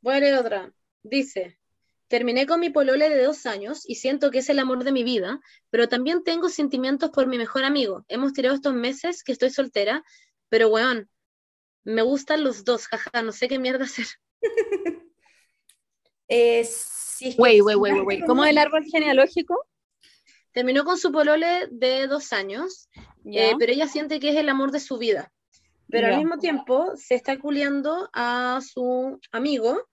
Voy 0.00 0.14
a 0.14 0.20
leer 0.20 0.34
otra. 0.34 0.72
Dice, 1.02 1.58
terminé 2.08 2.46
con 2.46 2.60
mi 2.60 2.70
polole 2.70 3.08
de 3.08 3.22
dos 3.22 3.46
años 3.46 3.88
y 3.88 3.96
siento 3.96 4.30
que 4.30 4.38
es 4.38 4.48
el 4.50 4.58
amor 4.58 4.84
de 4.84 4.92
mi 4.92 5.04
vida, 5.04 5.40
pero 5.70 5.88
también 5.88 6.24
tengo 6.24 6.48
sentimientos 6.48 7.10
por 7.10 7.26
mi 7.26 7.38
mejor 7.38 7.64
amigo. 7.64 8.04
Hemos 8.08 8.32
tirado 8.32 8.54
estos 8.54 8.74
meses 8.74 9.24
que 9.24 9.32
estoy 9.32 9.50
soltera, 9.50 10.04
pero 10.48 10.68
weón, 10.68 11.08
me 11.84 12.02
gustan 12.02 12.44
los 12.44 12.64
dos, 12.64 12.86
jaja, 12.86 13.22
no 13.22 13.32
sé 13.32 13.48
qué 13.48 13.58
mierda 13.58 13.84
hacer. 13.84 14.06
Eh, 16.34 16.66
Wey, 17.36 17.60
wey, 17.60 17.76
wey, 17.76 17.92
wey, 18.00 18.20
¿Cómo 18.22 18.44
el 18.46 18.56
árbol 18.56 18.84
genealógico? 18.90 19.54
Terminó 20.52 20.84
con 20.84 20.96
su 20.96 21.12
polole 21.12 21.68
de 21.70 22.06
dos 22.06 22.32
años, 22.32 22.88
eh, 23.26 23.52
pero 23.58 23.72
ella 23.72 23.86
siente 23.86 24.18
que 24.18 24.30
es 24.30 24.36
el 24.36 24.48
amor 24.48 24.70
de 24.70 24.80
su 24.80 24.96
vida. 24.96 25.30
Pero 25.92 26.08
Ya. 26.08 26.14
al 26.14 26.18
mismo 26.20 26.38
tiempo 26.38 26.96
se 26.96 27.14
está 27.14 27.38
culiando 27.38 28.08
a 28.12 28.58
su 28.66 29.20
amigo. 29.30 29.88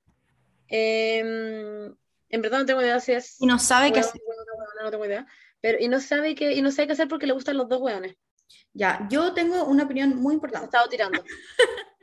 em, 0.72 1.96
en 2.30 2.42
verdad 2.42 2.60
no 2.60 2.66
tengo 2.66 2.82
idea 2.82 3.00
si 3.00 3.12
es 3.12 3.36
Y 3.42 3.46
no 3.48 3.58
sabe 3.60 3.92
qué 3.92 4.00
hacer. 4.02 4.22
no 4.84 4.90
tengo 4.92 5.06
idea. 5.06 5.28
Pero, 5.62 5.78
y 5.80 5.88
no 5.90 6.00
sabe 6.00 6.36
qué, 6.36 6.54
y 6.54 6.62
no 6.62 6.72
sabe 6.72 6.88
qué 6.88 6.94
hacer 6.94 7.08
porque 7.08 7.26
le 7.28 7.34
gustan 7.34 7.58
los 7.58 7.68
dos 7.68 7.82
hueones. 7.82 8.16
Ya, 8.74 9.08
yo 9.12 9.34
tengo 9.34 9.66
una 9.66 9.84
opinión 9.84 10.16
muy 10.16 10.36
importante. 10.36 10.66
estado 10.66 10.88
tirando. 10.90 11.22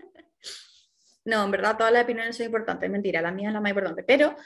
No, 1.24 1.44
en 1.44 1.50
verdad 1.50 1.76
todas 1.76 1.92
las 1.92 2.04
opiniones 2.04 2.36
son 2.36 2.46
importantes, 2.46 2.88
mentira, 2.88 3.20
la 3.20 3.32
mía 3.32 3.48
es 3.48 3.52
la 3.54 3.60
más 3.60 3.70
importante, 3.70 4.04
pero 4.04 4.36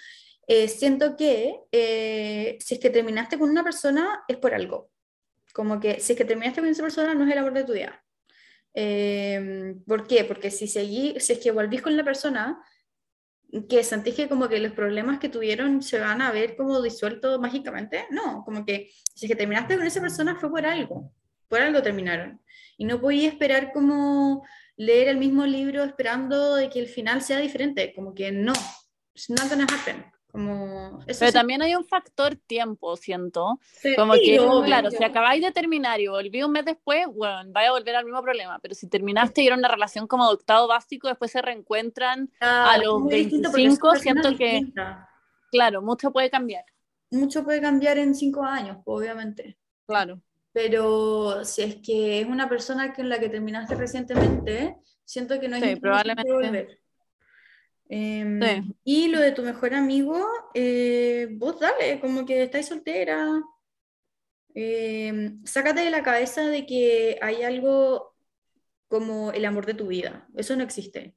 eh, 0.46 0.66
siento 0.66 1.14
que 1.14 1.60
eh, 1.70 2.56
si 2.58 2.74
es 2.76 2.80
que 2.80 2.88
terminaste 2.88 3.38
con 3.38 3.50
una 3.50 3.62
persona 3.62 4.24
es 4.26 4.38
por 4.38 4.54
algo, 4.54 4.90
como 5.52 5.78
que 5.78 6.00
si 6.00 6.12
es 6.12 6.18
que 6.18 6.24
terminaste 6.24 6.62
con 6.62 6.70
esa 6.70 6.82
persona 6.82 7.14
no 7.14 7.26
es 7.26 7.32
el 7.32 7.36
amor 7.38 7.52
de 7.52 7.64
tu 7.64 7.74
vida. 7.74 8.02
Eh, 8.74 9.74
¿por 9.86 10.06
qué? 10.06 10.24
Porque 10.24 10.50
si, 10.50 10.68
seguí, 10.68 11.18
si 11.18 11.32
es 11.32 11.38
que 11.38 11.50
volvís 11.50 11.82
con 11.82 11.96
la 11.96 12.04
persona, 12.04 12.62
que 13.68 13.82
sentís 13.82 14.14
que 14.14 14.28
como 14.28 14.48
que 14.48 14.60
los 14.60 14.72
problemas 14.72 15.18
que 15.18 15.28
tuvieron 15.28 15.82
se 15.82 15.98
van 15.98 16.22
a 16.22 16.30
ver 16.30 16.56
como 16.56 16.80
disueltos 16.80 17.40
mágicamente, 17.40 18.06
no, 18.10 18.44
como 18.44 18.64
que 18.64 18.90
si 19.14 19.26
es 19.26 19.30
que 19.30 19.36
terminaste 19.36 19.76
con 19.76 19.86
esa 19.86 20.00
persona 20.00 20.36
fue 20.36 20.50
por 20.50 20.64
algo, 20.64 21.12
por 21.48 21.60
algo 21.60 21.82
terminaron. 21.82 22.40
Y 22.76 22.84
no 22.84 23.00
podía 23.00 23.28
esperar 23.28 23.72
como 23.72 24.44
leer 24.76 25.08
el 25.08 25.18
mismo 25.18 25.44
libro 25.46 25.82
esperando 25.84 26.54
de 26.54 26.70
que 26.70 26.78
el 26.80 26.86
final 26.86 27.22
sea 27.22 27.38
diferente, 27.38 27.92
como 27.94 28.14
que 28.14 28.32
no, 28.32 28.52
it's 29.14 29.28
not 29.28 29.48
gonna 29.48 29.66
happen. 29.66 30.04
Como, 30.32 31.00
eso 31.06 31.18
Pero 31.20 31.30
sí- 31.30 31.36
también 31.36 31.62
hay 31.62 31.74
un 31.74 31.84
factor 31.84 32.36
tiempo, 32.36 32.96
siento. 32.96 33.58
Sí. 33.72 33.94
Como 33.96 34.14
que, 34.14 34.38
obvio. 34.40 34.64
claro, 34.64 34.90
si 34.90 35.02
acabáis 35.02 35.42
de 35.42 35.50
terminar 35.50 36.00
y 36.00 36.06
volví 36.08 36.42
un 36.42 36.52
mes 36.52 36.64
después, 36.64 37.06
bueno, 37.08 37.42
vaya 37.52 37.68
a 37.68 37.72
volver 37.72 37.96
al 37.96 38.04
mismo 38.04 38.22
problema. 38.22 38.58
Pero 38.60 38.74
si 38.74 38.88
terminaste 38.88 39.42
y 39.42 39.46
era 39.48 39.56
una 39.56 39.68
relación 39.68 40.06
como 40.06 40.26
de 40.28 40.34
octavo 40.34 40.68
básico, 40.68 41.08
después 41.08 41.30
se 41.32 41.42
reencuentran, 41.42 42.30
Ah, 42.40 42.72
a 42.72 42.76
es 42.76 42.84
los 42.84 43.00
muy 43.00 43.14
distinto 43.14 43.50
porque 43.50 43.62
25 43.62 43.86
son 43.86 43.92
personas 44.02 44.22
siento 44.26 44.38
que- 44.38 44.72
claro, 45.50 45.82
mucho 45.82 46.12
puede 46.12 46.30
cambiar. 46.30 46.64
Mucho 47.10 47.42
puede 47.44 47.60
cambiar 47.60 47.98
en 47.98 48.14
cinco 48.14 48.44
años, 48.44 48.78
obviamente. 48.84 49.58
Claro. 49.86 50.20
Pero 50.52 51.44
si 51.44 51.62
es 51.62 51.76
que 51.76 52.20
es 52.20 52.26
una 52.26 52.48
persona 52.48 52.92
con 52.94 53.08
la 53.08 53.18
que 53.18 53.28
terminaste 53.28 53.74
recientemente, 53.74 54.76
siento 55.04 55.38
que 55.40 55.48
no 55.48 55.56
hay 55.56 55.62
Sí, 55.74 55.76
probablemente. 55.76 56.32
volver. 56.32 56.79
Em, 57.92 58.40
Sí. 58.40 58.74
Y 58.84 59.08
lo 59.08 59.18
de 59.20 59.32
tu 59.32 59.42
mejor 59.42 59.74
amigo, 59.74 60.24
eh, 60.54 61.26
vos 61.32 61.58
dale, 61.58 61.98
como 62.00 62.24
que 62.24 62.44
estáis 62.44 62.66
soltera. 62.66 63.42
Em, 64.54 65.44
sácate 65.44 65.80
de 65.82 65.90
la 65.90 66.02
cabeza 66.02 66.46
de 66.46 66.66
que 66.66 67.18
hay 67.22 67.42
algo 67.42 68.14
como 68.88 69.30
el 69.32 69.44
amor 69.44 69.66
de 69.66 69.74
tu 69.74 69.86
vida. 69.88 70.26
Eso 70.36 70.56
no 70.56 70.64
existe. 70.64 71.14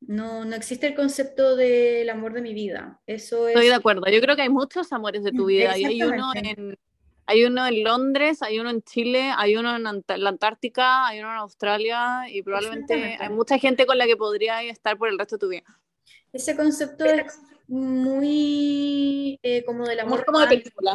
No, 0.00 0.44
no 0.44 0.54
existe 0.54 0.86
el 0.86 0.94
concepto 0.94 1.56
del 1.56 2.08
amor 2.10 2.32
de 2.32 2.42
mi 2.42 2.54
vida. 2.54 3.00
Eso 3.06 3.48
es. 3.48 3.54
Estoy 3.54 3.68
de 3.68 3.74
acuerdo. 3.74 4.02
Yo 4.10 4.20
creo 4.20 4.36
que 4.36 4.42
hay 4.42 4.48
muchos 4.50 4.92
amores 4.92 5.24
de 5.24 5.32
tu 5.32 5.44
Mm, 5.44 5.46
vida. 5.46 5.78
Y 5.78 5.84
hay 5.84 6.02
uno 6.02 6.30
en, 6.34 6.78
hay 7.26 7.44
uno 7.44 7.66
en 7.66 7.82
Londres, 7.82 8.42
hay 8.42 8.60
uno 8.60 8.70
en 8.70 8.82
Chile, 8.82 9.32
hay 9.36 9.56
uno 9.56 9.74
en 9.74 9.84
Ant- 9.84 10.16
la 10.16 10.28
Antártica, 10.28 11.06
hay 11.06 11.20
uno 11.20 11.30
en 11.30 11.38
Australia 11.38 12.24
y 12.28 12.42
probablemente 12.42 13.16
hay 13.18 13.28
mucha 13.30 13.58
gente 13.58 13.86
con 13.86 13.96
la 13.98 14.06
que 14.06 14.16
podría 14.16 14.62
estar 14.62 14.96
por 14.98 15.08
el 15.08 15.18
resto 15.18 15.36
de 15.36 15.40
tu 15.40 15.48
vida. 15.48 15.64
Ese 16.34 16.56
concepto 16.56 17.04
es 17.04 17.38
muy 17.68 19.38
eh, 19.42 19.64
como 19.64 19.86
del 19.86 20.00
amor 20.00 20.18
Muy 20.18 20.24
como 20.24 20.40
de 20.40 20.48
película. 20.48 20.94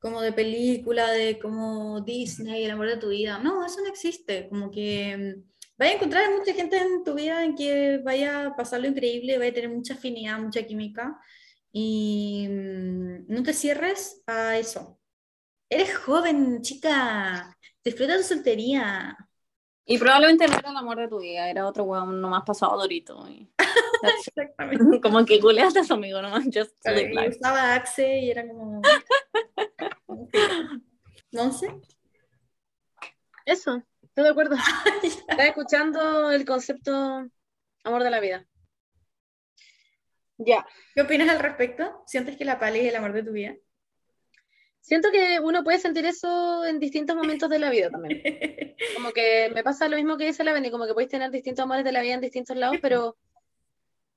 como 0.00 0.20
de 0.20 0.32
película, 0.32 1.10
de 1.12 1.38
como 1.38 2.00
Disney, 2.00 2.64
el 2.64 2.72
amor 2.72 2.88
de 2.88 2.96
tu 2.96 3.08
vida. 3.08 3.38
No, 3.38 3.64
eso 3.64 3.80
no 3.80 3.86
existe. 3.88 4.48
Como 4.48 4.70
que 4.70 5.16
mm, 5.16 5.48
vaya 5.78 5.92
a 5.92 5.94
encontrar 5.94 6.24
a 6.24 6.36
mucha 6.36 6.52
gente 6.54 6.76
en 6.76 7.04
tu 7.04 7.14
vida 7.14 7.44
en 7.44 7.54
que 7.54 7.98
vaya 8.04 8.46
a 8.46 8.56
pasarlo 8.56 8.88
increíble, 8.88 9.38
vaya 9.38 9.50
a 9.50 9.54
tener 9.54 9.70
mucha 9.70 9.94
afinidad, 9.94 10.38
mucha 10.40 10.62
química. 10.64 11.18
Y 11.72 12.48
mm, 12.50 13.26
no 13.28 13.42
te 13.44 13.52
cierres 13.52 14.22
a 14.26 14.58
eso. 14.58 15.00
Eres 15.70 15.96
joven, 15.98 16.62
chica. 16.62 17.56
Disfruta 17.84 18.16
tu 18.16 18.24
soltería. 18.24 19.16
Y 19.90 19.96
probablemente 19.96 20.46
no 20.46 20.58
era 20.58 20.68
el 20.68 20.76
amor 20.76 20.98
de 20.98 21.08
tu 21.08 21.18
vida, 21.18 21.48
era 21.48 21.66
otro 21.66 21.84
weón 21.84 22.20
nomás 22.20 22.42
pasado 22.44 22.76
dorito. 22.76 23.26
y-. 23.26 23.48
Exactamente. 24.28 25.00
como 25.00 25.24
que 25.24 25.40
culeaste 25.40 25.80
a 25.80 25.84
su 25.84 25.94
amigo 25.94 26.20
nomás, 26.20 26.44
just 26.44 26.76
Y 26.86 27.28
usaba 27.28 27.74
Axe 27.74 28.18
y 28.18 28.30
era 28.30 28.46
como. 28.46 28.82
¿No 31.32 31.52
sé? 31.52 31.74
Eso, 33.46 33.82
estoy 34.02 34.24
de 34.24 34.30
acuerdo. 34.30 34.56
Estás 35.02 35.38
escuchando 35.38 36.30
el 36.32 36.44
concepto 36.44 37.26
amor 37.82 38.02
de 38.04 38.10
la 38.10 38.20
vida. 38.20 38.46
Ya. 40.36 40.66
¿Qué 40.94 41.00
opinas 41.00 41.30
al 41.30 41.38
respecto? 41.38 42.02
¿Sientes 42.06 42.36
que 42.36 42.44
la 42.44 42.58
pali 42.58 42.80
es 42.80 42.88
el 42.90 42.96
amor 42.96 43.14
de 43.14 43.22
tu 43.22 43.32
vida? 43.32 43.56
Siento 44.88 45.10
que 45.12 45.38
uno 45.38 45.62
puede 45.62 45.78
sentir 45.78 46.06
eso 46.06 46.64
en 46.64 46.80
distintos 46.80 47.14
momentos 47.14 47.50
de 47.50 47.58
la 47.58 47.68
vida 47.68 47.90
también. 47.90 48.22
Como 48.96 49.12
que 49.12 49.50
me 49.54 49.62
pasa 49.62 49.86
lo 49.86 49.96
mismo 49.96 50.16
que 50.16 50.24
dice 50.24 50.44
la 50.44 50.54
Beni, 50.54 50.70
como 50.70 50.86
que 50.86 50.94
podéis 50.94 51.10
tener 51.10 51.30
distintos 51.30 51.62
amores 51.62 51.84
de 51.84 51.92
la 51.92 52.00
vida 52.00 52.14
en 52.14 52.22
distintos 52.22 52.56
lados, 52.56 52.78
pero, 52.82 53.18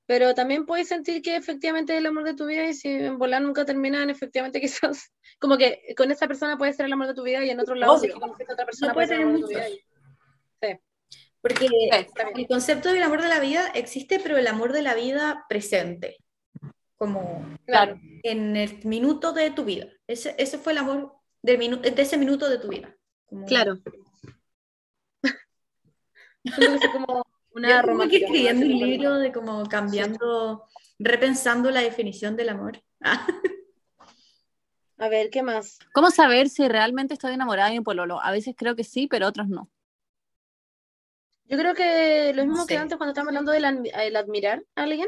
pero 0.05 0.33
también 0.33 0.65
puedes 0.65 0.87
sentir 0.87 1.21
que 1.21 1.35
efectivamente 1.35 1.91
es 1.91 1.99
el 1.99 2.05
amor 2.05 2.23
de 2.23 2.35
tu 2.35 2.45
vida 2.45 2.65
y 2.65 2.73
si 2.73 2.87
en 2.87 3.17
volar 3.17 3.41
nunca 3.41 3.65
terminan, 3.65 4.09
efectivamente 4.09 4.61
quizás, 4.61 5.11
como 5.39 5.57
que 5.57 5.93
con 5.97 6.09
esa 6.09 6.25
persona 6.25 6.57
puede 6.57 6.71
ser 6.71 6.85
el 6.85 6.93
amor 6.93 7.07
de 7.07 7.15
tu 7.15 7.23
vida 7.23 7.43
y 7.43 7.49
en 7.49 7.59
otro 7.59 7.75
lado, 7.75 7.97
si 7.97 8.07
conoces 8.07 8.49
a 8.49 8.53
otra 8.53 8.65
persona, 8.65 8.87
No 8.87 8.93
puede 8.93 9.07
ser 9.07 9.17
el 9.17 9.23
amor 9.23 9.35
de 9.35 9.41
tu 9.41 9.47
vida. 9.49 9.67
muchos. 9.67 10.79
Porque 11.41 11.67
el 12.35 12.47
concepto 12.47 12.93
del 12.93 13.03
amor 13.03 13.21
de 13.21 13.27
la 13.27 13.41
vida 13.41 13.67
existe, 13.75 14.21
pero 14.21 14.37
el 14.37 14.47
amor 14.47 14.71
de 14.71 14.83
la 14.83 14.93
vida 14.93 15.43
presente. 15.49 16.15
Como 17.01 17.43
Claro. 17.65 17.99
en 18.21 18.55
el 18.55 18.85
minuto 18.85 19.33
de 19.33 19.49
tu 19.49 19.65
vida. 19.65 19.87
Ese, 20.05 20.35
ese 20.37 20.59
fue 20.59 20.73
el 20.73 20.77
amor 20.77 21.15
del 21.41 21.57
minu- 21.57 21.81
de 21.81 21.99
ese 21.99 22.15
minuto 22.15 22.47
de 22.47 22.59
tu 22.59 22.67
vida. 22.67 22.95
Como- 23.25 23.47
Claro. 23.47 23.79
Como 23.83 24.05
Yo 26.93 27.23
una 27.55 27.81
como 27.81 28.07
que 28.07 28.17
escribiendo 28.17 28.67
un 28.67 28.77
libro 28.77 29.17
de 29.17 29.31
como 29.31 29.65
cambiando, 29.67 30.67
repensando 30.99 31.71
la 31.71 31.81
definición 31.81 32.35
del 32.37 32.49
amor. 32.49 32.79
A 34.99 35.09
ver, 35.09 35.31
¿qué 35.31 35.41
más? 35.41 35.79
¿Cómo 35.93 36.11
saber 36.11 36.49
si 36.49 36.67
realmente 36.67 37.15
estoy 37.15 37.33
enamorada 37.33 37.69
de 37.69 37.79
mi 37.79 37.83
pololo? 37.83 38.21
A 38.21 38.29
veces 38.31 38.53
creo 38.55 38.75
que 38.75 38.83
sí, 38.83 39.07
pero 39.07 39.25
otros 39.27 39.47
no. 39.47 39.71
Yo 41.45 41.57
creo 41.57 41.73
que 41.73 42.31
lo 42.35 42.45
No 42.45 42.51
mismo 42.51 42.67
que 42.67 42.77
antes 42.77 42.95
cuando 42.99 43.11
estábamos 43.13 43.29
hablando 43.35 43.51
del 43.51 43.91
el 43.95 44.15
admirar 44.15 44.63
a 44.75 44.83
alguien. 44.83 45.07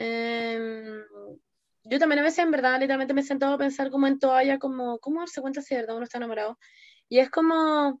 Em, 0.00 1.02
yo 1.82 1.98
también 1.98 2.20
a 2.20 2.22
veces 2.22 2.38
en 2.38 2.52
verdad 2.52 2.78
literalmente 2.78 3.14
me 3.14 3.22
he 3.22 3.24
sentado 3.24 3.54
a 3.54 3.58
pensar 3.58 3.90
como 3.90 4.06
en 4.06 4.20
toalla, 4.20 4.60
como 4.60 5.00
cómo 5.00 5.18
darse 5.20 5.40
cuenta 5.40 5.60
si 5.60 5.74
de 5.74 5.80
verdad 5.80 5.96
uno 5.96 6.04
está 6.04 6.18
enamorado. 6.18 6.56
Y 7.08 7.18
es 7.18 7.30
como 7.30 8.00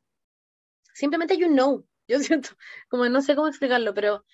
simplemente 0.94 1.36
you 1.36 1.48
know. 1.48 1.84
Yo 2.06 2.18
siento, 2.20 2.50
como 2.88 3.08
no 3.08 3.20
sé 3.20 3.34
cómo 3.34 3.48
explicarlo, 3.48 3.92
pero 3.94 4.24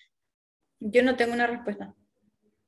Yo 0.78 1.02
no 1.02 1.16
tengo 1.16 1.32
una 1.32 1.46
respuesta. 1.46 1.94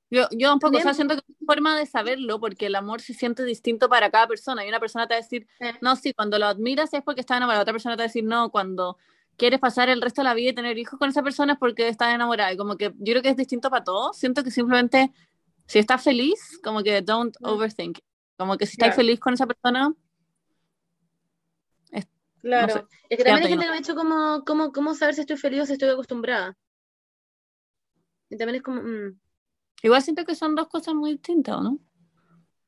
Yo, 0.08 0.28
yo 0.30 0.52
un 0.52 0.60
poco, 0.60 0.78
o 0.78 0.80
sea, 0.80 0.94
siento 0.94 1.14
que 1.14 1.20
es 1.20 1.36
una 1.40 1.54
forma 1.54 1.78
de 1.78 1.84
saberlo, 1.84 2.40
porque 2.40 2.66
el 2.66 2.74
amor 2.76 3.02
se 3.02 3.12
siente 3.12 3.44
distinto 3.44 3.88
para 3.88 4.10
cada 4.10 4.26
persona. 4.28 4.64
Y 4.64 4.68
una 4.68 4.80
persona 4.80 5.06
te 5.06 5.14
va 5.14 5.18
a 5.18 5.22
decir, 5.22 5.46
Eh. 5.60 5.74
no, 5.82 5.94
sí, 5.96 6.14
cuando 6.14 6.38
lo 6.38 6.46
admiras 6.46 6.94
es 6.94 7.02
porque 7.02 7.20
estás 7.20 7.36
enamorado. 7.36 7.62
Otra 7.62 7.74
persona 7.74 7.96
te 7.96 8.00
va 8.00 8.04
a 8.04 8.08
decir, 8.08 8.24
no, 8.24 8.50
cuando 8.50 8.96
quieres 9.36 9.60
pasar 9.60 9.88
el 9.88 10.00
resto 10.02 10.20
de 10.22 10.24
la 10.24 10.34
vida 10.34 10.50
y 10.50 10.54
tener 10.54 10.78
hijos 10.78 10.98
con 10.98 11.08
esa 11.08 11.22
persona 11.22 11.54
es 11.54 11.58
porque 11.58 11.88
estás 11.88 12.14
enamorada. 12.14 12.52
Y 12.52 12.56
como 12.56 12.76
que 12.76 12.92
yo 12.98 13.12
creo 13.12 13.22
que 13.22 13.30
es 13.30 13.36
distinto 13.36 13.70
para 13.70 13.84
todos. 13.84 14.16
Siento 14.18 14.42
que 14.42 14.50
simplemente, 14.50 15.12
si 15.66 15.78
estás 15.78 16.02
feliz, 16.02 16.58
como 16.62 16.82
que 16.82 17.02
don't 17.02 17.36
overthink. 17.42 17.98
Como 18.36 18.56
que 18.56 18.66
si 18.66 18.72
estás 18.72 18.88
Claro. 18.88 18.96
feliz 18.96 19.20
con 19.20 19.34
esa 19.34 19.46
persona, 19.46 19.94
claro. 22.40 22.72
sé, 22.72 22.84
es 23.08 23.18
que 23.18 23.24
también 23.24 23.44
hay 23.44 23.50
gente 23.50 23.64
que 23.64 23.70
me 23.70 23.76
ha 23.76 23.80
dicho 23.80 23.94
como, 23.94 24.44
como, 24.44 24.72
cómo 24.72 24.94
saber 24.94 25.14
si 25.14 25.22
estoy 25.22 25.36
feliz 25.36 25.62
o 25.62 25.66
si 25.66 25.72
estoy 25.72 25.88
acostumbrada. 25.88 26.56
Y 28.28 28.36
también 28.36 28.56
es 28.56 28.62
como, 28.62 28.82
mm, 28.82 29.18
igual 29.82 30.02
siento 30.02 30.24
que 30.24 30.34
son 30.34 30.54
dos 30.54 30.68
cosas 30.68 30.94
muy 30.94 31.12
distintas, 31.12 31.56
¿o 31.56 31.60
¿no? 31.62 31.78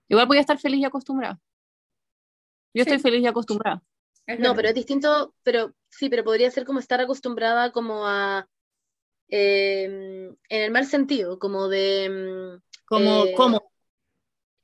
Igual 0.08 0.26
voy 0.26 0.38
a 0.38 0.40
estar 0.40 0.58
feliz 0.58 0.80
y 0.80 0.84
acostumbrada. 0.84 1.38
Yo 2.74 2.84
Sí. 2.84 2.90
estoy 2.90 2.98
feliz 2.98 3.22
y 3.22 3.26
acostumbrada. 3.26 3.82
Es 4.28 4.38
No, 4.38 4.54
pero 4.54 4.68
es 4.68 4.74
distinto, 4.74 5.34
pero 5.42 5.74
sí, 5.88 6.08
pero 6.08 6.22
podría 6.22 6.50
ser 6.50 6.64
como 6.64 6.78
estar 6.78 7.00
acostumbrada 7.00 7.72
como 7.72 8.06
a, 8.06 8.46
eh, 9.30 9.84
en 9.84 10.62
el 10.62 10.70
mal 10.70 10.86
sentido, 10.86 11.38
como 11.38 11.68
de, 11.68 12.60
mm, 12.60 12.62
Como, 12.86 13.24
Eh, 13.24 13.34
como, 13.36 13.72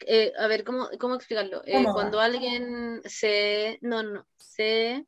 eh, 0.01 0.33
a 0.39 0.47
ver, 0.47 0.65
¿cómo, 0.65 0.89
cómo 1.01 1.15
explicarlo? 1.15 1.63
Eh, 1.67 1.85
cuando 1.93 2.21
alguien 2.21 3.01
se, 3.05 3.79
no, 3.83 4.03
no, 4.03 4.27
se 4.37 5.07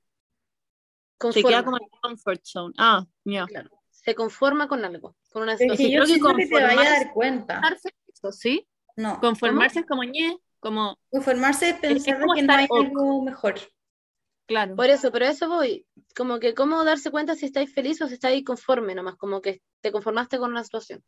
se 1.18 1.18
conforma, 1.18 1.48
queda 1.50 1.64
como 1.64 1.76
en 1.78 1.84
el 1.84 2.00
comfort 2.00 2.40
zone. 2.44 2.74
Ah, 2.78 3.06
ya. 3.24 3.46
claro, 3.46 3.70
se 3.90 4.14
conforma 4.14 4.68
con 4.68 4.84
algo, 4.84 5.16
con 5.32 5.42
una 5.42 5.54
Es 5.54 5.76
que 5.76 5.90
situación. 5.90 6.18
yo 6.18 6.24
creo 6.24 6.36
que 6.36 6.46
te 6.46 6.52
vaya 6.54 6.66
a 6.66 6.76
conformarse- 6.76 7.04
dar 7.04 7.14
cuenta. 7.14 7.54
Conformarse, 7.60 7.88
eso, 8.12 8.32
¿sí? 8.32 8.68
No. 8.96 9.20
Conformarse 9.20 9.80
es 9.80 9.86
como 9.86 10.04
ñe, 10.04 10.38
como, 10.60 10.98
Conformarse 11.10 11.70
es 11.70 11.74
pensar 11.76 12.20
como 12.20 12.34
que 12.34 12.42
no 12.42 12.54
hay 12.54 12.66
algo 12.70 13.22
mejor. 13.22 13.54
Claro. 14.46 14.76
Por 14.76 14.88
eso, 14.90 15.10
pero 15.12 15.26
a 15.26 15.30
eso 15.30 15.48
voy, 15.48 15.86
como 16.16 16.38
que 16.38 16.54
cómo 16.54 16.84
darse 16.84 17.10
cuenta 17.10 17.34
si 17.34 17.46
estáis 17.46 17.72
feliz 17.72 18.00
o 18.02 18.08
si 18.08 18.14
estáis 18.14 18.44
conforme 18.44 18.94
nomás, 18.94 19.16
como 19.16 19.40
que 19.40 19.62
te 19.80 19.92
conformaste 19.92 20.38
con 20.38 20.50
una 20.50 20.64
situación. 20.64 21.02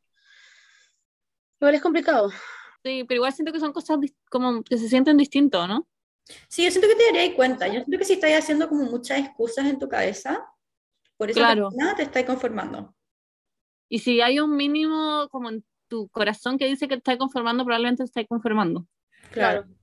Igual 1.60 1.74
es 1.74 1.82
complicado. 1.82 2.30
Sí, 2.84 3.04
pero 3.04 3.16
igual 3.16 3.32
siento 3.32 3.52
que 3.52 3.60
son 3.60 3.72
cosas 3.72 3.98
como 4.30 4.62
que 4.62 4.78
se 4.78 4.88
sienten 4.88 5.16
distintos, 5.16 5.66
¿no? 5.68 5.88
Sí, 6.48 6.64
yo 6.64 6.70
siento 6.70 6.88
que 6.88 6.94
te 6.94 7.06
darías 7.06 7.34
cuenta. 7.34 7.66
Yo 7.66 7.74
siento 7.74 7.98
que 7.98 8.04
si 8.04 8.12
estás 8.14 8.30
haciendo 8.32 8.68
como 8.68 8.84
muchas 8.84 9.18
excusas 9.18 9.66
en 9.66 9.78
tu 9.78 9.88
cabeza, 9.88 10.46
por 11.16 11.30
esa 11.30 11.40
Claro. 11.40 11.70
persona 11.70 11.96
te 11.96 12.02
estás 12.02 12.24
conformando. 12.24 12.94
Y 13.88 14.00
si 14.00 14.20
hay 14.20 14.38
un 14.38 14.54
mínimo 14.54 15.28
como 15.30 15.48
en 15.48 15.64
tu 15.88 16.08
corazón 16.10 16.58
que 16.58 16.66
dice 16.66 16.86
que 16.86 16.94
te 16.96 16.98
estás 16.98 17.16
conformando, 17.16 17.64
probablemente 17.64 18.04
te 18.04 18.08
estás 18.08 18.26
conformando. 18.28 18.86
Claro. 19.32 19.62
Claro. 19.62 19.77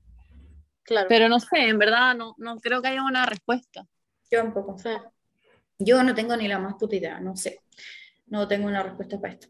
Pero 1.08 1.30
no 1.30 1.40
sé, 1.40 1.68
en 1.68 1.80
verdad 1.80 2.16
no, 2.16 2.36
no 2.38 2.58
creo 2.60 2.82
que 2.82 2.90
haya 2.90 3.04
una 3.04 3.26
respuesta. 3.26 3.86
Yo 4.32 4.44
un 4.44 4.54
poco. 4.54 4.78
Sí. 4.78 4.90
Yo 5.80 6.04
no 6.04 6.16
tengo 6.16 6.36
ni 6.38 6.48
la 6.48 6.60
más 6.60 6.76
puta 6.76 6.96
idea, 6.96 7.20
no 7.20 7.36
sé. 7.36 7.60
No 8.28 8.48
tengo 8.48 8.68
una 8.68 8.84
respuesta 8.84 9.20
para 9.20 9.34
esto. 9.34 9.48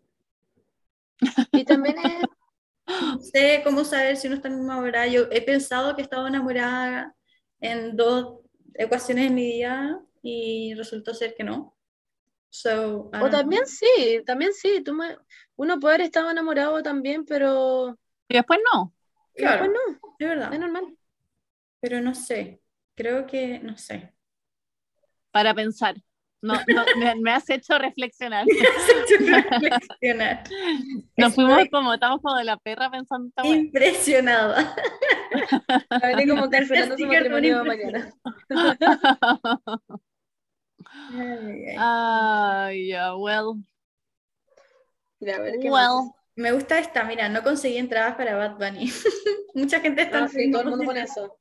Y 1.53 1.63
también 1.65 1.97
es, 1.99 2.25
No 2.87 3.19
sé 3.19 3.61
cómo 3.63 3.83
saber 3.83 4.15
si 4.17 4.27
uno 4.27 4.35
está 4.37 4.47
enamorada. 4.47 5.07
Yo 5.07 5.23
he 5.31 5.41
pensado 5.41 5.95
que 5.95 6.01
estaba 6.03 6.27
enamorada 6.27 7.15
en 7.59 7.95
dos 7.95 8.41
ecuaciones 8.73 9.27
en 9.27 9.35
mi 9.35 9.45
vida 9.45 9.99
y 10.21 10.73
resultó 10.75 11.13
ser 11.13 11.33
que 11.35 11.43
no. 11.43 11.75
So, 12.49 13.09
I 13.13 13.17
o 13.21 13.29
también 13.29 13.65
sí, 13.65 14.21
también 14.25 14.53
sí, 14.53 14.81
tú 14.83 14.93
me- 14.93 15.17
uno 15.57 15.79
puede 15.79 15.95
haber 15.95 16.07
estado 16.07 16.31
enamorado 16.31 16.81
también, 16.83 17.25
pero 17.25 17.97
Y 18.29 18.35
después 18.35 18.59
no. 18.73 18.93
y 19.35 19.41
después 19.41 19.69
Claro. 19.69 19.73
no. 19.73 20.15
Es 20.19 20.27
verdad. 20.29 20.53
es 20.53 20.59
normal. 20.59 20.97
Pero 21.85 22.01
no 22.01 22.15
sé. 22.15 22.63
Creo 22.95 23.27
que, 23.27 23.59
no 23.59 23.77
sé. 23.77 24.11
Para 25.29 25.53
pensar. 25.53 25.93
No, 26.41 26.55
no, 26.67 26.83
me, 26.97 27.13
me 27.13 27.31
has 27.31 27.47
hecho 27.47 27.77
reflexionar. 27.77 28.43
Reflexionar. 29.19 30.43
Nos 31.15 31.35
fuimos 31.35 31.69
como, 31.71 31.93
estamos 31.93 32.21
como 32.23 32.37
de 32.37 32.43
la 32.43 32.57
perra 32.57 32.89
pensando 32.89 33.31
impresionada. 33.43 34.75
A 35.91 36.07
ver, 36.07 36.27
como 36.27 36.49
cancelando 36.49 36.97
su 36.97 37.05
matrimonio 37.05 37.63
mañana. 37.63 38.11
Ay, 41.13 41.65
ay. 41.77 42.87
Ya, 42.87 43.15
well, 43.15 43.63
Ya, 45.19 45.35
a 45.35 45.39
ver, 45.39 45.59
¿qué 45.61 45.69
well. 45.69 46.11
Me 46.35 46.51
gusta 46.51 46.79
esta, 46.79 47.03
mira, 47.03 47.29
no 47.29 47.43
conseguí 47.43 47.77
entradas 47.77 48.15
para 48.15 48.35
Bad 48.35 48.57
Bunny. 48.57 48.91
Mucha 49.53 49.81
gente 49.81 50.01
está 50.01 50.23
Ah, 50.23 50.27
sí, 50.27 50.49
todo 50.49 50.63
el 50.63 50.69
mundo 50.69 50.85
pone 50.85 51.01
eso. 51.01 51.37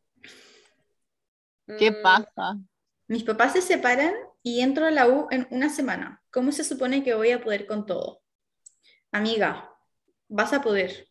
¿Qué 1.67 1.91
Mm, 1.91 2.03
pasa? 2.03 2.59
Mis 3.09 3.23
papás 3.25 3.53
se 3.53 3.63
separan 3.63 4.15
y 4.43 4.61
entro 4.61 4.87
a 4.87 4.91
la 4.91 5.09
U 5.09 5.29
en 5.31 5.47
una 5.51 5.69
semana. 5.69 6.23
¿Cómo 6.31 6.53
se 6.53 6.65
supone 6.65 7.03
que 7.05 7.15
voy 7.15 7.31
a 7.31 7.43
poder 7.43 7.67
con 7.67 7.87
todo? 7.87 8.21
Amiga, 9.13 9.71
vas 10.29 10.53
a 10.53 10.63
poder. 10.63 11.09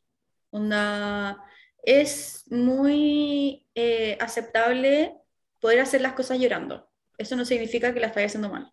Onda, 0.51 1.43
es 1.83 2.45
muy 2.51 3.67
eh, 3.75 4.17
aceptable 4.19 5.15
poder 5.59 5.79
hacer 5.79 6.01
las 6.01 6.13
cosas 6.13 6.39
llorando. 6.39 6.89
Eso 7.17 7.35
no 7.35 7.45
significa 7.45 7.93
que 7.93 7.99
la 7.99 8.07
estés 8.07 8.25
haciendo 8.27 8.49
mal. 8.49 8.71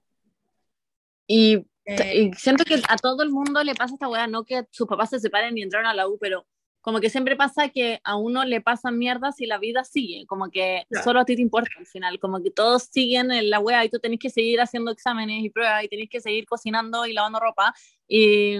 Y, 1.26 1.66
Eh, 1.86 2.22
y 2.24 2.32
siento 2.34 2.64
que 2.64 2.80
a 2.88 2.96
todo 2.96 3.22
el 3.22 3.30
mundo 3.30 3.62
le 3.64 3.74
pasa 3.74 3.94
esta 3.94 4.08
weá, 4.08 4.26
no 4.26 4.44
que 4.44 4.64
sus 4.70 4.86
papás 4.86 5.10
se 5.10 5.18
separen 5.20 5.56
y 5.56 5.62
entraron 5.62 5.86
a 5.88 5.94
la 5.94 6.06
U, 6.08 6.18
pero 6.20 6.46
como 6.80 7.00
que 7.00 7.10
siempre 7.10 7.36
pasa 7.36 7.68
que 7.68 8.00
a 8.04 8.16
uno 8.16 8.44
le 8.44 8.60
pasan 8.60 8.98
mierdas 8.98 9.40
y 9.40 9.46
la 9.46 9.58
vida 9.58 9.84
sigue, 9.84 10.26
como 10.26 10.50
que 10.50 10.84
Claro. 10.88 11.04
solo 11.04 11.20
a 11.20 11.24
ti 11.24 11.36
te 11.36 11.42
importa 11.42 11.70
al 11.78 11.86
final, 11.86 12.18
como 12.18 12.42
que 12.42 12.50
todos 12.50 12.84
siguen 12.90 13.30
en 13.32 13.50
la 13.50 13.58
weá 13.60 13.84
y 13.84 13.90
tú 13.90 13.98
tenés 13.98 14.18
que 14.18 14.30
seguir 14.30 14.60
haciendo 14.60 14.90
exámenes 14.90 15.44
y 15.44 15.50
pruebas 15.50 15.84
y 15.84 15.88
tenés 15.88 16.08
que 16.08 16.20
seguir 16.20 16.46
cocinando 16.46 17.06
y 17.06 17.12
lavando 17.12 17.40
ropa 17.40 17.74
y 18.08 18.56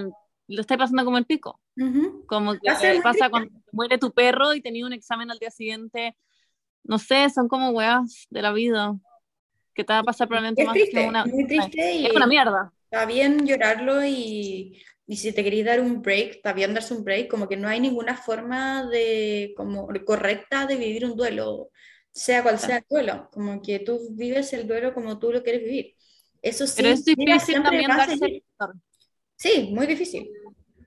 lo 0.47 0.61
estás 0.61 0.77
pasando 0.77 1.03
como 1.05 1.17
el 1.17 1.25
pico, 1.25 1.59
ujú. 1.77 2.25
como 2.27 2.53
que 2.53 2.69
muy 2.69 3.01
pasa 3.01 3.29
cuando 3.29 3.49
muere 3.71 3.97
tu 3.97 4.11
perro 4.11 4.53
y 4.53 4.61
tenías 4.61 4.85
un 4.85 4.93
examen 4.93 5.31
al 5.31 5.39
día 5.39 5.49
siguiente, 5.49 6.15
no 6.83 6.99
sé, 6.99 7.29
son 7.29 7.47
como 7.47 7.69
weas 7.69 8.27
de 8.29 8.41
la 8.41 8.51
vida 8.51 8.95
que 9.73 9.83
te 9.83 9.93
va 9.93 9.99
a 9.99 10.03
pasar 10.03 10.27
probablemente 10.27 10.61
Es 10.61 10.67
más 10.67 10.73
triste, 10.73 11.01
que 11.01 11.07
una... 11.07 11.25
muy 11.25 11.47
triste 11.47 11.93
y 11.93 12.05
Es 12.05 12.15
una 12.15 12.27
mierda. 12.27 12.73
está 12.83 13.05
bien 13.05 13.45
llorarlo 13.45 14.05
y, 14.05 14.81
y 15.11 15.17
si 15.17 15.33
te 15.33 15.43
queréis 15.43 15.65
dar 15.65 15.81
un 15.81 16.01
break, 16.01 16.39
bien 16.55 16.73
darse 16.73 16.93
un 16.93 17.03
break, 17.03 17.27
como 17.27 17.49
que 17.49 17.57
no 17.57 17.67
hay 17.67 17.81
ninguna 17.81 18.15
forma 18.15 18.87
de, 18.87 19.53
como, 19.57 19.89
correcta 20.05 20.65
de 20.65 20.77
vivir 20.77 21.03
un 21.03 21.17
duelo, 21.17 21.69
sea 22.13 22.41
cual 22.41 22.57
sea 22.57 22.77
el 22.77 22.85
duelo, 22.89 23.29
como 23.29 23.61
que 23.61 23.79
tú 23.79 23.99
vives 24.11 24.53
el 24.53 24.65
duelo 24.65 24.93
como 24.93 25.19
tú 25.19 25.33
lo 25.33 25.43
quieres 25.43 25.65
vivir. 25.65 25.95
Eso 26.41 26.65
sí, 26.65 26.75
Pero 26.77 26.89
es 26.91 27.03
difícil 27.03 27.61
también 27.61 27.89
darse, 27.89 28.41
Sí, 29.35 29.69
muy 29.73 29.85
difícil. 29.85 30.31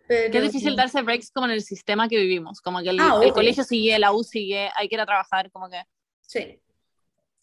Pero, 0.08 0.38
es 0.38 0.52
difícil 0.52 0.74
darse 0.74 1.02
breaks 1.02 1.30
como 1.30 1.44
en 1.44 1.52
el 1.52 1.62
sistema 1.62 2.08
que 2.08 2.16
vivimos, 2.16 2.62
como 2.62 2.80
que 2.80 2.88
el, 2.88 3.00
Ah, 3.00 3.20
el 3.22 3.34
colegio 3.34 3.62
sigue, 3.62 3.98
la 3.98 4.14
U 4.14 4.24
sigue, 4.24 4.70
hay 4.74 4.88
que 4.88 4.94
ir 4.94 5.02
a 5.02 5.06
trabajar, 5.06 5.50
como 5.50 5.68
que 5.68 5.82
Sí. 6.22 6.58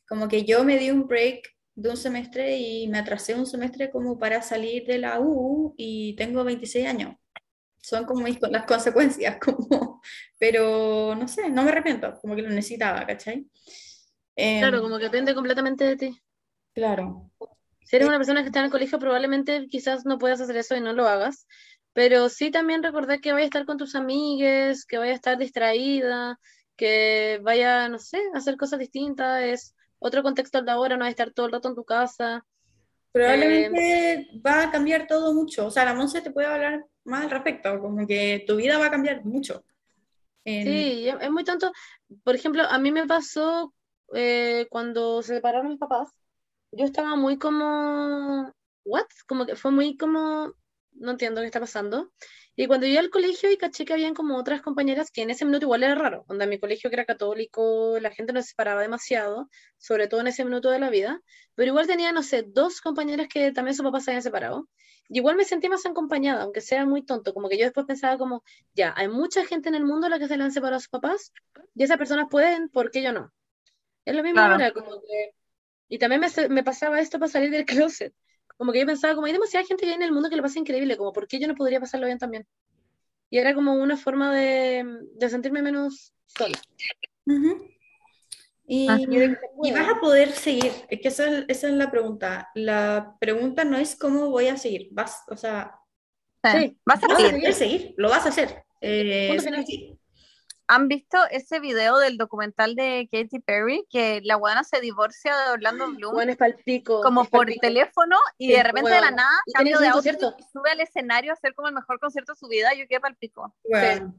Como 0.07 0.27
que 0.27 0.45
yo 0.45 0.63
me 0.63 0.79
di 0.79 0.89
un 0.89 1.07
break 1.07 1.47
de 1.81 1.89
un 1.89 1.97
semestre 1.97 2.57
y 2.57 2.87
me 2.87 2.99
atrasé 2.99 3.35
un 3.35 3.45
semestre 3.47 3.91
como 3.91 4.17
para 4.19 4.41
salir 4.41 4.85
de 4.87 4.97
la 4.99 5.19
U 5.19 5.73
y 5.77 6.15
tengo 6.15 6.43
26 6.43 6.87
años. 6.87 7.15
Son 7.81 8.05
como 8.05 8.23
mis- 8.23 8.39
las 8.51 8.65
consecuencias, 8.65 9.37
como, 9.41 10.01
pero 10.39 11.15
no 11.15 11.27
sé, 11.27 11.49
no 11.51 11.63
me 11.63 11.71
arrepiento, 11.71 12.19
como 12.21 12.35
que 12.35 12.43
lo 12.43 12.49
necesitaba, 12.49 13.05
¿cachai? 13.07 13.47
Em, 14.37 14.59
Claro, 14.59 14.81
como 14.81 14.97
que 14.97 15.03
depende 15.09 15.35
completamente 15.35 15.83
de 15.83 15.97
ti. 15.97 16.09
claro. 16.73 17.31
Si 17.83 17.95
eres 17.95 18.07
una 18.07 18.17
persona 18.17 18.41
que 18.41 18.47
está 18.47 18.59
en 18.59 18.65
el 18.65 18.71
colegio, 18.71 18.99
probablemente 18.99 19.67
quizás 19.69 20.05
no 20.05 20.17
puedas 20.17 20.39
hacer 20.41 20.55
eso 20.57 20.75
y 20.75 20.81
no 20.81 20.93
lo 20.93 21.07
hagas. 21.07 21.47
Pero 21.93 22.29
sí 22.29 22.49
también 22.51 22.83
recordar 22.83 23.19
que 23.21 23.33
vaya 23.33 23.43
a 23.43 23.45
estar 23.47 23.65
con 23.65 23.77
tus 23.77 23.95
amigues, 23.95 24.85
que 24.85 24.97
vaya 24.97 25.11
a 25.11 25.15
estar 25.15 25.37
distraída, 25.37 26.39
que 26.77 27.39
vaya, 27.43 27.89
no 27.89 27.99
sé, 27.99 28.19
a 28.33 28.37
hacer 28.37 28.55
cosas 28.57 28.79
distintas. 28.79 29.41
Es 29.43 29.75
otro 30.01 30.23
contexto 30.23 30.57
al 30.57 30.65
de 30.65 30.71
ahora, 30.71 30.97
no 30.97 31.05
a 31.05 31.09
estar 31.09 31.31
todo 31.31 31.45
el 31.45 31.51
rato 31.53 31.69
en 31.69 31.75
tu 31.75 31.85
casa. 31.85 32.45
Probablemente 33.13 34.27
va 34.45 34.63
a 34.63 34.71
cambiar 34.71 35.07
todo 35.07 35.33
mucho. 35.33 35.67
O 35.67 35.71
sea, 35.71 35.85
la 35.85 35.93
Monse 35.93 36.21
te 36.21 36.31
puede 36.31 36.47
hablar 36.47 36.85
más 37.03 37.23
al 37.25 37.29
respecto, 37.31 37.79
como 37.79 38.07
que 38.07 38.43
tu 38.47 38.55
vida 38.55 38.77
va 38.77 38.87
a 38.87 38.91
cambiar 38.91 39.23
mucho. 39.25 39.63
En- 40.45 40.65
Sí, 40.65 41.07
es, 41.09 41.15
es 41.21 41.31
muy 41.31 41.43
tonto. 41.43 41.71
Por 42.23 42.35
ejemplo, 42.35 42.63
a 42.63 42.77
mí 42.79 42.91
me 42.91 43.05
pasó 43.07 43.73
eh, 44.13 44.67
cuando 44.69 45.21
se 45.21 45.35
separaron 45.35 45.69
mis 45.69 45.79
papás. 45.79 46.09
Yo 46.71 46.85
estaba 46.85 47.15
muy 47.15 47.37
como, 47.37 48.51
¿what? 48.85 49.05
Como 49.27 49.45
que 49.45 49.55
fue 49.55 49.71
muy 49.71 49.97
como, 49.97 50.53
no 50.93 51.11
entiendo 51.11 51.41
qué 51.41 51.47
está 51.47 51.59
pasando. 51.59 52.11
Y 52.55 52.67
cuando 52.67 52.85
llegué 52.85 52.99
al 52.99 53.09
colegio 53.09 53.51
y 53.51 53.57
caché 53.57 53.85
que 53.85 53.93
habían 53.93 54.13
como 54.13 54.37
otras 54.37 54.61
compañeras 54.61 55.09
que 55.11 55.21
en 55.21 55.29
ese 55.29 55.45
minuto 55.45 55.65
igual 55.65 55.83
era 55.83 55.95
raro. 55.95 56.25
Onda, 56.27 56.45
mi 56.45 56.59
colegio 56.59 56.89
que 56.89 56.95
era 56.95 57.05
católico, 57.05 57.97
la 57.99 58.11
gente 58.11 58.33
no 58.33 58.41
se 58.41 58.49
separaba 58.49 58.81
demasiado, 58.81 59.49
sobre 59.77 60.07
todo 60.07 60.21
en 60.21 60.27
ese 60.27 60.43
minuto 60.45 60.69
de 60.69 60.79
la 60.79 60.89
vida. 60.89 61.21
Pero 61.55 61.69
igual 61.69 61.87
tenía, 61.87 62.11
no 62.11 62.23
sé, 62.23 62.43
dos 62.47 62.81
compañeras 62.81 63.27
que 63.27 63.51
también 63.51 63.75
sus 63.75 63.83
papás 63.85 64.03
se 64.05 64.11
habían 64.11 64.23
separado. 64.23 64.67
Y 65.09 65.17
igual 65.17 65.35
me 65.35 65.43
sentí 65.45 65.69
más 65.69 65.85
acompañada, 65.85 66.43
aunque 66.43 66.61
sea 66.61 66.85
muy 66.85 67.03
tonto. 67.03 67.33
Como 67.33 67.49
que 67.49 67.57
yo 67.57 67.65
después 67.65 67.85
pensaba 67.85 68.17
como, 68.17 68.43
ya, 68.73 68.93
hay 68.97 69.07
mucha 69.07 69.45
gente 69.45 69.69
en 69.69 69.75
el 69.75 69.85
mundo 69.85 70.07
a 70.07 70.09
la 70.09 70.19
que 70.19 70.27
se 70.27 70.37
le 70.37 70.43
han 70.43 70.51
separado 70.51 70.77
a 70.77 70.79
sus 70.79 70.89
papás 70.89 71.33
y 71.75 71.83
esas 71.83 71.97
personas 71.97 72.27
pueden, 72.29 72.69
¿por 72.69 72.91
qué 72.91 73.01
yo 73.01 73.11
no? 73.13 73.33
Es 74.05 74.15
lo 74.15 74.23
mismo 74.23 74.39
Claro. 74.39 74.53
ahora, 74.53 74.71
como 74.73 75.01
que... 75.01 75.33
Y 75.89 75.99
también 75.99 76.21
me, 76.21 76.49
me 76.49 76.63
pasaba 76.63 76.99
esto 77.01 77.19
para 77.19 77.31
salir 77.31 77.51
del 77.51 77.65
closet. 77.91 78.13
Como 78.61 78.71
que 78.73 78.79
yo 78.81 78.85
pensaba, 78.85 79.15
como 79.15 79.25
hay 79.25 79.33
demasiada 79.33 79.65
gente 79.65 79.85
que 79.85 79.89
hay 79.89 79.95
en 79.95 80.03
el 80.03 80.11
mundo 80.11 80.29
que 80.29 80.35
le 80.35 80.43
pasa 80.43 80.59
increíble, 80.59 80.95
como 80.95 81.11
¿por 81.11 81.27
qué 81.27 81.39
yo 81.39 81.47
no 81.47 81.55
podría 81.55 81.79
pasarlo 81.79 82.05
bien 82.05 82.19
también? 82.19 82.45
Y 83.31 83.39
era 83.39 83.55
como 83.55 83.73
una 83.73 83.97
forma 83.97 84.31
de, 84.31 84.85
de 85.15 85.29
sentirme 85.29 85.63
menos 85.63 86.13
sola. 86.27 86.59
Y, 88.67 88.87
Ah. 88.87 88.99
Y 89.63 89.71
vas 89.71 89.89
a 89.89 89.99
poder 89.99 90.31
seguir, 90.33 90.71
es 90.89 91.01
que 91.01 91.07
esa, 91.07 91.39
es- 91.39 91.45
esa 91.47 91.69
es 91.69 91.73
la 91.73 91.89
pregunta. 91.89 92.51
La 92.53 93.17
pregunta 93.19 93.63
no 93.63 93.77
es 93.77 93.95
cómo 93.95 94.29
voy 94.29 94.47
a 94.47 94.57
seguir, 94.57 94.89
vas, 94.91 95.23
o 95.29 95.35
sea, 95.35 95.79
Sí. 96.43 96.77
Vas 96.85 97.03
a 97.03 97.07
vas 97.07 97.23
a 97.23 97.51
seguir, 97.53 97.95
lo 97.97 98.09
vas 98.09 98.27
a 98.27 98.29
hacer. 98.29 98.63
Eh, 98.79 99.25
Punto 99.29 99.41
sí, 99.41 99.47
final. 99.47 99.65
sí. 99.65 99.99
¿Han 100.73 100.87
visto 100.87 101.17
ese 101.31 101.59
video 101.59 101.97
del 101.97 102.17
documental 102.17 102.75
de 102.75 103.09
Katy 103.11 103.39
Perry? 103.39 103.85
Que 103.89 104.21
la 104.23 104.37
buena 104.37 104.63
se 104.63 104.79
divorcia 104.79 105.35
de 105.35 105.51
Orlando 105.51 105.91
Bloom 105.91 106.13
Bueno, 106.13 106.31
es 106.31 106.37
palpico. 106.37 107.01
como 107.01 107.23
es 107.23 107.29
por 107.29 107.41
palpico. 107.41 107.59
teléfono 107.61 108.15
y 108.37 108.47
Sí, 108.47 108.53
de 108.53 108.63
repente 108.63 108.89
de 108.89 109.01
la 109.01 109.11
nada 109.11 109.37
cambio 109.53 109.79
de 109.79 109.91
concierto. 109.91 110.33
y 110.39 110.43
sube 110.43 110.71
al 110.71 110.79
escenario 110.79 111.31
a 111.31 111.33
hacer 111.33 111.53
como 111.55 111.67
el 111.67 111.73
mejor 111.73 111.99
concierto 111.99 112.31
de 112.33 112.39
su 112.39 112.47
vida. 112.47 112.69
Yo 112.73 112.87
quedé 112.87 113.01
palpico. 113.01 113.53
Bueno, 113.69 114.15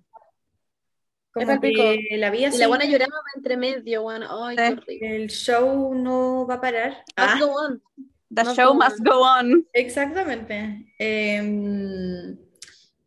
como 1.33 1.47
palpico. 1.47 1.83
que 1.83 2.17
la 2.19 2.29
vida 2.31 2.49
Y 2.53 2.59
la 2.59 2.69
buena 2.69 2.85
lloraba 2.85 3.15
entre 3.35 3.57
medio, 3.57 4.03
bueno. 4.03 4.27
Ay, 4.47 4.57
Sí. 4.87 4.99
el 5.01 5.29
show 5.31 5.95
no 5.95 6.47
va 6.47 6.57
a 6.57 6.61
parar. 6.61 6.91
Must 6.91 7.03
Ah, 7.17 7.37
go 7.41 7.47
on. 7.55 7.83
The 8.35 8.45
show 8.55 8.75
must 8.75 8.99
go 9.03 9.23
on. 9.23 9.67
exactamente. 9.73 10.87
Em, 10.99 12.37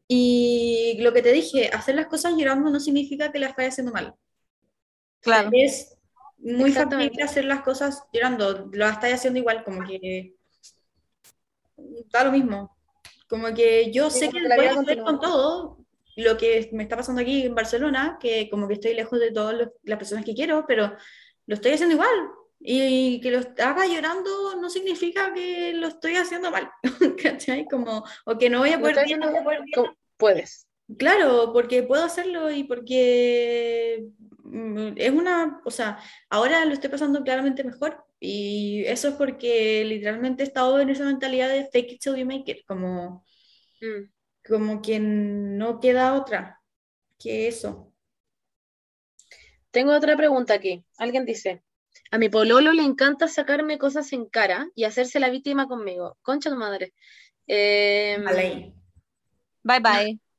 y 0.08 0.97
lo 0.99 1.14
que 1.14 1.22
te 1.22 1.32
dije, 1.32 1.70
hacer 1.74 1.95
las 1.95 2.08
cosas 2.08 2.34
llorando 2.38 2.70
no 2.70 2.80
significa 2.80 3.32
que 3.32 3.39
las 3.39 3.51
estás 3.51 3.70
haciendo 3.70 3.91
mal. 3.91 4.14
Claro. 5.22 5.49
Es 5.51 5.97
muy 6.38 6.72
factible 6.72 7.24
hacer 7.24 7.45
las 7.45 7.62
cosas 7.62 8.03
llorando, 8.14 8.70
lo 8.72 8.88
estás 8.88 9.14
haciendo 9.14 9.39
igual, 9.39 9.64
como 9.64 9.84
que 9.84 10.36
da 12.12 12.24
lo 12.24 12.32
mismo. 12.32 12.76
Como 13.28 13.53
que 13.53 13.91
yo 13.91 14.10
Sí, 14.10 14.20
sé 14.20 14.30
que 14.30 14.41
voy 14.41 14.66
a 14.66 14.80
hacer 14.80 15.01
con 15.01 15.20
todo 15.20 15.80
lo 16.16 16.38
que 16.38 16.70
me 16.72 16.84
está 16.84 16.95
pasando 16.95 17.22
aquí 17.22 17.43
en 17.45 17.56
Barcelona, 17.56 18.18
que 18.20 18.49
como 18.49 18.68
que 18.68 18.76
estoy 18.76 18.93
lejos 18.93 19.20
de 19.20 19.32
todas 19.32 19.70
las 19.84 19.97
personas 19.97 20.24
que 20.24 20.36
quiero, 20.36 20.66
pero 20.68 20.95
lo 21.47 21.56
estoy 21.56 21.72
haciendo 21.72 21.95
igual. 21.95 22.30
Y 22.68 23.22
que 23.22 23.30
lo 23.30 23.39
haga 23.39 23.86
llorando 23.86 24.55
no 24.59 24.70
significa 24.70 25.32
que 25.34 25.74
lo 25.74 25.88
estoy 25.88 26.16
haciendo 26.16 26.49
mal, 26.49 26.72
¿cachai? 27.22 27.66
Como, 27.66 28.03
o 28.26 28.38
que 28.38 28.49
no 28.49 28.59
voy 28.59 28.72
a 28.72 28.80
poder, 28.80 28.97
estás 28.97 29.20
no 29.20 29.30
voy 29.30 29.39
a 29.39 29.43
poder 29.43 29.61
puedes. 30.18 30.68
Claro, 30.97 31.51
porque 31.53 31.84
puedo 31.84 32.03
hacerlo 32.03 32.51
y 32.51 32.63
porque 32.63 34.07
mm, 34.43 34.93
es 34.95 35.11
una, 35.11 35.61
o 35.66 35.72
sea, 35.72 35.99
ahora 36.30 36.66
lo 36.66 36.74
estoy 36.74 36.89
pasando 36.89 37.24
claramente 37.24 37.63
mejor 37.63 38.03
y 38.20 38.84
eso 38.86 39.09
es 39.09 39.16
porque 39.16 39.84
literalmente 39.86 40.43
he 40.43 40.45
estado 40.47 40.80
en 40.80 40.89
esa 40.89 41.05
mentalidad 41.05 41.49
de 41.49 41.66
fake 41.72 41.93
it 41.93 42.01
till 42.01 42.16
you 42.16 42.26
make 42.26 42.49
it, 42.51 42.66
como, 42.68 43.26
Mm. 43.82 44.09
como 44.47 44.82
que 44.82 44.99
no 44.99 45.80
queda 45.80 46.13
otra 46.13 46.61
que 47.20 47.47
eso. 47.47 47.93
Tengo 49.72 49.93
otra 49.93 50.16
pregunta 50.16 50.53
aquí. 50.53 50.86
Alguien 50.97 51.26
dice, 51.26 51.64
a 52.16 52.18
mi 52.18 52.30
pololo 52.30 52.72
le 52.72 52.84
encanta 52.84 53.28
sacarme 53.28 53.78
cosas 53.78 54.13
en 54.13 54.26
cara 54.26 54.70
y 54.74 54.86
hacerse 54.86 55.20
la 55.20 55.30
víctima 55.30 55.68
conmigo. 55.68 56.18
Concha 56.22 56.49
tu 56.49 56.55
madre. 56.55 56.93
Eh, 57.45 58.18
Mal 58.24 58.38
ahí. 58.38 58.74
Bye 59.63 59.80
bye. 59.80 60.20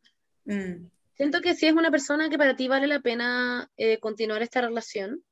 Mm. 0.48 0.92
siento 1.16 1.40
que 1.40 1.56
sí 1.56 1.66
es 1.66 1.72
una 1.72 1.90
persona 1.90 2.30
que 2.30 2.38
para 2.38 2.54
ti 2.54 2.68
vale 2.68 2.86
la 2.86 3.00
pena 3.00 3.68
eh, 3.76 3.98
continuar 3.98 4.42
esta 4.42 4.60
relación, 4.60 5.24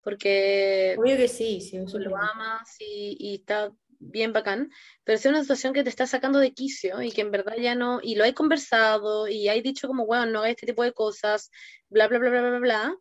porque 0.00 0.96
Obvio 0.98 1.18
que 1.18 1.28
sí, 1.28 1.60
sí, 1.60 1.76
eso 1.76 1.98
lo 1.98 2.16
amas 2.16 2.74
y, 2.80 3.18
y 3.20 3.34
está 3.34 3.70
bien 3.98 4.32
bacán, 4.32 4.70
pero 5.04 5.18
si 5.18 5.28
es 5.28 5.30
una 5.30 5.42
situación 5.42 5.74
que 5.74 5.82
te 5.84 5.90
está 5.90 6.06
sacando 6.06 6.38
de 6.38 6.54
quicio 6.54 7.02
y 7.02 7.12
que 7.12 7.20
en 7.20 7.30
verdad 7.32 7.56
ya 7.60 7.74
no, 7.74 8.00
y 8.02 8.14
lo 8.14 8.24
hay 8.24 8.32
conversado 8.32 9.28
y 9.28 9.48
hay 9.48 9.60
dicho 9.60 9.88
como, 9.88 10.06
bueno, 10.06 10.24
no 10.24 10.38
hagas 10.38 10.52
este 10.52 10.68
tipo 10.68 10.84
de 10.84 10.94
cosas, 10.94 11.50
bla, 11.90 12.08
bla, 12.08 12.18
bla, 12.18 12.30
bla, 12.30 12.40
bla, 12.40 12.58
bla, 12.58 12.96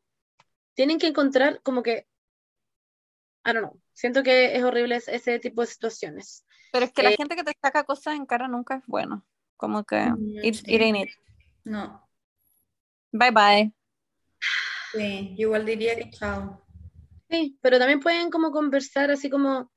tienen 0.73 0.99
que 0.99 1.07
encontrar 1.07 1.61
como 1.63 1.83
que, 1.83 2.05
I 3.45 3.53
don't 3.53 3.59
know, 3.59 3.81
siento 3.93 4.23
que 4.23 4.55
es 4.55 4.63
horrible 4.63 4.95
ese, 4.95 5.39
tipo 5.39 5.61
de 5.61 5.67
situaciones. 5.67 6.45
Pero 6.71 6.85
es 6.85 6.91
que 6.91 7.03
la 7.03 7.09
Eh, 7.09 7.15
gente 7.17 7.35
que 7.35 7.43
te 7.43 7.57
saca 7.61 7.83
cosas 7.83 8.15
en 8.15 8.25
cara 8.25 8.47
nunca 8.47 8.75
es 8.75 8.83
bueno. 8.87 9.25
Como 9.57 9.83
que 9.83 9.97
Mm, 9.97 10.39
it, 10.43 10.67
it 10.67 10.81
ain't 10.81 10.97
it. 10.97 11.09
No, 11.63 12.01
Bye 13.11 13.31
bye. 13.31 13.73
sí, 14.93 15.35
igual 15.37 15.65
diría 15.65 15.95
que 15.95 16.09
chao. 16.11 16.61
Sí, 17.29 17.57
pero 17.61 17.77
también 17.77 17.99
pueden 17.99 18.29
como 18.29 18.51
conversar 18.51 19.11
así 19.11 19.29
como, 19.29 19.71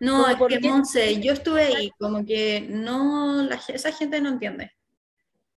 No, 0.00 0.24
Como 0.24 0.28
es 0.28 0.60
que 0.60 0.68
Monse, 0.68 1.20
yo 1.20 1.32
estuve 1.32 1.62
ahí, 1.62 1.90
como 1.98 2.24
que 2.24 2.66
no, 2.70 3.42
la 3.42 3.56
esa 3.68 3.92
gente 3.92 4.20
no 4.20 4.30
entiende. 4.30 4.72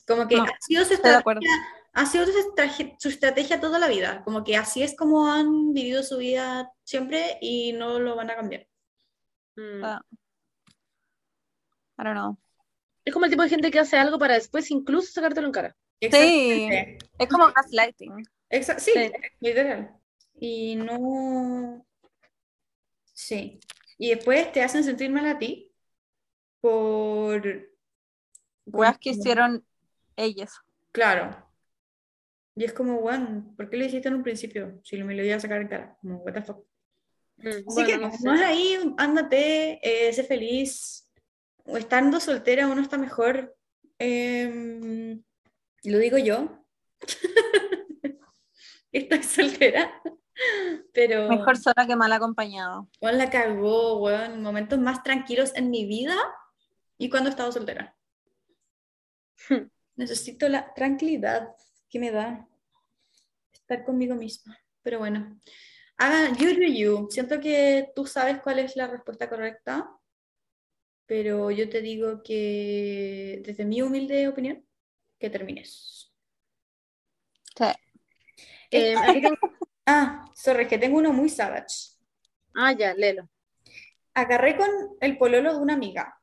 Como 0.07 0.27
que 0.29 0.37
No, 0.37 0.45
ha 0.45 0.57
sido 0.61 0.85
su 0.85 0.95
estoy 0.95 1.11
de 1.11 1.17
acuerdo. 1.17 1.41
estrategia, 1.41 1.76
ha 1.99 2.05
sido 2.07 2.27
su 2.27 2.39
estrategia, 2.39 2.95
su 2.99 3.09
estrategia 3.09 3.59
toda 3.61 3.79
la 3.79 3.89
vida, 3.89 4.23
como 4.25 4.45
que 4.45 4.57
así 4.57 4.83
es 4.83 4.95
como 4.95 5.33
han 5.33 5.73
vivido 5.73 6.03
su 6.03 6.19
vida 6.19 6.71
siempre 6.85 7.39
y 7.41 7.73
no 7.73 7.99
lo 7.99 8.15
van 8.17 8.31
a 8.31 8.37
cambiar. 8.37 8.67
mm, 9.57 9.83
Ah. 9.85 10.03
I 11.99 12.03
don't 12.05 12.15
know. 12.17 12.39
es 13.05 13.13
como 13.15 13.25
el 13.25 13.31
tipo 13.31 13.43
de 13.43 13.49
gente 13.49 13.71
que 13.71 13.79
hace 13.79 13.97
algo 13.97 14.19
para 14.19 14.35
después 14.35 14.71
incluso 14.71 15.11
sacártelo 15.13 15.47
en 15.47 15.53
cara. 15.53 15.77
Exactamente. 16.01 16.99
Es 17.19 17.29
como 17.29 17.47
gaslighting. 17.53 18.13
Exa- 18.51 18.79
sí, 18.79 18.93
Sí. 18.95 19.13
literal. 19.41 19.97
Y 20.39 20.77
no, 20.77 21.87
sí. 23.15 23.59
Y 23.97 24.11
después 24.11 24.53
te 24.53 24.63
hacen 24.63 24.85
sentir 24.85 25.11
mal 25.11 25.27
a 25.27 25.39
ti 25.39 25.73
por... 26.61 27.43
Weas 28.67 28.99
que 28.99 29.11
hicieron 29.11 29.65
ellas. 30.17 30.53
Claro. 30.93 31.46
Y 32.57 32.65
es 32.65 32.73
como, 32.73 33.01
bueno, 33.01 33.53
¿por 33.55 33.69
qué 33.69 33.77
lo 33.77 33.85
hiciste 33.85 34.09
en 34.09 34.15
un 34.15 34.23
principio? 34.23 34.81
Si 34.83 34.97
me 35.03 35.15
lo 35.15 35.23
iba 35.23 35.37
a 35.37 35.41
sacar 35.41 35.61
en 35.61 35.69
cara. 35.69 35.99
Como, 36.01 36.17
what 36.17 36.33
the 36.33 36.43
fuck. 36.43 36.65
Mm, 37.37 37.49
Así 37.49 37.63
bueno, 37.67 37.87
que 37.87 37.99
no 37.99 38.11
sé. 38.11 38.35
es 38.35 38.41
ahí, 38.41 38.95
ándate, 38.97 39.79
eh, 39.83 40.13
sé 40.15 40.25
feliz. 40.25 41.07
O 41.67 41.77
estando 41.77 42.19
soltera 42.19 42.67
uno 42.67 42.81
está 42.81 42.97
mejor. 42.97 43.55
Em, 43.99 45.23
lo 45.85 45.99
digo 45.99 46.17
yo. 46.17 46.65
Estoy 48.91 49.23
soltera. 49.23 50.03
Pero 50.95 51.29
Mejor 51.29 51.59
sola 51.59 51.87
que 51.87 51.97
mal 51.97 52.13
acompañado. 52.13 52.89
Juan 53.01 53.19
la 53.19 53.29
cagó, 53.29 53.99
weón, 53.99 54.43
momentos 54.43 54.79
más 54.79 55.03
tranquilos 55.03 55.53
en 55.57 55.71
mi 55.71 55.85
vida 55.87 56.17
y 56.97 57.11
cuando 57.11 57.29
he 57.29 57.33
estado 57.33 57.53
soltera. 57.53 57.95
Necesito 59.97 60.49
la 60.49 60.73
tranquilidad 60.73 61.55
que 61.89 61.99
me 61.99 62.11
da 62.11 62.47
estar 63.53 63.85
conmigo 63.85 64.15
misma. 64.15 64.59
Pero 64.83 64.99
bueno, 64.99 65.39
hagan 65.97 66.37
you 66.37 66.55
do 66.55 66.63
you. 66.67 67.09
Siento 67.11 67.41
que 67.41 67.89
tú 67.95 68.07
sabes 68.07 68.41
cuál 68.41 68.59
es 68.61 68.77
la 68.77 68.87
respuesta 68.87 69.29
correcta, 69.29 69.91
pero 71.07 71.51
yo 71.51 71.69
te 71.69 71.81
digo 71.83 72.23
que 72.23 73.43
desde 73.45 73.65
mi 73.65 73.83
humilde 73.83 74.29
opinión, 74.29 74.65
que 75.19 75.31
termines. 75.31 76.13
Sí. 77.57 77.65
Eh, 78.71 78.95
tengo- 78.95 79.37
Ah, 79.89 80.25
sorry, 80.35 80.67
que 80.67 80.79
tengo 80.79 80.99
uno 80.99 81.13
muy 81.13 81.29
savage. 81.29 81.93
Ah, 82.57 82.73
ya, 82.73 82.93
léelo. 82.93 83.29
Agarré 84.15 84.57
con 84.57 84.69
el 85.01 85.17
pololo 85.17 85.53
de 85.55 85.61
una 85.61 85.75
amiga 85.75 86.21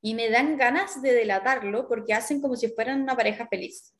y 0.00 0.14
me 0.14 0.30
dan 0.30 0.56
ganas 0.56 1.02
de 1.02 1.12
delatarlo 1.12 1.86
porque 1.88 2.14
hacen 2.14 2.40
como 2.40 2.56
si 2.56 2.68
fueran 2.68 3.02
una 3.02 3.14
pareja 3.14 3.46
feliz. 3.48 3.94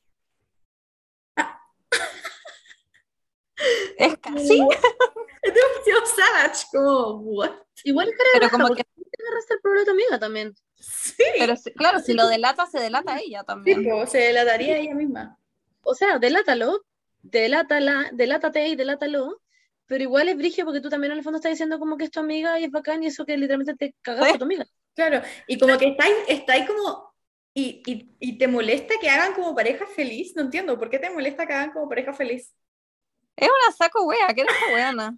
Es 4.05 4.17
casi, 4.17 4.59
Es 5.43 5.53
demasiado 5.53 6.05
savage, 6.05 6.65
como, 6.71 7.17
what? 7.21 7.51
Igual 7.83 8.09
es 8.09 8.15
cara 8.17 8.29
de 8.33 8.39
pero 8.39 8.49
como 8.51 8.75
que, 8.75 8.83
te 8.83 9.23
agarraste 9.23 9.53
el 9.55 9.59
problema 9.61 9.79
de 9.81 9.85
tu 9.85 9.91
amiga 9.91 10.19
también. 10.19 10.55
Sí, 10.75 11.23
pero 11.37 11.55
claro, 11.75 11.99
si 11.99 12.13
lo 12.13 12.27
delata, 12.27 12.65
se 12.67 12.79
delata 12.79 13.17
ella 13.19 13.39
sí, 13.41 13.45
también. 13.47 14.07
se 14.07 14.17
delataría 14.19 14.77
ella 14.77 14.93
misma. 14.95 15.37
O 15.83 15.95
sea, 15.95 16.19
delátalo, 16.19 16.85
delátala, 17.21 18.09
delátate 18.13 18.67
y 18.67 18.75
delátalo, 18.75 19.41
pero 19.87 20.03
igual 20.03 20.29
es 20.29 20.37
brigio 20.37 20.65
porque 20.65 20.81
tú 20.81 20.89
también 20.89 21.11
en 21.11 21.17
el 21.19 21.23
fondo 21.23 21.37
estás 21.37 21.51
diciendo 21.51 21.79
como 21.79 21.97
que 21.97 22.05
es 22.05 22.11
tu 22.11 22.19
amiga 22.19 22.59
y 22.59 22.65
es 22.65 22.71
bacán 22.71 23.03
y 23.03 23.07
eso 23.07 23.25
que 23.25 23.35
literalmente 23.37 23.75
te 23.75 23.95
cagas 24.01 24.25
Sí. 24.25 24.29
por 24.31 24.37
tu 24.39 24.45
amiga. 24.45 24.65
Claro, 24.95 25.21
y 25.47 25.57
como 25.57 25.77
que 25.77 25.87
estáis, 25.89 26.15
estáis 26.27 26.67
como, 26.67 27.13
y, 27.53 27.81
y, 27.85 28.15
y 28.19 28.37
te 28.37 28.47
molesta 28.47 28.95
que 29.01 29.09
hagan 29.09 29.33
como 29.33 29.55
pareja 29.55 29.85
feliz, 29.87 30.33
no 30.35 30.43
entiendo, 30.43 30.77
¿por 30.77 30.89
qué 30.89 30.99
te 30.99 31.09
molesta 31.09 31.47
que 31.47 31.53
hagan 31.53 31.71
como 31.71 31.89
pareja 31.89 32.13
feliz? 32.13 32.53
Es 33.35 33.47
una 33.47 33.75
saco 33.75 34.03
wea, 34.05 34.27
que 34.35 34.41
eres 34.41 34.55
weana. 34.73 35.17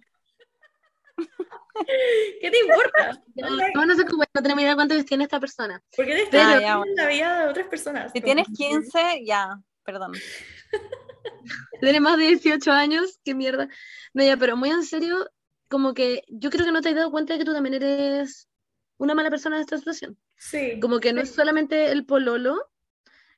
¿Qué 2.40 2.50
te 2.50 2.58
importa? 2.60 3.20
No, 3.34 3.50
no, 3.74 3.86
no 3.86 3.94
sé 3.96 4.04
cómo, 4.04 4.22
no 4.32 4.42
tenemos 4.42 4.62
idea 4.62 4.74
cuántos 4.76 5.04
tiene 5.04 5.24
esta 5.24 5.40
persona. 5.40 5.82
¿Por 5.96 6.04
qué 6.06 6.14
te 6.14 6.26
Pero- 6.30 6.42
estás 6.42 6.56
Ah, 6.56 6.60
ya, 6.60 6.82
en 6.86 6.94
la 6.94 7.06
vida 7.08 7.44
de 7.44 7.50
otras 7.50 7.66
personas? 7.66 8.12
Si 8.12 8.20
tienes 8.20 8.46
15, 8.56 9.24
ya, 9.24 9.58
perdón. 9.84 10.12
Tiene 11.80 12.00
más 12.00 12.16
de 12.16 12.24
18 12.28 12.72
años, 12.72 13.18
qué 13.24 13.34
mierda. 13.34 13.68
No, 14.14 14.24
ya, 14.24 14.36
pero 14.36 14.56
muy 14.56 14.70
en 14.70 14.82
serio, 14.84 15.28
como 15.68 15.92
que 15.94 16.22
yo 16.28 16.48
creo 16.50 16.64
que 16.64 16.72
no 16.72 16.80
te 16.80 16.90
has 16.90 16.94
dado 16.94 17.10
cuenta 17.10 17.32
de 17.34 17.40
que 17.40 17.44
tú 17.44 17.52
también 17.52 17.74
eres 17.74 18.48
una 18.96 19.14
mala 19.14 19.28
persona 19.30 19.56
en 19.56 19.62
esta 19.62 19.76
situación. 19.76 20.16
Sí. 20.36 20.78
Como 20.80 21.00
que 21.00 21.12
no 21.12 21.20
es 21.20 21.34
solamente 21.34 21.90
el 21.90 22.06
pololo 22.06 22.70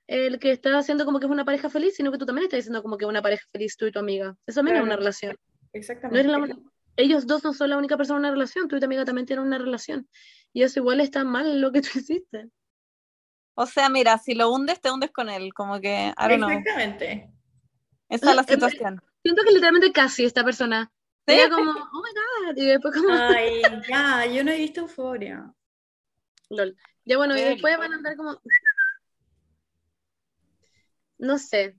el 0.09 0.39
que 0.39 0.53
está 0.53 0.77
haciendo 0.79 1.05
como 1.05 1.19
que 1.21 1.27
es 1.27 1.33
una 1.33 1.45
pareja 1.45 1.69
feliz, 1.71 1.95
sino 1.97 2.13
que 2.13 2.19
tú 2.19 2.27
también 2.27 2.45
estás 2.45 2.59
diciendo 2.59 2.83
como 2.83 2.97
que 2.97 3.05
es 3.05 3.09
una 3.09 3.23
pareja 3.23 3.45
feliz 3.53 3.77
tú 3.77 3.87
y 3.87 3.93
tu 3.93 3.99
amiga. 3.99 4.37
Eso 4.47 4.59
también 4.61 4.77
es 4.77 4.81
Claro. 4.83 4.87
una 4.87 4.97
relación. 4.97 5.37
No 5.41 5.59
Exactamente. 5.73 6.29
la 6.29 6.57
ellos 6.99 7.27
dos 7.27 7.45
no 7.45 7.53
son 7.53 7.69
la 7.71 7.77
única 7.77 7.97
persona 7.99 8.17
en 8.19 8.21
una 8.25 8.31
relación, 8.31 8.69
tú 8.69 8.77
y 8.77 8.81
tu 8.81 8.87
amiga 8.87 9.05
también 9.05 9.27
tienen 9.27 9.45
una 9.45 9.59
relación. 9.59 10.09
Y 10.55 10.63
eso 10.63 10.81
igual 10.81 11.01
está 11.01 11.25
mal 11.25 11.61
lo 11.61 11.71
que 11.71 11.83
tú 11.83 11.89
hiciste. 11.99 12.49
O 13.55 13.67
sea, 13.67 13.89
mira, 13.91 14.17
si 14.19 14.35
lo 14.35 14.51
hundes, 14.51 14.81
te 14.81 14.91
hundes 14.91 15.11
con 15.11 15.29
él. 15.29 15.53
Como 15.55 15.79
que, 15.81 16.13
I 16.17 16.29
don't 16.29 16.37
know. 16.37 16.49
Exactamente. 16.51 17.31
Esa 18.09 18.31
es 18.31 18.37
la 18.37 18.45
situación. 18.45 19.03
Siento 19.23 19.43
que 19.43 19.51
literalmente 19.51 19.93
casi 19.93 20.25
esta 20.25 20.45
persona. 20.45 20.91
Sí. 21.27 21.35
Ella 21.35 21.51
como, 21.51 21.71
oh 21.71 22.03
my 22.03 22.53
god, 22.53 22.57
y 22.57 22.65
después 22.67 22.95
como, 22.95 23.09
Ay, 23.37 23.61
ya, 23.89 24.25
yo 24.27 24.45
no 24.45 24.51
he 24.53 24.59
visto 24.59 24.81
euforia. 24.83 25.53
lol. 26.51 26.77
Ya 27.05 27.17
bueno, 27.19 27.37
y 27.37 27.41
después 27.41 27.73
rico. 27.75 27.81
van 27.83 27.93
a 27.93 27.97
andar 27.97 28.17
como, 28.17 28.41
no 31.19 31.39
sé. 31.39 31.77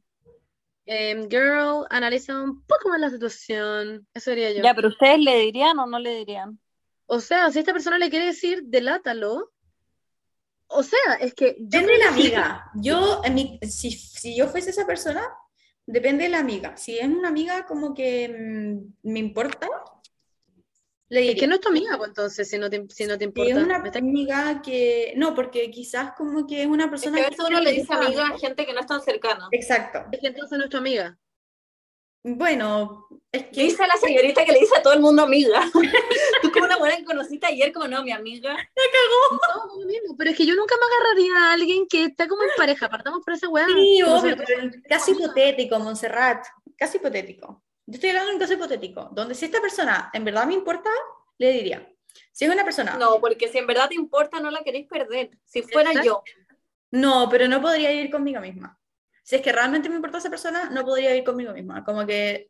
Em, 0.86 1.28
girl, 1.30 1.86
analiza 1.90 2.42
un 2.42 2.64
poco 2.66 2.90
más 2.90 3.00
la 3.00 3.10
situación. 3.10 4.08
Eso 4.14 4.32
diría 4.32 4.52
yo. 4.54 4.64
Ya, 4.64 4.74
pero 4.74 4.88
¿ustedes 4.88 5.20
le 5.20 5.38
dirían 5.40 5.78
o 5.80 5.86
no 5.86 6.00
le 6.00 6.16
dirían? 6.16 6.60
O 7.08 7.20
sea, 7.20 7.52
si 7.52 7.60
esta 7.60 7.74
persona 7.74 7.98
le 7.98 8.10
quiere 8.10 8.28
decir, 8.28 8.64
delátalo. 8.64 9.52
O 10.68 10.84
sea, 10.84 11.16
es 11.20 11.34
que 11.34 11.56
yo 11.60 11.80
Depende 11.80 11.94
de 11.94 12.00
la 12.00 12.10
amiga. 12.10 12.72
Yo, 12.76 13.22
en 13.24 13.34
mi- 13.34 13.60
si, 13.70 13.92
si 13.92 14.36
yo 14.36 14.48
fuese 14.48 14.70
esa 14.72 14.86
persona, 14.86 15.26
depende 15.86 16.24
de 16.26 16.30
la 16.30 16.40
amiga. 16.40 16.76
Si 16.76 16.98
es 16.98 17.08
una 17.08 17.30
amiga 17.30 17.66
como 17.66 17.94
que 17.94 18.28
mm, 18.30 19.10
me 19.10 19.20
importa, 19.20 19.68
le 21.10 21.20
Es 21.22 21.26
diría. 21.28 21.40
que 21.42 21.48
no 21.48 21.56
es 21.56 21.62
tu 21.62 21.70
amiga, 21.70 21.98
pues, 21.98 22.10
entonces, 22.10 22.50
si 22.50 22.58
no 22.58 22.70
te, 22.70 22.86
si 22.90 23.06
no 23.06 23.18
te 23.18 23.24
importa. 23.26 23.52
es 23.52 23.58
una 23.58 23.80
Me 23.80 23.88
está- 23.90 24.00
amiga 24.00 24.62
que. 24.62 25.14
No, 25.16 25.34
porque 25.36 25.70
quizás 25.72 26.12
como 26.18 26.46
que 26.46 26.62
es 26.64 26.68
una 26.68 26.86
Es 26.86 26.90
persona 26.90 27.18
que 27.18 27.26
a 27.26 27.30
veces 27.30 27.46
uno 27.48 27.60
le 27.62 27.72
dice 27.72 27.94
amiga 27.94 28.28
a 28.28 28.38
gente 28.38 28.66
que 28.66 28.74
no 28.74 28.80
es 28.82 28.86
tan 28.88 29.02
cercana. 29.02 29.48
Exacto. 29.52 30.00
Es 30.12 30.20
que 30.20 30.28
entonces 30.28 30.58
no 30.58 30.66
es 30.66 30.70
tu 30.70 30.78
amiga. 30.78 31.18
Bueno, 32.24 33.08
es 33.32 33.46
que. 33.46 33.62
Dice 33.64 33.88
la 33.88 33.96
señorita 33.96 34.44
que 34.44 34.52
le 34.52 34.60
dice 34.60 34.76
a 34.78 34.82
todo 34.82 34.92
el 34.94 35.00
mundo 35.00 35.22
amiga. 35.24 35.62
Tú 36.42 36.52
como 36.52 36.66
una 36.66 36.78
buena 36.78 36.98
que 36.98 37.06
conociste 37.06 37.46
ayer, 37.48 37.72
como 37.72 37.88
no, 37.88 38.04
mi 38.04 38.12
amiga. 38.12 38.54
No, 38.54 39.80
lo 39.80 39.86
mismo, 39.86 40.16
pero 40.18 40.32
es 40.32 40.38
que 40.38 40.46
yo 40.46 40.56
nunca 40.56 40.76
me 40.76 40.86
agarraría 40.96 41.38
a 41.50 41.54
alguien 41.54 41.88
que 41.88 42.04
está 42.06 42.28
como 42.28 42.44
en 42.44 42.50
pareja. 42.58 42.90
Partamos 42.90 43.22
por 43.24 43.34
esa 43.34 43.48
weá. 43.48 43.66
Sí, 43.68 44.02
obvio, 44.04 44.36
pero 44.36 44.60
el 44.62 44.82
caso 44.84 45.12
hipotético, 45.12 45.80
Montserrat. 45.80 46.46
Caso 46.76 46.98
hipotético. 46.98 47.64
Yo 47.88 47.96
estoy 47.96 48.10
hablando 48.10 48.30
de 48.30 48.36
un 48.36 48.40
caso 48.42 48.54
hipotético, 48.54 49.10
donde 49.14 49.34
si 49.34 49.46
esta 49.46 49.62
persona 49.62 50.10
en 50.14 50.24
verdad 50.26 50.46
me 50.46 50.54
importa, 50.54 50.90
le 51.38 51.52
diría. 51.54 51.90
Si 52.32 52.46
es 52.46 52.52
una 52.52 52.64
persona. 52.64 52.98
No, 52.98 53.20
porque 53.20 53.48
si 53.48 53.58
en 53.58 53.66
verdad 53.68 53.88
te 53.90 53.96
importa, 53.96 54.40
no 54.40 54.52
la 54.52 54.62
queréis 54.62 54.88
perder. 54.88 55.32
Si 55.46 55.62
fuera 55.64 55.92
Exacto. 55.92 56.08
yo. 56.08 56.24
No, 56.92 57.28
pero 57.30 57.48
no 57.48 57.62
podría 57.62 57.92
ir 57.94 58.12
conmigo 58.12 58.42
misma. 58.42 58.78
Si 59.24 59.36
es 59.38 59.42
que 59.42 59.52
realmente 59.52 59.90
me 59.90 59.96
importa 59.96 60.18
esa 60.20 60.30
persona, 60.30 60.70
no 60.70 60.84
podría 60.86 61.16
ir 61.16 61.24
conmigo 61.24 61.54
misma. 61.54 61.84
Como 61.84 62.06
que 62.06 62.50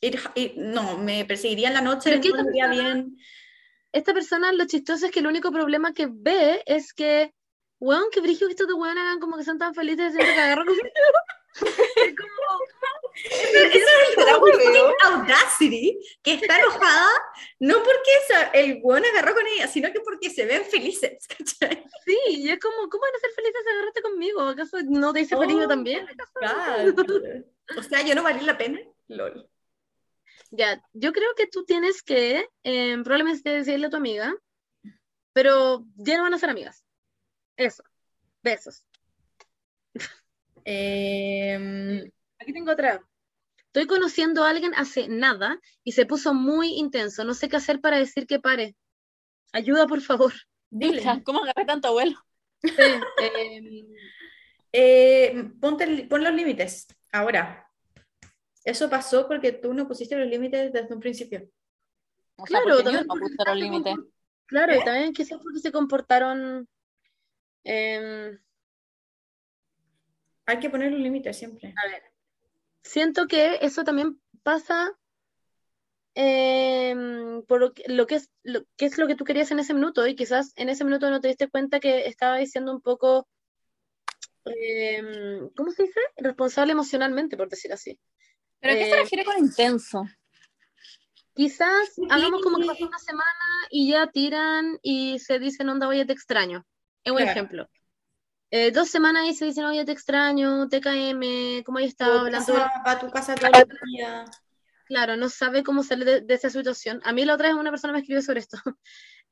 ir, 0.00 0.18
ir- 0.34 0.54
no, 0.56 0.98
me 0.98 1.24
perseguiría 1.24 1.68
en 1.68 1.74
la 1.74 1.80
noche, 1.80 2.14
no 2.16 2.20
que 2.22 2.28
esta 2.28 2.42
me 2.42 2.50
iría 2.50 2.66
persona- 2.68 2.92
bien. 2.94 3.16
Esta 3.92 4.12
persona, 4.12 4.52
lo 4.52 4.66
chistoso 4.66 5.06
es 5.06 5.12
que 5.12 5.20
el 5.20 5.26
único 5.28 5.50
problema 5.52 5.94
que 5.94 6.08
ve 6.10 6.62
es 6.66 6.92
que, 6.92 7.32
weón, 7.78 8.04
que 8.12 8.20
brillo 8.20 8.46
que 8.48 8.52
estos 8.52 8.66
dos 8.66 8.76
weón 8.78 8.98
hagan 8.98 9.20
como 9.20 9.36
que 9.36 9.44
son 9.44 9.58
tan 9.58 9.74
felices 9.74 10.12
siempre 10.12 10.34
que 10.34 10.40
agarro 10.40 10.64
conmigo. 10.64 10.84
Es 11.54 12.14
como, 12.16 12.58
¿Será 14.14 14.38
hueveo? 14.38 14.94
Audacity, 15.04 15.98
que 16.22 16.34
está 16.34 16.58
enojada, 16.58 17.10
no 17.60 17.82
porque 17.82 18.10
el 18.54 18.80
weón 18.82 19.04
agarró 19.04 19.34
con 19.34 19.46
ella, 19.46 19.68
sino 19.68 19.92
que 19.92 20.00
porque 20.00 20.30
se 20.30 20.46
ven 20.46 20.64
felices. 20.64 21.26
¿cachai? 21.28 21.84
sí, 22.04 22.18
y 22.28 22.50
es 22.50 22.58
como, 22.58 22.88
¿cómo 22.88 23.02
van 23.02 23.14
a 23.14 23.18
ser 23.20 23.30
felices 23.30 23.60
si 23.64 23.70
agarraste 23.70 24.02
conmigo? 24.02 24.40
¿Acaso 24.42 24.78
no 24.84 25.12
te 25.12 25.20
hice 25.20 25.36
feliz 25.36 25.56
yo 25.56 25.64
Oh, 25.64 25.68
también? 25.68 26.06
God. 26.40 27.44
O 27.78 27.82
sea, 27.82 28.02
yo 28.02 28.14
no 28.14 28.22
valí 28.22 28.44
la 28.44 28.58
pena. 28.58 28.80
Lol. 29.08 29.48
Ya, 30.50 30.82
yo 30.92 31.12
creo 31.12 31.34
que 31.36 31.46
tú 31.46 31.64
tienes 31.64 32.02
que 32.02 32.48
eh, 32.62 32.96
probablemente 33.02 33.50
decirle 33.50 33.86
a 33.86 33.90
tu 33.90 33.96
amiga, 33.96 34.34
pero 35.32 35.84
ya 35.96 36.16
no 36.16 36.24
van 36.24 36.34
a 36.34 36.38
ser 36.38 36.50
amigas. 36.50 36.84
Eso. 37.56 37.82
Besos. 38.42 38.84
Em, 40.64 42.10
Aquí 42.38 42.52
tengo 42.52 42.72
otra. 42.72 43.00
Estoy 43.66 43.86
conociendo 43.86 44.44
a 44.44 44.50
alguien 44.50 44.72
hace 44.74 45.08
nada 45.08 45.58
y 45.82 45.92
se 45.92 46.06
puso 46.06 46.32
muy 46.34 46.74
intenso. 46.78 47.24
No 47.24 47.34
sé 47.34 47.48
qué 47.48 47.56
hacer 47.56 47.80
para 47.80 47.98
decir 47.98 48.26
que 48.26 48.38
pare. 48.38 48.76
Ayuda, 49.52 49.86
por 49.86 50.00
favor. 50.00 50.32
dile. 50.70 51.02
¿Cómo 51.24 51.42
agarré 51.42 51.64
tanto? 51.64 51.96
Sí, 52.62 52.74
em, 53.20 53.86
Eh, 54.76 55.50
ponte 55.60 56.06
pon 56.10 56.24
los 56.24 56.34
límites, 56.34 56.88
ahora. 57.12 57.68
Eso 58.64 58.90
pasó 58.90 59.28
porque 59.28 59.52
tú 59.52 59.72
no 59.74 59.86
pusiste 59.86 60.16
los 60.16 60.26
límites 60.28 60.72
desde 60.72 60.92
un 60.92 60.98
principio. 61.00 61.48
O 62.36 62.44
sea, 62.46 62.60
Claro, 62.62 62.82
también 62.82 63.02
no 63.06 63.14
porque 63.14 63.20
puse 63.22 63.36
los 63.46 63.54
se 63.58 63.64
límites. 63.64 63.94
compor- 63.94 64.10
Claro, 64.46 64.74
y 64.74 64.84
también 64.84 65.12
quizás 65.12 65.38
porque 65.42 65.60
se 65.60 65.70
comportaron. 65.70 66.68
em, 67.62 68.38
Hay 70.46 70.58
que 70.58 70.70
poner 70.70 70.92
los 70.92 71.00
límites 71.00 71.38
siempre. 71.38 71.74
a 71.76 71.88
ver, 71.88 72.02
siento 72.82 73.26
que 73.26 73.58
eso 73.62 73.84
también 73.84 74.20
pasa 74.42 74.92
em, 76.14 77.42
por 77.46 77.60
lo 77.60 77.72
que, 77.72 77.84
lo 77.88 78.06
que 78.06 78.16
es 78.16 78.30
lo 78.42 78.64
que 78.76 78.86
es 78.86 78.98
lo 78.98 79.06
que 79.06 79.16
tú 79.16 79.24
querías 79.24 79.50
en 79.50 79.58
ese 79.58 79.74
minuto 79.74 80.06
y 80.06 80.14
quizás 80.14 80.52
en 80.56 80.68
ese 80.68 80.84
minuto 80.84 81.10
no 81.10 81.20
te 81.20 81.28
diste 81.28 81.48
cuenta 81.48 81.80
que 81.80 82.06
estaba 82.06 82.36
diciendo 82.36 82.72
un 82.72 82.80
poco, 82.80 83.26
em, 84.44 85.48
¿cómo 85.56 85.70
se 85.72 85.84
dice? 85.84 86.00
Responsable 86.16 86.72
emocionalmente, 86.72 87.36
por 87.36 87.48
decir 87.48 87.72
así. 87.72 87.98
¿Pero 88.60 88.74
a 88.74 88.76
qué 88.76 88.84
se 88.84 88.94
Eh, 88.96 89.02
refiere 89.02 89.24
con 89.24 89.38
intenso? 89.38 90.04
Quizás 91.34 91.94
Sí. 91.94 92.02
hagamos 92.10 92.42
como 92.42 92.58
que 92.58 92.66
pasó 92.66 92.86
una 92.86 92.98
semana 92.98 93.28
y 93.70 93.90
ya 93.90 94.08
tiran 94.08 94.78
y 94.82 95.18
se 95.18 95.38
dicen, 95.40 95.68
onda, 95.68 95.88
oye, 95.88 96.04
te 96.06 96.12
extraño. 96.12 96.64
Es 97.02 97.10
un 97.12 97.18
Claro. 97.18 97.30
ejemplo. 97.32 97.68
Eh, 98.56 98.70
dos 98.70 98.88
semanas 98.88 99.26
y 99.26 99.34
se 99.34 99.46
dicen, 99.46 99.64
oye, 99.64 99.84
te 99.84 99.90
extraño, 99.90 100.68
TKM, 100.68 101.64
¿cómo 101.64 101.78
has 101.78 101.86
estado 101.86 102.20
hablando? 102.20 102.54
Va 102.54 102.70
a 102.84 103.00
tu 103.00 103.10
casa 103.10 103.34
todo 103.34 103.50
el 103.50 103.68
día. 103.90 104.24
Claro, 104.84 105.16
no 105.16 105.28
sabe 105.28 105.64
cómo 105.64 105.82
salir 105.82 106.04
de, 106.04 106.20
de 106.20 106.34
esa 106.34 106.48
situación. 106.50 107.00
A 107.02 107.12
mí 107.12 107.24
la 107.24 107.34
otra 107.34 107.48
vez 107.48 107.56
una 107.56 107.70
persona 107.70 107.92
me 107.92 107.98
escribió 107.98 108.22
sobre 108.22 108.38
esto. 108.38 108.56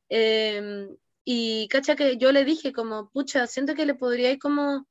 Em, 0.09 0.89
y 1.25 1.69
cacha 1.69 1.95
que 1.95 2.17
yo 2.17 2.33
le 2.33 2.45
dije 2.45 2.73
como, 2.73 3.11
pucha, 3.11 3.47
siento 3.47 3.77
que 3.77 3.87
le 3.87 3.95
podríais 3.95 4.41
como 4.41 4.89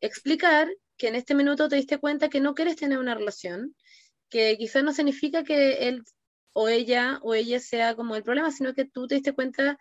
explicar 0.00 0.68
que 0.96 1.06
en 1.06 1.14
este 1.14 1.36
minuto 1.36 1.68
te 1.68 1.76
diste 1.76 1.98
cuenta 1.98 2.28
que 2.28 2.40
no 2.40 2.56
quieres 2.56 2.74
tener 2.74 2.98
una 2.98 3.14
relación, 3.14 3.76
que 4.28 4.56
quizás 4.58 4.82
no 4.82 4.92
significa 4.92 5.44
que 5.44 5.86
él 5.86 6.02
o 6.52 6.68
ella 6.68 7.20
o 7.22 7.32
ella 7.32 7.60
sea 7.60 7.94
como 7.94 8.16
el 8.16 8.24
problema, 8.24 8.50
sino 8.50 8.74
que 8.74 8.86
tú 8.86 9.06
te 9.06 9.14
diste 9.14 9.34
cuenta 9.34 9.78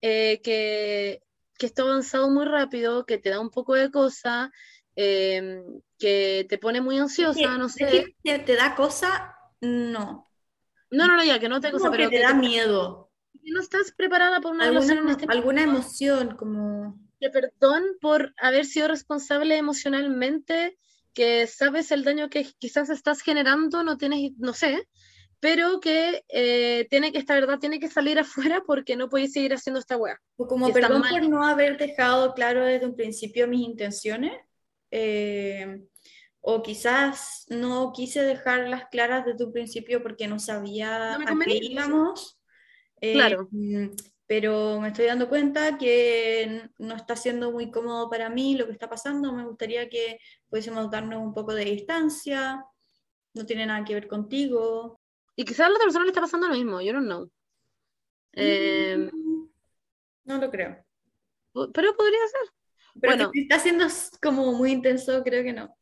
eh, 0.00 0.40
que, 0.42 1.20
que 1.58 1.66
esto 1.66 1.82
ha 1.82 1.86
avanzado 1.90 2.30
muy 2.30 2.44
rápido, 2.44 3.06
que 3.06 3.18
te 3.18 3.30
da 3.30 3.40
un 3.40 3.50
poco 3.50 3.74
de 3.74 3.90
cosa, 3.90 4.50
em, 4.96 5.62
que 5.98 6.46
te 6.48 6.58
pone 6.58 6.80
muy 6.80 6.98
ansiosa, 6.98 7.56
no 7.58 7.68
sé. 7.68 8.14
Que 8.24 8.38
te 8.38 8.54
da 8.56 8.74
cosa, 8.74 9.34
no. 9.60 10.30
No, 10.90 11.06
no, 11.06 11.16
no, 11.16 11.24
ya, 11.24 11.38
que 11.38 11.48
no 11.48 11.60
te 11.60 11.70
cosa, 11.72 11.84
Como 11.84 11.92
pero 11.96 12.10
que 12.10 12.16
te 12.16 12.20
que 12.20 12.26
da 12.26 12.32
te- 12.34 12.34
miedo. 12.34 13.10
que 13.42 13.50
no 13.52 13.60
estás 13.60 13.92
preparada 13.92 14.40
por 14.40 14.52
una 14.52 14.66
relación 14.66 14.98
en 14.98 15.08
Alguna, 15.08 15.12
este 15.24 15.32
alguna 15.32 15.62
momento. 15.62 15.78
emoción, 15.80 16.36
como. 16.36 16.98
Que 17.20 17.30
perdón 17.30 17.82
por 18.00 18.34
haber 18.38 18.64
sido 18.66 18.88
responsable 18.88 19.56
emocionalmente, 19.56 20.78
que 21.14 21.46
sabes 21.46 21.90
el 21.90 22.04
daño 22.04 22.28
que 22.28 22.44
quizás 22.58 22.90
estás 22.90 23.22
generando, 23.22 23.82
no 23.82 23.96
tienes, 23.96 24.32
no 24.38 24.52
sé, 24.52 24.86
pero 25.40 25.80
que 25.80 26.24
eh, 26.28 26.86
tiene 26.90 27.12
que, 27.12 27.18
esta 27.18 27.34
verdad 27.34 27.58
tiene 27.58 27.78
que 27.80 27.88
salir 27.88 28.18
afuera 28.20 28.62
porque 28.66 28.96
no 28.96 29.08
podéis 29.08 29.32
seguir 29.32 29.54
haciendo 29.54 29.80
esta 29.80 29.96
weá. 29.96 30.20
O 30.36 30.46
como 30.46 30.72
perdón 30.72 31.00
mal. 31.00 31.10
por 31.10 31.28
no 31.28 31.44
haber 31.44 31.76
dejado 31.78 32.34
claro 32.34 32.64
desde 32.64 32.86
un 32.86 32.96
principio 32.96 33.48
mis 33.48 33.66
intenciones. 33.66 34.32
eh, 34.90 35.82
o 36.48 36.62
quizás 36.62 37.44
no 37.48 37.92
quise 37.92 38.22
dejarlas 38.22 38.84
claras 38.88 39.24
desde 39.26 39.44
un 39.44 39.52
principio 39.52 40.00
porque 40.00 40.28
no 40.28 40.38
sabía 40.38 41.18
No 41.18 41.24
a 41.42 41.44
qué 41.44 41.58
íbamos. 41.60 42.38
Eh, 43.00 43.14
Claro. 43.14 43.48
mm, 43.50 43.88
pero 44.28 44.80
me 44.80 44.88
estoy 44.88 45.06
dando 45.06 45.28
cuenta 45.28 45.76
que 45.76 46.70
no 46.78 46.94
está 46.94 47.16
siendo 47.16 47.50
muy 47.50 47.72
cómodo 47.72 48.08
para 48.08 48.28
mí 48.30 48.54
lo 48.56 48.66
que 48.66 48.72
está 48.72 48.88
pasando. 48.88 49.32
Me 49.32 49.44
gustaría 49.44 49.88
que 49.88 50.18
pudiésemos 50.48 50.88
darnos 50.88 51.20
un 51.20 51.34
poco 51.34 51.52
de 51.52 51.64
distancia. 51.64 52.64
No 53.34 53.44
tiene 53.44 53.66
nada 53.66 53.84
que 53.84 53.94
ver 53.94 54.06
contigo. 54.06 55.00
Y 55.36 55.44
quizás 55.44 55.66
a 55.66 55.68
la 55.68 55.74
otra 55.74 55.84
persona 55.84 56.04
le 56.04 56.10
está 56.10 56.20
pasando 56.22 56.48
lo 56.48 56.54
mismo, 56.54 56.80
yo 56.80 56.92
don't 56.92 57.06
know. 57.06 57.30
Eh, 58.32 59.10
No 60.24 60.38
lo 60.38 60.50
creo. 60.50 60.84
pero 61.72 61.94
podría 61.96 62.18
ser. 62.28 62.52
Pero 63.00 63.14
Bueno. 63.16 63.30
que 63.30 63.38
si 63.40 63.42
está 63.42 63.58
siendo 63.58 63.86
como 64.22 64.52
muy 64.52 64.72
intenso, 64.72 65.22
creo 65.22 65.44
que 65.44 65.52
no. 65.52 65.76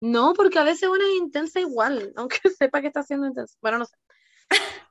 No, 0.00 0.32
porque 0.34 0.58
a 0.58 0.64
veces 0.64 0.88
una 0.88 1.04
es 1.04 1.14
intensa 1.16 1.60
igual, 1.60 2.12
aunque 2.16 2.38
sepa 2.50 2.80
que 2.80 2.88
está 2.88 3.02
siendo 3.02 3.26
intensa. 3.26 3.56
Bueno, 3.60 3.78
no 3.78 3.84
sé. 3.84 3.96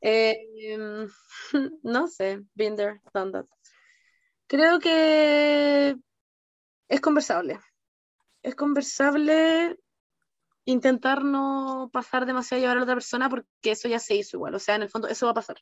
Eh, 0.02 0.38
em, 0.58 1.10
no 1.84 2.08
sé, 2.08 2.42
been 2.54 2.76
there, 2.76 3.02
done 3.14 3.32
that. 3.32 3.46
Creo 4.48 4.80
que 4.80 5.96
es 6.88 7.02
conversable. 7.02 7.60
Es 8.44 8.56
conversable 8.56 9.78
intentar 10.66 11.24
no 11.24 11.90
pasar 11.92 12.26
demasiado 12.26 12.60
a 12.60 12.62
llevar 12.62 12.78
a 12.78 12.80
la 12.80 12.84
otra 12.84 12.96
persona 12.96 13.30
porque 13.30 13.48
eso 13.64 13.88
ya 13.88 14.00
se 14.00 14.16
hizo 14.16 14.38
igual. 14.38 14.56
O 14.56 14.60
sea, 14.60 14.76
en 14.76 14.84
el 14.84 14.90
fondo, 14.90 15.08
eso 15.08 15.26
va 15.26 15.32
a 15.32 15.36
pasar. 15.36 15.58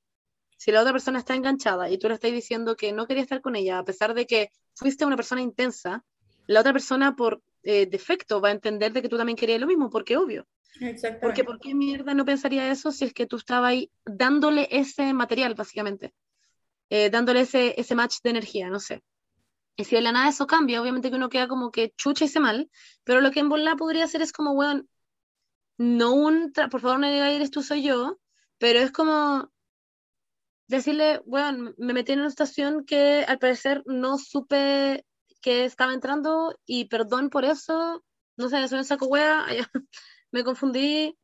Si 0.58 0.72
la 0.72 0.82
otra 0.82 0.92
persona 0.92 1.20
está 1.20 1.36
enganchada 1.36 1.90
y 1.90 1.98
tú 1.98 2.08
le 2.10 2.16
estás 2.16 2.32
diciendo 2.32 2.76
que 2.76 2.92
no 2.92 3.08
quería 3.08 3.24
estar 3.24 3.42
con 3.42 3.56
ella, 3.56 3.80
a 3.80 3.86
pesar 3.86 4.14
de 4.14 4.26
que 4.26 4.52
fuiste 4.74 5.06
una 5.06 5.16
persona 5.16 5.42
intensa, 5.42 6.04
la 6.48 6.60
otra 6.60 6.74
persona 6.74 7.16
por 7.16 7.42
eh, 7.64 7.86
defecto 7.86 8.42
va 8.42 8.50
a 8.50 8.52
entender 8.52 8.92
de 8.92 9.02
que 9.02 9.10
tú 9.10 9.18
también 9.18 9.38
querías 9.38 9.62
lo 9.62 9.68
mismo, 9.68 9.90
porque 9.90 10.18
obvio. 10.18 10.48
Exactamente. 10.82 11.20
Porque 11.22 11.44
¿por 11.44 11.60
qué 11.60 11.74
mierda 11.74 12.14
no 12.14 12.26
pensaría 12.26 12.70
eso 12.72 12.92
si 12.92 13.06
es 13.06 13.14
que 13.14 13.26
tú 13.26 13.38
estabas 13.38 13.70
ahí 13.70 13.92
dándole 14.06 14.68
ese 14.72 15.14
material, 15.14 15.56
básicamente? 15.56 16.14
Eh, 16.90 17.10
dándole 17.10 17.42
ese, 17.42 17.80
ese 17.80 17.96
match 17.96 18.18
de 18.24 18.32
energía, 18.32 18.70
no 18.70 18.80
sé. 18.80 19.02
Y 19.80 19.86
si 19.86 19.96
de 19.96 20.02
la 20.02 20.12
nada 20.12 20.28
eso 20.28 20.46
cambia, 20.46 20.82
obviamente 20.82 21.10
que 21.10 21.16
uno 21.16 21.30
queda 21.30 21.48
como 21.48 21.72
que 21.72 21.94
chucha 21.96 22.28
se 22.28 22.42
mal, 22.42 22.70
pero 23.06 23.22
lo 23.22 23.32
que 23.32 23.40
en 23.40 23.48
bola 23.48 23.78
podría 23.78 24.04
hacer 24.04 24.22
es 24.22 24.34
como, 24.34 24.52
weón, 24.52 24.90
no 25.78 26.12
un, 26.14 26.52
por 26.52 26.82
favor 26.82 27.00
no 27.00 27.10
digas 27.10 27.32
eres 27.32 27.50
tú, 27.50 27.64
soy 27.64 27.84
yo, 27.84 28.20
pero 28.58 28.80
es 28.80 28.92
como 28.92 29.50
decirle, 30.68 31.22
weón, 31.26 31.76
me 31.78 31.94
metí 31.94 32.12
en 32.12 32.20
una 32.20 32.30
situación 32.30 32.84
que 32.86 33.24
al 33.26 33.40
parecer 33.40 33.82
no 33.86 34.18
supe 34.18 35.06
que 35.42 35.64
estaba 35.64 35.94
entrando 35.94 36.60
y 36.66 36.90
perdón 36.90 37.30
por 37.30 37.46
eso, 37.46 38.04
no 38.36 38.50
sé, 38.50 38.68
soy 38.68 38.80
un 38.80 38.84
saco 38.86 39.06
wea, 39.08 39.46
me 40.32 40.44
confundí, 40.44 41.18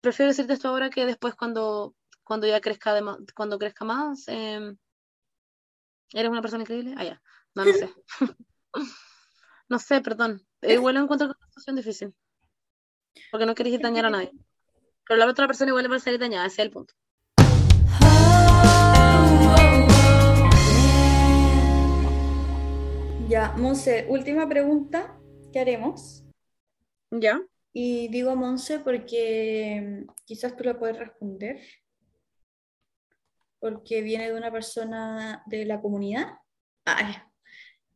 prefiero 0.00 0.30
decirte 0.30 0.54
esto 0.54 0.70
ahora 0.70 0.90
que 0.90 1.06
después 1.06 1.36
cuando, 1.36 1.94
cuando 2.24 2.48
ya 2.48 2.60
crezca 2.60 2.94
de 2.94 3.02
cuando 3.36 3.60
crezca 3.60 3.84
más, 3.84 4.26
em, 4.26 4.76
eres 6.12 6.30
una 6.30 6.42
persona 6.42 6.62
increíble, 6.62 6.94
ah, 6.96 7.04
ya, 7.04 7.22
no, 7.54 7.64
no 7.64 7.72
sé. 7.72 7.90
No 9.70 9.78
sé, 9.78 10.00
perdón. 10.00 10.40
Igual 10.62 10.94
lo 10.94 11.02
encuentro 11.02 11.28
es 11.28 11.36
una 11.36 11.46
situación 11.46 11.76
difícil. 11.76 12.14
Porque 13.30 13.44
no 13.44 13.54
querés 13.54 13.78
dañar 13.80 14.06
a 14.06 14.10
nadie. 14.10 14.32
Pero 15.06 15.18
la 15.18 15.26
otra 15.26 15.46
persona 15.46 15.68
igual 15.68 15.82
le 15.82 15.90
va 15.90 15.96
a 15.96 16.00
salir 16.00 16.18
dañada, 16.18 16.46
ese 16.46 16.62
es 16.62 16.66
el 16.66 16.70
punto. 16.70 16.94
Ya, 23.28 23.52
Monse, 23.58 24.06
última 24.08 24.48
pregunta 24.48 25.20
que 25.52 25.60
haremos. 25.60 26.24
¿Ya? 27.10 27.38
Y 27.74 28.08
digo 28.08 28.34
Monse 28.36 28.78
porque 28.78 30.06
mm, 30.06 30.14
quizás 30.24 30.56
tú 30.56 30.64
la 30.64 30.78
puedes 30.78 30.98
responder. 30.98 31.60
Porque 33.60 34.00
viene 34.00 34.30
de 34.30 34.36
una 34.36 34.50
persona 34.50 35.42
de 35.44 35.66
la 35.66 35.78
comunidad. 35.78 36.38
Ay, 36.86 37.16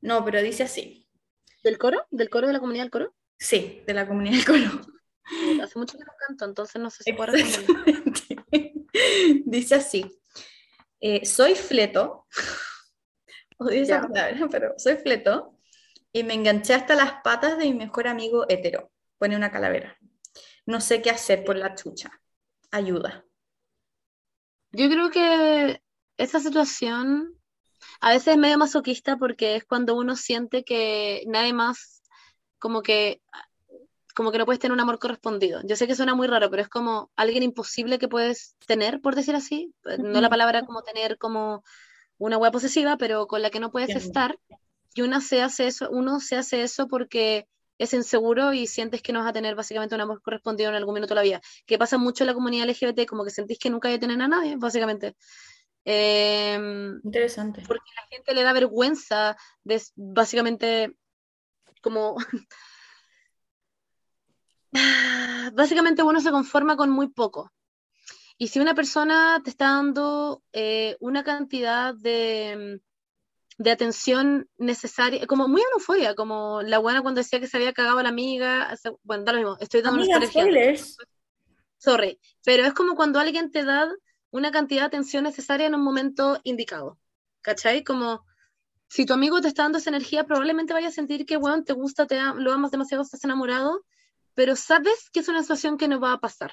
no, 0.02 0.24
pero 0.24 0.42
dice 0.42 0.64
así. 0.64 1.08
¿Del 1.62 1.78
coro? 1.78 2.06
¿Del 2.10 2.28
coro 2.28 2.48
de 2.48 2.52
la 2.52 2.60
comunidad 2.60 2.84
del 2.84 2.90
coro? 2.90 3.14
Sí, 3.38 3.82
de 3.86 3.94
la 3.94 4.06
comunidad 4.06 4.36
del 4.36 4.44
coro. 4.44 4.80
Hace 5.62 5.78
mucho 5.78 5.96
que 5.96 6.04
no 6.04 6.12
canto, 6.26 6.44
entonces 6.44 6.82
no 6.82 6.90
sé 6.90 7.04
si 7.04 7.12
puedo. 7.12 7.32
Dice 9.46 9.74
así. 9.76 10.04
eh, 11.00 11.24
soy 11.24 11.54
fleto. 11.54 12.26
Odio 13.58 13.82
esa 13.82 14.02
palabra, 14.02 14.48
pero 14.50 14.74
soy 14.76 14.96
fleto. 14.96 15.56
Y 16.12 16.24
me 16.24 16.34
enganché 16.34 16.74
hasta 16.74 16.94
las 16.94 17.22
patas 17.22 17.56
de 17.56 17.64
mi 17.64 17.74
mejor 17.74 18.08
amigo 18.08 18.44
hetero. 18.48 18.90
Pone 19.18 19.36
una 19.36 19.50
calavera. 19.50 19.96
No 20.66 20.80
sé 20.80 21.00
qué 21.00 21.10
hacer 21.10 21.44
por 21.44 21.56
la 21.56 21.74
chucha. 21.74 22.10
Ayuda. 22.70 23.24
Yo 24.72 24.88
creo 24.88 25.10
que 25.10 25.82
esta 26.16 26.40
situación 26.40 27.38
a 28.00 28.10
veces 28.10 28.28
es 28.28 28.38
medio 28.38 28.58
masoquista 28.58 29.16
porque 29.16 29.56
es 29.56 29.64
cuando 29.64 29.96
uno 29.96 30.16
siente 30.16 30.64
que 30.64 31.24
nadie 31.26 31.52
más, 31.52 32.02
como 32.58 32.82
que, 32.82 33.20
como 34.14 34.30
que 34.30 34.38
no 34.38 34.44
puedes 34.44 34.60
tener 34.60 34.72
un 34.72 34.80
amor 34.80 34.98
correspondido. 34.98 35.60
Yo 35.64 35.76
sé 35.76 35.86
que 35.86 35.94
suena 35.94 36.14
muy 36.14 36.26
raro, 36.28 36.50
pero 36.50 36.62
es 36.62 36.68
como 36.68 37.10
alguien 37.16 37.42
imposible 37.42 37.98
que 37.98 38.08
puedes 38.08 38.56
tener, 38.66 39.00
por 39.00 39.14
decir 39.14 39.34
así. 39.34 39.74
No 39.98 40.20
la 40.20 40.30
palabra 40.30 40.64
como 40.64 40.82
tener 40.82 41.18
como 41.18 41.64
una 42.18 42.38
wea 42.38 42.50
posesiva, 42.50 42.96
pero 42.96 43.26
con 43.26 43.42
la 43.42 43.50
que 43.50 43.60
no 43.60 43.70
puedes 43.70 43.96
estar. 43.96 44.38
Y 44.94 45.02
uno 45.02 45.20
se 45.20 45.42
hace 45.42 45.66
eso, 45.66 45.88
uno 45.90 46.20
se 46.20 46.36
hace 46.36 46.62
eso 46.62 46.86
porque 46.86 47.48
es 47.78 47.92
inseguro 47.94 48.52
y 48.52 48.66
sientes 48.66 49.02
que 49.02 49.12
no 49.12 49.20
vas 49.20 49.30
a 49.30 49.32
tener 49.32 49.54
básicamente 49.54 49.94
un 49.94 50.02
amor 50.02 50.22
correspondido 50.22 50.70
en 50.70 50.76
algún 50.76 50.94
minuto 50.94 51.14
de 51.14 51.16
la 51.16 51.22
vida. 51.22 51.40
Que 51.66 51.78
pasa 51.78 51.98
mucho 51.98 52.24
en 52.24 52.28
la 52.28 52.34
comunidad 52.34 52.68
LGBT, 52.68 53.06
como 53.06 53.24
que 53.24 53.30
sentís 53.30 53.58
que 53.58 53.70
nunca 53.70 53.88
hay 53.88 53.94
a 53.94 53.98
tener 53.98 54.20
a 54.20 54.28
nadie, 54.28 54.56
básicamente. 54.56 55.16
Em, 55.84 57.00
Interesante. 57.02 57.62
porque 57.66 57.90
la 57.96 58.06
gente 58.08 58.34
le 58.34 58.44
da 58.44 58.52
vergüenza 58.52 59.36
de 59.64 59.82
básicamente 59.96 60.96
como 61.80 62.16
básicamente 65.52 66.02
uno 66.02 66.20
se 66.20 66.30
conforma 66.30 66.76
con 66.76 66.90
muy 66.90 67.08
poco. 67.08 67.52
Y 68.38 68.48
si 68.48 68.60
una 68.60 68.74
persona 68.74 69.40
te 69.44 69.50
está 69.50 69.66
dando 69.66 70.42
eh, 70.52 70.96
una 71.00 71.22
cantidad 71.22 71.94
de, 71.94 72.80
de 73.58 73.70
atención 73.70 74.48
necesaria, 74.56 75.26
como 75.26 75.48
muy 75.48 75.60
en 75.60 75.68
euforia, 75.74 76.14
como 76.14 76.62
la 76.62 76.78
buena 76.78 77.02
cuando 77.02 77.20
decía 77.20 77.40
que 77.40 77.46
se 77.46 77.56
había 77.56 77.72
cagado 77.72 77.98
a 77.98 78.02
la 78.02 78.08
amiga, 78.08 78.74
bueno, 79.02 79.24
da 79.24 79.32
lo 79.32 79.38
mismo, 79.38 79.56
estoy 79.60 79.82
dando 79.82 80.02
Amiga, 80.02 80.26
spoilers. 80.26 80.96
Sorry, 81.78 82.20
pero 82.44 82.64
es 82.64 82.72
como 82.74 82.94
cuando 82.94 83.18
alguien 83.18 83.50
te 83.50 83.64
da 83.64 83.92
una 84.32 84.50
cantidad 84.50 84.82
de 84.82 84.86
atención 84.88 85.24
necesaria 85.24 85.68
en 85.68 85.76
un 85.76 85.84
momento 85.84 86.40
indicado. 86.44 86.98
¿Cachai? 87.42 87.84
Como 87.84 88.24
si 88.88 89.06
tu 89.06 89.14
amigo 89.14 89.40
te 89.40 89.48
está 89.48 89.64
dando 89.64 89.78
esa 89.78 89.90
energía, 89.90 90.24
probablemente 90.24 90.72
vaya 90.74 90.88
a 90.88 90.92
sentir 90.92 91.26
que, 91.26 91.36
bueno, 91.38 91.64
te 91.64 91.74
gusta, 91.74 92.06
te 92.06 92.18
am- 92.18 92.38
lo 92.38 92.52
amas 92.52 92.70
demasiado, 92.72 93.02
estás 93.04 93.24
enamorado, 93.24 93.84
pero 94.34 94.56
sabes 94.56 95.10
que 95.12 95.20
es 95.20 95.28
una 95.28 95.42
situación 95.42 95.78
que 95.78 95.88
no 95.88 96.00
va 96.00 96.12
a 96.14 96.20
pasar. 96.20 96.52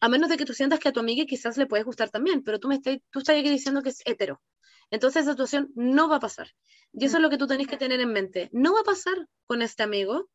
A 0.00 0.08
menos 0.08 0.28
de 0.30 0.36
que 0.36 0.44
tú 0.44 0.54
sientas 0.54 0.80
que 0.80 0.88
a 0.90 0.92
tu 0.92 1.00
amiga 1.00 1.24
quizás 1.26 1.56
le 1.56 1.66
puedes 1.66 1.86
gustar 1.86 2.10
también, 2.10 2.42
pero 2.44 2.58
tú, 2.60 2.68
me 2.68 2.76
estás, 2.76 2.98
tú 3.10 3.20
estás 3.20 3.38
aquí 3.38 3.50
diciendo 3.50 3.82
que 3.82 3.90
es 3.90 4.02
hetero. 4.04 4.42
Entonces 4.90 5.22
esa 5.22 5.32
situación 5.32 5.70
no 5.76 6.08
va 6.08 6.16
a 6.16 6.20
pasar. 6.20 6.48
Y 6.92 7.06
eso 7.06 7.16
es 7.18 7.22
lo 7.22 7.30
que 7.30 7.38
tú 7.38 7.46
tenés 7.46 7.68
que 7.68 7.78
tener 7.78 8.00
en 8.00 8.12
mente. 8.12 8.50
No 8.52 8.74
va 8.74 8.80
a 8.80 8.84
pasar 8.84 9.28
con 9.46 9.62
este 9.62 9.82
amigo. 9.82 10.28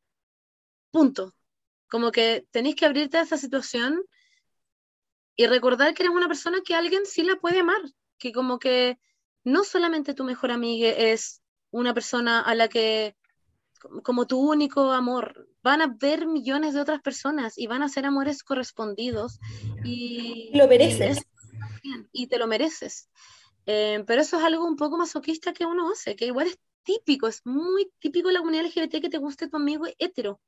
Punto. 0.91 1.33
Como 1.89 2.11
que 2.11 2.45
tenéis 2.51 2.75
que 2.75 2.85
abrirte 2.85 3.17
a 3.17 3.21
esa 3.21 3.37
situación 3.37 4.03
y 5.37 5.45
recordar 5.47 5.93
que 5.93 6.03
eres 6.03 6.15
una 6.15 6.27
persona 6.27 6.59
que 6.65 6.75
alguien 6.75 7.05
sí 7.05 7.23
la 7.23 7.37
puede 7.37 7.59
amar, 7.59 7.79
que 8.17 8.33
como 8.33 8.59
que 8.59 8.99
no 9.45 9.63
solamente 9.63 10.13
tu 10.13 10.25
mejor 10.25 10.51
amiga 10.51 10.89
es 10.89 11.41
una 11.71 11.93
persona 11.93 12.41
a 12.41 12.55
la 12.55 12.67
que 12.67 13.15
como- 14.03 14.25
tu 14.25 14.39
único 14.39 14.91
amor, 14.91 15.47
van 15.61 15.81
a 15.81 15.85
haber 15.85 16.25
millones 16.25 16.73
de 16.73 16.81
otras 16.81 17.01
personas 17.01 17.57
y 17.57 17.67
van 17.67 17.83
a 17.83 17.89
ser 17.89 18.05
amores 18.05 18.43
correspondidos 18.43 19.39
y 19.83 20.49
Lo 20.57 20.67
mereces. 20.67 21.19
y 22.11 22.27
te 22.27 22.37
lo 22.37 22.47
mereces. 22.47 23.09
Eh, 23.65 24.03
pero 24.07 24.21
eso 24.21 24.37
es 24.37 24.43
algo 24.43 24.65
un 24.65 24.75
poco 24.75 24.97
masoquista 24.97 25.53
que 25.53 25.65
uno 25.65 25.91
hace, 25.91 26.15
que 26.15 26.25
igual 26.25 26.47
es 26.47 26.57
típico, 26.83 27.27
es 27.27 27.45
muy 27.45 27.91
típico 27.99 28.29
de 28.29 28.33
la 28.33 28.39
comunidad 28.39 28.65
LGBT 28.65 29.01
que 29.01 29.09
te 29.09 29.17
guste 29.17 29.47
tu 29.49 29.57
amigo 29.57 29.85
hetero, 29.99 30.41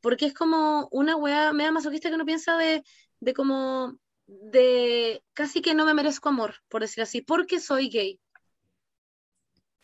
porque 0.00 0.26
es 0.26 0.34
como 0.34 0.88
una 0.90 1.16
weá 1.16 1.52
media 1.52 1.72
masoquista 1.72 2.08
que 2.08 2.16
uno 2.16 2.26
piensa 2.26 2.56
de, 2.58 2.82
de 3.20 3.34
como, 3.34 3.96
de 4.26 5.22
casi 5.32 5.62
que 5.62 5.74
no 5.74 5.84
me 5.84 5.94
merezco 5.94 6.28
amor, 6.28 6.56
por 6.68 6.82
decir 6.82 7.02
así, 7.02 7.22
porque 7.22 7.60
soy 7.60 7.88
gay. 7.88 8.20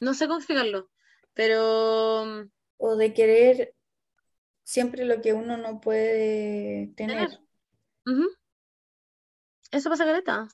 No 0.01 0.14
sé 0.14 0.27
cómo 0.27 0.39
explicarlo, 0.39 0.90
pero 1.32 2.48
O 2.77 2.97
de 2.97 3.14
querer 3.14 3.74
siempre 4.64 5.05
lo 5.05 5.20
que 5.20 5.32
uno 5.32 5.56
no 5.56 5.81
puede 5.81 6.89
tener. 6.97 7.28
Eso 9.70 9.89
pasa 9.89 10.05
caleta. 10.05 10.48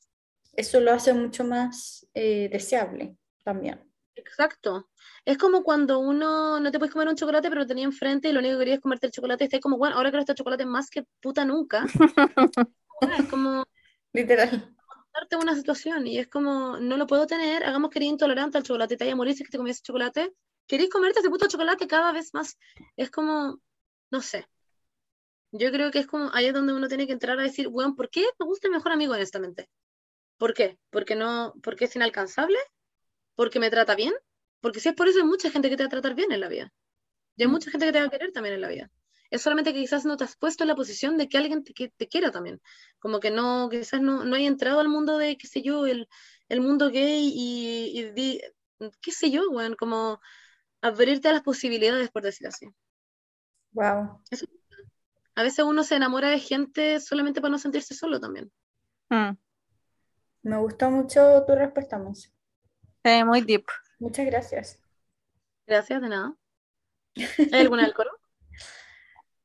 Eso 0.53 0.81
lo 0.81 0.93
hace 0.93 1.15
mucho 1.15 1.45
más 1.45 2.07
eh, 2.15 2.49
deseable 2.51 3.17
también. 3.43 3.89
Exacto. 4.15 4.91
Es 5.25 5.39
como 5.39 5.63
cuando 5.63 5.99
uno 6.01 6.59
no 6.61 6.71
te 6.71 6.79
puedes 6.79 6.93
comer 6.93 7.09
un 7.09 7.17
chocolate, 7.17 7.49
pero 7.49 7.63
lo 7.63 7.67
tenía 7.67 7.85
enfrente 7.85 8.29
y 8.29 8.33
lo 8.33 8.41
único 8.41 8.55
que 8.55 8.61
querías 8.61 8.77
es 8.79 8.83
comerte 8.83 9.07
el 9.07 9.13
chocolate. 9.13 9.45
Estás 9.45 9.61
como, 9.61 9.79
bueno, 9.79 9.97
ahora 9.97 10.11
quiero 10.11 10.21
este 10.21 10.35
chocolate 10.35 10.67
más 10.67 10.91
que 10.91 11.05
puta 11.21 11.45
nunca. 11.45 11.85
es 13.01 13.29
como 13.29 13.65
Literal. 14.13 14.75
darte 15.15 15.37
una 15.37 15.55
situación 15.55 16.07
y 16.07 16.19
es 16.19 16.29
como, 16.29 16.79
no 16.79 16.97
lo 16.97 17.07
puedo 17.07 17.27
tener, 17.27 17.65
hagamos 17.65 17.91
que 17.91 17.99
eres 17.99 18.11
intolerante 18.11 18.59
al 18.59 18.65
chocolate, 18.65 18.97
te 18.97 19.05
vaya 19.05 19.15
a 19.15 19.17
morir 19.17 19.35
si 19.35 19.43
es 19.43 19.49
que 19.49 19.53
te 19.53 19.59
comías 19.59 19.77
ese 19.77 19.85
chocolate. 19.85 20.33
¿Queréis 20.67 20.91
comerte 20.91 21.21
ese 21.21 21.31
puto 21.31 21.49
chocolate 21.49 21.87
cada 21.87 22.13
vez 22.13 22.35
más? 22.35 22.59
Es 22.97 23.11
como, 23.11 23.61
no 24.11 24.21
sé. 24.21 24.47
Yo 25.51 25.71
creo 25.73 25.91
que 25.91 26.01
es 26.01 26.07
como, 26.07 26.31
ahí 26.35 26.47
es 26.47 26.55
donde 26.55 26.75
uno 26.75 26.89
tiene 26.89 27.07
que 27.07 27.13
entrar 27.15 27.39
a 27.39 27.43
decir, 27.43 27.69
bueno, 27.69 27.95
¿por 27.97 28.11
qué 28.11 28.27
me 28.39 28.47
gusta 28.47 28.69
el 28.69 28.75
mejor 28.75 28.93
amigo 28.93 29.15
honestamente? 29.15 29.69
¿Por 30.37 30.53
qué? 30.55 30.79
¿Porque 30.91 31.17
no, 31.17 31.55
porque 31.63 31.87
es 31.87 31.97
inalcanzable? 31.97 32.59
¿Porque 33.35 33.61
me 33.61 33.71
trata 33.71 33.95
bien? 33.95 34.15
Porque 34.61 34.81
si 34.81 34.91
es 34.91 34.95
por 34.95 35.09
eso 35.09 35.21
hay 35.21 35.25
mucha 35.25 35.51
gente 35.51 35.71
que 35.71 35.77
te 35.77 35.85
va 35.85 35.87
a 35.87 35.91
tratar 35.91 36.15
bien 36.15 36.33
en 36.33 36.41
la 36.41 36.49
vida. 36.49 36.73
Y 37.37 37.45
hay 37.45 37.49
mucha 37.49 37.71
gente 37.71 37.87
que 37.87 37.93
te 37.93 38.01
va 38.01 38.07
a 38.07 38.11
querer 38.11 38.33
también 38.33 38.57
en 38.57 38.61
la 38.61 38.69
vida. 38.69 38.91
Es 39.31 39.43
solamente 39.43 39.73
que 39.75 39.81
quizás 39.81 40.05
no 40.05 40.17
te 40.17 40.25
has 40.25 40.37
puesto 40.37 40.65
en 40.65 40.69
la 40.69 40.75
posición 40.77 41.17
de 41.19 41.29
que 41.29 41.39
alguien 41.39 41.65
te, 41.65 41.75
que 41.75 41.89
te 41.91 42.09
quiera 42.09 42.31
también. 42.31 42.61
Como 42.99 43.21
que 43.21 43.31
no, 43.31 43.69
quizás 43.71 44.01
no, 44.01 44.25
no 44.25 44.37
hay 44.37 44.47
entrado 44.47 44.81
al 44.81 44.89
mundo 44.89 45.19
de, 45.19 45.37
qué 45.37 45.47
sé 45.47 45.63
yo, 45.63 45.87
el, 45.87 46.09
el 46.49 46.61
mundo 46.61 46.91
gay 46.91 47.31
y, 47.35 47.99
y 47.99 48.13
di- 48.13 48.41
qué 49.01 49.11
sé 49.13 49.31
yo, 49.31 49.43
weón, 49.51 49.77
como 49.77 50.21
abrirte 50.83 51.29
a 51.29 51.33
las 51.33 51.43
posibilidades, 51.43 52.11
por 52.11 52.23
decirlo 52.23 52.51
así. 52.51 52.69
Wow. 53.73 54.21
A 55.37 55.43
veces 55.43 55.65
uno 55.65 55.85
se 55.85 55.97
enamora 55.97 56.29
de 56.29 56.39
gente 56.39 57.01
solamente 57.01 57.41
para 57.41 57.53
no 57.53 57.59
sentirse 57.59 57.95
solo 57.95 58.21
también. 58.21 58.53
Mm. 59.11 59.37
Me 60.43 60.57
gustó 60.59 60.91
mucho 60.91 61.45
tu 61.47 61.55
respuesta, 61.55 61.97
Monse. 61.97 62.31
Sí, 63.05 63.25
muy 63.25 63.41
deep. 63.43 63.65
Muchas 64.01 64.27
gracias. 64.27 64.79
Gracias, 65.69 66.03
de 66.03 66.09
nada. 66.09 66.35
¿Hay 67.51 67.61
alguna 67.61 67.83
del 67.83 67.95
coro? 67.95 68.18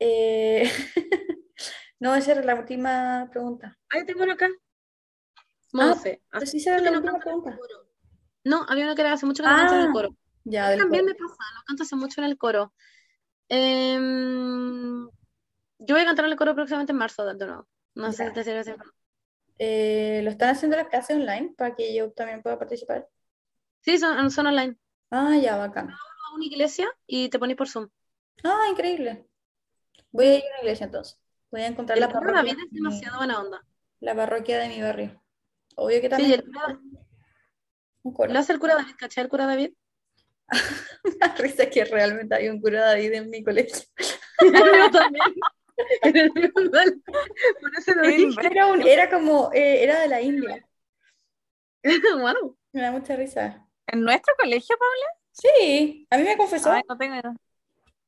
Eh, 0.06 0.64
No, 2.00 2.16
esa 2.16 2.34
era 2.34 2.44
la 2.44 2.56
última 2.56 3.30
pregunta. 3.32 3.78
Ahí 3.92 4.06
tengo 4.06 4.24
una 4.24 4.34
acá. 4.34 4.50
Monse. 5.72 6.22
Sí, 6.46 6.58
esa 6.58 6.72
era 6.76 6.82
la 6.82 6.90
que 6.90 6.92
no 6.92 6.98
última 7.00 7.20
pregunta. 7.20 7.60
había 8.70 8.86
una 8.86 8.96
que 8.96 9.02
era 9.02 9.14
hace 9.14 9.26
mucho 9.26 9.44
que 9.44 9.50
no 9.50 9.56
canto 9.56 9.76
en 9.76 9.82
el 9.82 9.88
Ah, 9.88 9.94
coro. 9.94 10.16
Ya, 10.44 10.70
del 10.70 10.80
También 10.82 11.06
me 11.06 11.14
pasa, 11.16 11.36
no 11.56 11.64
canto 11.66 11.84
hace 11.84 11.96
mucho 11.96 12.22
en 12.22 12.26
el 12.26 12.38
coro. 12.38 12.74
Em, 13.50 15.06
yo 15.80 15.96
voy 15.96 16.02
a 16.02 16.06
cantar 16.06 16.26
en 16.26 16.32
el 16.32 16.38
coro 16.38 16.56
próximamente 16.56 16.92
en 16.94 16.98
marzo, 16.98 17.26
de 17.26 17.46
nuevo. 17.46 17.68
No 17.96 18.12
sé 18.12 18.28
si 18.28 18.34
te 18.34 18.44
sirve. 18.44 18.76
Eh, 19.60 20.22
¿lo 20.24 20.30
están 20.32 20.50
haciendo 20.50 20.78
las 20.78 20.88
clases 20.90 21.16
online 21.18 21.54
para 21.58 21.76
que 21.76 21.94
yo 21.96 22.12
también 22.12 22.42
pueda 22.44 22.60
participar? 22.60 23.08
Sí, 23.82 23.98
son, 24.00 24.32
son 24.32 24.48
online. 24.48 24.78
Ah, 25.12 25.38
ya, 25.38 25.56
bacán. 25.58 25.90
A 25.92 26.36
una 26.36 26.46
iglesia 26.46 26.88
y 27.08 27.30
te 27.30 27.40
pones 27.40 27.56
por 27.56 27.70
Zoom. 27.70 27.90
Ah, 28.44 28.68
increíble. 28.70 29.28
Voy 30.14 30.26
a 30.27 30.35
ir 30.38 30.44
a 30.44 30.48
una 30.48 30.60
iglesia 30.60 30.85
entonces. 30.85 31.19
Voy 31.52 31.61
a 31.61 31.68
encontrar 31.68 31.98
El 31.98 32.02
la 32.02 32.10
parroquia 32.10 32.35
David 32.38 32.52
es 32.52 32.57
de 32.57 32.64
mi, 32.72 32.76
demasiado 32.77 33.18
buena 33.18 33.40
onda. 33.41 33.65
la 33.99 34.15
parroquia 34.15 34.60
de 34.60 34.69
mi 34.69 34.81
barrio. 34.81 35.22
Obvio 35.76 35.98
que 35.99 36.07
Sí, 36.07 36.10
también 36.10 36.31
el 36.34 36.44
cura- 36.45 36.80
un 38.03 38.34
lo 38.34 38.40
hace 38.40 38.53
el 38.53 38.60
cura 38.60 38.76
David, 38.76 38.95
¿cachai? 38.98 39.23
El 39.26 39.30
cura 39.30 39.45
David. 39.45 39.72
Da 41.19 41.35
risa 41.38 41.69
que 41.69 41.84
realmente 41.85 42.35
hay 42.35 42.48
un 42.49 42.61
cura 42.61 42.81
David 42.85 43.14
en 43.14 43.30
mi 43.30 43.44
colegio. 43.44 43.84
Yo 44.41 44.91
también. 44.91 45.34
En 46.03 46.18
el. 46.18 46.31
Por 46.31 47.72
eso 47.77 47.94
lo 47.95 48.07
dije. 48.07 48.40
Era, 48.52 48.68
un, 48.68 48.81
era 48.81 49.10
como, 49.10 49.52
eh, 49.53 49.84
era 49.84 49.99
de 50.02 50.07
la 50.07 50.22
India. 50.22 50.64
Wow. 51.84 52.57
Me 52.72 52.81
da 52.81 52.91
mucha 52.91 53.15
risa. 53.15 53.68
¿En 53.88 54.02
nuestro 54.02 54.34
colegio, 54.38 54.76
Paula? 54.77 55.07
Sí, 55.31 56.07
a 56.10 56.18
mí 56.18 56.23
me 56.23 56.38
confesó. 56.38 56.72
Ay, 56.72 56.81
no 56.88 56.98
tengo 56.98 57.15
idea. 57.15 57.34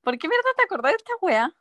¿Por 0.02 0.18
qué 0.18 0.27
mierda 0.27 0.49
te 0.56 0.64
acordás 0.64 0.91
de 0.94 0.98
esta 0.98 1.14
wea? 1.22 1.52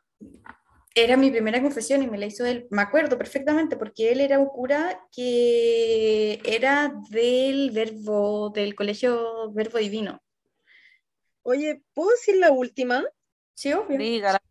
Era 0.97 1.17
mi 1.17 1.29
primera 1.29 1.61
confesión 1.61 2.03
y 2.03 2.07
me 2.07 2.17
la 2.17 2.25
hizo 2.27 2.45
él. 2.45 2.67
Me 2.69 2.81
acuerdo 2.81 3.17
perfectamente 3.17 3.75
porque 3.75 4.13
él 4.13 4.21
era 4.21 4.39
un 4.39 4.47
cura 4.47 5.05
que 5.11 6.39
era 6.45 6.93
del 7.09 7.71
verbo, 7.71 8.49
del 8.51 8.75
colegio 8.75 9.51
Verbo 9.51 9.77
Divino. 9.77 10.21
Oye, 11.41 11.83
¿puedo 11.93 12.11
decir 12.11 12.37
la 12.37 12.51
última? 12.51 13.03
Sí, 13.53 13.73
obvio. 13.73 13.97
Dígala. 13.97 14.41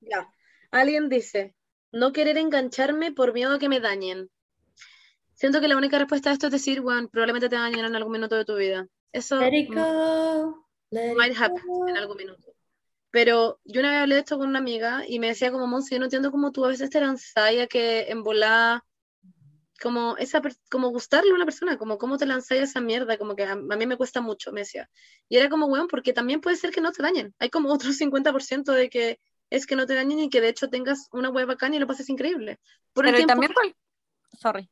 Ya. 0.00 0.32
Alguien 0.70 1.08
dice, 1.08 1.54
no 1.92 2.12
querer 2.12 2.38
engancharme 2.38 3.12
por 3.12 3.34
miedo 3.34 3.54
a 3.54 3.58
que 3.58 3.68
me 3.68 3.80
dañen. 3.80 4.30
Siento 5.34 5.60
que 5.60 5.68
la 5.68 5.76
única 5.76 5.98
respuesta 5.98 6.30
a 6.30 6.32
esto 6.32 6.46
es 6.46 6.52
decir, 6.52 6.80
bueno, 6.80 7.08
probablemente 7.08 7.50
te 7.50 7.56
dañen 7.56 7.84
en 7.84 7.94
algún 7.94 8.12
minuto 8.12 8.34
de 8.34 8.44
tu 8.46 8.56
vida. 8.56 8.88
Eso 9.12 9.40
Let 9.40 9.54
it 9.54 9.70
mm, 9.70 9.74
go, 9.74 10.66
let 10.90 11.12
it 11.12 11.16
might 11.16 11.36
happen 11.36 11.62
go. 11.66 11.86
en 11.88 11.96
algún 11.96 12.16
minuto. 12.16 12.45
Pero 13.16 13.58
yo 13.64 13.80
una 13.80 13.92
vez 13.92 14.00
hablé 14.00 14.14
de 14.16 14.20
esto 14.20 14.36
con 14.36 14.46
una 14.46 14.58
amiga 14.58 15.02
y 15.08 15.18
me 15.20 15.28
decía 15.28 15.50
como, 15.50 15.66
Monse, 15.66 15.94
yo 15.94 15.98
no 15.98 16.04
entiendo 16.04 16.30
cómo 16.30 16.52
tú 16.52 16.66
a 16.66 16.68
veces 16.68 16.90
te 16.90 17.00
lanzas 17.00 17.32
a 17.34 17.66
que 17.66 18.10
en 18.10 18.22
volada, 18.22 18.84
como, 19.80 20.18
esa, 20.18 20.42
como 20.70 20.90
gustarle 20.90 21.30
a 21.30 21.34
una 21.34 21.46
persona, 21.46 21.78
como 21.78 21.96
cómo 21.96 22.18
te 22.18 22.26
lanzas 22.26 22.58
a 22.58 22.62
esa 22.64 22.80
mierda, 22.82 23.16
como 23.16 23.34
que 23.34 23.44
a, 23.44 23.52
a 23.52 23.56
mí 23.56 23.86
me 23.86 23.96
cuesta 23.96 24.20
mucho, 24.20 24.52
me 24.52 24.60
decía. 24.60 24.90
Y 25.30 25.38
era 25.38 25.48
como, 25.48 25.66
bueno, 25.66 25.86
porque 25.88 26.12
también 26.12 26.42
puede 26.42 26.56
ser 26.56 26.72
que 26.72 26.82
no 26.82 26.92
te 26.92 27.02
dañen. 27.02 27.34
Hay 27.38 27.48
como 27.48 27.72
otro 27.72 27.88
50% 27.94 28.72
de 28.72 28.90
que 28.90 29.18
es 29.48 29.66
que 29.66 29.76
no 29.76 29.86
te 29.86 29.94
dañen 29.94 30.20
y 30.20 30.28
que 30.28 30.42
de 30.42 30.50
hecho 30.50 30.68
tengas 30.68 31.08
una 31.10 31.30
web 31.30 31.46
bacán 31.46 31.72
y 31.72 31.78
lo 31.78 31.86
pases 31.86 32.10
increíble. 32.10 32.60
Por 32.92 33.06
el 33.06 33.12
Pero 33.14 33.22
y 33.22 33.26
tiempo 33.26 33.50
también. 33.50 33.74
Sorry. 34.38 34.68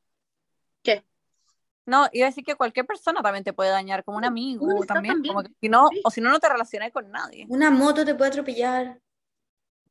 No, 1.86 2.08
iba 2.12 2.26
a 2.26 2.30
decir 2.30 2.44
que 2.44 2.54
cualquier 2.54 2.86
persona 2.86 3.20
también 3.22 3.44
te 3.44 3.52
puede 3.52 3.70
dañar, 3.70 4.04
como 4.04 4.16
un 4.18 4.24
amigo 4.24 4.66
también, 4.86 5.14
también. 5.16 5.34
como 5.34 5.46
que 5.46 5.52
si 5.60 5.68
no, 5.68 5.88
Sí. 5.92 6.00
o 6.04 6.10
si 6.10 6.20
no, 6.22 6.30
no 6.30 6.40
te 6.40 6.48
relacionas 6.48 6.90
con 6.92 7.10
nadie. 7.10 7.46
Una 7.48 7.70
moto 7.70 8.04
te 8.04 8.14
puede 8.14 8.30
atropellar. 8.30 8.98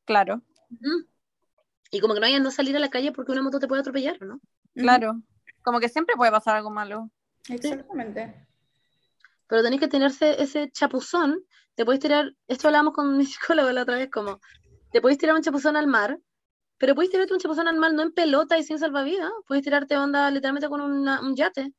Claro. 0.05 0.41
Y 1.91 1.99
como 1.99 2.13
que 2.15 2.19
no 2.19 2.25
hay 2.25 2.39
no 2.39 2.49
salir 2.51 2.75
a 2.75 2.79
la 2.79 2.89
calle 2.89 3.11
porque 3.11 3.31
una 3.31 3.43
moto 3.43 3.59
te 3.59 3.67
puede 3.67 3.81
atropellar, 3.81 4.21
¿no? 4.21 4.39
claro. 4.75 5.21
Como 5.61 5.79
que 5.79 5.87
siempre 5.87 6.15
puede 6.15 6.31
pasar 6.31 6.55
algo 6.57 6.69
malo. 6.71 7.09
Exactamente. 7.47 8.47
Pero 9.47 9.61
tenéis 9.63 9.79
que 9.81 9.87
tenerse 9.87 10.41
ese 10.41 10.71
chapuzón, 10.71 11.41
te 11.75 11.85
podéis 11.85 12.01
tirar, 12.01 12.33
esto 12.47 12.67
hablábamos 12.67 12.93
con 12.93 13.15
mi 13.17 13.25
psicólogo 13.25 13.71
la 13.71 13.83
otra 13.83 13.95
vez, 13.95 14.09
como, 14.11 14.39
te 14.91 14.99
podéis 14.99 15.19
tirar 15.19 15.35
un 15.35 15.41
chapuzón 15.41 15.77
al 15.77 15.87
mar, 15.87 16.19
pero 16.79 16.95
podéis 16.95 17.11
tirarte 17.11 17.33
un 17.33 17.39
chapuzón 17.39 17.67
al 17.67 17.77
mar 17.77 17.93
no 17.93 18.01
en 18.01 18.11
pelota 18.13 18.57
y 18.57 18.63
sin 18.63 18.77
salvavidas, 18.79 19.31
podéis 19.47 19.63
tirarte 19.63 19.95
onda 19.95 20.29
literalmente 20.31 20.67
con 20.67 20.81
una- 20.81 21.21
un 21.21 21.35
yate, 21.35 21.71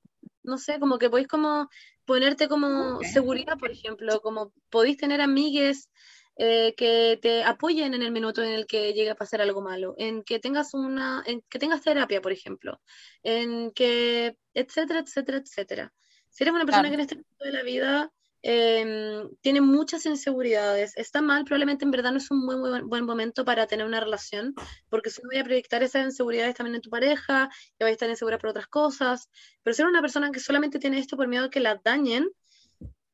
no 0.44 0.58
sé, 0.58 0.78
como 0.80 0.98
que 0.98 1.10
podéis 1.10 1.28
como 1.28 1.68
ponerte 2.04 2.48
como 2.48 2.98
Ok. 2.98 3.02
seguridad, 3.02 3.58
por 3.58 3.70
ejemplo, 3.70 4.20
como 4.20 4.52
podéis 4.70 4.96
tener 4.98 5.20
amigues 5.20 5.90
eh, 6.36 6.74
que 6.76 7.18
te 7.22 7.44
apoyen 7.44 7.94
en 7.94 8.02
el 8.02 8.12
minuto 8.12 8.42
en 8.42 8.50
el 8.50 8.66
que 8.66 8.92
llegue 8.92 9.10
a 9.10 9.14
pasar 9.14 9.40
algo 9.40 9.62
malo, 9.62 9.94
en 9.98 10.22
que 10.24 10.38
tengas 10.40 10.74
una, 10.74 11.22
en 11.26 11.42
que 11.48 11.58
tengas 11.58 11.82
terapia, 11.82 12.20
por 12.20 12.32
ejemplo, 12.32 12.80
en 13.22 13.70
que, 13.72 14.36
etcétera, 14.54 15.00
etcétera, 15.00 15.38
etcétera. 15.38 15.92
Si 16.30 16.42
eres 16.44 16.54
una 16.54 16.64
persona 16.66 16.88
Claro. 16.88 16.90
que 16.90 16.94
en 16.94 17.00
este 17.00 17.16
punto 17.16 17.44
de 17.44 17.52
la 17.52 17.62
vida 17.62 18.12
em, 18.46 19.30
tiene 19.40 19.62
muchas 19.62 20.04
inseguridades, 20.04 20.94
está 20.96 21.22
mal, 21.22 21.44
probablemente 21.44 21.86
en 21.86 21.90
verdad 21.90 22.12
no 22.12 22.18
es 22.18 22.30
un 22.30 22.44
muy, 22.44 22.56
buen, 22.82 23.06
momento 23.06 23.42
para 23.42 23.66
tener 23.66 23.86
una 23.86 24.00
relación, 24.00 24.54
porque 24.90 25.08
si 25.08 25.22
voy 25.22 25.38
a 25.38 25.44
proyectar 25.44 25.82
esas 25.82 26.04
inseguridades 26.04 26.54
también 26.54 26.74
en 26.74 26.82
tu 26.82 26.90
pareja, 26.90 27.48
que 27.78 27.84
va 27.84 27.88
a 27.88 27.92
estar 27.92 28.10
insegura 28.10 28.36
por 28.38 28.50
otras 28.50 28.66
cosas, 28.66 29.30
pero 29.62 29.72
si 29.72 29.80
eres 29.80 29.92
una 29.92 30.02
persona 30.02 30.30
que 30.30 30.40
solamente 30.40 30.78
tiene 30.78 30.98
esto 30.98 31.16
por 31.16 31.26
miedo 31.26 31.46
a 31.46 31.50
que 31.50 31.60
la 31.60 31.80
dañen, 31.82 32.28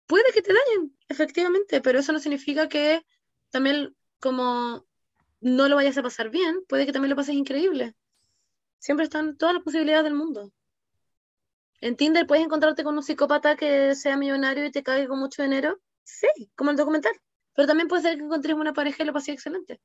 puede 0.07 0.33
que 0.35 0.43
te 0.43 0.53
dañen, 0.53 0.97
efectivamente, 1.09 1.81
pero 1.81 2.01
eso 2.01 2.13
no 2.13 2.19
significa 2.19 2.69
que 2.69 3.07
también 3.51 3.95
como 4.19 4.85
no 5.41 5.69
lo 5.69 5.77
vayas 5.77 5.97
a 5.97 6.03
pasar 6.03 6.31
bien, 6.31 6.65
puede 6.69 6.87
que 6.87 6.93
también 6.93 7.11
lo 7.11 7.17
pases 7.17 7.37
increíble. 7.37 7.95
Siempre 8.81 9.05
están 9.05 9.37
todas 9.37 9.55
las 9.55 9.63
posibilidades 9.63 10.05
del 10.05 10.15
mundo. 10.15 10.53
En 11.81 11.97
Tinder 11.97 12.27
puedes 12.27 12.45
encontrarte 12.45 12.85
con 12.85 12.97
un 12.97 13.03
psicópata 13.03 13.57
que 13.57 13.95
sea 13.95 14.17
millonario 14.17 14.65
y 14.65 14.71
te 14.71 14.83
cague 14.83 15.09
con 15.09 15.19
mucho 15.19 15.43
dinero. 15.43 15.81
Sí, 16.03 16.51
como 16.55 16.71
el 16.71 16.77
documental. 16.77 17.13
Pero 17.55 17.67
también 17.67 17.89
puede 17.89 18.03
ser 18.03 18.17
que 18.17 18.25
encontres 18.25 18.55
una 18.55 18.73
pareja 18.73 19.03
y 19.03 19.07
lo 19.07 19.13
pases 19.13 19.35
excelente. 19.35 19.81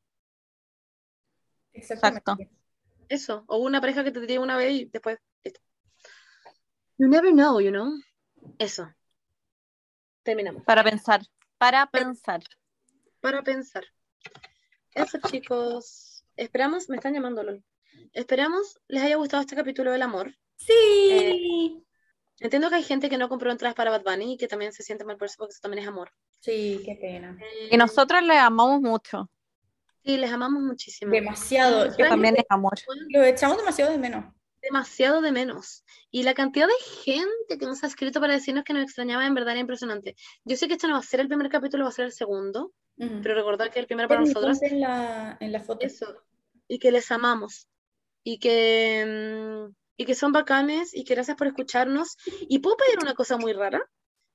Exactamente. 1.74 2.50
Eso. 3.10 3.44
O 3.48 3.58
una 3.58 3.82
pareja 3.82 4.04
que 4.04 4.12
te 4.12 4.20
diría 4.20 4.42
una 4.42 4.58
vez 4.58 4.72
y 4.72 4.86
después. 4.86 5.18
listo. 5.44 5.62
You 6.98 7.08
never 7.08 7.32
know, 7.32 7.60
you 7.60 7.72
know. 7.72 7.94
Eso. 8.58 8.94
Terminamos. 10.24 10.64
Para 10.64 10.84
pensar, 10.84 11.22
para 11.58 11.86
pensar. 11.88 12.42
Para 13.22 13.44
pensar. 13.44 13.86
Eso, 14.94 15.20
chicos. 15.30 16.24
Esperamos, 16.36 16.90
me 16.90 16.96
están 16.98 17.14
llamando, 17.14 17.44
LOL. 17.44 17.64
Esperamos 18.14 18.80
les 18.88 19.04
haya 19.04 19.18
gustado 19.18 19.42
este 19.42 19.56
capítulo 19.56 19.92
del 19.92 20.02
amor. 20.02 20.36
Sí. 20.56 21.85
Entiendo 22.40 22.70
que 22.70 22.76
hay 22.76 22.84
gente 22.84 23.10
que 23.10 23.18
no 23.18 23.30
compró 23.30 23.52
entradas 23.52 23.76
para 23.76 23.92
Bad 23.92 24.04
Bunny 24.04 24.34
y 24.34 24.38
que 24.38 24.48
también 24.48 24.74
se 24.74 24.84
siente 24.84 25.06
mal 25.06 25.18
por 25.18 25.28
eso 25.28 25.36
porque 25.38 25.52
eso 25.52 25.62
también 25.62 25.84
es 25.84 25.88
amor. 25.88 26.12
Sí, 26.42 26.82
qué 26.86 26.96
pena. 26.96 27.38
Y 27.72 27.78
nosotros 27.78 28.22
le 28.24 28.38
amamos 28.38 28.82
mucho. 28.82 29.30
Sí, 30.04 30.18
les 30.18 30.32
amamos 30.32 30.62
muchísimo. 30.62 31.12
Demasiado. 31.12 31.96
Que 31.96 32.04
Yo 32.04 32.10
también 32.10 32.36
es 32.38 32.46
amor. 32.50 32.74
lo 33.10 33.24
echamos 33.24 33.58
demasiado 33.58 33.92
de 33.92 33.98
menos. 33.98 34.26
demasiado 34.62 35.22
de 35.22 35.32
menos. 35.32 35.84
Y 36.12 36.24
la 36.24 36.34
cantidad 36.34 36.68
de 36.68 37.04
gente 37.04 37.58
que 37.58 37.66
nos 37.66 37.84
ha 37.84 37.88
escrito 37.88 38.20
para 38.20 38.34
decirnos 38.34 38.64
que 38.64 38.74
nos 38.74 38.84
extrañaba 38.84 39.26
en 39.26 39.34
verdad 39.34 39.52
era 39.52 39.62
impresionante. 39.62 40.16
Yo 40.44 40.58
sé 40.58 40.68
que 40.68 40.74
esto 40.74 40.88
no 40.88 40.94
va 40.94 41.00
a 41.00 41.04
ser 41.04 41.22
el 41.22 41.28
primer 41.28 41.50
capítulo, 41.50 41.84
va 41.86 41.90
a 41.90 41.94
ser 41.94 42.06
el 42.06 42.12
segundo, 42.12 42.74
pero 42.98 43.34
recordar 43.36 43.72
que 43.72 43.80
el 43.80 43.88
primero 43.88 44.08
para 44.08 44.22
nosotros. 44.22 44.62
en 44.62 44.82
la, 44.82 45.38
en 45.40 45.52
la 45.52 45.60
foto. 45.62 45.86
Eso. 45.86 46.16
Y 46.68 46.80
que 46.80 46.92
les 46.92 47.12
amamos. 47.12 47.68
Y 48.24 48.40
que, 48.40 49.68
mm, 49.70 49.76
y 49.98 50.06
que 50.06 50.16
son 50.16 50.32
bacanes 50.32 50.94
y 50.94 51.04
que 51.04 51.16
gracias 51.16 51.38
por 51.38 51.48
escucharnos. 51.48 52.18
Y 52.48 52.60
puedo 52.60 52.78
pedir 52.78 53.00
una 53.02 53.14
cosa 53.14 53.38
muy 53.38 53.54
rara. 53.54 53.82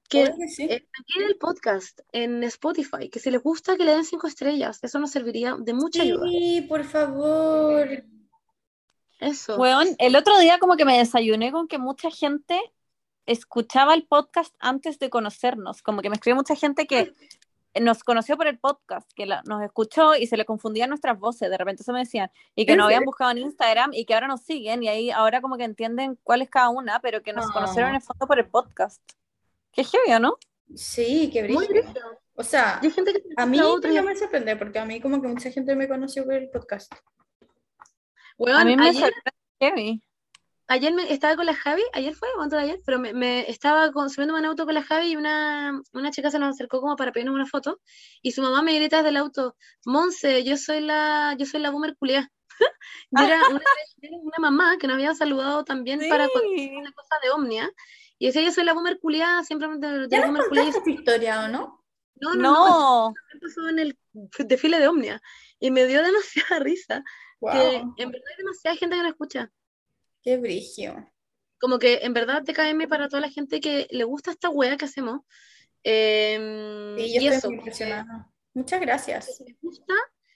Que 0.08 0.26
sí. 0.48 0.64
eh, 0.64 0.88
aquí 0.98 1.20
en 1.20 1.28
el 1.28 1.36
podcast, 1.36 2.00
en 2.10 2.42
Spotify, 2.42 3.08
que 3.08 3.20
si 3.20 3.30
les 3.30 3.40
gusta 3.40 3.76
que 3.76 3.84
le 3.84 3.92
den 3.92 4.04
cinco 4.04 4.26
estrellas, 4.26 4.80
eso 4.82 4.98
nos 4.98 5.12
serviría 5.12 5.56
de 5.56 5.72
mucha 5.72 6.02
ayuda. 6.02 6.26
Sí, 6.28 6.66
por 6.68 6.82
favor. 6.82 7.88
Eso. 9.20 9.56
Weón, 9.56 9.88
el 9.98 10.16
otro 10.16 10.36
día 10.40 10.58
como 10.58 10.76
que 10.76 10.84
me 10.84 10.98
desayuné 10.98 11.52
con 11.52 11.68
que 11.68 11.78
mucha 11.78 12.10
gente 12.10 12.60
escuchaba 13.26 13.94
el 13.94 14.04
podcast 14.04 14.52
antes 14.58 14.98
de 14.98 15.10
conocernos, 15.10 15.80
como 15.82 16.02
que 16.02 16.10
me 16.10 16.16
escribió 16.16 16.34
mucha 16.34 16.56
gente 16.56 16.88
que 16.88 17.14
nos 17.80 18.02
conoció 18.02 18.36
por 18.36 18.46
el 18.48 18.58
podcast, 18.58 19.08
que 19.14 19.26
la- 19.26 19.42
nos 19.46 19.62
escuchó 19.62 20.14
y 20.16 20.26
se 20.26 20.36
le 20.36 20.44
confundían 20.44 20.88
nuestras 20.88 21.18
voces, 21.18 21.50
de 21.50 21.56
repente 21.58 21.82
eso 21.82 21.92
me 21.92 22.00
decían, 22.00 22.30
y 22.56 22.66
que 22.66 22.72
¿En 22.72 22.78
nos 22.78 22.86
habían 22.86 23.04
buscado 23.04 23.30
en 23.30 23.38
Instagram 23.38 23.92
y 23.94 24.04
que 24.04 24.14
ahora 24.14 24.26
nos 24.26 24.42
siguen 24.42 24.82
y 24.82 24.88
ahí 24.88 25.10
ahora 25.10 25.40
como 25.40 25.56
que 25.56 25.64
entienden 25.64 26.18
cuál 26.24 26.42
es 26.42 26.50
cada 26.50 26.68
una, 26.70 27.00
pero 27.00 27.22
que 27.22 27.32
nos 27.32 27.46
Ah. 27.46 27.52
conocieron 27.52 27.90
en 27.90 27.96
el 27.96 28.02
fondo 28.02 28.26
por 28.26 28.38
el 28.38 28.48
podcast. 28.48 29.00
Qué 29.72 29.84
heavy, 29.84 30.20
¿no? 30.20 30.36
Sí, 30.74 31.30
qué 31.32 31.42
brillo. 31.44 31.60
O 32.34 32.42
sea, 32.42 32.80
gente 32.80 33.12
que 33.12 33.22
a 33.36 33.44
mí 33.46 33.60
otra 33.60 33.90
no 33.92 34.02
me 34.02 34.16
sorprende 34.16 34.56
porque 34.56 34.78
a 34.78 34.84
mí 34.84 35.00
como 35.00 35.20
que 35.20 35.28
mucha 35.28 35.50
gente 35.50 35.76
me 35.76 35.86
conoció 35.88 36.24
por 36.24 36.34
el 36.34 36.48
podcast. 36.48 36.92
A 38.52 38.64
mí 38.64 38.76
me 38.76 38.88
ayer, 38.88 39.02
sorprende 39.02 39.32
heavy. 39.60 40.02
Ayer 40.70 40.92
me, 40.94 41.12
estaba 41.12 41.36
con 41.36 41.46
la 41.46 41.54
Javi, 41.54 41.82
ayer 41.92 42.14
fue, 42.14 42.28
o 42.38 42.42
antes 42.42 42.58
de 42.58 42.64
ayer, 42.64 42.80
pero 42.86 42.98
me, 42.98 43.12
me 43.14 43.50
estaba 43.50 43.92
con- 43.92 44.10
subiendo 44.10 44.36
en 44.38 44.44
auto 44.46 44.64
con 44.66 44.74
la 44.74 44.82
Javi 44.82 45.12
y 45.12 45.16
una, 45.16 45.80
una 45.92 46.10
chica 46.10 46.30
se 46.30 46.38
nos 46.38 46.50
acercó 46.50 46.80
como 46.80 46.96
para 46.96 47.12
pedirnos 47.12 47.34
una 47.34 47.46
foto 47.46 47.80
y 48.22 48.32
su 48.32 48.42
mamá 48.42 48.62
me 48.62 48.74
grita 48.74 48.98
desde 48.98 49.10
el 49.10 49.16
auto, 49.18 49.56
Monse, 49.86 50.44
yo 50.44 50.56
soy 50.56 50.80
la, 50.80 51.34
yo 51.38 51.46
soy 51.46 51.60
la 51.60 51.70
boomer 51.70 51.96
culiá. 51.96 52.30
Y 53.12 53.24
era 53.24 53.42
una, 53.48 53.60
una 54.22 54.38
mamá 54.38 54.78
que 54.78 54.86
nos 54.86 54.94
había 54.94 55.14
saludado 55.14 55.64
también 55.64 56.00
para 56.08 56.28
cuando 56.28 56.50
Sí. 56.50 56.70
una 56.76 56.92
cosa 56.92 57.16
de 57.22 57.30
Omnia 57.30 57.70
y 58.18 58.26
decía 58.26 58.42
yo 58.42 58.52
soy 58.52 58.64
la 58.64 58.72
boomer 58.74 58.98
culiá, 59.00 59.42
siempre 59.44 59.68
de, 59.78 59.88
de 60.00 60.08
¿Ya 60.08 60.22
boomer 60.26 60.42
culiá. 60.48 60.64
Yo, 60.64 60.70
esta 60.70 60.90
historia 60.90 61.44
o 61.44 61.48
no? 61.48 61.84
No, 62.20 62.34
no, 62.34 62.42
no, 62.42 62.50
No, 62.52 63.14
pasó 63.40 63.68
en 63.68 63.78
el 63.78 63.98
desfile 64.38 64.78
de 64.78 64.88
Omnia 64.88 65.22
y 65.58 65.70
me 65.70 65.86
dio 65.86 66.02
demasiada 66.02 66.58
risa 66.60 67.02
Wow, 67.40 67.52
que 67.54 67.76
en 68.02 68.10
verdad 68.10 68.28
hay 68.30 68.36
demasiada 68.38 68.76
gente 68.76 68.96
que 68.96 69.02
nos 69.02 69.12
escucha. 69.12 69.50
Qué 70.22 70.36
brigio. 70.36 71.06
como 71.58 71.78
que 71.78 72.00
en 72.02 72.12
verdad 72.14 72.42
TKM 72.44 72.88
para 72.88 73.08
toda 73.08 73.20
la 73.20 73.30
gente 73.30 73.60
que 73.60 73.86
le 73.90 74.04
gusta 74.04 74.30
esta 74.30 74.48
wea 74.48 74.76
que 74.76 74.86
hacemos. 74.86 75.20
em, 75.82 76.96
Sí, 76.96 77.14
yo 77.14 77.20
y 77.22 77.26
estoy 77.28 77.58
eso. 77.58 77.74
Muchas 78.54 78.80
gracias. 78.80 79.36
si 79.36 79.44
les 79.44 79.60
gusta, 79.60 79.94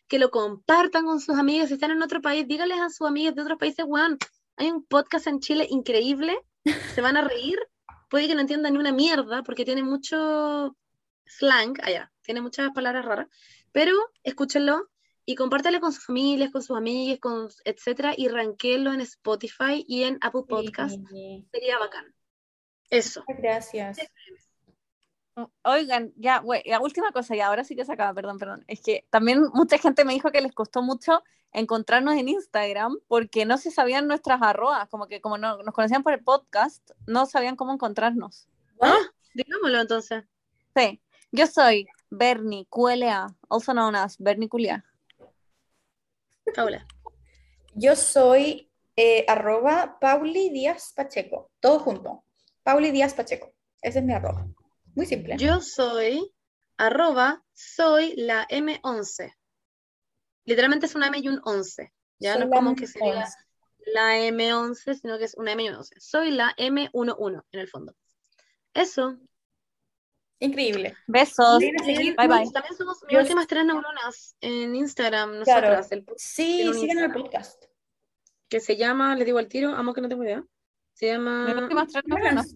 que 0.08 0.18
lo 0.18 0.30
compartan 0.30 1.04
con 1.04 1.20
sus 1.20 1.36
amigas. 1.36 1.68
Si 1.68 1.74
están 1.74 1.90
en 1.90 2.02
otro 2.02 2.20
país, 2.20 2.46
díganles 2.46 2.80
a 2.80 2.90
sus 2.90 3.06
amigas 3.06 3.34
de 3.34 3.42
otros 3.42 3.58
países, 3.58 3.84
weón, 3.86 4.18
hay 4.56 4.70
un 4.70 4.84
podcast 4.84 5.26
en 5.26 5.40
Chile 5.40 5.66
increíble, 5.68 6.38
se 6.94 7.00
van 7.00 7.16
a 7.16 7.22
reír, 7.22 7.58
puede 8.10 8.28
que 8.28 8.34
no 8.34 8.40
entiendan 8.42 8.74
ni 8.74 8.78
una 8.78 8.92
mierda, 8.92 9.42
porque 9.42 9.64
tiene 9.64 9.82
mucho 9.82 10.76
slang, 11.26 11.74
allá, 11.82 12.12
tiene 12.22 12.40
muchas 12.40 12.70
palabras 12.72 13.04
raras, 13.04 13.28
pero 13.72 13.92
escúchenlo 14.22 14.88
y 15.26 15.34
compártelo 15.34 15.80
con 15.80 15.92
sus 15.92 16.04
familias, 16.04 16.50
con 16.50 16.62
sus 16.62 16.76
amigas, 16.76 17.18
con, 17.20 17.48
etcétera, 17.64 18.14
y 18.16 18.28
ranquéenlo 18.28 18.92
en 18.92 19.00
Spotify 19.00 19.84
y 19.86 20.04
en 20.04 20.18
Apple 20.20 20.42
Podcast. 20.48 20.96
Sí, 21.10 21.46
Sería 21.50 21.78
bacán. 21.78 22.14
Eso. 22.90 23.24
muchas 23.26 23.42
gracias. 23.42 23.98
Oigan, 25.62 26.12
ya, 26.16 26.38
güey, 26.38 26.62
la 26.66 26.80
última 26.80 27.10
cosa, 27.10 27.34
y 27.34 27.40
ahora 27.40 27.64
sí 27.64 27.74
que 27.74 27.84
se 27.84 27.92
acaba, 27.92 28.14
perdón, 28.14 28.38
perdón. 28.38 28.64
Es 28.68 28.80
que 28.80 29.06
también 29.10 29.42
mucha 29.52 29.78
gente 29.78 30.04
me 30.04 30.12
dijo 30.12 30.30
que 30.30 30.40
les 30.40 30.52
costó 30.52 30.82
mucho 30.82 31.22
encontrarnos 31.52 32.14
en 32.14 32.28
Instagram 32.28 32.98
porque 33.08 33.44
no 33.44 33.58
se 33.58 33.70
sabían 33.70 34.06
nuestras 34.06 34.42
arrobas, 34.42 34.88
como 34.88 35.06
que 35.06 35.20
como 35.20 35.38
no, 35.38 35.62
nos 35.62 35.74
conocían 35.74 36.02
por 36.02 36.12
el 36.12 36.22
podcast, 36.22 36.90
no 37.06 37.26
sabían 37.26 37.56
cómo 37.56 37.72
encontrarnos. 37.72 38.48
Ah, 38.80 38.98
digámoslo 39.34 39.80
entonces. 39.80 40.24
Sí, 40.76 41.00
yo 41.32 41.46
soy 41.46 41.86
Bernie 42.10 42.66
QLA, 42.68 43.26
also 43.48 43.72
known 43.72 43.96
as 43.96 44.18
Bernie 44.18 44.48
Culia. 44.48 44.84
Paula. 46.52 46.86
Yo 47.74 47.96
soy 47.96 48.70
eh, 48.96 49.24
arroba 49.28 49.98
Pauli 50.00 50.50
Díaz 50.50 50.92
Pacheco, 50.94 51.50
todo 51.60 51.78
junto. 51.80 52.24
Pauli 52.62 52.90
Díaz 52.90 53.14
Pacheco, 53.14 53.54
ese 53.80 53.98
es 54.00 54.04
mi 54.04 54.12
arroba. 54.12 54.46
Muy 54.94 55.06
simple. 55.06 55.36
Yo 55.36 55.60
soy 55.60 56.32
arroba 56.76 57.44
soy 57.54 58.14
la 58.16 58.46
M11. 58.48 59.34
Literalmente 60.44 60.86
es 60.86 60.94
una 60.94 61.06
M 61.06 61.18
y 61.18 61.28
un 61.28 61.40
11. 61.44 61.92
Ya 62.18 62.34
Soy 62.34 62.40
no 62.40 62.46
es 62.46 62.52
como 62.52 62.74
que 62.74 62.86
se 62.86 62.98
diga 62.98 63.26
M11. 63.26 63.34
la 63.86 64.18
M11, 64.18 65.00
sino 65.00 65.18
que 65.18 65.24
es 65.24 65.34
una 65.36 65.52
M 65.52 65.64
y 65.64 65.68
un 65.68 65.76
11. 65.76 65.94
Soy 65.98 66.30
la 66.30 66.54
M11 66.56 67.44
en 67.52 67.60
el 67.60 67.68
fondo. 67.68 67.94
Eso. 68.74 69.18
Increíble. 70.44 70.94
Besos. 71.06 71.58
Sí, 71.60 71.70
sí, 71.84 72.14
Bye 72.16 72.28
bye. 72.28 72.50
También 72.52 72.76
somos 72.76 72.98
mis 73.08 73.18
últimas 73.18 73.46
tres 73.46 73.64
neuronas 73.64 74.36
en 74.40 74.74
Instagram, 74.74 75.42
Claro. 75.44 75.68
nosotras, 75.68 75.92
el 75.92 76.04
Sí, 76.16 76.70
sigan 76.74 76.98
el 76.98 77.12
podcast. 77.12 77.64
que 78.48 78.60
se 78.60 78.76
llama, 78.76 79.16
le 79.16 79.24
digo 79.24 79.38
al 79.38 79.48
tiro, 79.48 79.70
amo 79.70 79.92
que 79.94 80.00
no 80.00 80.08
tengo 80.08 80.22
idea. 80.24 80.44
Se 80.92 81.06
llama. 81.06 81.46
Mis 81.46 81.56
últimas 81.56 81.88
tres 81.92 82.04
neuronas. 82.06 82.52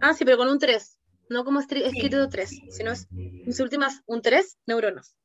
Ah, 0.00 0.14
sí, 0.14 0.24
pero 0.24 0.36
con 0.36 0.48
un 0.48 0.58
3. 0.58 0.98
No 1.30 1.44
como 1.44 1.60
estri- 1.60 1.82
escrito 1.84 2.28
3, 2.28 2.50
sino 2.70 2.90
es 2.92 3.06
mis 3.10 3.58
últimas, 3.60 4.02
un 4.06 4.20
3 4.20 4.58
neuronas. 4.66 5.16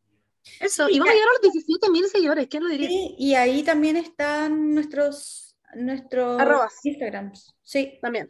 Eso, 0.61 0.87
y 0.89 0.99
vamos 0.99 1.11
a 1.11 1.15
llegar 1.15 1.29
a 1.29 1.33
los 1.33 1.41
17 1.53 1.89
mil 1.89 2.05
seguidores, 2.07 2.47
¿quién 2.47 2.63
lo 2.63 2.69
diría? 2.69 2.87
Sí, 2.87 3.15
y 3.17 3.33
ahí 3.35 3.63
también 3.63 3.97
están 3.97 4.73
nuestros, 4.73 5.57
nuestros 5.75 6.39
Arrobas. 6.39 6.73
Instagrams. 6.85 7.53
Sí, 7.61 7.99
También. 8.01 8.29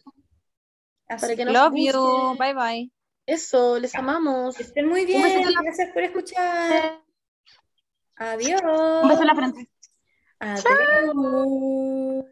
así 1.08 1.22
Para 1.22 1.36
que 1.36 1.46
nos 1.46 1.54
Love 1.54 1.74
you. 1.76 2.38
Bye 2.40 2.54
bye. 2.56 2.92
Eso, 3.30 3.78
les 3.80 3.94
amamos. 3.94 4.60
estén 4.60 4.88
muy 4.88 5.06
bien. 5.06 5.24
en 5.24 5.52
la- 5.54 5.62
Gracias 5.62 5.90
por 5.94 6.02
escuchar. 6.02 7.00
Adiós. 8.16 8.60
Un 9.04 9.08
beso 9.10 9.22
en 9.22 9.28
la 9.28 9.36
frente. 9.36 9.70
Adiós. 10.40 10.66
Ooh, 11.16 12.26